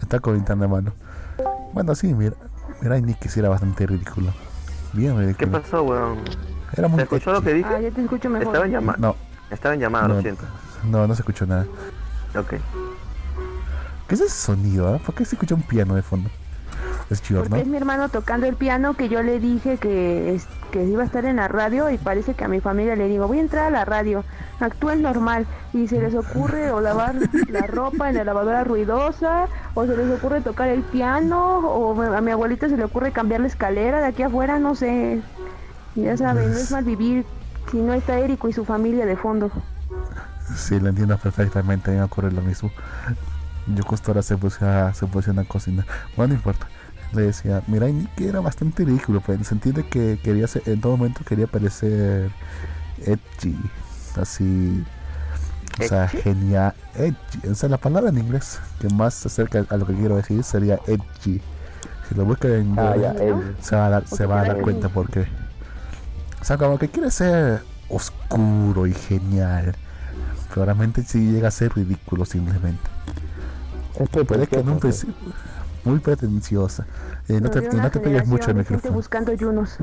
Está 0.01 0.19
con 0.19 0.35
internet, 0.35 0.69
mano. 0.69 0.91
Bueno, 1.73 1.95
sí, 1.95 2.13
mira. 2.13 2.35
Mira, 2.81 2.99
Nicky 2.99 3.29
sí 3.29 3.39
era 3.39 3.49
bastante 3.49 3.85
ridículo. 3.87 4.31
Bien 4.93 5.13
¿Qué 5.15 5.21
ridículo. 5.21 5.51
pasó, 5.61 5.83
weón? 5.83 6.17
Era 6.75 6.87
muy 6.87 6.97
¿Se 6.97 7.03
escuchó 7.03 7.31
lo 7.31 7.41
que 7.41 7.51
Ah, 7.51 7.53
dije? 7.53 7.81
ya 7.83 7.91
te 7.91 8.01
escucho 8.01 8.29
mejor. 8.29 8.47
Estaba 8.47 8.65
en 8.65 8.71
llamada. 8.71 8.97
No, 8.99 9.15
Estaba 9.49 9.73
en 9.75 9.81
llamada, 9.81 10.07
No. 10.07 10.13
lo 10.15 10.21
siento. 10.21 10.43
no, 10.89 11.07
no 11.07 11.15
se 11.15 11.21
escuchó 11.21 11.45
nada. 11.45 11.65
Ok. 12.37 12.55
¿Qué 14.07 14.15
es 14.15 14.21
ese 14.21 14.29
sonido? 14.37 14.93
ah? 14.93 14.99
¿Por 15.03 15.15
qué 15.15 15.25
se 15.25 15.35
escucha 15.35 15.55
un 15.55 15.61
piano 15.63 15.95
de 15.95 16.01
fondo? 16.01 16.29
Es 17.09 17.21
chido, 17.21 17.41
Porque 17.41 17.55
¿no? 17.57 17.61
es 17.61 17.67
mi 17.67 17.77
hermano 17.77 18.09
tocando 18.09 18.47
el 18.47 18.55
piano 18.55 18.95
que 18.95 19.09
yo 19.09 19.21
le 19.21 19.39
dije 19.39 19.77
que, 19.77 20.33
es- 20.35 20.47
que 20.71 20.83
iba 20.85 21.03
a 21.03 21.05
estar 21.05 21.23
en 21.25 21.35
la 21.35 21.47
radio 21.47 21.89
y 21.91 21.97
parece 21.99 22.33
que 22.33 22.43
a 22.43 22.47
mi 22.47 22.59
familia 22.61 22.95
le 22.95 23.07
digo, 23.07 23.27
voy 23.27 23.37
a 23.37 23.41
entrar 23.41 23.65
a 23.65 23.69
la 23.69 23.85
radio, 23.85 24.23
actúen 24.59 25.01
normal 25.03 25.45
y 25.73 25.87
se 25.87 25.99
les 26.01 26.15
ocurre 26.15 26.71
o 26.71 26.81
lavar 26.81 27.15
la 27.49 27.67
ropa 27.67 28.09
en 28.09 28.15
la 28.15 28.23
lavadora 28.23 28.63
ruidosa 28.63 29.45
o 29.75 29.85
se 29.85 29.95
les 29.95 30.09
ocurre 30.11 30.41
tocar 30.41 30.67
el 30.69 30.81
piano 30.81 31.59
o 31.59 32.01
a 32.01 32.21
mi 32.21 32.31
abuelita 32.31 32.69
se 32.69 32.77
le 32.77 32.83
ocurre 32.83 33.11
cambiar 33.11 33.41
la 33.41 33.47
escalera 33.47 33.99
de 33.99 34.07
aquí 34.07 34.23
afuera, 34.23 34.57
no 34.59 34.73
sé. 34.75 35.21
Ya 35.93 36.17
saben, 36.17 36.51
no 36.51 36.57
es 36.57 36.71
mal 36.71 36.83
vivir 36.83 37.23
si 37.71 37.77
no 37.77 37.93
está 37.93 38.17
Érico 38.19 38.49
y 38.49 38.53
su 38.53 38.65
familia 38.65 39.05
de 39.05 39.15
fondo. 39.15 39.51
Sí, 40.55 40.79
lo 40.79 40.89
entiendo 40.89 41.17
perfectamente. 41.17 41.89
A 41.91 41.93
mí 41.93 41.99
me 41.99 42.05
ocurre 42.05 42.31
lo 42.31 42.41
mismo. 42.41 42.71
Yo 43.67 43.83
justo 43.83 44.11
ahora 44.11 44.21
se 44.21 44.37
puse 44.37 44.63
a, 44.65 44.93
se 44.93 45.07
puse 45.07 45.31
a 45.31 45.43
cocinar. 45.45 45.85
Bueno, 46.15 46.33
no 46.33 46.35
importa. 46.39 46.67
Le 47.15 47.23
decía, 47.23 47.63
mira, 47.67 47.87
Nicky 47.87 48.25
era 48.27 48.41
bastante 48.41 48.85
ridículo, 48.85 49.21
pues, 49.21 49.35
en 49.37 49.41
el 49.41 49.45
sentido 49.47 49.77
de 49.83 49.89
que 49.89 50.19
quería 50.23 50.47
ser, 50.47 50.63
en 50.67 50.81
todo 50.81 50.97
momento 50.97 51.23
quería 51.25 51.47
parecer 51.47 52.31
edgy, 52.97 53.55
así, 54.15 54.87
o 55.79 55.83
sea, 55.83 56.07
genial, 56.07 56.73
edgy, 56.95 57.47
o 57.49 57.55
sea, 57.55 57.69
la 57.69 57.77
palabra 57.77 58.09
en 58.09 58.17
inglés 58.19 58.61
que 58.79 58.89
más 58.89 59.13
se 59.15 59.27
acerca 59.29 59.65
a 59.69 59.77
lo 59.77 59.85
que 59.87 59.93
quiero 59.95 60.17
decir 60.17 60.43
sería 60.43 60.79
edgy. 60.87 61.41
Si 62.09 62.15
lo 62.15 62.25
buscan 62.25 62.51
en 62.51 62.77
Ah, 62.77 62.93
Google, 62.93 63.01
ya, 63.01 63.13
¿no? 63.13 63.21
él. 63.21 63.55
se 63.61 63.75
va 63.75 63.87
a 63.87 63.89
dar, 63.89 64.07
se 64.07 64.25
va 64.25 64.41
a 64.41 64.45
dar 64.45 64.61
cuenta 64.61 64.89
porque, 64.89 65.27
o 66.41 66.45
sea, 66.45 66.57
como 66.57 66.77
que 66.77 66.89
quiere 66.89 67.11
ser 67.11 67.63
oscuro 67.89 68.87
y 68.87 68.93
genial, 68.93 69.75
pero 70.49 70.65
realmente 70.65 71.03
sí 71.03 71.31
llega 71.31 71.49
a 71.49 71.51
ser 71.51 71.73
ridículo 71.75 72.25
simplemente. 72.25 72.89
Puede 74.27 74.47
que 74.47 74.59
en 74.59 74.69
un 74.69 74.79
principio 74.79 75.15
muy 75.85 75.99
pretenciosa. 75.99 76.85
Eh, 77.27 77.39
no 77.39 77.49
te, 77.49 77.61
no 77.61 77.89
te 77.91 77.99
pegues 77.99 78.27
mucho 78.27 78.49
el 78.51 78.57
de 78.57 78.63
micrófono. 78.63 78.93
buscando 78.93 79.33
yunos. 79.33 79.77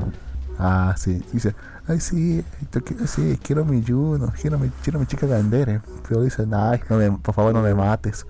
Ah, 0.59 0.93
sí. 0.97 1.23
Dice, 1.31 1.55
ay, 1.87 1.99
sí, 1.99 2.43
yo 2.71 2.81
qui- 2.81 3.07
sí, 3.07 3.39
quiero 3.43 3.65
mi 3.65 3.83
Juno, 3.83 4.31
quiero 4.39 4.59
mi, 4.59 4.69
quiero 4.83 4.99
mi 4.99 5.07
chica 5.07 5.25
Gandere. 5.25 5.81
Pero 6.07 6.21
dicen, 6.21 6.53
ay, 6.53 6.81
no 6.89 6.97
me- 6.97 7.11
por 7.11 7.33
favor, 7.33 7.53
no 7.53 7.61
me 7.61 7.73
mates. 7.73 8.25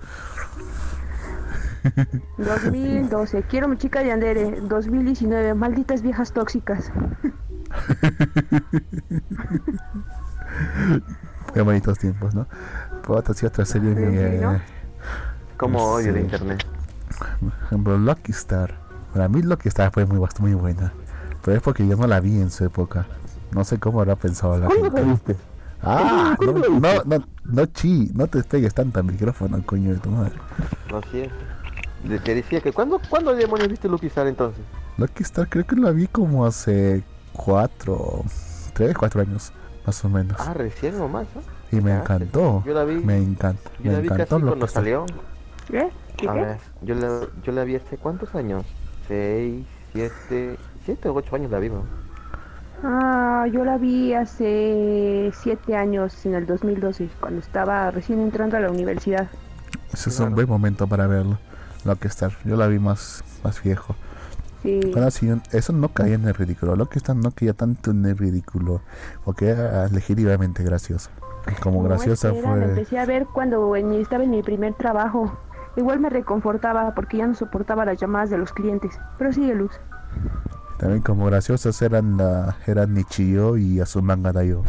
2012, 2.38 3.42
quiero 3.42 3.68
mi 3.68 3.76
chica 3.76 4.02
de 4.02 4.12
Andere. 4.12 4.60
2019, 4.62 5.52
malditas 5.54 6.00
viejas 6.00 6.32
tóxicas. 6.32 6.90
Qué 11.52 11.60
bonitos 11.60 11.98
tiempos, 11.98 12.34
¿no? 12.34 12.46
Puedo 13.06 13.20
otra 13.20 13.64
serie 13.64 13.94
Sí, 13.94 14.38
¿no? 14.40 14.60
Como 15.56 15.78
odio 15.84 16.08
el 16.10 16.16
Sí. 16.16 16.20
internet. 16.22 16.66
Por 17.18 17.52
ejemplo, 17.66 17.98
Lucky 17.98 18.32
Star. 18.32 18.74
Para 19.12 19.28
mí 19.28 19.42
Lucky 19.42 19.68
Star 19.68 19.90
fue 19.92 20.06
muy, 20.06 20.18
muy 20.40 20.54
buena. 20.54 20.92
Pero 21.44 21.56
es 21.56 21.62
porque 21.62 21.86
yo 21.86 21.96
no 21.96 22.06
la 22.06 22.20
vi 22.20 22.40
en 22.40 22.50
su 22.50 22.64
época. 22.64 23.06
No 23.52 23.64
sé 23.64 23.78
cómo 23.78 24.00
habrá 24.00 24.16
pensado 24.16 24.58
la 24.58 24.68
gente. 24.70 25.02
viste? 25.02 25.36
Ah, 25.82 26.34
no, 26.40 26.52
no, 26.80 27.02
no, 27.04 27.24
no, 27.44 27.66
chi, 27.66 28.10
no 28.14 28.26
te 28.26 28.42
pegues 28.42 28.72
tanto 28.72 28.98
al 29.00 29.04
micrófono, 29.04 29.62
coño 29.66 29.92
de 29.92 29.98
tu 29.98 30.10
madre. 30.10 30.32
Lo 30.90 31.02
siento. 31.10 31.34
Le- 32.08 32.18
Te 32.18 32.34
decía 32.34 32.60
que 32.60 32.72
¿cuándo, 32.72 33.00
¿cuándo 33.10 33.34
demonios 33.34 33.68
viste 33.68 33.88
Lucky 33.88 34.06
Star 34.06 34.26
entonces? 34.26 34.62
Lucky 34.96 35.22
Star 35.22 35.48
creo 35.48 35.66
que 35.66 35.76
la 35.76 35.90
vi 35.90 36.06
como 36.06 36.46
hace 36.46 37.04
cuatro, 37.32 38.24
tres, 38.72 38.96
cuatro 38.96 39.20
años, 39.20 39.52
más 39.86 40.04
o 40.04 40.08
menos. 40.08 40.36
Ah, 40.40 40.54
recién 40.54 40.98
nomás, 40.98 41.26
¿no? 41.34 41.42
y 41.76 41.80
me 41.80 41.92
encantó. 41.94 42.62
Yo 42.64 42.72
la 42.72 42.84
vi, 42.84 42.94
Me 42.96 43.18
encanta. 43.18 43.70
yo 43.78 43.90
Me 43.90 43.92
la 43.92 44.00
vi 44.00 44.08
casi 44.08 44.22
encantó 44.22 44.38
Lucky 44.38 44.48
cuando 44.48 44.66
salió. 44.68 45.06
¿Qué? 45.70 45.90
¿Qué? 46.24 46.30
A 46.30 46.34
qué? 46.34 46.40
ver, 46.40 46.56
yo 46.82 46.94
la, 46.94 47.20
yo 47.42 47.52
la 47.52 47.64
vi 47.64 47.76
hace 47.76 47.96
cuántos 47.96 48.34
años? 48.34 48.64
Seis, 49.08 49.64
siete, 49.92 50.58
siete 50.84 51.08
o 51.08 51.14
ocho 51.14 51.36
años 51.36 51.50
la 51.50 51.58
vi, 51.58 51.68
¿no? 51.68 51.84
Ah, 52.82 53.46
yo 53.50 53.64
la 53.64 53.78
vi 53.78 54.12
hace 54.14 55.30
siete 55.34 55.76
años, 55.76 56.24
en 56.26 56.34
el 56.34 56.46
2012, 56.46 57.08
cuando 57.20 57.40
estaba 57.40 57.90
recién 57.90 58.20
entrando 58.20 58.56
a 58.56 58.60
la 58.60 58.70
universidad. 58.70 59.26
Ese 59.92 60.10
es 60.10 60.16
Claro. 60.16 60.28
un 60.30 60.34
buen 60.34 60.48
momento 60.48 60.86
para 60.86 61.06
verlo. 61.06 61.38
Lucky 61.84 62.08
Star. 62.08 62.32
Yo 62.44 62.56
la 62.56 62.66
vi 62.66 62.78
más, 62.78 63.22
más 63.42 63.62
viejo. 63.62 63.94
Sí. 64.62 64.80
Ahora 64.94 65.10
sí, 65.10 65.30
eso 65.52 65.72
no 65.72 65.88
caía 65.88 66.14
en 66.14 66.26
el 66.26 66.34
ridículo. 66.34 66.74
Lucky 66.76 66.98
Star 66.98 67.16
no 67.16 67.30
caía 67.30 67.52
tanto 67.52 67.90
en 67.90 68.04
el 68.06 68.16
ridículo. 68.16 68.80
Porque 69.24 69.48
era 69.48 69.86
legítimamente 69.88 70.62
graciosa. 70.62 71.10
Y 71.50 71.60
Como 71.60 71.82
No, 71.82 71.88
graciosa 71.88 72.32
que 72.32 72.40
La 72.40 72.52
fue. 72.52 72.64
empecé 72.64 72.98
a 72.98 73.04
ver 73.06 73.26
cuando 73.26 73.76
estaba 73.76 74.24
en 74.24 74.30
mi 74.30 74.42
primer 74.42 74.74
trabajo. 74.74 75.30
Igual 75.76 76.00
me 76.00 76.08
reconfortaba 76.08 76.94
porque 76.94 77.18
ya 77.18 77.26
no 77.26 77.34
soportaba 77.34 77.84
las 77.84 77.98
llamadas 78.00 78.30
de 78.30 78.38
los 78.38 78.52
clientes. 78.52 78.98
Pero 79.18 79.32
sigue 79.32 79.54
Luz. 79.54 79.72
También 80.78 81.02
como 81.02 81.26
graciosas 81.26 81.80
eran 81.82 82.16
la, 82.16 82.56
eran 82.66 82.94
Nichio 82.94 83.56
y 83.56 83.80
Azumanga 83.80 84.32
Daioh. 84.32 84.62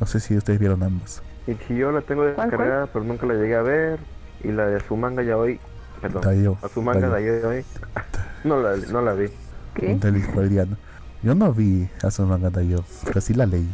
No 0.00 0.06
sé 0.06 0.20
si 0.20 0.36
ustedes 0.36 0.58
vieron 0.58 0.82
ambas. 0.82 1.22
Y 1.46 1.54
si 1.54 1.76
yo 1.76 1.92
la 1.92 2.00
tengo 2.00 2.22
¿Cuál, 2.34 2.50
descargada, 2.50 2.86
pero 2.86 3.04
nunca 3.04 3.26
la 3.26 3.34
llegué 3.34 3.56
a 3.56 3.62
ver. 3.62 3.98
Y 4.42 4.52
la 4.52 4.66
de 4.66 4.80
su 4.80 4.96
manga 4.96 5.22
ya 5.22 5.36
hoy. 5.36 5.60
Perdón. 6.00 6.22
Daioh. 6.22 6.58
A 6.62 6.68
su 6.68 6.82
manga 6.82 7.08
Daioh. 7.08 7.34
de 7.34 7.46
hoy. 7.46 7.64
no, 8.44 8.60
la, 8.60 8.76
no 8.76 9.00
la 9.00 9.12
vi. 9.12 9.28
¿Qué? 9.74 9.98
Yo 11.22 11.34
no 11.34 11.52
vi 11.52 11.88
Azumanga 12.02 12.50
Daioh, 12.50 12.84
pero 13.04 13.20
sí 13.20 13.32
la 13.32 13.46
leí. 13.46 13.68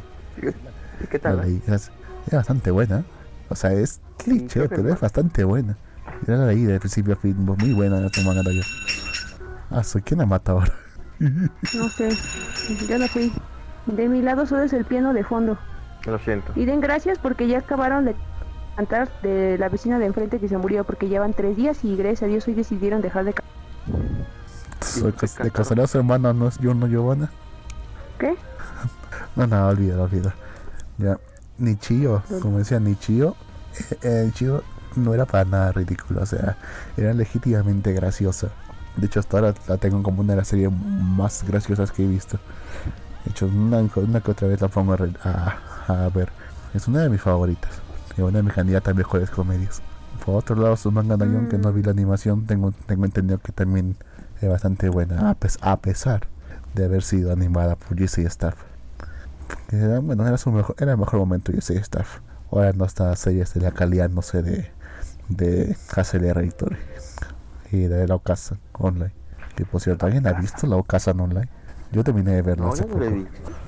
¿Y 1.02 1.06
qué 1.06 1.18
La 1.18 1.22
tal? 1.30 1.40
leí. 1.40 1.62
Es, 1.66 1.90
es 2.26 2.32
bastante 2.32 2.70
buena. 2.70 3.04
O 3.48 3.56
sea, 3.56 3.72
es 3.72 4.00
cliché, 4.18 4.68
pero 4.68 4.88
es 4.92 5.00
bastante 5.00 5.42
buena. 5.42 5.76
Yo 6.26 6.36
la 6.36 6.46
leí 6.46 6.64
de 6.64 6.78
principio 6.78 7.14
a 7.14 7.16
fin, 7.16 7.36
muy 7.38 7.72
buena 7.72 8.04
Azumanga 8.06 8.42
Daioh. 8.42 8.64
Ah, 9.70 9.82
soy 9.82 10.02
quién 10.02 10.18
la 10.18 10.26
mata 10.26 10.52
ahora. 10.52 10.72
No 11.18 11.88
sé. 11.88 12.10
Yo 12.88 12.98
no 12.98 13.06
fui. 13.08 13.32
De 13.86 14.08
mi 14.08 14.22
lado 14.22 14.46
solo 14.46 14.62
es 14.62 14.72
el 14.72 14.84
piano 14.84 15.12
de 15.12 15.24
fondo. 15.24 15.58
Lo 16.06 16.18
siento. 16.18 16.52
Y 16.56 16.64
den 16.64 16.80
gracias 16.80 17.18
porque 17.18 17.46
ya 17.46 17.58
acabaron 17.58 18.04
de 18.04 18.14
cantar 18.76 19.10
de 19.22 19.58
la 19.58 19.68
vecina 19.68 19.98
de 19.98 20.06
enfrente 20.06 20.38
que 20.38 20.48
se 20.48 20.56
murió 20.56 20.84
porque 20.84 21.08
llevan 21.08 21.34
tres 21.34 21.56
días 21.56 21.84
y 21.84 21.96
gracias 21.96 22.22
a 22.22 22.26
Dios 22.26 22.46
hoy 22.48 22.54
decidieron 22.54 23.02
dejar 23.02 23.24
de 23.24 23.34
cantar. 23.34 23.50
De 25.44 25.50
casualidad 25.50 25.86
su 25.86 25.98
hermano 25.98 26.32
no 26.32 26.48
es 26.48 26.56
Juno 26.56 26.86
Giovanna. 26.86 27.30
¿Qué? 28.18 28.34
No, 29.36 29.46
no, 29.46 29.68
olvida, 29.68 30.02
olvida. 30.02 30.34
Ya, 30.98 31.16
Nichio, 31.56 32.22
como 32.42 32.58
decía 32.58 32.80
Nichio, 32.80 33.36
eh, 33.78 33.96
eh, 34.02 34.22
Nichio 34.26 34.64
no 35.00 35.14
era 35.14 35.26
para 35.26 35.44
nada 35.44 35.72
ridículo, 35.72 36.22
o 36.22 36.26
sea, 36.26 36.56
era 36.96 37.12
legítimamente 37.14 37.92
graciosa. 37.92 38.48
De 38.96 39.06
hecho, 39.06 39.20
hasta 39.20 39.38
ahora 39.38 39.54
la 39.68 39.76
tengo 39.78 40.02
como 40.02 40.20
una 40.20 40.32
de 40.34 40.38
las 40.38 40.48
series 40.48 40.70
más 40.72 41.44
graciosas 41.46 41.90
que 41.92 42.04
he 42.04 42.06
visto. 42.06 42.38
De 43.24 43.30
hecho, 43.30 43.46
una, 43.46 43.86
que 44.20 44.30
otra 44.30 44.48
vez 44.48 44.60
la 44.60 44.68
pongo 44.68 44.94
a, 44.94 46.08
ver. 46.14 46.30
Es 46.74 46.88
una 46.88 47.00
de 47.00 47.08
mis 47.08 47.20
favoritas. 47.20 47.70
Y 48.16 48.22
una 48.22 48.38
de 48.38 48.42
mis 48.42 48.52
candidatas 48.52 48.92
a 48.92 48.96
mejores 48.96 49.30
comedias. 49.30 49.80
Por 50.24 50.34
otro 50.36 50.56
lado, 50.56 50.76
su 50.76 50.90
manga 50.90 51.16
Dayon, 51.16 51.48
que 51.48 51.56
no 51.58 51.72
vi 51.72 51.82
la 51.82 51.92
animación, 51.92 52.46
tengo, 52.46 52.72
tengo 52.86 53.04
entendido 53.04 53.38
que 53.38 53.52
también 53.52 53.96
es 54.40 54.48
bastante 54.48 54.88
buena, 54.88 55.30
a, 55.30 55.34
pes- 55.34 55.58
a 55.62 55.76
pesar 55.78 56.26
de 56.74 56.84
haber 56.84 57.02
sido 57.02 57.32
animada 57.32 57.76
por 57.76 57.96
GC 57.96 58.26
Staff. 58.26 58.54
Bueno, 60.02 60.26
era, 60.26 60.36
su 60.38 60.50
mejor, 60.50 60.74
era 60.78 60.92
el 60.92 60.98
mejor 60.98 61.20
momento 61.20 61.52
GC 61.52 61.70
Staff. 61.76 62.18
Ahora 62.50 62.72
no 62.72 62.84
está 62.84 63.14
series 63.16 63.54
de 63.54 63.60
la 63.60 63.70
calidad, 63.70 64.10
no 64.10 64.22
sé, 64.22 64.42
de, 64.42 64.70
de 65.30 65.76
Hassel 65.94 66.24
Editor 66.24 66.76
y 67.72 67.84
de 67.86 68.06
la 68.06 68.14
Ocasa 68.16 68.56
Online. 68.78 69.12
Que 69.56 69.64
por 69.64 69.80
cierto, 69.80 70.06
¿alguien 70.06 70.26
ha 70.26 70.32
visto 70.32 70.66
la 70.66 70.76
Ocasa 70.76 71.12
Online? 71.12 71.48
Yo 71.92 72.04
terminé 72.04 72.32
de 72.36 72.42
verla 72.42 72.66
No, 72.66 72.72
hace 72.72 72.82
yo 72.86 72.88
no 72.88 73.00
la 73.00 73.10
poco. 73.10 73.16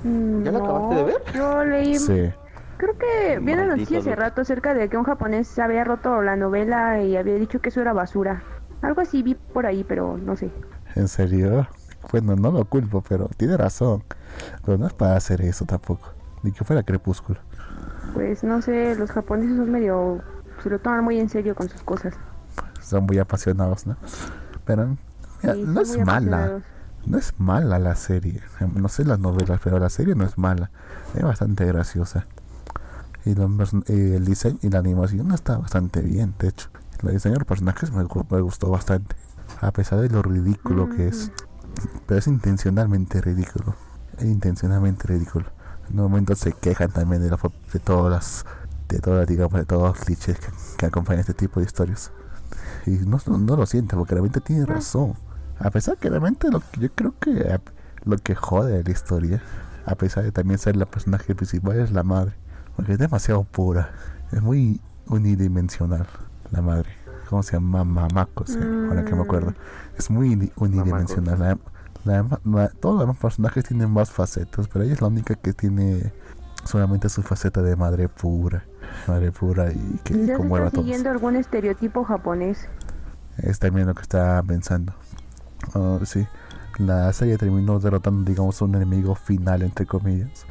vi. 0.04 0.08
Mm, 0.08 0.42
¿Ya 0.44 0.52
la 0.52 0.58
acabaste 0.58 0.94
de 0.96 1.04
ver? 1.04 1.22
Yo 1.34 1.64
leí, 1.64 1.98
Sí. 1.98 2.30
creo 2.76 2.98
que 2.98 3.38
vi 3.40 3.52
una 3.52 3.66
noticia 3.66 3.98
hace 3.98 4.14
rato 4.14 4.42
acerca 4.42 4.74
de 4.74 4.88
que 4.88 4.96
un 4.96 5.04
japonés 5.04 5.58
había 5.58 5.84
roto 5.84 6.22
la 6.22 6.36
novela 6.36 7.00
y 7.02 7.16
había 7.16 7.34
dicho 7.34 7.60
que 7.60 7.70
eso 7.70 7.80
era 7.80 7.92
basura. 7.92 8.42
Algo 8.82 9.00
así 9.00 9.22
vi 9.22 9.34
por 9.34 9.66
ahí, 9.66 9.84
pero 9.84 10.18
no 10.18 10.36
sé. 10.36 10.50
¿En 10.96 11.08
serio? 11.08 11.66
Bueno, 12.10 12.34
no 12.36 12.50
lo 12.50 12.64
culpo, 12.64 13.02
pero 13.08 13.28
tiene 13.36 13.56
razón. 13.56 14.02
Pero 14.64 14.76
no 14.78 14.86
es 14.86 14.92
para 14.92 15.16
hacer 15.16 15.40
eso 15.42 15.64
tampoco. 15.64 16.10
Ni 16.42 16.50
que 16.52 16.64
fuera 16.64 16.82
crepúsculo. 16.82 17.38
Pues 18.14 18.42
no 18.42 18.60
sé, 18.60 18.94
los 18.96 19.10
japoneses 19.12 19.56
son 19.56 19.70
medio... 19.70 20.20
se 20.62 20.70
lo 20.70 20.78
toman 20.78 21.04
muy 21.04 21.18
en 21.18 21.28
serio 21.28 21.54
con 21.54 21.68
sus 21.68 21.82
cosas. 21.82 22.14
Son 22.80 23.04
muy 23.04 23.18
apasionados, 23.18 23.86
¿no? 23.86 23.96
Pero 24.64 24.96
mira, 25.42 25.54
Sí, 25.54 25.64
no 25.66 25.80
es 25.80 25.98
mala. 25.98 26.60
no 27.04 27.18
es 27.18 27.34
mala 27.38 27.78
la 27.78 27.96
serie. 27.96 28.40
No 28.74 28.88
sé 28.88 29.04
las 29.04 29.18
novelas, 29.18 29.60
pero 29.62 29.78
la 29.78 29.90
serie 29.90 30.14
no 30.14 30.24
es 30.24 30.38
mala. 30.38 30.70
Es 31.14 31.22
bastante 31.22 31.64
graciosa. 31.64 32.26
Y 33.24 33.30
el 33.30 34.24
diseño 34.24 34.58
y 34.62 34.70
la 34.70 34.80
animación 34.80 35.32
está 35.32 35.56
bastante 35.56 36.00
bien, 36.00 36.34
de 36.38 36.48
hecho. 36.48 36.68
El 37.02 37.12
diseño 37.12 37.38
de 37.38 37.44
personajes 37.44 37.92
me, 37.92 38.04
gustó 38.04 38.70
bastante. 38.70 39.16
A 39.60 39.70
pesar 39.72 40.00
de 40.00 40.08
lo 40.08 40.22
ridículo 40.22 40.88
que 40.90 41.08
es. 41.08 41.30
Pero 42.06 42.18
es 42.18 42.26
intencionalmente 42.26 43.20
ridículo. 43.20 43.74
Es 44.18 44.24
intencionalmente 44.24 45.08
ridículo. 45.08 45.46
En 45.88 45.98
un 45.98 46.10
momento 46.10 46.34
se 46.34 46.52
quejan 46.52 46.90
también 46.90 47.22
de, 47.22 47.30
de 47.30 47.78
todas 47.80 48.10
las 48.10 48.46
de 48.93 49.01
todas 49.01 49.26
digamos 49.26 49.55
de 49.55 49.64
todos 49.64 49.82
los 49.82 50.05
clichés 50.05 50.38
que, 50.76 50.86
acompañan 50.86 51.20
este 51.20 51.34
tipo 51.34 51.61
de 51.61 51.66
historias. 51.66 52.12
Y 52.86 52.90
no, 52.90 53.18
no, 53.26 53.57
lo 53.57 53.66
siente 53.66 53.97
porque 53.97 54.14
realmente 54.14 54.40
tiene 54.40 54.66
razón. 54.66 55.14
A 55.59 55.70
pesar 55.70 55.97
que 55.97 56.11
realmente 56.11 56.51
lo 56.51 56.62
yo 56.78 56.88
creo 56.95 57.14
que 57.18 57.61
lo 58.05 58.16
que 58.18 58.34
jode 58.34 58.78
de 58.78 58.84
la 58.84 58.90
historia 58.90 59.43
a 59.86 59.95
pesar 59.95 60.24
de 60.24 60.32
también 60.32 60.59
ser 60.59 60.76
la 60.76 60.86
personaje 60.86 61.34
principal 61.34 61.78
es 61.78 61.93
la 61.93 62.03
madre 62.03 62.34
porque 62.76 62.93
es 62.93 62.99
demasiado 62.99 63.45
pura 63.45 63.90
es 64.32 64.43
muy 64.43 64.80
unidimensional 65.07 66.07
la 66.51 66.62
madre. 66.62 66.90
Cómo 67.28 67.43
se 67.43 67.55
llama 67.55 67.82
Mamako 67.84 68.45
ahora 68.88 69.05
que 69.05 69.14
me 69.14 69.22
acuerdo. 69.22 69.51
Mm. 69.51 69.55
es 69.99 70.11
muy 70.11 70.53
unidimensional. 70.57 71.59
Todos 72.05 72.95
los 72.95 73.01
demás 73.01 73.16
personajes 73.16 73.64
tienen 73.64 73.90
más 73.90 74.11
facetas 74.11 74.68
pero 74.68 74.84
ella 74.84 74.95
es 74.95 75.01
la 75.01 75.09
única 75.09 75.34
que 75.34 75.53
tiene 75.53 76.12
solamente 76.64 77.08
su 77.08 77.22
faceta 77.22 77.62
de 77.62 77.76
madre 77.76 78.08
pura 78.08 78.64
madre 79.06 79.32
pura 79.32 79.72
y 79.72 80.00
que 80.04 80.32
como 80.34 80.58
está 80.58 80.78
siguiendo 80.78 81.10
algún 81.10 81.36
estereotipo 81.36 82.04
japonés. 82.04 82.68
Es 83.38 83.58
también 83.58 83.86
lo 83.86 83.94
que 83.94 84.02
está 84.02 84.42
pensando. 84.42 84.92
Uh, 85.74 86.04
sí 86.04 86.26
la 86.78 87.12
serie 87.12 87.38
terminó 87.38 87.78
derrotando 87.78 88.28
digamos 88.28 88.60
un 88.62 88.74
enemigo 88.74 89.14
final 89.14 89.62
entre 89.62 89.86
comillas 89.86 90.46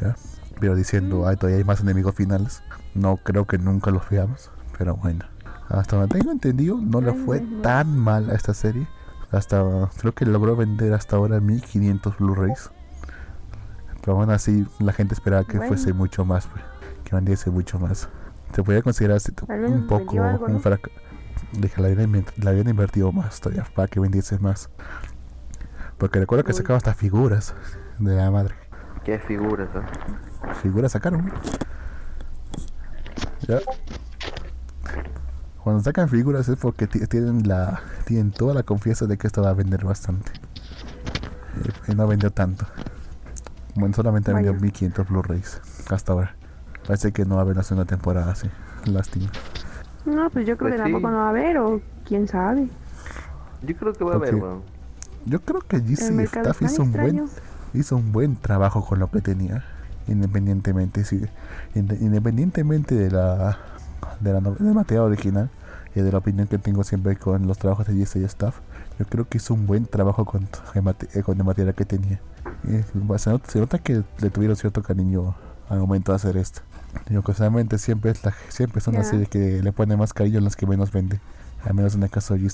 ¿ya? 0.00 0.16
pero 0.60 0.76
diciendo 0.76 1.26
ay 1.26 1.36
todavía 1.36 1.58
hay 1.58 1.64
más 1.64 1.80
enemigos 1.80 2.14
finales 2.14 2.62
no 2.94 3.16
creo 3.16 3.46
que 3.46 3.58
nunca 3.58 3.90
los 3.90 4.08
veamos 4.08 4.50
pero 4.78 4.94
bueno 4.96 5.24
hasta 5.70 5.96
donde 5.96 6.18
tengo 6.18 6.32
entendido 6.32 6.78
no 6.78 7.00
le 7.00 7.12
fue 7.12 7.40
tan 7.62 7.96
mal 7.96 8.30
a 8.30 8.34
esta 8.34 8.54
serie. 8.54 8.88
Hasta 9.30 9.88
creo 9.98 10.12
que 10.12 10.26
logró 10.26 10.56
vender 10.56 10.92
hasta 10.92 11.16
ahora 11.16 11.40
1500 11.40 12.18
Blu-rays 12.18 12.70
pero 14.10 14.18
aún 14.18 14.30
así 14.30 14.66
la 14.80 14.92
gente 14.92 15.14
esperaba 15.14 15.44
que 15.44 15.60
fuese 15.60 15.92
mucho 15.92 16.24
más 16.24 16.48
pues 16.48 16.64
que 17.04 17.14
vendiese 17.14 17.48
mucho 17.48 17.78
más. 17.78 18.08
Se 18.52 18.64
podría 18.64 18.82
considerar 18.82 19.20
un 19.68 19.86
poco 19.86 20.16
un 20.16 20.60
fracaso. 20.60 20.92
Que 21.52 21.80
la 21.80 22.50
habían, 22.50 22.68
invertido 22.68 23.12
más 23.12 23.40
todavía 23.40 23.64
para 23.72 23.86
que 23.86 24.00
vendiese 24.00 24.36
más. 24.40 24.68
Porque 25.96 26.18
recuerdo 26.18 26.42
que 26.42 26.52
sacaba 26.52 26.76
hasta 26.76 26.92
figuras 26.92 27.54
de 28.00 28.16
la 28.16 28.32
madre. 28.32 28.56
¿Qué 29.04 29.20
figuras? 29.20 29.68
Figuras 30.60 30.90
sacaron. 30.90 31.32
Ya. 33.46 33.60
Cuando 35.62 35.84
sacan 35.84 36.08
figuras 36.08 36.48
es 36.48 36.56
porque 36.56 36.88
tienen 36.88 37.46
la 37.46 37.80
tienen 38.06 38.32
toda 38.32 38.54
la 38.54 38.64
confianza 38.64 39.06
de 39.06 39.16
que 39.16 39.28
esto 39.28 39.42
va 39.42 39.50
a 39.50 39.54
vender 39.54 39.84
bastante. 39.84 40.32
Y, 41.86 41.94
no 41.94 42.08
vendió 42.08 42.32
tanto. 42.32 42.66
Bueno, 43.74 43.94
solamente 43.94 44.32
vendió 44.32 44.54
1500 44.54 45.08
Blu-rays 45.08 45.60
hasta 45.90 46.12
ahora. 46.12 46.34
Parece 46.86 47.12
que 47.12 47.24
no 47.24 47.36
va 47.36 47.42
a 47.42 47.44
haber 47.44 47.54
una 47.54 47.62
segunda 47.62 47.86
temporada 47.86 48.32
así. 48.32 48.48
Lástima. 48.86 49.30
No, 50.06 50.30
pues 50.30 50.46
yo 50.46 50.56
creo 50.56 50.70
pues 50.70 50.74
que 50.74 50.82
tampoco 50.82 51.10
no 51.10 51.18
va 51.18 51.26
a 51.26 51.30
haber, 51.30 51.58
o 51.58 51.80
quién 52.06 52.26
sabe. 52.26 52.68
Yo 53.62 53.76
creo 53.76 53.92
que 53.92 54.04
va 54.04 54.12
a 54.12 54.16
haber, 54.16 54.34
weón. 54.34 54.62
Yo 55.26 55.40
creo 55.40 55.60
que 55.60 55.78
GC 55.78 56.20
Staff 56.20 56.62
hizo 56.62 56.82
un, 56.82 56.92
buen, 56.92 57.26
hizo 57.74 57.96
un 57.96 58.10
buen 58.10 58.36
trabajo 58.36 58.84
con 58.84 58.98
lo 58.98 59.10
que 59.10 59.20
tenía. 59.20 59.64
Independientemente, 60.08 61.04
sí, 61.04 61.22
independientemente 61.74 62.94
de 62.94 63.10
la, 63.10 63.58
de 64.18 64.32
la 64.32 64.40
del 64.40 64.74
material 64.74 65.04
original 65.04 65.50
y 65.94 66.00
de 66.00 66.10
la 66.10 66.18
opinión 66.18 66.48
que 66.48 66.58
tengo 66.58 66.82
siempre 66.82 67.16
con 67.16 67.46
los 67.46 67.58
trabajos 67.58 67.86
de 67.86 67.94
GC 67.94 68.24
Staff, 68.24 68.58
yo 68.98 69.04
creo 69.06 69.28
que 69.28 69.36
hizo 69.38 69.54
un 69.54 69.66
buen 69.66 69.86
trabajo 69.86 70.24
con, 70.24 70.48
con 71.24 71.38
el 71.38 71.44
material 71.44 71.74
que 71.74 71.84
tenía. 71.84 72.20
Y, 72.64 72.82
se, 73.18 73.30
nota, 73.60 73.78
que 73.78 74.02
le 74.18 74.30
tuvieron 74.30 74.56
cierto 74.56 74.82
cariño 74.82 75.34
al 75.68 75.78
momento 75.80 76.12
de 76.12 76.16
hacer 76.16 76.36
esto. 76.36 76.62
Yo 77.08 77.22
casualmente 77.22 77.78
siempre 77.78 78.10
es 78.10 78.24
la, 78.24 78.34
siempre 78.48 78.80
son 78.80 78.96
así 78.96 79.16
de 79.16 79.26
que 79.26 79.62
le 79.62 79.72
pone 79.72 79.96
más 79.96 80.12
cariño 80.12 80.38
a 80.38 80.42
las 80.42 80.56
que 80.56 80.66
menos 80.66 80.90
vende. 80.90 81.20
Al 81.64 81.74
menos 81.74 81.94
en 81.94 82.02
el 82.02 82.10
caso 82.10 82.34
de 82.34 82.40
Yo 82.40 82.50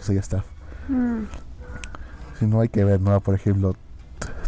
soy 0.00 0.16
Staff. 0.18 0.44
Mm. 0.88 1.24
Si 2.38 2.46
no 2.46 2.60
hay 2.60 2.68
que 2.68 2.84
ver, 2.84 3.00
¿no? 3.00 3.20
Por 3.20 3.34
ejemplo, 3.34 3.74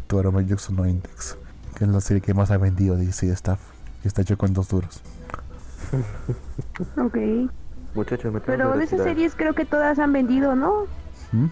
Toro 0.07 0.41
Jackson 0.41 0.77
no 0.77 0.87
Index, 0.87 1.37
que 1.75 1.85
es 1.85 1.91
la 1.91 2.01
serie 2.01 2.21
que 2.21 2.35
más 2.35 2.51
ha 2.51 2.57
vendido 2.57 2.97
de 2.97 3.07
DC 3.07 3.31
Staff. 3.31 3.61
Y 4.05 4.09
está 4.09 4.23
hecho 4.23 4.39
con 4.39 4.53
dos 4.53 4.69
duros. 4.69 5.03
ok. 6.97 7.19
Muchachos, 7.95 8.33
me 8.33 8.41
Pero 8.41 8.77
de 8.77 8.85
esas 8.85 9.03
series 9.03 9.35
creo 9.35 9.55
que 9.55 9.65
todas 9.65 9.99
han 9.99 10.13
vendido, 10.13 10.55
¿no? 10.55 10.85
¿Mm? 11.33 11.47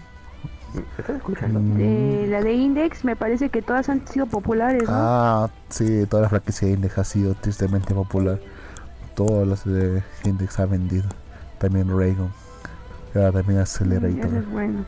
Escuchando? 1.09 1.61
De, 1.61 2.27
la 2.29 2.43
de 2.43 2.53
Index, 2.53 3.05
me 3.05 3.17
parece 3.17 3.49
que 3.49 3.63
todas 3.63 3.89
han 3.89 4.07
sido 4.07 4.27
populares, 4.27 4.85
Ah, 4.89 5.49
sí, 5.69 6.07
toda 6.07 6.23
la 6.23 6.29
franquicia 6.29 6.69
de 6.69 6.75
Index 6.75 6.99
ha 6.99 7.05
sido 7.05 7.35
tristemente 7.35 7.95
popular. 7.95 8.39
Todas 9.15 9.47
las 9.47 9.65
de 9.65 10.03
Index 10.25 10.59
ha 10.59 10.67
vendido. 10.67 11.05
También 11.59 11.89
Raygon. 11.89 12.31
Ahora 13.15 13.33
también 13.33 13.61
Accelerator. 13.61 14.31
Mm, 14.31 14.53
bueno. 14.53 14.85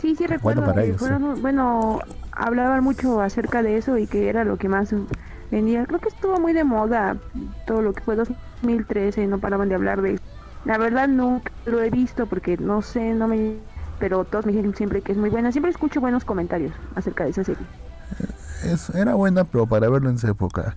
Sí, 0.00 0.16
sí 0.16 0.26
recuerdo 0.26 0.62
bueno, 0.98 1.36
bueno, 1.36 2.00
hablaban 2.32 2.82
mucho 2.82 3.20
acerca 3.20 3.62
de 3.62 3.76
eso 3.76 3.98
y 3.98 4.06
que 4.06 4.30
era 4.30 4.44
lo 4.44 4.56
que 4.56 4.68
más 4.68 4.94
vendía. 5.50 5.84
Creo 5.84 5.98
que 5.98 6.08
estuvo 6.08 6.40
muy 6.40 6.54
de 6.54 6.64
moda 6.64 7.16
todo 7.66 7.82
lo 7.82 7.92
que 7.92 8.00
fue 8.00 8.16
2013, 8.16 9.26
no 9.26 9.38
paraban 9.38 9.68
de 9.68 9.74
hablar 9.74 10.00
de 10.00 10.14
eso. 10.14 10.22
La 10.64 10.78
verdad 10.78 11.08
nunca 11.08 11.52
lo 11.66 11.82
he 11.82 11.90
visto 11.90 12.26
porque 12.26 12.56
no 12.56 12.80
sé, 12.80 13.12
no 13.12 13.28
me 13.28 13.56
pero 14.00 14.24
todos 14.24 14.46
me 14.46 14.52
dicen 14.52 14.74
siempre 14.74 15.02
que 15.02 15.12
es 15.12 15.18
muy 15.18 15.30
buena. 15.30 15.52
Siempre 15.52 15.70
escucho 15.70 16.00
buenos 16.00 16.24
comentarios 16.24 16.72
acerca 16.96 17.24
de 17.24 17.30
esa 17.30 17.44
serie. 17.44 17.64
Es, 18.64 18.90
era 18.90 19.14
buena, 19.14 19.44
pero 19.44 19.66
para 19.66 19.88
verlo 19.88 20.08
en 20.08 20.16
esa 20.16 20.30
época. 20.30 20.74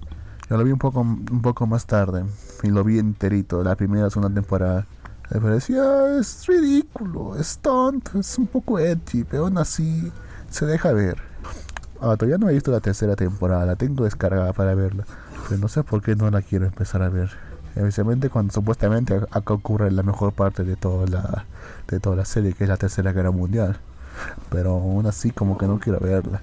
Yo 0.49 0.57
lo 0.57 0.63
vi 0.63 0.71
un 0.71 0.77
poco, 0.77 0.99
un 0.99 1.41
poco 1.41 1.65
más 1.65 1.87
tarde 1.87 2.25
y 2.61 2.67
lo 2.67 2.83
vi 2.83 2.99
enterito, 2.99 3.63
la 3.63 3.75
primera 3.75 4.09
segunda 4.09 4.33
temporada. 4.33 4.85
Me 5.33 5.39
parecía, 5.39 6.19
es 6.19 6.45
ridículo, 6.45 7.37
es 7.37 7.57
tonto, 7.57 8.19
es 8.19 8.37
un 8.37 8.45
poco 8.45 8.77
edgy, 8.77 9.23
pero 9.23 9.45
aún 9.45 9.57
así 9.57 10.11
se 10.49 10.65
deja 10.65 10.91
ver. 10.91 11.17
Ah, 12.01 12.17
todavía 12.17 12.37
no 12.37 12.49
he 12.49 12.53
visto 12.53 12.71
la 12.71 12.81
tercera 12.81 13.15
temporada, 13.15 13.65
la 13.65 13.77
tengo 13.77 14.03
descargada 14.03 14.51
para 14.51 14.75
verla, 14.75 15.05
pero 15.47 15.61
no 15.61 15.69
sé 15.69 15.83
por 15.83 16.01
qué 16.01 16.15
no 16.17 16.29
la 16.29 16.41
quiero 16.41 16.65
empezar 16.65 17.01
a 17.01 17.09
ver. 17.09 17.31
Especialmente 17.75 18.29
cuando 18.29 18.53
supuestamente 18.53 19.19
acá 19.31 19.53
ocurre 19.53 19.91
la 19.91 20.03
mejor 20.03 20.33
parte 20.33 20.63
de 20.63 20.75
toda 20.75 21.07
la, 21.07 21.45
de 21.87 21.99
toda 21.99 22.15
la 22.15 22.25
serie, 22.25 22.53
que 22.53 22.65
es 22.65 22.69
la 22.69 22.77
Tercera 22.77 23.13
Guerra 23.13 23.31
Mundial. 23.31 23.77
Pero 24.49 24.71
aún 24.71 25.05
así 25.07 25.31
como 25.31 25.57
que 25.57 25.67
no 25.67 25.79
quiero 25.79 25.99
verla. 25.99 26.41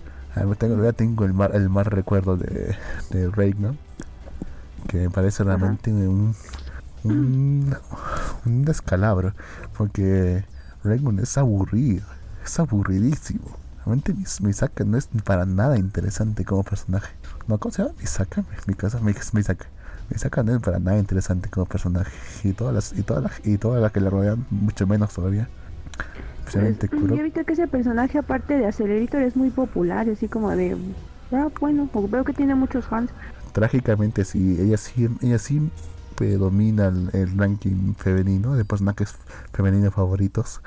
Tengo, 0.58 0.82
ya 0.82 0.92
tengo 0.92 1.24
el 1.24 1.32
mal, 1.32 1.54
el 1.54 1.68
mal 1.68 1.84
recuerdo 1.84 2.36
de, 2.36 2.76
de 3.10 3.64
que 4.86 4.98
me 4.98 5.10
parece 5.10 5.44
realmente 5.44 5.92
un, 5.92 6.34
un, 7.04 7.76
un 8.46 8.64
descalabro, 8.64 9.34
porque 9.76 10.44
Reagan 10.82 11.18
es 11.18 11.36
aburrido, 11.36 12.06
es 12.44 12.58
aburridísimo. 12.58 13.56
Realmente 13.84 14.14
Misaka 14.40 14.84
no 14.84 14.96
es 14.96 15.08
para 15.24 15.46
nada 15.46 15.78
interesante 15.78 16.44
como 16.44 16.62
personaje. 16.62 17.12
No, 17.46 17.58
¿cómo 17.58 17.72
se 17.72 17.82
llama? 17.82 17.94
Misaka, 18.00 18.44
mi 18.66 18.74
casa, 18.74 19.00
Misaka. 19.00 19.66
Misaka 20.10 20.42
no 20.42 20.54
es 20.54 20.60
para 20.60 20.78
nada 20.78 20.98
interesante 20.98 21.48
como 21.48 21.66
personaje. 21.66 22.12
Y 22.44 22.52
todas 22.52 22.74
las, 22.74 22.98
y 22.98 23.02
todas 23.02 23.22
las, 23.22 23.46
y 23.46 23.58
todas 23.58 23.80
las 23.80 23.92
que 23.92 24.00
le 24.00 24.10
rodean, 24.10 24.44
mucho 24.50 24.86
menos 24.86 25.12
todavía. 25.14 25.48
Especialmente 26.40 26.88
pues, 26.88 27.02
Yo 27.08 27.16
he 27.16 27.22
visto 27.22 27.44
que 27.44 27.52
ese 27.52 27.68
personaje, 27.68 28.18
aparte 28.18 28.58
de 28.58 28.66
Accelerator, 28.66 29.22
es 29.22 29.36
muy 29.36 29.50
popular, 29.50 30.08
así 30.08 30.28
como 30.28 30.50
de. 30.50 30.76
Ah, 31.32 31.48
bueno, 31.60 31.88
veo 32.08 32.24
que 32.24 32.32
tiene 32.32 32.54
muchos 32.56 32.86
fans. 32.86 33.10
Trágicamente, 33.52 34.24
sí, 34.24 34.56
ella 34.60 34.76
sí, 34.76 35.08
ella 35.22 35.38
sí 35.38 35.70
domina 36.28 36.86
el, 36.88 37.38
ranking 37.38 37.94
femenino 37.94 38.54
de 38.54 38.64
personajes 38.64 39.14
femeninos 39.52 39.94
favoritos 39.94 40.60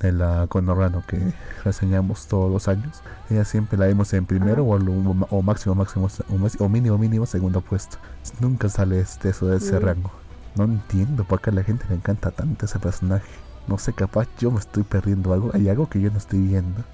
de 0.00 0.12
la 0.12 0.46
Conorrano 0.48 1.02
que 1.06 1.32
reseñamos 1.64 2.26
todos 2.26 2.50
los 2.50 2.68
años. 2.68 3.02
Ella 3.30 3.44
siempre 3.44 3.78
la 3.78 3.86
vemos 3.86 4.12
en 4.12 4.26
primero 4.26 4.64
o, 4.64 4.76
o, 4.76 5.42
máximo, 5.42 5.74
máximo, 5.74 6.08
o, 6.58 6.68
mínimo, 6.68 6.98
mínimo 6.98 7.26
segundo 7.26 7.60
puesto. 7.60 7.98
Nunca 8.40 8.68
sale 8.68 9.00
este, 9.00 9.30
eso 9.30 9.46
de 9.46 9.56
ese 9.56 9.78
rango. 9.78 10.10
No 10.56 10.64
entiendo 10.64 11.24
por 11.24 11.40
qué 11.40 11.50
a 11.50 11.54
la 11.54 11.62
gente 11.62 11.84
le 11.88 11.96
encanta 11.96 12.30
tanto 12.30 12.66
ese 12.66 12.78
personaje. 12.78 13.28
No 13.68 13.78
sé, 13.78 13.92
capaz 13.92 14.28
yo 14.38 14.50
me 14.50 14.58
estoy 14.58 14.82
perdiendo 14.82 15.32
algo. 15.32 15.50
Hay 15.54 15.68
algo 15.68 15.88
que 15.88 16.00
yo 16.00 16.10
no 16.10 16.18
estoy 16.18 16.40
viendo 16.40 16.84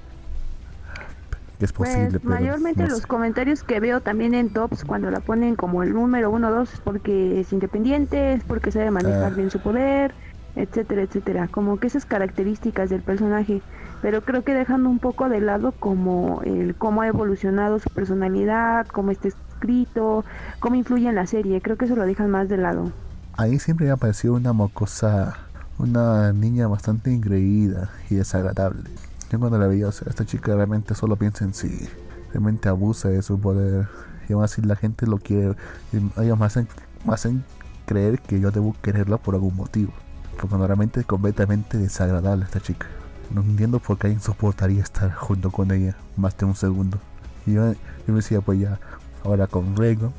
es 1.60 1.72
pues, 1.72 1.90
posible. 1.90 2.20
mayormente 2.22 2.86
los 2.86 3.06
comentarios 3.06 3.62
que 3.64 3.80
veo 3.80 4.00
también 4.00 4.34
en 4.34 4.50
tops 4.52 4.84
cuando 4.84 5.10
la 5.10 5.20
ponen 5.20 5.56
como 5.56 5.82
el 5.82 5.92
número 5.92 6.30
uno 6.30 6.50
dos 6.50 6.74
es 6.74 6.80
porque 6.80 7.40
es 7.40 7.52
independiente, 7.52 8.34
es 8.34 8.44
porque 8.44 8.70
sabe 8.70 8.90
manejar 8.90 9.32
ah. 9.32 9.36
bien 9.36 9.50
su 9.50 9.60
poder 9.60 10.14
etcétera, 10.58 11.02
etcétera. 11.02 11.48
Como 11.48 11.78
que 11.78 11.86
esas 11.86 12.04
características 12.04 12.90
del 12.90 13.02
personaje, 13.02 13.62
pero 14.02 14.22
creo 14.22 14.42
que 14.42 14.54
dejando 14.54 14.90
un 14.90 14.98
poco 14.98 15.28
de 15.28 15.40
lado 15.40 15.72
como 15.72 16.42
el 16.42 16.74
cómo 16.74 17.02
ha 17.02 17.06
evolucionado 17.06 17.78
su 17.78 17.90
personalidad, 17.90 18.86
cómo 18.88 19.10
está 19.10 19.28
escrito, 19.28 20.24
cómo 20.60 20.76
influye 20.76 21.08
en 21.08 21.14
la 21.14 21.26
serie. 21.26 21.60
Creo 21.60 21.76
que 21.76 21.84
eso 21.84 21.96
lo 21.96 22.06
dejan 22.06 22.30
más 22.30 22.48
de 22.48 22.58
lado. 22.58 22.92
Ahí 23.36 23.58
siempre 23.58 23.86
me 23.86 23.92
ha 23.92 23.96
parecido 23.96 24.34
una 24.34 24.52
mocosa, 24.52 25.36
una 25.78 26.32
niña 26.32 26.66
bastante 26.66 27.12
ingreída 27.12 27.90
y 28.10 28.16
desagradable. 28.16 28.90
Yo 29.30 29.38
cuando 29.38 29.58
la 29.58 29.66
veía, 29.66 29.88
o 29.88 29.92
sea, 29.92 30.08
esta 30.08 30.24
chica 30.24 30.54
realmente 30.54 30.94
solo 30.94 31.16
piensa 31.16 31.44
en 31.44 31.52
sí, 31.52 31.88
realmente 32.32 32.68
abusa 32.68 33.08
de 33.08 33.22
su 33.22 33.38
poder. 33.38 33.88
Y 34.28 34.32
aún 34.32 34.44
así 34.44 34.62
la 34.62 34.76
gente 34.76 35.06
lo 35.06 35.18
quiere, 35.18 35.54
y 35.92 36.20
ellos 36.20 36.38
me 36.38 36.46
hacen, 36.46 36.68
me 37.06 37.14
hacen 37.14 37.44
creer 37.86 38.20
que 38.20 38.40
yo 38.40 38.50
debo 38.50 38.74
quererla 38.82 39.16
por 39.16 39.34
algún 39.34 39.56
motivo. 39.56 39.92
Porque 40.40 40.56
realmente 40.56 41.00
es 41.00 41.06
completamente 41.06 41.78
desagradable 41.78 42.44
esta 42.44 42.60
chica. 42.60 42.86
No 43.34 43.42
entiendo 43.42 43.78
por 43.78 43.98
qué 43.98 44.06
alguien 44.06 44.22
soportaría 44.22 44.82
estar 44.82 45.12
junto 45.14 45.50
con 45.50 45.70
ella 45.72 45.96
más 46.16 46.36
de 46.36 46.46
un 46.46 46.54
segundo. 46.54 46.98
Y 47.46 47.54
yo, 47.54 47.72
yo 47.72 47.78
me 48.08 48.16
decía, 48.16 48.40
pues 48.40 48.60
ya, 48.60 48.78
ahora 49.24 49.46
con 49.46 49.76
Rego. 49.76 50.12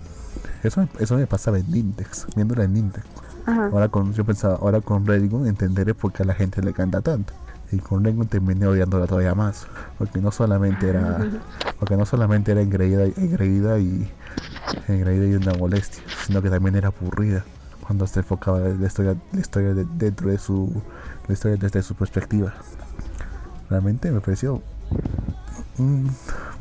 Eso, 0.63 0.87
eso 0.99 1.17
me 1.17 1.25
pasaba 1.25 1.57
en 1.57 1.71
Nintex, 1.71 2.27
viéndola 2.35 2.65
en 2.65 2.73
Nintex. 2.73 3.05
Ahora 3.47 3.87
con, 3.87 4.13
yo 4.13 4.25
pensaba, 4.25 4.55
ahora 4.55 4.81
con 4.81 5.07
Rego 5.07 5.45
entenderé 5.45 5.95
por 5.95 6.13
qué 6.13 6.21
a 6.21 6.25
la 6.25 6.35
gente 6.35 6.61
le 6.61 6.73
canta 6.73 7.01
tanto. 7.01 7.33
Y 7.71 7.77
con 7.77 8.03
Rego 8.03 8.25
terminé 8.25 8.65
odiándola 8.65 9.05
todavía 9.05 9.35
más. 9.35 9.67
Porque 9.97 10.19
no 10.19 10.31
solamente 10.31 10.89
era, 10.89 11.19
porque 11.79 11.95
no 11.97 12.05
solamente 12.05 12.51
era 12.51 12.61
engreída, 12.61 13.03
engreída 13.05 13.77
y 13.79 14.11
engreída 14.87 15.25
y 15.25 15.33
una 15.35 15.53
molestia, 15.53 16.01
sino 16.25 16.41
que 16.41 16.49
también 16.49 16.75
era 16.75 16.87
aburrida 16.89 17.43
cuando 17.81 18.05
se 18.07 18.19
enfocaba 18.19 18.59
la 18.59 18.85
historia, 18.87 19.15
la 19.31 19.39
historia 19.39 19.73
de- 19.73 19.85
dentro 19.97 20.29
de 20.29 20.37
su 20.37 20.81
la 21.27 21.33
historia 21.33 21.57
desde 21.57 21.81
su 21.83 21.95
perspectiva. 21.95 22.53
Realmente 23.69 24.11
me 24.11 24.19
pareció 24.19 24.61
un- 25.77 26.11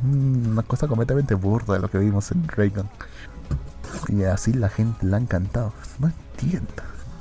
una 0.05 0.63
cosa 0.63 0.87
completamente 0.89 1.35
burda 1.35 1.75
de 1.75 1.81
lo 1.81 1.91
que 1.91 1.99
vimos 1.99 2.31
en 2.33 2.47
Reagan. 2.49 2.89
Y 4.09 4.23
así 4.25 4.53
la 4.53 4.69
gente 4.69 5.05
la 5.07 5.17
ha 5.17 5.21
encantado. 5.21 5.73
No 5.99 6.09
entiendo. 6.09 6.69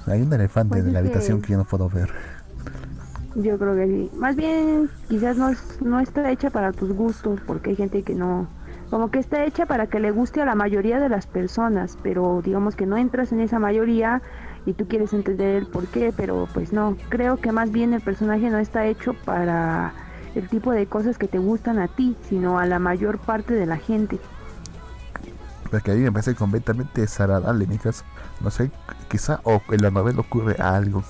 Hay 0.06 0.22
un 0.22 0.32
elefante 0.32 0.76
Pues 0.76 0.86
en 0.86 0.94
la 0.94 1.02
que- 1.02 1.08
habitación 1.08 1.42
que 1.42 1.52
yo 1.54 1.58
no 1.58 1.66
puedo 1.66 1.90
ver. 1.90 2.12
Yo 3.38 3.60
creo 3.60 3.76
que 3.76 3.86
sí. 3.86 4.12
Más 4.18 4.36
bien, 4.36 4.90
quizás 5.08 5.38
no, 5.38 5.52
no 5.82 6.00
está 6.00 6.32
hecha 6.32 6.50
para 6.50 6.72
tus 6.72 6.92
gustos, 6.92 7.40
porque 7.46 7.70
hay 7.70 7.76
gente 7.76 8.02
que 8.02 8.16
no... 8.16 8.48
Como 8.90 9.12
que 9.12 9.20
está 9.20 9.46
hecha 9.46 9.68
para 9.68 9.86
que 9.86 10.00
le 10.00 10.10
guste 10.10 10.42
a 10.42 10.46
la 10.46 10.56
mayoría 10.56 11.00
de 11.00 11.08
las 11.08 11.28
personas, 11.28 12.00
pero 12.02 12.42
digamos 12.44 12.76
que 12.76 12.88
no 12.88 12.98
entras 12.98 13.32
en 13.32 13.42
esa 13.42 13.60
mayoría 13.60 14.24
y 14.66 14.74
tú 14.74 14.88
quieres 14.88 15.14
entender 15.14 15.56
el 15.56 15.68
por 15.68 15.86
qué, 15.88 16.12
pero 16.18 16.48
pues 16.52 16.74
no. 16.74 16.98
Creo 17.10 17.38
que 17.38 17.52
más 17.52 17.72
bien 17.72 17.94
el 17.94 18.02
personaje 18.02 18.50
no 18.50 18.58
está 18.58 18.88
hecho 18.88 19.14
para 19.14 19.94
el 20.34 20.50
tipo 20.50 20.72
de 20.72 20.88
cosas 20.88 21.20
que 21.20 21.28
te 21.28 21.38
gustan 21.38 21.78
a 21.78 21.90
ti, 21.90 22.16
sino 22.28 22.58
a 22.58 22.66
la 22.66 22.80
mayor 22.80 23.20
parte 23.20 23.54
de 23.54 23.68
la 23.68 23.78
gente. 23.78 24.20
Porque 25.70 25.92
a 25.92 25.94
mí 25.94 26.02
me 26.02 26.12
parece 26.12 26.34
completamente 26.34 27.02
desagradable, 27.02 27.68
mi 27.68 27.78
caso. 27.78 28.04
No 28.42 28.50
sé, 28.50 28.72
quizá 29.10 29.42
o 29.44 29.62
en 29.70 29.84
la 29.84 29.92
novela 29.92 30.22
ocurre 30.22 30.56
algo 30.60 31.04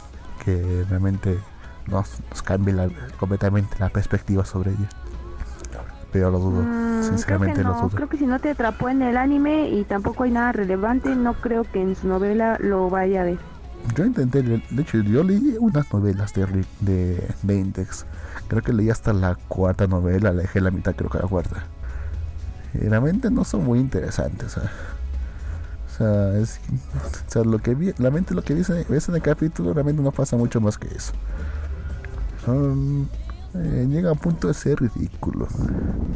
que 0.44 0.84
realmente 0.90 1.40
nos, 1.88 2.20
nos 2.30 2.42
cambie 2.42 2.74
la- 2.74 2.90
completamente 3.20 3.76
la 3.80 3.90
perspectiva 3.90 4.46
sobre 4.46 4.72
ella. 4.72 4.90
Pero 6.12 6.32
lo 6.32 6.40
dudo, 6.40 6.62
Mm, 6.64 7.04
sinceramente 7.04 7.58
que 7.58 7.64
lo 7.64 7.74
no, 7.74 7.80
dudo. 7.82 7.90
creo 7.90 8.08
que 8.10 8.18
si 8.18 8.26
no 8.26 8.40
te 8.40 8.50
atrapó 8.50 8.90
en 8.90 9.02
el 9.02 9.18
anime 9.18 9.70
y 9.70 9.84
tampoco 9.84 10.24
hay 10.24 10.32
nada 10.32 10.52
relevante, 10.54 11.16
no 11.16 11.34
creo 11.34 11.64
que 11.66 11.82
en 11.82 11.96
su 11.96 12.08
novela 12.08 12.58
lo 12.62 12.90
vaya 12.90 13.22
a 13.22 13.26
ver. 13.26 13.38
Yo 13.96 14.06
intenté, 14.06 14.42
de 14.42 14.62
hecho, 14.82 14.98
yo 15.00 15.24
leí 15.24 15.56
unas 15.60 15.92
novelas 15.94 16.34
de, 16.34 16.46
de, 16.82 17.28
de 17.44 17.56
Index. 17.60 18.06
Creo 18.48 18.62
que 18.62 18.74
leí 18.74 18.90
hasta 18.90 19.14
la 19.14 19.36
cuarta 19.48 19.88
novela, 19.88 20.32
la 20.32 20.42
dejé 20.42 20.62
la 20.62 20.72
mitad, 20.72 20.96
creo 20.96 21.10
que 21.10 21.20
la 21.20 21.28
cuarta. 21.28 21.64
Y 22.74 22.80
realmente 22.88 23.30
no 23.30 23.44
son 23.44 23.64
muy 23.66 23.80
interesantes. 23.80 24.58
O 24.58 24.62
sea, 24.62 24.72
o 25.86 25.98
sea, 25.98 26.38
es- 26.40 26.60
o 27.28 27.32
sea, 27.32 27.44
lo 27.44 27.60
que 27.60 27.76
vi, 27.76 27.92
realmente 27.92 28.34
lo 28.34 28.44
que 28.44 28.56
dice, 28.56 28.86
ves 28.90 29.08
en 29.10 29.16
el 29.16 29.22
capítulo 29.22 29.74
realmente 29.74 30.02
no 30.02 30.12
pasa 30.12 30.36
mucho 30.38 30.60
más 30.62 30.78
que 30.78 30.88
eso. 30.94 31.14
Son, 32.48 33.10
eh, 33.56 33.86
llega 33.90 34.08
a 34.08 34.14
un 34.14 34.20
punto 34.20 34.48
de 34.48 34.54
ser 34.54 34.80
ridículo. 34.80 35.50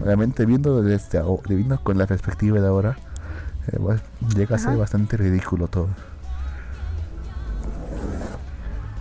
Realmente 0.02 0.46
viendo 0.46 0.82
desde 0.82 1.18
ahora, 1.18 1.44
viendo 1.50 1.78
con 1.84 1.98
la 1.98 2.08
perspectiva 2.08 2.62
de 2.62 2.68
ahora, 2.70 2.96
eh, 3.68 3.78
pues, 3.78 4.00
llega 4.34 4.56
a 4.56 4.60
ser 4.60 4.70
Ajá. 4.70 4.78
bastante 4.78 5.18
ridículo 5.18 5.68
todo. 5.68 5.90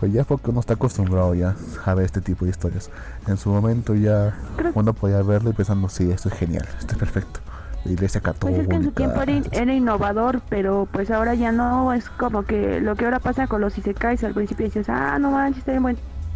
Pues 0.01 0.13
ya 0.13 0.25
porque 0.25 0.51
uno 0.51 0.59
está 0.59 0.75
acostumbrado 0.75 1.33
ya 1.37 1.55
a 1.85 1.95
ver 1.95 2.07
este 2.07 2.21
tipo 2.21 2.47
de 2.47 2.51
historias. 2.51 2.91
En 3.29 3.37
su 3.37 3.51
momento 3.51 3.95
ya 3.95 4.35
Creo- 4.57 4.73
uno 4.75 4.93
podía 4.93 5.23
verlo 5.23 5.51
y 5.51 5.53
pensando, 5.53 5.89
sí, 5.89 6.11
esto 6.11 6.31
es 6.31 6.35
genial, 6.35 6.67
esto 6.81 6.95
es 6.95 6.99
perfecto. 6.99 7.39
La 7.85 7.93
iglesia 7.93 8.21
Pues 8.21 8.35
católica. 8.35 8.63
es 8.63 8.69
que 8.69 8.75
en 8.75 8.83
su 8.85 8.91
tiempo 8.91 9.23
era, 9.23 9.31
in- 9.33 9.47
era 9.53 9.73
innovador, 9.73 10.41
pero 10.49 10.89
pues 10.91 11.13
ahora 11.13 11.35
ya 11.37 11.53
no, 11.53 11.93
es 11.93 12.11
como 12.11 12.43
que 12.43 12.81
lo 12.81 12.97
que 12.97 13.05
ahora 13.05 13.21
pasa 13.21 13.47
con 13.47 13.61
los 13.61 13.79
isekais, 13.79 14.25
al 14.25 14.35
principio 14.35 14.65
dices, 14.67 14.89
ah, 14.89 15.17
no 15.21 15.31
manches, 15.31 15.59
está 15.61 15.71
bien 15.71 15.85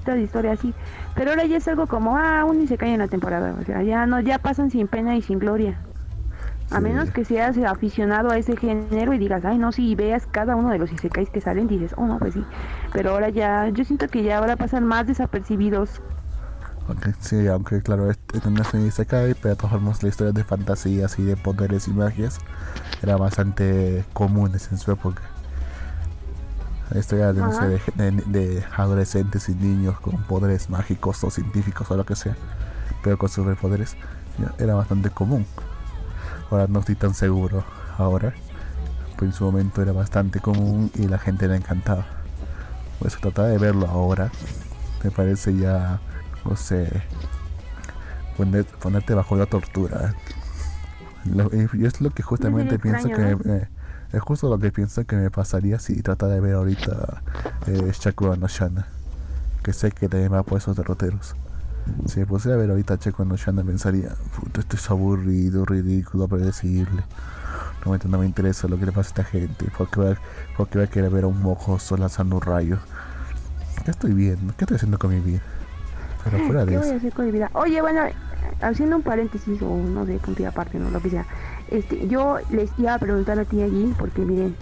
bonita 0.04 0.14
la 0.14 0.22
historia 0.22 0.52
así, 0.52 0.74
pero 1.14 1.30
ahora 1.30 1.46
ya 1.46 1.56
es 1.56 1.68
algo 1.68 1.86
como, 1.86 2.16
ah, 2.16 2.44
un 2.44 2.60
isekai 2.60 2.92
en 2.92 2.98
la 2.98 3.08
temporada, 3.08 3.54
o 3.60 3.64
sea, 3.64 3.82
ya 3.82 4.06
no, 4.06 4.20
ya 4.20 4.38
pasan 4.38 4.70
sin 4.70 4.88
pena 4.88 5.16
y 5.16 5.22
sin 5.22 5.38
gloria. 5.38 5.78
A 6.70 6.80
menos 6.80 7.10
que 7.10 7.24
seas 7.24 7.56
aficionado 7.58 8.30
a 8.30 8.38
ese 8.38 8.56
género 8.56 9.12
y 9.12 9.18
digas, 9.18 9.44
ay, 9.44 9.58
no, 9.58 9.70
si 9.70 9.94
veas 9.94 10.26
cada 10.26 10.56
uno 10.56 10.70
de 10.70 10.78
los 10.78 10.90
isekais 10.90 11.28
que 11.30 11.40
salen, 11.40 11.68
dices, 11.68 11.94
oh, 11.96 12.06
no, 12.06 12.18
pues 12.18 12.34
sí. 12.34 12.44
Pero 12.92 13.10
ahora 13.10 13.28
ya, 13.28 13.68
yo 13.68 13.84
siento 13.84 14.08
que 14.08 14.22
ya 14.22 14.38
ahora 14.38 14.56
pasan 14.56 14.84
más 14.84 15.06
desapercibidos. 15.06 16.00
Aunque, 16.88 17.12
sí, 17.20 17.46
aunque 17.48 17.80
claro, 17.82 18.10
este 18.10 18.38
este 18.38 18.50
no 18.50 18.62
es 18.62 18.74
un 18.74 18.86
isekai, 18.86 19.34
pero 19.34 19.50
de 19.50 19.56
todas 19.56 19.72
formas 19.72 20.02
las 20.02 20.10
historias 20.10 20.34
de 20.34 20.42
fantasías 20.42 21.18
y 21.18 21.22
de 21.22 21.36
poderes 21.36 21.86
y 21.86 21.92
magias 21.92 22.38
eran 23.02 23.20
bastante 23.20 24.04
comunes 24.14 24.72
en 24.72 24.78
su 24.78 24.90
época. 24.90 25.22
Historia 26.94 27.32
de, 27.32 27.40
no 27.40 27.50
sé, 27.52 27.66
de, 27.96 28.10
de- 28.10 28.22
de 28.56 28.64
adolescentes 28.76 29.48
y 29.48 29.54
niños 29.54 29.98
con 30.00 30.22
poderes 30.24 30.68
mágicos 30.70 31.22
o 31.24 31.30
científicos 31.30 31.90
o 31.90 31.96
lo 31.96 32.04
que 32.04 32.14
sea, 32.14 32.36
pero 33.02 33.16
con 33.18 33.28
superpoderes, 33.28 33.96
ya, 34.38 34.52
era 34.62 34.74
bastante 34.74 35.10
común. 35.10 35.46
Ahora 36.50 36.66
no 36.68 36.80
estoy 36.80 36.94
tan 36.94 37.14
seguro. 37.14 37.64
Ahora, 37.98 38.32
pues 39.16 39.30
en 39.30 39.32
su 39.32 39.44
momento 39.44 39.80
era 39.82 39.92
bastante 39.92 40.40
común 40.40 40.90
y 40.94 41.08
la 41.08 41.18
gente 41.18 41.48
le 41.48 41.56
encantaba. 41.56 42.06
Pues 42.98 43.16
tratar 43.16 43.46
de 43.46 43.58
verlo 43.58 43.86
ahora 43.88 44.30
me 45.02 45.10
parece 45.10 45.56
ya, 45.56 46.00
no 46.44 46.54
sé, 46.56 46.88
poner- 48.36 48.66
ponerte 48.66 49.14
bajo 49.14 49.36
la 49.36 49.46
tortura. 49.46 50.14
Lo- 51.24 51.50
y 51.52 51.86
es 51.86 52.00
lo 52.00 52.10
que 52.10 52.22
justamente 52.22 52.78
pienso 52.78 53.08
que 53.08 53.50
eh, 53.50 53.68
es 54.14 54.22
justo 54.22 54.48
lo 54.48 54.58
que 54.58 54.70
pienso 54.70 55.04
que 55.04 55.16
me 55.16 55.30
pasaría 55.30 55.78
si 55.78 56.00
trata 56.02 56.28
de 56.28 56.40
ver 56.40 56.54
ahorita 56.54 57.22
eh, 57.66 57.92
Shakura 57.92 58.36
no 58.36 58.46
Shana, 58.46 58.86
que 59.62 59.72
sé 59.72 59.90
que 59.90 60.08
también 60.08 60.32
va 60.32 60.42
por 60.42 60.58
esos 60.58 60.76
derroteros. 60.76 61.34
Si 62.06 62.20
me 62.20 62.26
pusiera 62.26 62.56
a 62.56 62.60
ver 62.60 62.70
ahorita 62.70 62.98
Checo 62.98 63.24
no 63.24 63.36
Shana 63.36 63.62
pensaría, 63.62 64.10
puta, 64.38 64.60
esto 64.60 64.76
es 64.76 64.90
aburrido, 64.90 65.64
ridículo, 65.64 66.28
predecible. 66.28 67.02
Realmente 67.80 68.08
no 68.08 68.18
me 68.18 68.26
interesa 68.26 68.68
lo 68.68 68.78
que 68.78 68.86
le 68.86 68.92
pasa 68.92 69.08
a 69.08 69.10
esta 69.10 69.24
gente, 69.24 69.66
porque 69.76 70.00
va, 70.00 70.16
porque 70.56 70.78
va 70.78 70.84
a 70.84 70.86
querer 70.86 71.10
ver 71.10 71.24
a 71.24 71.26
un 71.26 71.42
mojoso 71.42 71.96
lanzando 71.96 72.36
un 72.36 72.42
rayo. 72.42 72.78
¿Qué 73.84 73.90
estoy 73.90 74.12
viendo? 74.12 74.54
¿Qué 74.56 74.64
estoy 74.64 74.76
haciendo 74.76 74.98
con 74.98 75.10
mi 75.10 75.20
vida? 75.20 75.42
Pero 76.24 76.38
fuera 76.46 76.64
de 76.64 76.72
¿Qué 76.72 76.78
voy 76.78 76.88
a 76.88 76.96
hacer 76.96 77.12
con 77.12 77.26
mi 77.26 77.32
vida? 77.32 77.50
Oye, 77.52 77.82
bueno, 77.82 78.00
haciendo 78.62 78.96
un 78.96 79.02
paréntesis 79.02 79.60
o 79.60 79.76
no 79.76 80.06
sé, 80.06 80.18
punto 80.18 80.42
y 80.42 80.46
aparte, 80.46 80.78
no 80.78 80.90
lo 80.90 81.00
que 81.00 81.10
sea. 81.10 81.26
Este, 81.74 82.06
yo 82.06 82.38
les 82.50 82.70
iba 82.78 82.94
a 82.94 82.98
preguntar 82.98 83.36
a 83.40 83.44
ti 83.44 83.60
allí, 83.60 83.92
porque 83.98 84.22
miren, 84.22 84.54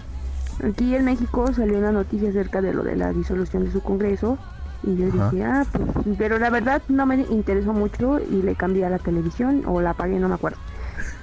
aquí 0.63 0.95
en 0.95 1.05
México 1.05 1.45
salió 1.53 1.77
una 1.77 1.91
noticia 1.91 2.29
acerca 2.29 2.59
de 2.59 2.73
lo 2.73 2.81
de 2.83 2.95
la 2.95 3.13
disolución 3.13 3.65
de 3.65 3.71
su 3.71 3.81
congreso. 3.81 4.37
Y 4.81 4.95
yo 4.97 5.07
Ajá. 5.07 5.29
dije, 5.29 5.43
ah, 5.45 5.65
pues, 5.71 6.17
pero 6.17 6.39
la 6.39 6.49
verdad 6.49 6.81
no 6.89 7.05
me 7.05 7.15
interesó 7.29 7.71
mucho 7.71 8.19
y 8.19 8.41
le 8.41 8.55
cambié 8.55 8.85
a 8.85 8.89
la 8.89 8.97
televisión 8.97 9.61
o 9.67 9.79
la 9.79 9.91
apagué, 9.91 10.19
no 10.19 10.27
me 10.27 10.35
acuerdo. 10.35 10.57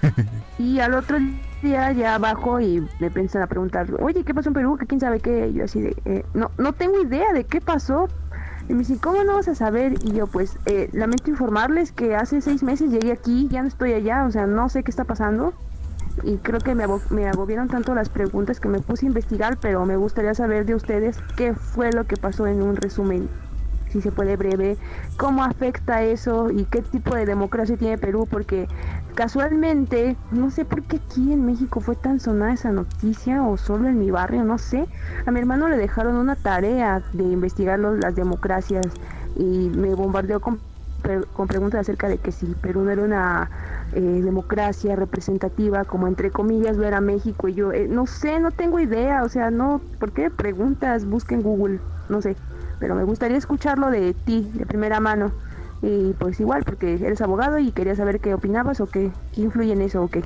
y 0.58 0.78
al 0.78 0.94
otro 0.94 1.18
día 1.62 1.90
ya 1.92 2.14
abajo 2.14 2.60
y 2.60 2.80
me 3.00 3.08
empiezan 3.08 3.42
a 3.42 3.48
preguntar, 3.48 3.88
oye, 4.00 4.22
¿qué 4.24 4.32
pasó 4.32 4.50
en 4.50 4.54
Perú? 4.54 4.76
¿Que 4.78 4.86
quién 4.86 5.00
sabe 5.00 5.18
qué? 5.18 5.48
Y 5.48 5.54
yo 5.54 5.64
así 5.64 5.80
de, 5.80 5.96
"Eh, 6.04 6.24
no, 6.34 6.50
no 6.56 6.72
tengo 6.72 7.02
idea 7.02 7.32
de 7.34 7.44
qué 7.44 7.60
pasó, 7.60 8.08
y 8.68 8.72
me 8.72 8.78
dicen, 8.78 8.98
¿cómo 8.98 9.24
no 9.24 9.34
vas 9.34 9.48
a 9.48 9.54
saber? 9.56 9.94
Y 10.04 10.12
yo, 10.12 10.26
pues, 10.28 10.56
eh, 10.66 10.88
lamento 10.92 11.28
informarles 11.30 11.90
que 11.90 12.14
hace 12.14 12.40
seis 12.40 12.62
meses 12.62 12.90
llegué 12.92 13.10
aquí, 13.12 13.48
ya 13.50 13.62
no 13.62 13.68
estoy 13.68 13.92
allá, 13.94 14.24
o 14.24 14.30
sea, 14.30 14.46
no 14.46 14.68
sé 14.68 14.84
qué 14.84 14.90
está 14.92 15.04
pasando. 15.04 15.52
Y 16.22 16.38
creo 16.38 16.58
que 16.60 16.74
me, 16.74 16.84
me 17.10 17.28
agobiaron 17.28 17.68
tanto 17.68 17.94
las 17.94 18.08
preguntas 18.08 18.60
que 18.60 18.68
me 18.68 18.80
puse 18.80 19.06
a 19.06 19.08
investigar, 19.08 19.58
pero 19.60 19.84
me 19.86 19.96
gustaría 19.96 20.34
saber 20.34 20.64
de 20.66 20.74
ustedes 20.74 21.18
qué 21.36 21.54
fue 21.54 21.92
lo 21.92 22.04
que 22.06 22.16
pasó 22.16 22.46
en 22.46 22.62
un 22.62 22.76
resumen. 22.76 23.28
si 23.88 24.00
se 24.00 24.12
puede 24.12 24.36
breve, 24.36 24.78
cómo 25.16 25.42
afecta 25.44 26.02
eso 26.02 26.50
y 26.50 26.64
qué 26.66 26.82
tipo 26.82 27.14
de 27.16 27.26
democracia 27.26 27.76
tiene 27.76 27.98
Perú, 27.98 28.26
porque 28.30 28.68
casualmente, 29.14 30.16
no 30.30 30.50
sé 30.50 30.64
por 30.64 30.84
qué 30.84 30.96
aquí 30.96 31.32
en 31.32 31.44
México 31.44 31.80
fue 31.80 31.96
tan 31.96 32.20
sonada 32.20 32.52
esa 32.52 32.70
noticia 32.72 33.42
o 33.42 33.56
solo 33.56 33.88
en 33.88 33.98
mi 33.98 34.10
barrio, 34.10 34.44
no 34.44 34.58
sé, 34.58 34.88
a 35.26 35.30
mi 35.32 35.40
hermano 35.40 35.68
le 35.68 35.76
dejaron 35.76 36.16
una 36.16 36.36
tarea 36.36 37.02
de 37.12 37.24
investigar 37.24 37.78
las 37.80 38.14
democracias 38.14 38.86
y 39.34 39.70
me 39.70 39.94
bombardeó 39.94 40.40
con, 40.40 40.60
con 41.32 41.46
preguntas 41.46 41.80
acerca 41.80 42.08
de 42.08 42.18
que 42.18 42.32
si 42.32 42.46
Perú 42.54 42.82
no 42.82 42.90
era 42.90 43.02
una 43.02 43.50
eh, 43.92 44.00
democracia 44.00 44.96
representativa, 44.96 45.84
como 45.84 46.06
entre 46.06 46.30
comillas 46.30 46.76
ver 46.76 46.94
a 46.94 47.00
México 47.00 47.48
y 47.48 47.54
yo, 47.54 47.72
eh, 47.72 47.86
no 47.88 48.06
sé, 48.06 48.40
no 48.40 48.50
tengo 48.50 48.78
idea, 48.80 49.22
o 49.22 49.28
sea, 49.28 49.50
no, 49.50 49.80
¿por 49.98 50.12
qué 50.12 50.30
preguntas? 50.30 51.06
Busquen 51.06 51.42
Google, 51.42 51.80
no 52.08 52.20
sé, 52.20 52.36
pero 52.78 52.94
me 52.94 53.04
gustaría 53.04 53.36
escucharlo 53.36 53.90
de 53.90 54.14
ti, 54.14 54.50
de 54.54 54.66
primera 54.66 55.00
mano. 55.00 55.32
Y 55.82 56.12
pues 56.14 56.38
igual, 56.40 56.62
porque 56.64 56.94
eres 56.94 57.22
abogado 57.22 57.58
y 57.58 57.72
quería 57.72 57.96
saber 57.96 58.20
qué 58.20 58.34
opinabas 58.34 58.80
o 58.80 58.86
qué 58.86 59.10
influye 59.36 59.72
en 59.72 59.80
eso 59.80 60.02
o 60.02 60.08
qué. 60.08 60.22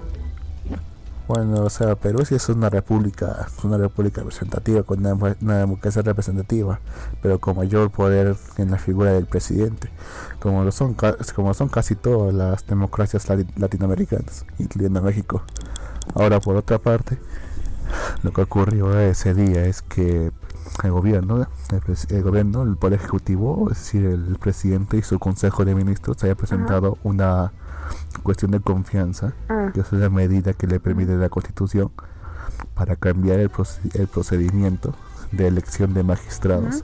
Bueno, 1.27 1.63
o 1.63 1.71
sea, 1.71 1.95
Perú 1.95 2.23
sí 2.27 2.35
es 2.35 2.51
una 2.51 2.69
república, 2.69 3.49
una 3.63 3.79
república 3.79 4.21
representativa, 4.21 4.83
con 4.83 4.99
una, 5.01 5.15
una, 5.41 5.59
democracia 5.59 6.03
representativa, 6.03 6.81
pero 7.23 7.39
con 7.39 7.57
mayor 7.57 7.91
poder 7.91 8.37
en 8.59 8.71
la 8.71 8.77
figura 8.77 9.13
del 9.13 9.25
presidente, 9.25 9.89
como 10.39 10.65
lo 10.65 10.71
son, 10.71 10.95
como 11.35 11.55
son 11.55 11.71
casi 11.71 11.95
todas 11.95 12.35
las 12.35 12.67
democracias 12.67 13.27
latinoamericanas, 13.57 14.45
incluyendo 14.59 15.01
México. 15.01 15.43
Ahora, 16.15 16.41
por 16.41 16.57
otra 16.57 16.79
parte, 16.79 17.19
lo 18.23 18.33
que 18.33 18.43
ocurrió 18.43 18.99
ese 19.01 19.33
día 19.33 19.65
es 19.65 19.81
que 19.81 20.31
el 20.83 20.91
gobierno, 20.91 21.47
el, 22.11 22.23
gobierno, 22.23 22.65
el 22.65 22.77
poder 22.77 23.01
ejecutivo, 23.01 23.71
es 23.71 23.79
decir, 23.79 24.05
el 24.05 24.37
presidente 24.39 24.99
y 24.99 25.03
su 25.03 25.19
consejo 25.19 25.65
de 25.65 25.75
ministros, 25.75 26.23
haya 26.23 26.35
presentado 26.35 26.99
una 27.03 27.53
cuestión 28.23 28.51
de 28.51 28.61
confianza, 28.61 29.35
ah. 29.49 29.71
que 29.73 29.81
es 29.81 29.93
una 29.93 30.09
medida 30.09 30.53
que 30.53 30.67
le 30.67 30.81
permite 30.81 31.17
la 31.17 31.29
Constitución 31.29 31.91
para 32.75 32.97
cambiar 32.97 33.39
el, 33.41 33.51
procedimiento 33.51 34.95
de 35.33 35.47
elección 35.49 35.95
de 35.95 36.03
magistrados 36.03 36.83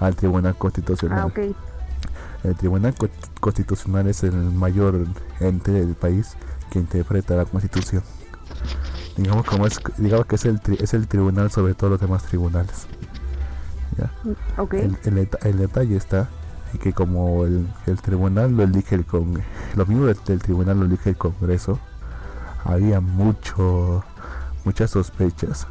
al 0.00 0.16
Tribunal 0.16 0.56
Constitucional. 0.56 1.32
Ah, 1.34 1.40
el 2.44 2.54
Tribunal 2.56 2.94
Constitucional 3.40 4.06
es 4.06 4.22
el 4.22 4.34
mayor 4.34 5.06
ente 5.40 5.72
del 5.72 5.94
país 5.94 6.36
que 6.70 6.78
interpreta 6.78 7.34
la 7.34 7.44
Constitución. 7.44 8.02
Digamos 9.16 9.46
como 9.46 9.66
es, 9.66 9.80
digamos 9.96 10.26
que 10.26 10.36
es 10.36 10.44
el, 10.44 10.60
es 10.78 10.94
el 10.94 11.08
tribunal 11.08 11.50
sobre 11.50 11.74
todos 11.74 11.92
los 11.92 12.00
demás 12.00 12.22
tribunales. 12.24 12.86
El, 15.04 15.58
detalle 15.58 15.96
está 15.96 16.28
que 16.78 16.92
como 16.92 17.44
el, 17.44 17.68
tribunal 18.02 18.56
lo 18.56 18.62
elige 18.62 18.94
el 18.94 19.04
con 19.04 19.42
los 19.74 19.88
miembros 19.88 20.24
del, 20.24 20.40
tribunal 20.40 20.80
lo 20.80 20.86
elige 20.86 21.10
el 21.10 21.16
Congreso, 21.16 21.78
había 22.64 23.00
mucho 23.00 24.04
muchas 24.64 24.90
sospechas, 24.90 25.66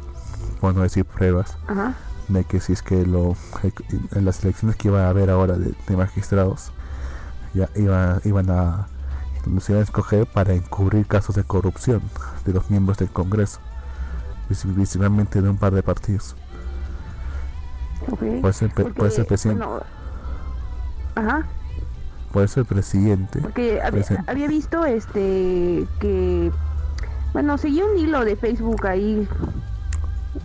por 0.60 0.74
no 0.74 0.82
decir 0.82 1.04
pruebas, 1.04 1.56
de 2.28 2.44
que 2.44 2.60
si 2.60 2.72
es 2.72 2.82
que 2.82 3.06
lo 3.06 3.36
en 4.12 4.24
las 4.24 4.42
elecciones 4.42 4.76
que 4.76 4.88
iba 4.88 5.06
a 5.06 5.10
haber 5.10 5.30
ahora 5.30 5.56
de, 5.56 5.74
magistrados 5.96 6.72
ya 7.54 7.68
iba, 7.76 8.20
iban 8.24 8.50
a 8.50 8.88
los 9.46 9.68
iban 9.68 9.80
a 9.80 9.84
escoger 9.84 10.26
para 10.26 10.54
encubrir 10.54 11.06
casos 11.06 11.36
de 11.36 11.44
corrupción 11.44 12.02
de 12.44 12.52
los 12.52 12.68
miembros 12.68 12.98
del 12.98 13.10
Congreso, 13.10 13.60
principalmente 14.48 15.40
de 15.40 15.48
un 15.48 15.56
par 15.56 15.72
de 15.72 15.82
partidos. 15.82 16.36
Ser, 18.52 18.70
puede 18.94 19.10
ser 19.10 19.26
presidente. 19.26 19.64
Ajá. 21.16 21.46
Puede 22.32 22.48
ser 22.48 22.64
presidente. 22.64 23.40
Porque 23.40 23.80
había, 24.26 24.46
visto 24.46 24.84
este 24.84 25.86
que. 26.00 26.52
Bueno, 27.32 27.56
seguí 27.58 27.82
un 27.82 27.96
hilo 27.98 28.24
de 28.24 28.36
Facebook 28.36 28.86
ahí. 28.86 29.26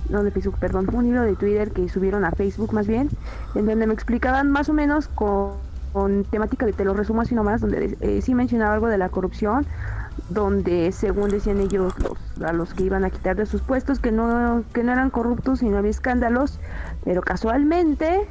No 0.10 0.24
de 0.24 0.32
Facebook, 0.32 0.58
perdón. 0.60 0.88
Un 0.94 1.08
hilo 1.08 1.22
de 1.24 1.36
Twitter 1.36 1.72
que 1.72 1.90
subieron 1.90 2.24
a 2.24 2.32
Facebook 2.32 2.74
más 2.74 2.88
bien. 2.88 3.10
En 3.56 3.66
donde 3.66 3.88
me 3.88 3.94
explicaban 3.94 4.52
más 4.52 4.70
o 4.70 4.74
menos 4.74 5.10
con, 5.10 5.52
con 5.92 6.24
temática 6.24 6.66
de 6.66 6.74
te 6.74 6.86
lo 6.86 6.94
resumo 6.94 7.22
así 7.22 7.36
nomás. 7.36 7.62
Donde 7.62 7.98
eh, 8.00 8.22
sí 8.22 8.36
mencionaba 8.36 8.74
algo 8.74 8.88
de 8.88 8.98
la 8.98 9.10
corrupción 9.10 9.66
donde 10.30 10.92
según 10.92 11.30
decían 11.30 11.60
ellos 11.60 11.94
los, 12.00 12.48
a 12.48 12.54
los 12.54 12.74
que 12.74 12.84
iban 12.84 13.04
a 13.06 13.10
quitar 13.10 13.36
de 13.36 13.46
sus 13.46 13.62
puestos 13.62 14.00
que 14.00 14.12
no 14.12 14.64
que 14.74 14.84
no 14.84 14.92
eran 14.92 15.10
corruptos 15.10 15.62
y 15.64 15.70
no 15.70 15.78
había 15.78 15.92
escándalos 15.92 16.60
pero 17.04 17.22
casualmente 17.22 18.28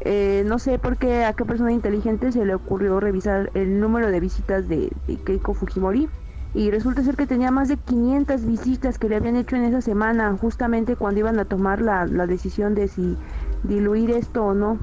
eh, 0.00 0.44
no 0.46 0.58
sé 0.58 0.78
por 0.78 0.96
qué 0.96 1.24
a 1.24 1.32
qué 1.32 1.44
persona 1.44 1.72
inteligente 1.72 2.32
se 2.32 2.44
le 2.44 2.54
ocurrió 2.54 3.00
revisar 3.00 3.50
el 3.54 3.80
número 3.80 4.10
de 4.10 4.20
visitas 4.20 4.68
de, 4.68 4.90
Keiko 5.24 5.54
Fujimori. 5.54 6.08
Y 6.54 6.70
resulta 6.70 7.02
ser 7.02 7.16
que 7.16 7.26
tenía 7.26 7.50
más 7.50 7.68
de 7.68 7.76
500 7.76 8.46
visitas 8.46 8.98
que 8.98 9.08
le 9.08 9.16
habían 9.16 9.36
hecho 9.36 9.56
en 9.56 9.64
esa 9.64 9.82
semana 9.82 10.34
justamente 10.40 10.96
cuando 10.96 11.20
iban 11.20 11.38
a 11.38 11.44
tomar 11.44 11.82
la, 11.82 12.06
la 12.06 12.26
decisión 12.26 12.74
de 12.74 12.88
si 12.88 13.16
diluir 13.62 14.10
esto 14.10 14.44
o 14.44 14.54
no. 14.54 14.78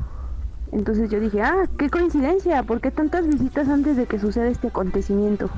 Entonces 0.71 1.09
yo 1.09 1.19
dije 1.19 1.41
ah 1.41 1.67
qué 1.77 1.89
coincidencia 1.89 2.63
¿por 2.63 2.81
qué 2.81 2.91
tantas 2.91 3.27
visitas 3.27 3.69
antes 3.69 3.95
de 3.97 4.05
que 4.05 4.19
suceda 4.19 4.47
este 4.47 4.67
acontecimiento? 4.67 5.49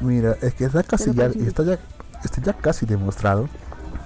Mira, 0.00 0.36
es 0.42 0.54
que 0.54 0.64
está 0.64 0.82
casi 0.82 1.12
ya, 1.14 1.26
está 1.26 1.64
ya, 1.64 1.78
está 2.22 2.42
ya 2.42 2.52
casi 2.52 2.84
demostrado 2.84 3.48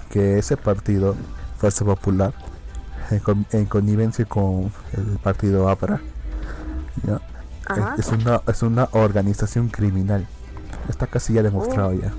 que 0.09 0.39
ese 0.39 0.55
partido, 0.55 1.15
Fuerza 1.57 1.83
Popular, 1.83 2.33
en, 3.11 3.65
connivencia 3.65 4.25
con 4.25 4.71
el 4.93 5.17
partido 5.21 5.69
APRA, 5.69 6.01
es, 7.97 8.07
una, 8.07 8.41
es 8.47 8.63
una 8.63 8.89
organización 8.91 9.69
criminal. 9.69 10.27
Está 10.89 11.07
casi 11.07 11.33
ya 11.33 11.43
demostrado 11.43 11.89
oh. 11.89 11.93
ya. 11.93 12.13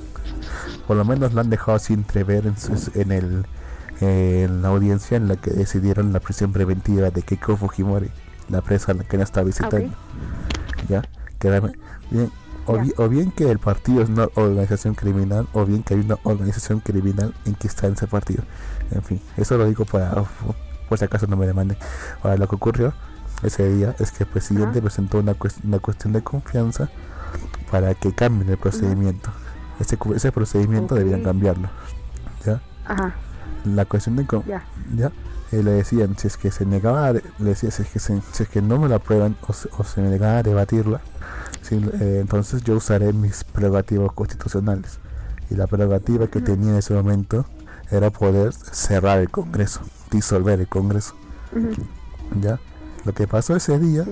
Por 0.87 0.97
lo 0.97 1.05
menos 1.05 1.33
lo 1.33 1.41
han 1.41 1.51
dejado 1.51 1.79
sin 1.79 2.01
entrever 2.01 2.47
en, 2.47 2.55
en, 2.95 3.13
el, 3.13 3.47
en 4.01 4.63
la 4.63 4.69
audiencia 4.69 5.17
en 5.17 5.29
la 5.29 5.37
que 5.37 5.51
decidieron 5.51 6.13
la 6.13 6.21
prisión 6.21 6.53
preventiva 6.53 7.11
de 7.11 7.23
Keiko 7.23 7.57
Fujimori, 7.57 8.11
la 8.49 8.63
presa 8.63 8.93
en 8.93 8.99
la 8.99 9.05
que 9.05 9.17
no 9.17 9.23
está 9.23 9.43
visitando. 9.43 9.91
Ya, 10.89 11.03
bien 12.11 12.31
o, 12.67 13.09
bien 13.09 13.31
que 13.31 13.51
el 13.51 13.59
partido 13.59 14.03
es 14.03 14.09
una 14.09 14.29
organización 14.35 14.95
criminal, 14.95 15.47
o 15.53 15.65
bien 15.65 15.83
que 15.83 15.95
hay 15.95 16.01
una 16.01 16.19
organización 16.25 16.81
criminal 16.81 17.33
en 17.45 17.55
que 17.55 17.69
está 17.69 17.87
en 17.87 17.93
ese 17.93 18.07
partido. 18.07 18.43
En 18.91 19.03
fin, 19.03 19.21
eso 19.37 19.57
lo 19.57 19.67
digo 19.67 19.85
para, 19.85 20.25
por 20.89 20.99
si 20.99 21.05
acaso 21.05 21.27
no 21.27 21.37
me 21.37 21.47
demanden. 21.47 21.79
Ahora, 22.23 22.37
lo 22.37 22.49
que 22.49 22.57
ocurrió 22.57 22.95
ese 23.43 23.69
día 23.69 23.95
es 23.99 24.13
que 24.13 24.25
el 24.25 24.31
presidente 24.31 24.81
presentó 24.81 25.19
una, 25.19 25.37
una 25.65 25.79
cuestión 25.79 26.13
de 26.13 26.23
confianza 26.23 26.89
para 27.71 27.95
que 27.95 28.15
cambien 28.15 28.51
el 28.51 28.59
procedimiento. 28.59 29.31
Ese, 29.81 29.99
ese 30.15 30.33
procedimiento 30.33 30.95
deberían 30.95 31.23
cambiarlo. 31.23 31.69
¿Ya? 32.45 32.61
La 33.65 33.85
cuestión 33.85 34.17
de 34.17 34.27
¿Ya? 34.47 34.65
¿ya? 34.95 35.13
Eh, 35.53 35.63
le 35.63 35.73
decían 35.73 36.17
si 36.19 36.27
es 36.27 36.37
que 36.37 36.51
se 36.51 36.67
negaba 36.67 37.13
le 37.13 37.23
decía 37.39 37.71
si 37.71 37.83
es 37.83 37.89
que, 37.89 37.99
si 38.01 38.13
es 38.41 38.49
que 38.49 38.61
no 38.63 38.81
me 38.81 38.89
la 38.89 38.97
aprueban 38.97 39.37
o 39.47 39.53
se, 39.53 39.69
o 39.79 39.85
se 39.85 40.01
me 40.01 40.09
negaba 40.09 40.39
a 40.39 40.43
debatirla 40.43 41.01
eh, 41.71 42.19
entonces 42.21 42.63
yo 42.63 42.77
usaré 42.77 43.13
mis 43.13 43.45
prerrogativas 43.45 44.13
constitucionales. 44.13 44.99
Y 45.51 45.55
la 45.55 45.67
prerrogativa 45.67 46.27
que 46.29 46.41
tenía 46.41 46.71
en 46.71 46.79
ese 46.79 46.95
momento 46.95 47.47
era 47.91 48.11
poder 48.11 48.53
cerrar 48.53 49.21
el 49.21 49.31
Congreso, 49.31 49.81
disolver 50.11 50.61
el 50.61 50.69
Congreso. 50.69 51.15
¿Ya? 52.41 52.59
Lo 53.05 53.15
que 53.15 53.27
pasó 53.27 53.55
ese 53.57 53.79
día 53.79 54.05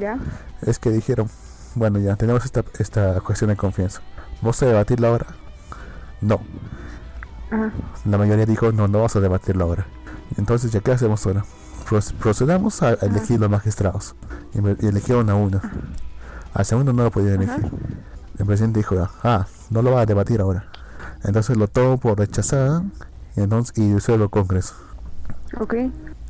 es 0.62 0.78
que 0.78 0.90
dijeron, 0.90 1.28
bueno, 1.74 1.98
ya 1.98 2.16
tenemos 2.16 2.44
esta, 2.44 2.64
esta 2.78 3.20
cuestión 3.20 3.50
de 3.50 3.56
confianza. 3.56 4.00
¿Vamos 4.40 4.62
a 4.62 4.66
debatirla 4.66 5.08
ahora? 5.08 5.26
No. 6.20 6.40
La 8.04 8.18
mayoría 8.18 8.46
dijo, 8.46 8.72
no, 8.72 8.88
no 8.88 8.98
vamos 8.98 9.16
a 9.16 9.20
debatirla 9.20 9.64
ahora. 9.64 9.86
Entonces, 10.36 10.72
¿ya 10.72 10.80
qué 10.80 10.92
hacemos 10.92 11.26
ahora? 11.26 11.44
procedamos 12.18 12.82
a 12.82 12.94
elegir 12.94 13.38
los 13.38 13.50
magistrados. 13.50 14.14
Y, 14.54 14.86
eligieron 14.86 15.28
a 15.30 15.34
uno. 15.34 15.60
Al 16.54 16.64
segundo 16.64 16.92
no 16.92 17.04
lo 17.04 17.10
podía 17.10 17.34
elegir. 17.34 17.70
El 18.38 18.46
presidente 18.46 18.80
dijo, 18.80 18.96
ah, 19.22 19.46
no 19.70 19.82
lo 19.82 19.92
va 19.92 20.02
a 20.02 20.06
debatir 20.06 20.40
ahora. 20.40 20.66
Entonces 21.22 21.56
lo 21.56 21.68
tomo 21.68 21.98
por 21.98 22.18
rechazar 22.18 22.82
y 23.36 23.40
entonces 23.40 23.76
y 23.76 23.90
el 23.90 24.30
Congreso. 24.30 24.74
Ok. 25.60 25.74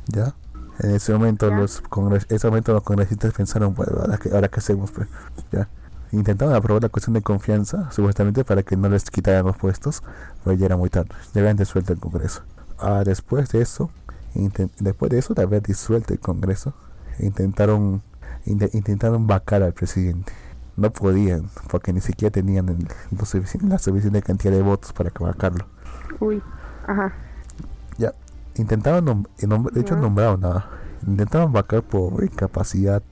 ¿Ya? 0.07 0.33
En 0.79 0.91
ese 0.91 1.13
momento 1.13 1.49
los 1.49 1.81
congres 1.81 2.25
ese 2.29 2.47
momento 2.47 2.73
los 2.73 2.83
congresistas 2.83 3.33
pensaron, 3.33 3.73
bueno, 3.73 3.93
ahora 4.33 4.47
qué 4.49 4.59
hacemos 4.59 4.91
pues, 4.91 5.07
ya. 5.51 5.69
Intentaban 6.11 6.53
aprobar 6.55 6.83
la 6.83 6.89
cuestión 6.89 7.13
de 7.13 7.21
confianza, 7.21 7.91
supuestamente 7.91 8.45
para 8.45 8.63
que 8.63 8.77
no 8.77 8.89
les 8.89 9.09
quitaran 9.09 9.45
los 9.45 9.57
puestos, 9.57 10.03
pero 10.43 10.55
ya 10.55 10.67
era 10.67 10.77
muy 10.77 10.89
tarde, 10.89 11.09
ya 11.33 11.41
habían 11.41 11.57
disuelto 11.57 11.93
el 11.93 11.99
Congreso. 11.99 12.43
Ah, 12.77 13.03
después 13.05 13.49
de 13.49 13.61
eso, 13.61 13.89
después 14.79 15.09
de 15.09 15.19
eso 15.19 15.33
de 15.33 15.43
haber 15.43 15.63
disuelto 15.63 16.13
el 16.13 16.19
Congreso, 16.19 16.73
intentaron 17.19 18.01
intentaron 18.45 19.27
vacar 19.27 19.63
al 19.63 19.73
presidente. 19.73 20.31
No 20.77 20.91
podían, 20.91 21.49
porque 21.69 21.93
ni 21.93 22.01
siquiera 22.01 22.31
tenían 22.31 22.69
el, 22.69 22.87
la 23.67 23.79
suficiente 23.79 24.21
cantidad 24.21 24.53
de 24.53 24.61
votos 24.61 24.93
para 24.93 25.09
vacarlo. 25.19 25.65
Uy, 26.19 26.41
ajá. 26.85 27.13
Ya, 27.97 28.13
intentaron, 28.55 29.27
de 29.37 29.81
hecho 29.81 29.95
nombraron 29.95 30.41
nada. 30.41 30.69
Intentaron 31.05 31.51
vacar 31.51 31.83
por 31.83 32.23
incapacidad 32.23 33.03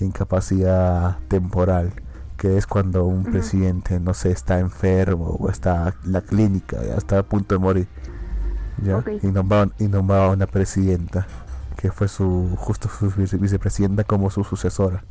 incapacidad 0.00 1.18
temporal, 1.28 1.92
que 2.36 2.58
es 2.58 2.66
cuando 2.66 3.04
un 3.04 3.24
presidente, 3.24 3.98
no 3.98 4.14
sé, 4.14 4.30
está 4.30 4.58
enfermo 4.58 5.36
o 5.40 5.48
está 5.50 5.94
en 6.04 6.12
la 6.12 6.20
clínica, 6.20 6.82
ya 6.84 6.94
está 6.94 7.18
a 7.18 7.22
punto 7.22 7.54
de 7.54 7.58
morir. 7.58 7.88
¿ya? 8.82 9.02
Y, 9.22 9.28
nombraba, 9.28 9.70
y 9.78 9.88
nombraba 9.88 10.30
una 10.30 10.46
presidenta, 10.46 11.26
que 11.76 11.90
fue 11.90 12.08
su 12.08 12.54
justo 12.56 12.88
su 12.88 13.10
vicepresidenta 13.38 14.04
como 14.04 14.30
su 14.30 14.44
sucesora, 14.44 15.04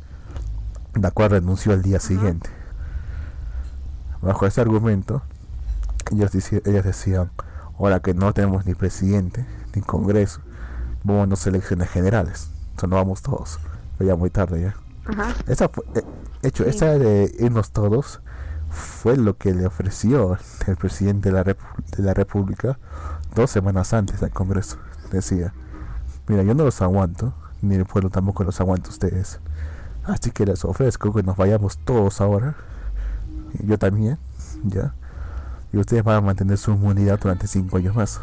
la 0.94 1.10
cual 1.10 1.30
renunció 1.30 1.72
al 1.72 1.82
día 1.82 2.00
siguiente. 2.00 2.50
Bajo 4.22 4.46
ese 4.46 4.60
argumento, 4.60 5.22
ellos, 6.12 6.32
ellos 6.34 6.84
decían, 6.84 7.30
ahora 7.78 8.00
que 8.00 8.14
no 8.14 8.32
tenemos 8.32 8.66
ni 8.66 8.74
presidente, 8.74 9.46
ni 9.74 9.82
congreso, 9.82 10.40
vamos 11.04 11.46
a 11.46 11.48
elecciones 11.48 11.88
generales. 11.90 12.50
Entonces 12.70 12.90
no 12.90 12.96
vamos 12.96 13.22
todos. 13.22 13.58
Pero 13.98 14.08
ya 14.08 14.16
muy 14.16 14.30
tarde 14.30 14.60
ya. 14.60 14.74
Esa 15.46 15.68
fue, 15.68 15.84
eh, 15.94 16.02
hecho, 16.42 16.64
esa 16.64 16.98
de 16.98 17.34
irnos 17.38 17.70
todos 17.70 18.20
fue 18.68 19.16
lo 19.16 19.36
que 19.36 19.54
le 19.54 19.66
ofreció 19.66 20.36
el 20.66 20.76
presidente 20.76 21.30
de 21.30 21.34
la, 21.34 21.44
de 21.44 21.56
la 21.98 22.12
República 22.12 22.78
dos 23.34 23.50
semanas 23.50 23.92
antes 23.92 24.22
al 24.22 24.30
Congreso. 24.30 24.78
Decía, 25.12 25.54
mira, 26.26 26.42
yo 26.42 26.54
no 26.54 26.64
los 26.64 26.82
aguanto, 26.82 27.34
ni 27.62 27.76
el 27.76 27.84
pueblo 27.84 28.10
tampoco 28.10 28.42
los 28.44 28.60
aguanta 28.60 28.90
ustedes. 28.90 29.38
Así 30.04 30.30
que 30.30 30.46
les 30.46 30.64
ofrezco 30.64 31.12
que 31.12 31.22
nos 31.22 31.36
vayamos 31.36 31.78
todos 31.78 32.20
ahora. 32.20 32.56
Yo 33.64 33.78
también, 33.78 34.18
ya. 34.64 34.94
Y 35.72 35.78
ustedes 35.78 36.04
van 36.04 36.16
a 36.16 36.20
mantener 36.20 36.58
su 36.58 36.72
inmunidad 36.72 37.18
durante 37.20 37.46
cinco 37.46 37.76
años 37.76 37.94
más. 37.94 38.20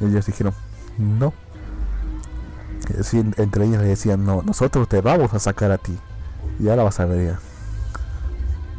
Ellos 0.00 0.26
dijeron, 0.26 0.52
no, 0.98 1.32
entre 3.36 3.64
ellos 3.64 3.82
le 3.82 3.88
decían, 3.88 4.24
no, 4.24 4.42
nosotros 4.42 4.88
te 4.88 5.00
vamos 5.00 5.32
a 5.34 5.38
sacar 5.38 5.70
a 5.70 5.78
ti. 5.78 5.96
Y 6.58 6.68
ahora 6.68 6.84
vas 6.84 7.00
a 7.00 7.04
ver 7.04 7.32
ya. 7.32 7.38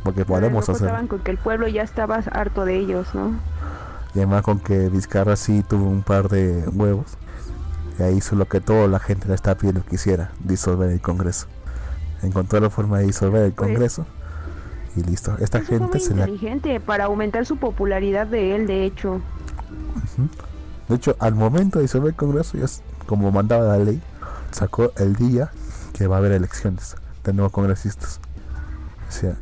Porque 0.03 0.25
podemos 0.25 0.67
hacer. 0.67 1.07
con 1.07 1.19
que 1.19 1.31
el 1.31 1.37
pueblo 1.37 1.67
ya 1.67 1.83
estaba 1.83 2.15
harto 2.15 2.65
de 2.65 2.77
ellos, 2.77 3.15
¿no? 3.15 3.39
Y 4.13 4.19
además 4.19 4.43
con 4.43 4.59
que 4.59 4.89
Vizcarra 4.89 5.35
sí 5.35 5.63
tuvo 5.67 5.89
un 5.89 6.03
par 6.03 6.29
de 6.29 6.67
huevos. 6.73 7.17
Y 7.97 8.03
ahí 8.03 8.17
hizo 8.17 8.35
lo 8.35 8.47
que 8.47 8.59
toda 8.59 8.87
la 8.87 8.99
gente 8.99 9.27
le 9.27 9.35
estaba 9.35 9.55
pidiendo 9.57 9.83
que 9.85 9.95
hiciera, 9.95 10.31
disolver 10.43 10.89
el 10.89 11.01
Congreso. 11.01 11.47
Encontró 12.21 12.59
la 12.59 12.69
forma 12.69 12.99
de 12.99 13.05
disolver 13.05 13.43
el 13.43 13.53
pues, 13.53 13.69
Congreso. 13.69 14.05
Y 14.95 15.01
listo. 15.01 15.35
Esta 15.39 15.61
gente 15.61 15.99
se 15.99 16.13
inteligente 16.13 16.79
para 16.79 17.05
aumentar 17.05 17.45
su 17.45 17.57
popularidad 17.57 18.27
de 18.27 18.55
él, 18.55 18.67
de 18.67 18.85
hecho. 18.85 19.21
De 20.87 20.95
hecho, 20.95 21.15
al 21.19 21.35
momento 21.35 21.79
de 21.79 21.83
disolver 21.83 22.09
el 22.09 22.15
Congreso 22.15 22.57
ya 22.57 22.65
como 23.05 23.31
mandaba 23.31 23.77
la 23.77 23.83
ley, 23.83 24.01
sacó 24.51 24.91
el 24.97 25.15
día 25.15 25.51
que 25.93 26.07
va 26.07 26.17
a 26.17 26.19
haber 26.19 26.31
elecciones 26.31 26.95
de 27.23 27.33
nuevos 27.33 27.51
congresistas. 27.51 28.19
O 29.07 29.11
sea, 29.11 29.35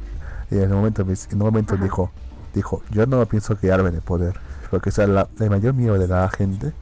y 0.50 0.56
en 0.56 0.64
el 0.64 0.70
momento, 0.70 1.04
en 1.04 1.38
momento 1.38 1.78
dijo, 1.78 2.12
dijo, 2.54 2.84
yo 2.92 3.06
no 3.06 3.26
pienso 3.26 3.58
quedarme 3.58 3.90
en 3.90 3.96
el 3.96 4.02
poder, 4.02 4.40
porque 4.70 4.92
sea, 4.92 5.08
la, 5.08 5.28
el 5.40 5.50
mayor 5.50 5.74
miedo 5.74 5.98
de 5.98 6.08
la 6.08 6.30
gente 6.30 6.74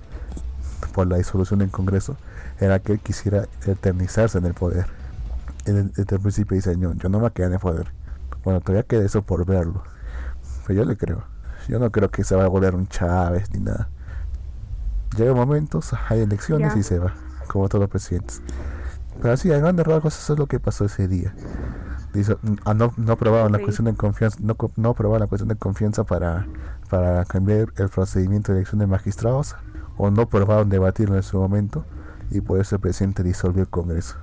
por 0.94 1.08
la 1.08 1.18
disolución 1.18 1.60
del 1.60 1.70
Congreso 1.70 2.18
era 2.60 2.80
que 2.80 2.94
él 2.94 3.00
quisiera 3.00 3.48
eternizarse 3.66 4.38
en 4.38 4.46
el 4.46 4.54
poder. 4.54 4.88
Desde 5.66 6.16
el 6.16 6.20
principio 6.20 6.56
dice, 6.56 6.76
yo, 6.80 6.94
yo 6.94 7.10
no 7.10 7.18
me 7.18 7.22
voy 7.22 7.28
a 7.28 7.30
quedar 7.30 7.50
en 7.50 7.54
el 7.56 7.60
poder. 7.60 7.92
Bueno, 8.44 8.62
todavía 8.62 8.84
queda 8.84 9.06
eso 9.06 9.22
por 9.22 9.46
verlo. 9.46 9.84
Pero 10.66 10.82
yo 10.82 10.86
le 10.86 10.98
creo. 10.98 11.24
Yo 11.68 11.80
no 11.80 11.92
creo 11.92 12.10
que 12.10 12.24
se 12.24 12.36
vaya 12.36 12.48
a 12.48 12.50
volver 12.50 12.76
un 12.76 12.88
Chávez 12.88 13.52
ni 13.54 13.60
nada. 13.60 13.90
Llega 15.18 15.34
momentos, 15.34 15.94
hay 16.08 16.22
elecciones 16.22 16.76
y 16.76 16.84
se 16.84 17.00
va, 17.00 17.14
como 17.48 17.68
todos 17.68 17.82
los 17.82 17.90
presidentes. 17.90 18.42
Pero 19.22 19.34
así, 19.34 19.52
en 19.52 19.62
grandes 19.62 19.86
rasgos, 19.86 20.18
eso 20.18 20.34
es 20.34 20.40
lo 20.40 20.48
que 20.48 20.60
pasó 20.60 20.86
ese 20.86 21.08
día. 21.08 21.34
Dice, 22.14 22.38
ah, 22.66 22.74
no, 22.74 22.94
no 22.96 23.14
aprobaron 23.14 23.52
la 23.52 23.60
cuestión 23.60 23.86
de 23.86 23.94
confianza, 23.94 24.38
no, 24.42 24.56
no 24.78 24.90
aprobaron 24.90 25.22
la 25.22 25.28
cuestión 25.28 25.50
de 25.50 25.56
confianza 25.56 26.04
para, 26.04 26.48
para 26.90 27.26
cambiar 27.26 27.68
el 27.76 27.90
procedimiento 27.90 28.52
de 28.52 28.60
elección 28.60 28.80
de 28.80 28.88
magistrados, 28.88 29.56
o 29.98 30.10
no 30.10 30.24
aprobaron 30.24 30.70
debatirlo 30.70 31.18
en 31.18 31.24
su 31.24 31.38
momento, 31.38 31.86
y 32.32 32.42
por 32.42 32.60
eso 32.60 32.76
el 32.76 32.82
presidente 32.82 33.22
disolvió 33.24 33.64
el 33.64 33.70
Congreso. 33.70 34.16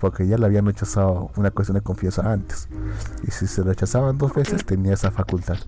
Porque 0.00 0.26
ya 0.26 0.38
le 0.38 0.46
habían 0.46 0.66
rechazado 0.66 1.30
una 1.36 1.50
cuestión 1.50 1.76
de 1.76 1.82
confianza 1.82 2.32
antes. 2.32 2.68
Y 3.22 3.30
si 3.30 3.46
se 3.46 3.62
rechazaban 3.62 4.18
dos 4.18 4.34
veces, 4.34 4.64
tenía 4.64 4.94
esa 4.94 5.10
facultad. 5.10 5.58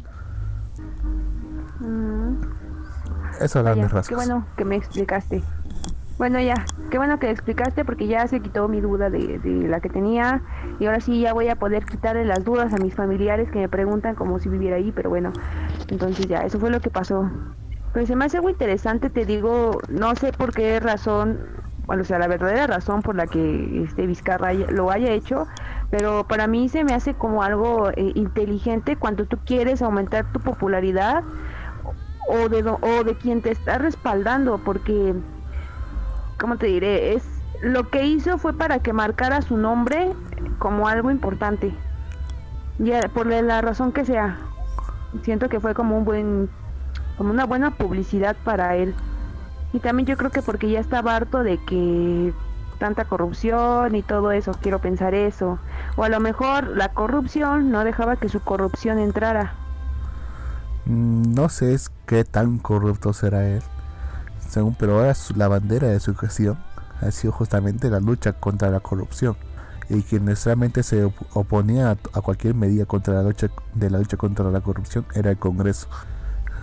Eso 3.40 3.68
es 3.68 4.08
Qué 4.08 4.14
bueno 4.14 4.46
que 4.56 4.64
me 4.64 4.76
explicaste. 4.76 5.42
Bueno, 6.18 6.38
ya, 6.38 6.54
qué 6.90 6.98
bueno 6.98 7.18
que 7.18 7.30
explicaste 7.30 7.84
porque 7.84 8.06
ya 8.06 8.26
se 8.28 8.40
quitó 8.40 8.68
mi 8.68 8.80
duda 8.80 9.10
de, 9.10 9.40
la 9.68 9.80
que 9.80 9.88
tenía 9.88 10.42
y 10.78 10.86
ahora 10.86 11.00
sí 11.00 11.20
ya 11.20 11.32
voy 11.32 11.48
a 11.48 11.56
poder 11.56 11.84
quitarle 11.84 12.24
las 12.24 12.44
dudas 12.44 12.72
a 12.72 12.76
mis 12.76 12.94
familiares 12.94 13.50
que 13.50 13.58
me 13.58 13.68
preguntan 13.68 14.14
como 14.14 14.38
si 14.38 14.48
viviera 14.48 14.76
ahí, 14.76 14.92
pero 14.92 15.10
bueno, 15.10 15.32
entonces 15.88 16.28
ya, 16.28 16.42
eso 16.42 16.60
fue 16.60 16.70
lo 16.70 16.80
que 16.80 16.90
pasó. 16.90 17.28
Pero 17.92 18.06
se 18.06 18.14
me 18.14 18.26
hace 18.26 18.40
muy 18.40 18.52
interesante, 18.52 19.10
te 19.10 19.24
digo, 19.24 19.80
no 19.88 20.14
sé 20.14 20.32
por 20.32 20.54
qué 20.54 20.78
razón, 20.78 21.40
bueno, 21.86 22.02
o 22.02 22.04
sea, 22.04 22.18
la 22.18 22.28
verdadera 22.28 22.66
razón 22.66 23.02
por 23.02 23.16
la 23.16 23.26
que 23.26 23.82
este 23.82 24.06
Vizcarra 24.06 24.52
lo 24.52 24.90
haya 24.90 25.10
hecho, 25.10 25.46
pero 25.90 26.26
para 26.28 26.46
mí 26.46 26.68
se 26.68 26.84
me 26.84 26.94
hace 26.94 27.14
como 27.14 27.42
algo 27.42 27.90
eh, 27.90 28.12
inteligente 28.14 28.96
cuando 28.96 29.26
tú 29.26 29.38
quieres 29.44 29.82
aumentar 29.82 30.32
tu 30.32 30.40
popularidad 30.40 31.24
o 32.28 32.48
de, 32.48 32.62
o 32.62 33.04
de 33.04 33.16
quien 33.16 33.42
te 33.42 33.50
está 33.50 33.78
respaldando, 33.78 34.58
porque, 34.58 35.14
¿cómo 36.38 36.56
te 36.56 36.66
diré? 36.66 37.14
Es 37.14 37.24
lo 37.62 37.90
que 37.90 38.04
hizo 38.04 38.38
fue 38.38 38.52
para 38.52 38.78
que 38.78 38.92
marcara 38.92 39.42
su 39.42 39.56
nombre 39.56 40.12
como 40.58 40.88
algo 40.88 41.10
importante. 41.10 41.74
Ya, 42.78 43.08
por 43.08 43.26
la 43.26 43.60
razón 43.60 43.92
que 43.92 44.04
sea. 44.04 44.38
Siento 45.22 45.48
que 45.48 45.60
fue 45.60 45.74
como 45.74 45.98
un 45.98 46.04
buen, 46.04 46.50
como 47.16 47.30
una 47.30 47.44
buena 47.44 47.72
publicidad 47.72 48.36
para 48.44 48.76
él. 48.76 48.94
Y 49.72 49.80
también 49.80 50.06
yo 50.06 50.16
creo 50.16 50.30
que 50.30 50.42
porque 50.42 50.70
ya 50.70 50.80
estaba 50.80 51.16
harto 51.16 51.42
de 51.42 51.58
que 51.58 52.32
tanta 52.78 53.04
corrupción 53.04 53.94
y 53.94 54.02
todo 54.02 54.32
eso, 54.32 54.52
quiero 54.60 54.80
pensar 54.80 55.14
eso. 55.14 55.58
O 55.96 56.04
a 56.04 56.08
lo 56.08 56.18
mejor 56.20 56.66
la 56.76 56.88
corrupción 56.88 57.70
no 57.70 57.84
dejaba 57.84 58.16
que 58.16 58.28
su 58.28 58.40
corrupción 58.40 58.98
entrara. 58.98 59.54
Mm, 60.86 61.32
no 61.32 61.48
sé 61.48 61.76
qué 62.06 62.24
tan 62.24 62.58
corrupto 62.58 63.12
será 63.12 63.46
él. 63.46 63.62
Según, 64.48 64.74
pero 64.74 64.98
ahora 64.98 65.14
la 65.36 65.48
bandera 65.48 65.88
de 65.88 66.00
su 66.00 66.14
gestión 66.16 66.58
ha 67.00 67.10
sido 67.10 67.32
justamente 67.32 67.88
la 67.88 68.00
lucha 68.00 68.32
contra 68.32 68.70
la 68.70 68.80
corrupción. 68.80 69.36
Y 69.88 70.02
quien 70.02 70.24
necesariamente 70.24 70.82
se 70.82 71.04
oponía 71.34 71.90
a, 71.90 72.20
cualquier 72.20 72.54
medida 72.54 72.86
contra 72.86 73.14
la 73.14 73.22
lucha 73.22 73.48
de 73.74 73.90
la 73.90 73.98
lucha 73.98 74.16
contra 74.16 74.50
la 74.50 74.60
corrupción 74.60 75.04
era 75.14 75.30
el 75.30 75.38
Congreso. 75.38 75.88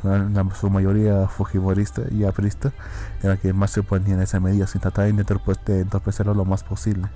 La, 0.03 0.45
su 0.55 0.69
mayoría 0.69 1.27
fujimorista 1.27 2.03
y 2.11 2.23
aprista 2.23 2.71
era 3.23 3.37
quien 3.37 3.55
más 3.57 3.71
se 3.71 3.81
oponía 3.81 4.17
a 4.17 4.23
esa 4.23 4.39
medida 4.39 4.67
sin 4.67 4.81
tratar 4.81 5.11
de 5.11 5.79
entorpecerlo 5.81 6.33
lo 6.33 6.45
más 6.45 6.63
posible. 6.63 7.07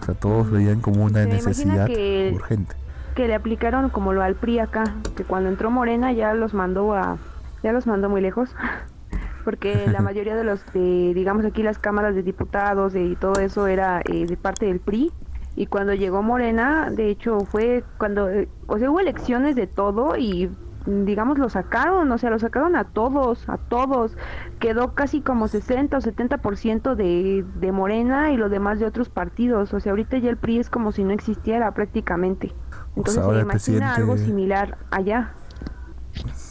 O 0.00 0.04
sea, 0.04 0.14
todos 0.14 0.46
mm, 0.46 0.52
veían 0.52 0.80
como 0.80 1.04
una 1.04 1.24
necesidad 1.26 1.88
urgente 2.32 2.76
que 3.14 3.26
le 3.26 3.34
aplicaron 3.34 3.90
como 3.90 4.12
lo 4.12 4.22
al 4.22 4.34
PRI 4.34 4.60
acá, 4.60 4.84
que 5.16 5.24
cuando 5.24 5.48
entró 5.48 5.70
Morena 5.70 6.12
ya 6.12 6.34
los 6.34 6.54
mandó 6.54 6.94
a, 6.94 7.18
ya 7.62 7.72
los 7.72 7.86
mandó 7.86 8.08
muy 8.08 8.20
lejos, 8.20 8.54
porque 9.44 9.86
la 9.88 10.00
mayoría 10.02 10.36
de 10.36 10.44
los, 10.44 10.64
de, 10.72 11.12
digamos 11.14 11.44
aquí 11.44 11.62
las 11.62 11.78
cámaras 11.78 12.14
de 12.14 12.22
diputados 12.22 12.94
y 12.94 13.16
todo 13.16 13.40
eso 13.40 13.66
era 13.66 14.00
eh, 14.04 14.26
de 14.26 14.36
parte 14.36 14.66
del 14.66 14.80
PRI, 14.80 15.12
y 15.56 15.66
cuando 15.66 15.94
llegó 15.94 16.22
Morena, 16.22 16.90
de 16.90 17.10
hecho 17.10 17.40
fue 17.40 17.84
cuando, 17.98 18.30
eh, 18.30 18.48
o 18.66 18.78
sea, 18.78 18.90
hubo 18.90 19.00
elecciones 19.00 19.56
de 19.56 19.66
todo 19.66 20.16
y 20.16 20.50
digamos, 20.86 21.38
lo 21.38 21.48
sacaron, 21.48 22.10
o 22.10 22.18
sea, 22.18 22.30
lo 22.30 22.38
sacaron 22.38 22.76
a 22.76 22.84
todos, 22.84 23.48
a 23.48 23.58
todos. 23.58 24.16
Quedó 24.58 24.94
casi 24.94 25.20
como 25.20 25.48
60 25.48 25.96
o 25.96 26.00
70% 26.00 26.94
de, 26.94 27.44
de 27.60 27.72
Morena 27.72 28.32
y 28.32 28.36
lo 28.36 28.48
demás 28.48 28.78
de 28.78 28.86
otros 28.86 29.08
partidos. 29.08 29.72
O 29.74 29.80
sea, 29.80 29.92
ahorita 29.92 30.18
ya 30.18 30.30
el 30.30 30.36
PRI 30.36 30.58
es 30.58 30.70
como 30.70 30.92
si 30.92 31.04
no 31.04 31.12
existiera 31.12 31.72
prácticamente. 31.72 32.54
Entonces, 32.96 33.24
¿se 33.24 33.40
imagina 33.40 33.94
algo 33.94 34.16
similar 34.16 34.78
allá? 34.90 35.34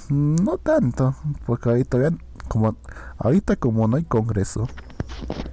No 0.09 0.57
tanto, 0.57 1.15
porque 1.45 1.69
ahorita, 1.69 1.97
como, 2.47 2.75
ahorita 3.17 3.55
como 3.57 3.87
no 3.87 3.97
hay 3.97 4.03
congreso, 4.03 4.67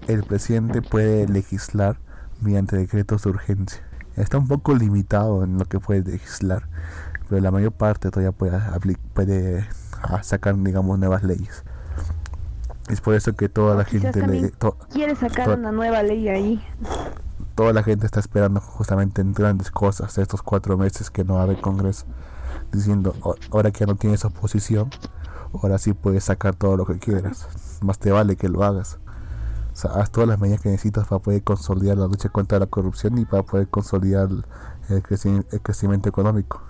el 0.06 0.22
presidente 0.22 0.82
puede 0.82 1.26
legislar 1.28 1.98
mediante 2.40 2.76
decretos 2.76 3.24
de 3.24 3.30
urgencia. 3.30 3.82
Está 4.16 4.38
un 4.38 4.48
poco 4.48 4.74
limitado 4.74 5.44
en 5.44 5.58
lo 5.58 5.66
que 5.66 5.78
puede 5.78 6.02
legislar, 6.02 6.68
pero 7.28 7.40
la 7.40 7.50
mayor 7.50 7.72
parte 7.72 8.10
todavía 8.10 8.32
puede, 8.32 8.60
puede 9.14 9.66
ah, 10.02 10.22
sacar, 10.22 10.56
digamos, 10.56 10.98
nuevas 10.98 11.22
leyes. 11.22 11.64
Es 12.88 13.00
por 13.00 13.14
eso 13.14 13.34
que 13.34 13.48
toda 13.48 13.74
la 13.74 13.84
gente 13.84 14.24
le, 14.26 14.52
quiere 14.92 15.16
sacar 15.16 15.50
una 15.58 15.72
nueva 15.72 16.02
ley 16.02 16.28
ahí 16.28 16.64
toda 17.56 17.72
la 17.72 17.82
gente 17.82 18.06
está 18.06 18.20
esperando 18.20 18.60
justamente 18.60 19.22
en 19.22 19.32
grandes 19.32 19.70
cosas 19.70 20.16
estos 20.18 20.42
cuatro 20.42 20.76
meses 20.76 21.10
que 21.10 21.24
no 21.24 21.34
va 21.34 21.40
a 21.40 21.42
haber 21.44 21.60
congreso 21.60 22.04
diciendo 22.70 23.14
ahora 23.50 23.70
que 23.72 23.86
no 23.86 23.96
tienes 23.96 24.24
oposición 24.24 24.90
ahora 25.54 25.78
sí 25.78 25.94
puedes 25.94 26.24
sacar 26.24 26.54
todo 26.54 26.76
lo 26.76 26.84
que 26.86 26.98
quieras 26.98 27.48
más 27.80 27.98
te 27.98 28.12
vale 28.12 28.36
que 28.36 28.48
lo 28.48 28.62
hagas 28.62 28.98
O 29.72 29.76
sea, 29.76 29.90
haz 29.92 30.10
todas 30.10 30.28
las 30.28 30.38
medidas 30.38 30.60
que 30.60 30.68
necesitas 30.68 31.08
para 31.08 31.18
poder 31.18 31.42
consolidar 31.42 31.96
la 31.96 32.06
lucha 32.06 32.28
contra 32.28 32.58
la 32.58 32.66
corrupción 32.66 33.18
y 33.18 33.24
para 33.24 33.42
poder 33.42 33.68
consolidar 33.68 34.28
el, 34.88 35.02
creci- 35.02 35.44
el 35.50 35.60
crecimiento 35.60 36.08
económico. 36.08 36.62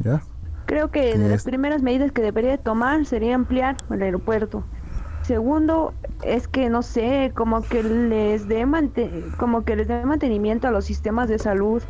¿Ya? 0.00 0.22
Creo 0.66 0.90
que 0.90 1.16
de 1.16 1.28
las 1.30 1.44
primeras 1.44 1.82
medidas 1.82 2.12
que 2.12 2.20
debería 2.22 2.50
de 2.50 2.58
tomar 2.58 3.06
sería 3.06 3.34
ampliar 3.34 3.76
el 3.90 4.02
aeropuerto. 4.02 4.64
Segundo, 5.22 5.94
es 6.22 6.46
que 6.48 6.68
no 6.68 6.82
sé, 6.82 7.32
como 7.34 7.62
que 7.62 7.82
les 7.82 8.48
dé 8.48 8.66
como 9.38 9.64
que 9.64 9.76
les 9.76 9.88
dé 9.88 10.04
mantenimiento 10.04 10.68
a 10.68 10.70
los 10.70 10.84
sistemas 10.84 11.28
de 11.28 11.38
salud. 11.38 11.82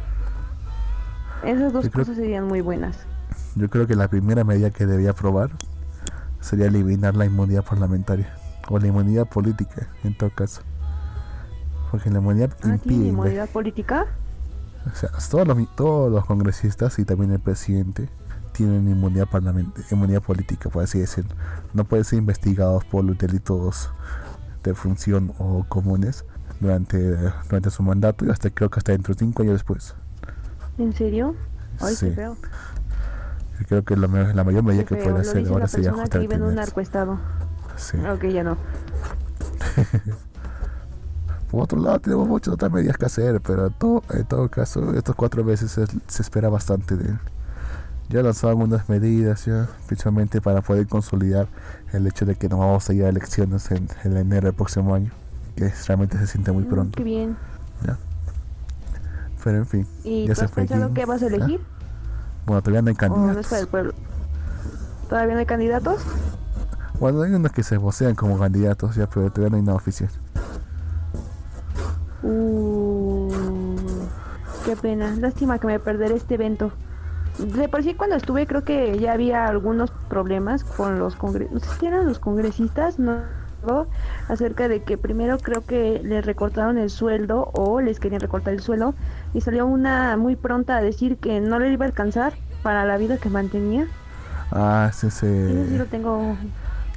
Esas 1.44 1.72
dos 1.72 1.88
creo- 1.88 2.04
cosas 2.04 2.16
serían 2.16 2.46
muy 2.46 2.60
buenas. 2.60 2.98
Yo 3.54 3.68
creo 3.68 3.86
que 3.86 3.94
la 3.96 4.08
primera 4.08 4.44
medida 4.44 4.70
que 4.70 4.86
debía 4.86 5.10
aprobar 5.10 5.50
sería 6.40 6.66
eliminar 6.66 7.16
la 7.16 7.26
inmunidad 7.26 7.64
parlamentaria 7.64 8.32
o 8.68 8.78
la 8.78 8.86
inmunidad 8.86 9.26
política, 9.28 9.88
en 10.04 10.16
todo 10.16 10.30
caso. 10.30 10.62
Porque 11.90 12.10
la 12.10 12.18
inmunidad 12.18 12.50
Ah, 12.54 12.58
¿tiene 12.60 12.74
impide. 12.76 13.08
inmunidad 13.08 13.48
política? 13.48 14.06
O 14.92 14.96
sea, 14.96 15.10
todos 15.30 15.46
los, 15.46 15.76
todos 15.76 16.10
los 16.10 16.24
congresistas 16.24 16.98
y 16.98 17.04
también 17.04 17.32
el 17.32 17.40
presidente 17.40 18.08
tienen 18.52 18.88
inmunidad 18.88 19.28
parlament 19.28 19.76
inmunidad 19.90 20.22
política, 20.22 20.68
por 20.68 20.82
así 20.82 20.98
decirlo. 20.98 21.34
No 21.74 21.84
pueden 21.84 22.04
ser 22.04 22.18
investigados 22.18 22.84
por 22.84 23.04
los 23.04 23.16
delitos 23.16 23.90
de 24.62 24.74
función 24.74 25.32
o 25.38 25.64
comunes 25.68 26.24
durante, 26.60 27.16
durante 27.48 27.70
su 27.70 27.82
mandato 27.82 28.24
y 28.24 28.30
hasta 28.30 28.50
creo 28.50 28.70
que 28.70 28.80
hasta 28.80 28.92
dentro 28.92 29.14
de 29.14 29.20
cinco 29.20 29.42
años 29.42 29.54
después. 29.54 29.94
¿En 30.78 30.92
serio? 30.92 31.34
Ay, 31.80 31.94
Sí. 31.94 32.12
Yo 33.60 33.66
creo 33.66 33.84
que 33.84 33.96
la, 33.96 34.06
la 34.06 34.44
mayor 34.44 34.62
medida 34.62 34.84
que 34.84 34.94
puede 34.94 35.18
hacer 35.18 35.48
ahora 35.48 35.66
sería 35.66 35.90
ajustar 35.90 36.24
narcoestado. 36.52 37.18
Sí. 37.76 37.96
Ok, 37.98 38.26
ya 38.26 38.44
no. 38.44 38.56
Por 41.50 41.62
otro 41.62 41.80
lado, 41.80 41.98
tenemos 42.00 42.28
muchas 42.28 42.54
otras 42.54 42.70
medidas 42.70 42.96
que 42.98 43.06
hacer, 43.06 43.40
pero 43.40 43.66
en 43.66 43.72
todo, 43.72 44.02
en 44.10 44.24
todo 44.26 44.48
caso, 44.50 44.92
estos 44.94 45.14
cuatro 45.16 45.42
meses 45.44 45.70
se, 45.70 45.86
se 46.06 46.22
espera 46.22 46.48
bastante 46.48 46.96
de 46.96 47.08
él. 47.10 47.18
Ya 48.10 48.22
lanzó 48.22 48.48
algunas 48.48 48.88
medidas, 48.88 49.44
ya, 49.46 49.68
principalmente 49.86 50.40
para 50.40 50.62
poder 50.62 50.86
consolidar 50.88 51.46
el 51.92 52.06
hecho 52.06 52.24
de 52.26 52.36
que 52.36 52.48
no 52.48 52.58
vamos 52.58 52.88
a 52.88 52.94
ir 52.94 53.04
a 53.04 53.08
elecciones 53.08 53.70
en, 53.70 53.88
en 54.04 54.16
enero 54.16 54.46
del 54.46 54.54
próximo 54.54 54.94
año, 54.94 55.10
que 55.56 55.72
realmente 55.86 56.18
se 56.18 56.26
siente 56.26 56.52
muy 56.52 56.64
Mm, 56.64 56.68
pronto. 56.68 56.96
Qué 56.96 57.04
bien. 57.04 57.36
Pero 59.44 59.58
en 59.58 59.66
fin, 59.66 59.86
¿Y 60.04 60.26
ya 60.26 60.34
tú 60.34 60.40
se 60.40 60.44
has 60.44 60.50
fue 60.50 60.62
pensado 60.66 60.86
Jin. 60.86 60.94
qué 60.94 61.06
vas 61.06 61.22
a 61.22 61.26
elegir? 61.26 61.60
Bueno, 62.44 62.60
todavía 62.62 62.82
no 62.82 62.88
hay 62.90 62.96
¿O 63.08 63.16
no 63.16 63.40
es 63.40 63.46
para 63.46 63.60
el 63.60 63.68
candidatos. 63.68 63.94
¿Todavía 65.08 65.34
no 65.34 65.40
hay 65.40 65.46
candidatos? 65.46 66.02
Bueno, 67.00 67.22
hay 67.22 67.32
unos 67.32 67.52
que 67.52 67.62
se 67.62 67.76
vocean 67.76 68.14
como 68.14 68.38
candidatos, 68.38 68.96
ya, 68.96 69.06
pero 69.08 69.30
todavía 69.30 69.50
no 69.50 69.56
hay 69.56 69.62
nada 69.62 69.76
oficial. 69.76 70.10
Uh, 72.22 73.30
qué 74.64 74.76
pena. 74.76 75.14
Lástima 75.16 75.58
que 75.58 75.66
me 75.66 75.78
perderé 75.78 76.16
este 76.16 76.34
evento. 76.34 76.72
De 77.38 77.68
por 77.68 77.82
sí 77.84 77.94
cuando 77.94 78.16
estuve 78.16 78.46
creo 78.46 78.64
que 78.64 78.98
ya 78.98 79.12
había 79.12 79.46
algunos 79.46 79.90
problemas 80.08 80.64
con 80.64 80.98
los 80.98 81.14
congresistas, 81.14 81.54
no 81.54 81.72
sé 81.72 81.78
si 81.78 81.86
eran 81.86 82.06
los 82.06 82.18
congresistas, 82.18 82.98
no, 82.98 83.22
acerca 84.28 84.66
de 84.66 84.82
que 84.82 84.98
primero 84.98 85.38
creo 85.38 85.64
que 85.64 86.00
les 86.02 86.24
recortaron 86.26 86.78
el 86.78 86.90
sueldo 86.90 87.50
o 87.54 87.80
les 87.80 88.00
querían 88.00 88.20
recortar 88.20 88.54
el 88.54 88.60
sueldo 88.60 88.94
y 89.34 89.40
salió 89.40 89.66
una 89.66 90.16
muy 90.16 90.34
pronta 90.34 90.76
a 90.76 90.82
decir 90.82 91.18
que 91.18 91.40
no 91.40 91.60
le 91.60 91.72
iba 91.72 91.84
a 91.84 91.88
alcanzar 91.88 92.32
para 92.62 92.84
la 92.84 92.96
vida 92.96 93.18
que 93.18 93.28
mantenía. 93.28 93.86
Ah, 94.50 94.88
es 94.90 95.04
Eso 95.04 95.26
sí 95.26 95.76
lo 95.76 95.84
tengo 95.86 96.36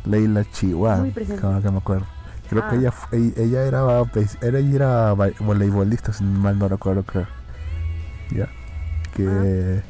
Leila 0.06 0.44
Chihuahua, 0.46 0.98
Muy 0.98 1.12
presente. 1.12 1.46
ahora 1.46 1.62
que 1.62 1.70
me 1.70 1.78
acuerdo. 1.78 2.06
Creo 2.52 2.70
que 2.70 2.76
Ah. 2.76 2.80
ella, 2.80 2.94
ella, 3.14 3.34
ella 3.38 3.64
era, 3.64 4.02
era, 4.42 4.60
ella 4.60 4.76
era 4.76 5.14
voleibolista, 5.40 6.12
si 6.12 6.24
mal 6.26 6.60
no 6.60 6.68
recuerdo, 6.68 7.04
creo. 7.04 7.26
Ya. 8.30 8.50
Que 9.16 9.82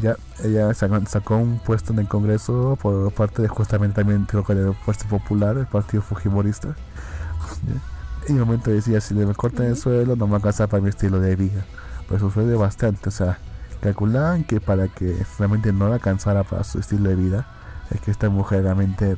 ya 0.00 0.16
ella 0.44 0.72
sacó, 0.74 1.04
sacó 1.06 1.36
un 1.36 1.58
puesto 1.58 1.92
en 1.92 1.98
el 1.98 2.08
Congreso 2.08 2.78
por 2.80 3.12
parte 3.12 3.42
de 3.42 3.48
justamente 3.48 3.96
también 3.96 4.24
creo 4.26 4.44
que 4.44 4.54
del 4.54 4.72
Fuerza 4.74 5.08
Popular, 5.08 5.56
el 5.58 5.66
partido 5.66 6.02
Fujimorista. 6.02 6.68
Y 8.28 8.32
en 8.32 8.40
un 8.40 8.46
momento 8.46 8.70
decía, 8.72 9.00
si 9.00 9.14
le 9.14 9.24
me 9.24 9.34
cortan 9.34 9.66
el 9.66 9.76
suelo 9.76 10.16
no 10.16 10.26
me 10.26 10.34
alcanza 10.34 10.66
para 10.66 10.82
mi 10.82 10.88
estilo 10.88 11.20
de 11.20 11.36
vida. 11.36 11.64
Pues 12.08 12.20
sucede 12.20 12.56
bastante, 12.56 13.08
o 13.08 13.12
sea, 13.12 13.38
calculaban 13.80 14.42
que 14.42 14.60
para 14.60 14.88
que 14.88 15.16
realmente 15.38 15.72
no 15.72 15.86
le 15.88 15.94
alcanzara 15.94 16.42
para 16.42 16.64
su 16.64 16.80
estilo 16.80 17.08
de 17.08 17.14
vida, 17.14 17.46
es 17.92 18.00
que 18.00 18.10
esta 18.10 18.28
mujer 18.28 18.64
realmente 18.64 19.16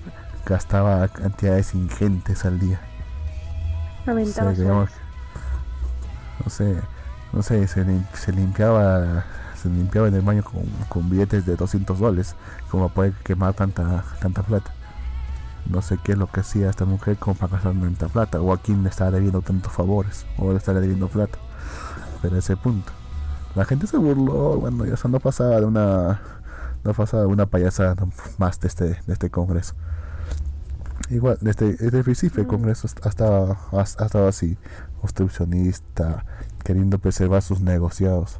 gastaba 0.48 1.06
cantidades 1.08 1.74
ingentes 1.74 2.44
al 2.44 2.58
día. 2.58 2.80
aventaba 4.06 4.50
O 4.50 4.54
sea, 4.54 4.62
digamos, 4.64 4.90
sueldos. 4.90 5.08
no 6.44 6.50
sé, 6.50 6.80
no 7.32 7.42
sé, 7.42 7.66
se, 7.68 7.84
lim- 7.84 8.06
se 8.14 8.32
limpiaba 8.32 9.24
se 9.60 9.68
limpiaba 9.68 10.06
en 10.08 10.14
el 10.14 10.22
baño 10.22 10.44
con, 10.44 10.62
con 10.88 11.10
billetes 11.10 11.44
de 11.44 11.56
200 11.56 11.98
dólares, 11.98 12.36
como 12.70 12.88
puede 12.90 13.12
quemar 13.24 13.54
tanta 13.54 14.04
tanta 14.20 14.42
plata. 14.42 14.72
No 15.66 15.82
sé 15.82 15.98
qué 16.02 16.12
es 16.12 16.18
lo 16.18 16.28
que 16.28 16.40
hacía 16.40 16.70
esta 16.70 16.84
mujer 16.84 17.16
como 17.18 17.34
para 17.34 17.52
gastar 17.54 17.72
tanta 17.74 18.06
plata, 18.08 18.40
o 18.40 18.52
a 18.52 18.58
quién 18.58 18.84
le 18.84 18.88
estaba 18.88 19.10
debiendo 19.10 19.42
tantos 19.42 19.72
favores, 19.72 20.26
o 20.38 20.52
le 20.52 20.58
estaba 20.58 20.80
debiendo 20.80 21.08
plata. 21.08 21.38
Pero 22.22 22.36
ese 22.38 22.56
punto. 22.56 22.92
La 23.56 23.64
gente 23.64 23.86
se 23.88 23.96
burló, 23.96 24.58
bueno, 24.60 24.84
ya 24.86 24.94
eso 24.94 25.08
no 25.08 25.18
pasaba 25.20 25.56
de 25.60 25.66
una 25.66 26.20
no 26.84 26.94
pasaba 26.94 27.24
de 27.24 27.28
una 27.28 27.46
payasada 27.46 27.96
más 28.38 28.60
de 28.60 28.68
este, 28.68 28.84
de 28.84 29.12
este 29.12 29.28
congreso. 29.30 29.74
Igual, 31.10 31.38
desde, 31.40 31.72
desde 31.74 31.98
el 31.98 32.04
principio 32.04 32.40
el 32.42 32.46
Mm. 32.46 32.50
Congreso 32.50 32.88
ha 33.02 33.08
estado, 33.08 33.56
ha, 33.72 33.78
ha 33.80 33.82
estado 33.82 34.28
así, 34.28 34.58
obstruccionista, 35.02 36.24
queriendo 36.64 36.98
preservar 36.98 37.40
sus 37.42 37.60
negociados. 37.60 38.38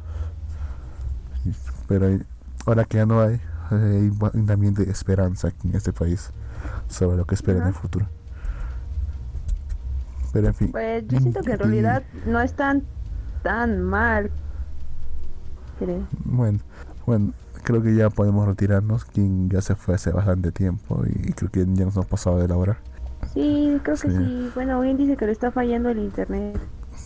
Pero 1.87 2.19
ahora 2.65 2.85
que 2.85 2.97
ya 2.97 3.05
no 3.05 3.21
hay, 3.21 3.41
hay 3.71 4.11
un 4.33 4.51
ambiente 4.51 4.85
de 4.85 4.91
esperanza 4.91 5.47
aquí 5.47 5.67
en 5.69 5.75
este 5.75 5.91
país 5.93 6.31
sobre 6.87 7.17
lo 7.17 7.25
que 7.25 7.35
espera 7.35 7.59
en 7.59 7.67
el 7.67 7.73
futuro. 7.73 8.05
Pero 10.31 10.47
en 10.47 10.53
fin. 10.53 10.71
Pues 10.71 11.07
yo 11.07 11.19
siento 11.19 11.41
que 11.41 11.51
en 11.53 11.55
y- 11.55 11.63
realidad 11.63 12.03
no 12.27 12.39
es 12.39 12.53
tan, 12.53 12.83
tan 13.41 13.81
mal. 13.81 14.29
Creo. 15.79 16.05
Bueno, 16.25 16.59
bueno, 17.07 17.33
creo 17.63 17.81
que 17.81 17.95
ya 17.95 18.09
podemos 18.09 18.47
retirarnos. 18.47 19.05
Quien 19.05 19.49
ya 19.49 19.61
se 19.61 19.75
fue 19.75 19.95
hace 19.95 20.11
bastante 20.11 20.51
tiempo 20.51 21.03
y 21.05 21.33
creo 21.33 21.51
que 21.51 21.65
ya 21.65 21.85
nos 21.85 21.95
hemos 21.95 22.05
pasado 22.07 22.37
de 22.39 22.47
la 22.47 22.55
hora. 22.57 22.77
Sí, 23.33 23.79
creo 23.83 23.95
que 23.97 24.09
Sí. 24.09 24.15
sí. 24.17 24.51
Bueno, 24.55 24.79
bien 24.81 24.97
dice 24.97 25.17
que 25.17 25.25
le 25.25 25.31
está 25.31 25.51
fallando 25.51 25.89
el 25.89 25.99
internet. 25.99 26.59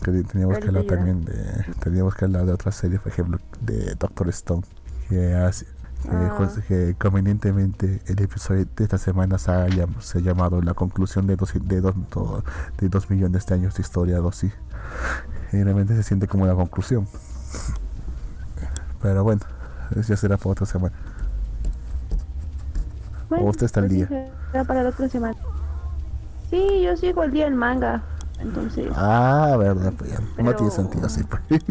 Que 0.04 0.12
teníamos 0.24 0.58
que 0.60 0.68
hablar 0.68 0.84
también 0.86 1.24
de, 1.24 1.66
teníamos 1.80 2.16
que 2.16 2.26
hablar 2.26 2.46
de 2.46 2.52
otra 2.54 2.72
serie, 2.72 3.00
por 3.00 3.12
ejemplo, 3.12 3.40
de 3.62 3.96
Doctor 3.96 4.28
Stone, 4.30 4.64
que 5.08 5.34
hace, 5.36 5.66
que, 6.04 6.10
Ah. 6.12 6.36
jus- 6.38 6.62
que 6.68 6.96
convenientemente 7.00 8.02
el 8.08 8.22
episodio 8.22 8.66
de 8.76 8.84
esta 8.84 8.98
semana 8.98 9.38
se 9.38 9.52
ha, 9.52 9.68
se 10.00 10.18
ha 10.18 10.22
llamado 10.22 10.62
la 10.62 10.74
conclusión 10.74 11.26
de 11.28 11.36
dos, 11.38 11.54
de 11.54 11.80
dos, 11.82 11.96
do- 12.12 12.44
de 12.80 12.90
dos 12.90 13.10
millones 13.10 13.46
de 13.46 13.56
años 13.56 13.76
de 13.76 13.82
historia, 13.82 14.20
así. 14.28 14.52
Y 15.54 15.64
realmente 15.64 15.96
se 15.96 16.04
siente 16.04 16.28
como 16.28 16.46
la 16.48 16.54
conclusión. 16.56 17.08
Pero 19.02 19.24
bueno, 19.24 19.42
ya 20.02 20.18
será 20.18 20.38
para 20.38 20.52
otra 20.52 20.66
semana. 20.66 20.94
Bueno, 23.30 23.46
usted 23.46 23.66
está 23.66 23.80
al 23.80 23.88
pues 23.88 23.98
día. 24.10 24.30
será 24.52 24.64
para 24.66 24.84
la 24.84 24.90
otra 24.90 25.10
semana. 25.10 25.36
Sí, 26.50 26.82
yo 26.84 26.96
sigo 26.98 27.22
al 27.22 27.32
día 27.32 27.46
del 27.46 27.56
manga. 27.56 28.04
Entonces, 28.40 28.92
Ah, 28.96 29.56
verdad, 29.58 29.94
pues 29.98 30.12
ya, 30.12 30.20
no 30.44 30.54
tiene 30.56 30.72
sentido 30.72 31.06
así. 31.06 31.24
Pues. 31.24 31.62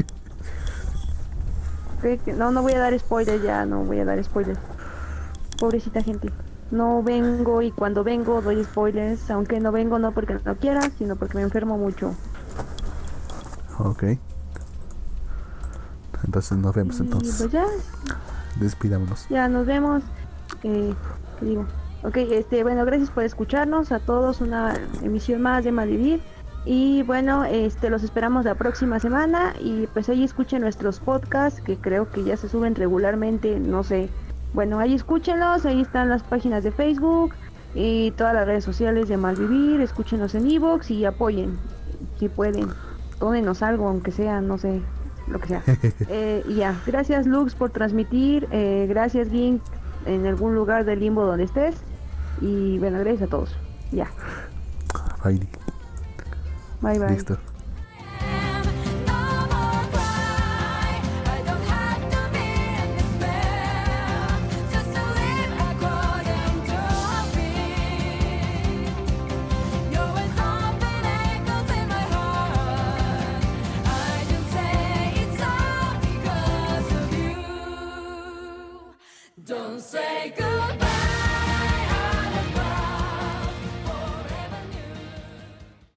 no, 2.36 2.51
no 2.51 2.62
voy 2.62 2.73
a 2.73 2.78
dar 2.81 2.99
spoilers 2.99 3.43
ya, 3.43 3.65
no 3.66 3.85
voy 3.85 4.01
a 4.01 4.05
dar 4.05 4.23
spoilers. 4.24 4.59
Pobrecita 5.59 6.03
gente. 6.03 6.31
No 6.70 7.03
vengo 7.03 7.61
y 7.62 7.70
cuando 7.70 8.03
vengo 8.03 8.40
doy 8.40 8.65
spoilers, 8.65 9.31
aunque 9.31 9.61
no 9.61 9.70
vengo 9.73 9.99
no 9.99 10.12
porque 10.12 10.39
no 10.44 10.57
quiera, 10.57 10.81
sino 10.99 11.16
porque 11.16 11.36
me 11.36 11.43
enfermo 11.43 11.77
mucho. 11.77 12.15
ok. 13.78 14.05
Entonces 16.24 16.59
nos 16.59 16.74
vemos 16.74 16.99
Y 16.99 17.03
entonces. 17.03 17.36
pues 17.39 17.53
ya, 17.53 17.66
Despidámonos. 18.61 19.27
Ya 19.28 19.49
nos 19.49 19.66
vemos. 19.66 20.03
Eh, 20.62 20.94
¿qué 21.40 21.47
digo? 21.47 21.66
Ok, 22.05 22.16
este, 22.16 22.62
bueno, 22.62 22.85
gracias 22.85 23.11
por 23.11 23.24
escucharnos 23.24 23.93
a 23.93 24.01
todos. 24.01 24.40
Una 24.40 24.74
emisión 25.03 25.40
más 25.43 25.65
de 25.65 25.73
Malvivir. 25.73 26.20
Y 26.65 27.03
bueno, 27.03 27.44
este, 27.44 27.90
los 27.90 28.03
esperamos 28.03 28.44
la 28.44 28.55
próxima 28.55 29.01
semana. 29.01 29.55
Y 29.61 29.86
pues 29.89 30.09
ahí 30.09 30.23
escuchen 30.24 30.62
nuestros 30.62 31.01
podcasts, 31.01 31.61
que 31.61 31.77
creo 31.77 32.11
que 32.11 32.24
ya 32.24 32.36
se 32.36 32.49
suben 32.49 32.74
regularmente. 32.74 33.59
No 33.59 33.82
sé. 33.85 34.09
Bueno, 34.53 34.78
ahí 34.78 34.94
escúchenlos. 34.94 35.65
Ahí 35.65 35.81
están 35.81 36.09
las 36.09 36.23
páginas 36.23 36.62
de 36.65 36.73
Facebook 36.73 37.35
y 37.74 38.11
todas 38.12 38.35
las 38.35 38.47
redes 38.47 38.65
sociales 38.65 39.09
de 39.09 39.16
Malvivir. 39.16 39.81
Escúchenlos 39.81 40.35
en 40.35 40.51
Evox 40.51 40.90
y 40.90 41.05
apoyen 41.05 41.59
si 42.19 42.28
pueden. 42.28 42.69
Dónenos 43.19 43.62
algo, 43.62 43.89
aunque 43.89 44.11
sea, 44.11 44.40
no 44.40 44.59
sé, 44.59 44.82
lo 45.33 45.41
que 45.41 45.49
sea. 45.49 45.63
Eh, 46.09 46.43
y 46.49 46.57
ya, 46.57 46.81
gracias 46.87 47.27
Lux 47.27 47.55
por 47.55 47.71
transmitir, 47.71 48.47
eh, 48.51 48.87
gracias 48.89 49.29
Gink 49.31 49.63
en 50.07 50.27
algún 50.27 50.55
lugar 50.55 50.85
del 50.85 51.01
limbo 51.01 51.25
donde 51.25 51.45
estés 51.45 51.77
y 52.41 52.79
bueno, 52.79 52.99
gracias 52.99 53.23
a 53.23 53.27
todos. 53.29 53.57
Ya. 53.93 54.11
Bye. 55.25 55.41
Bye 56.81 56.99
bye. 56.99 57.11
Listo. 57.11 57.39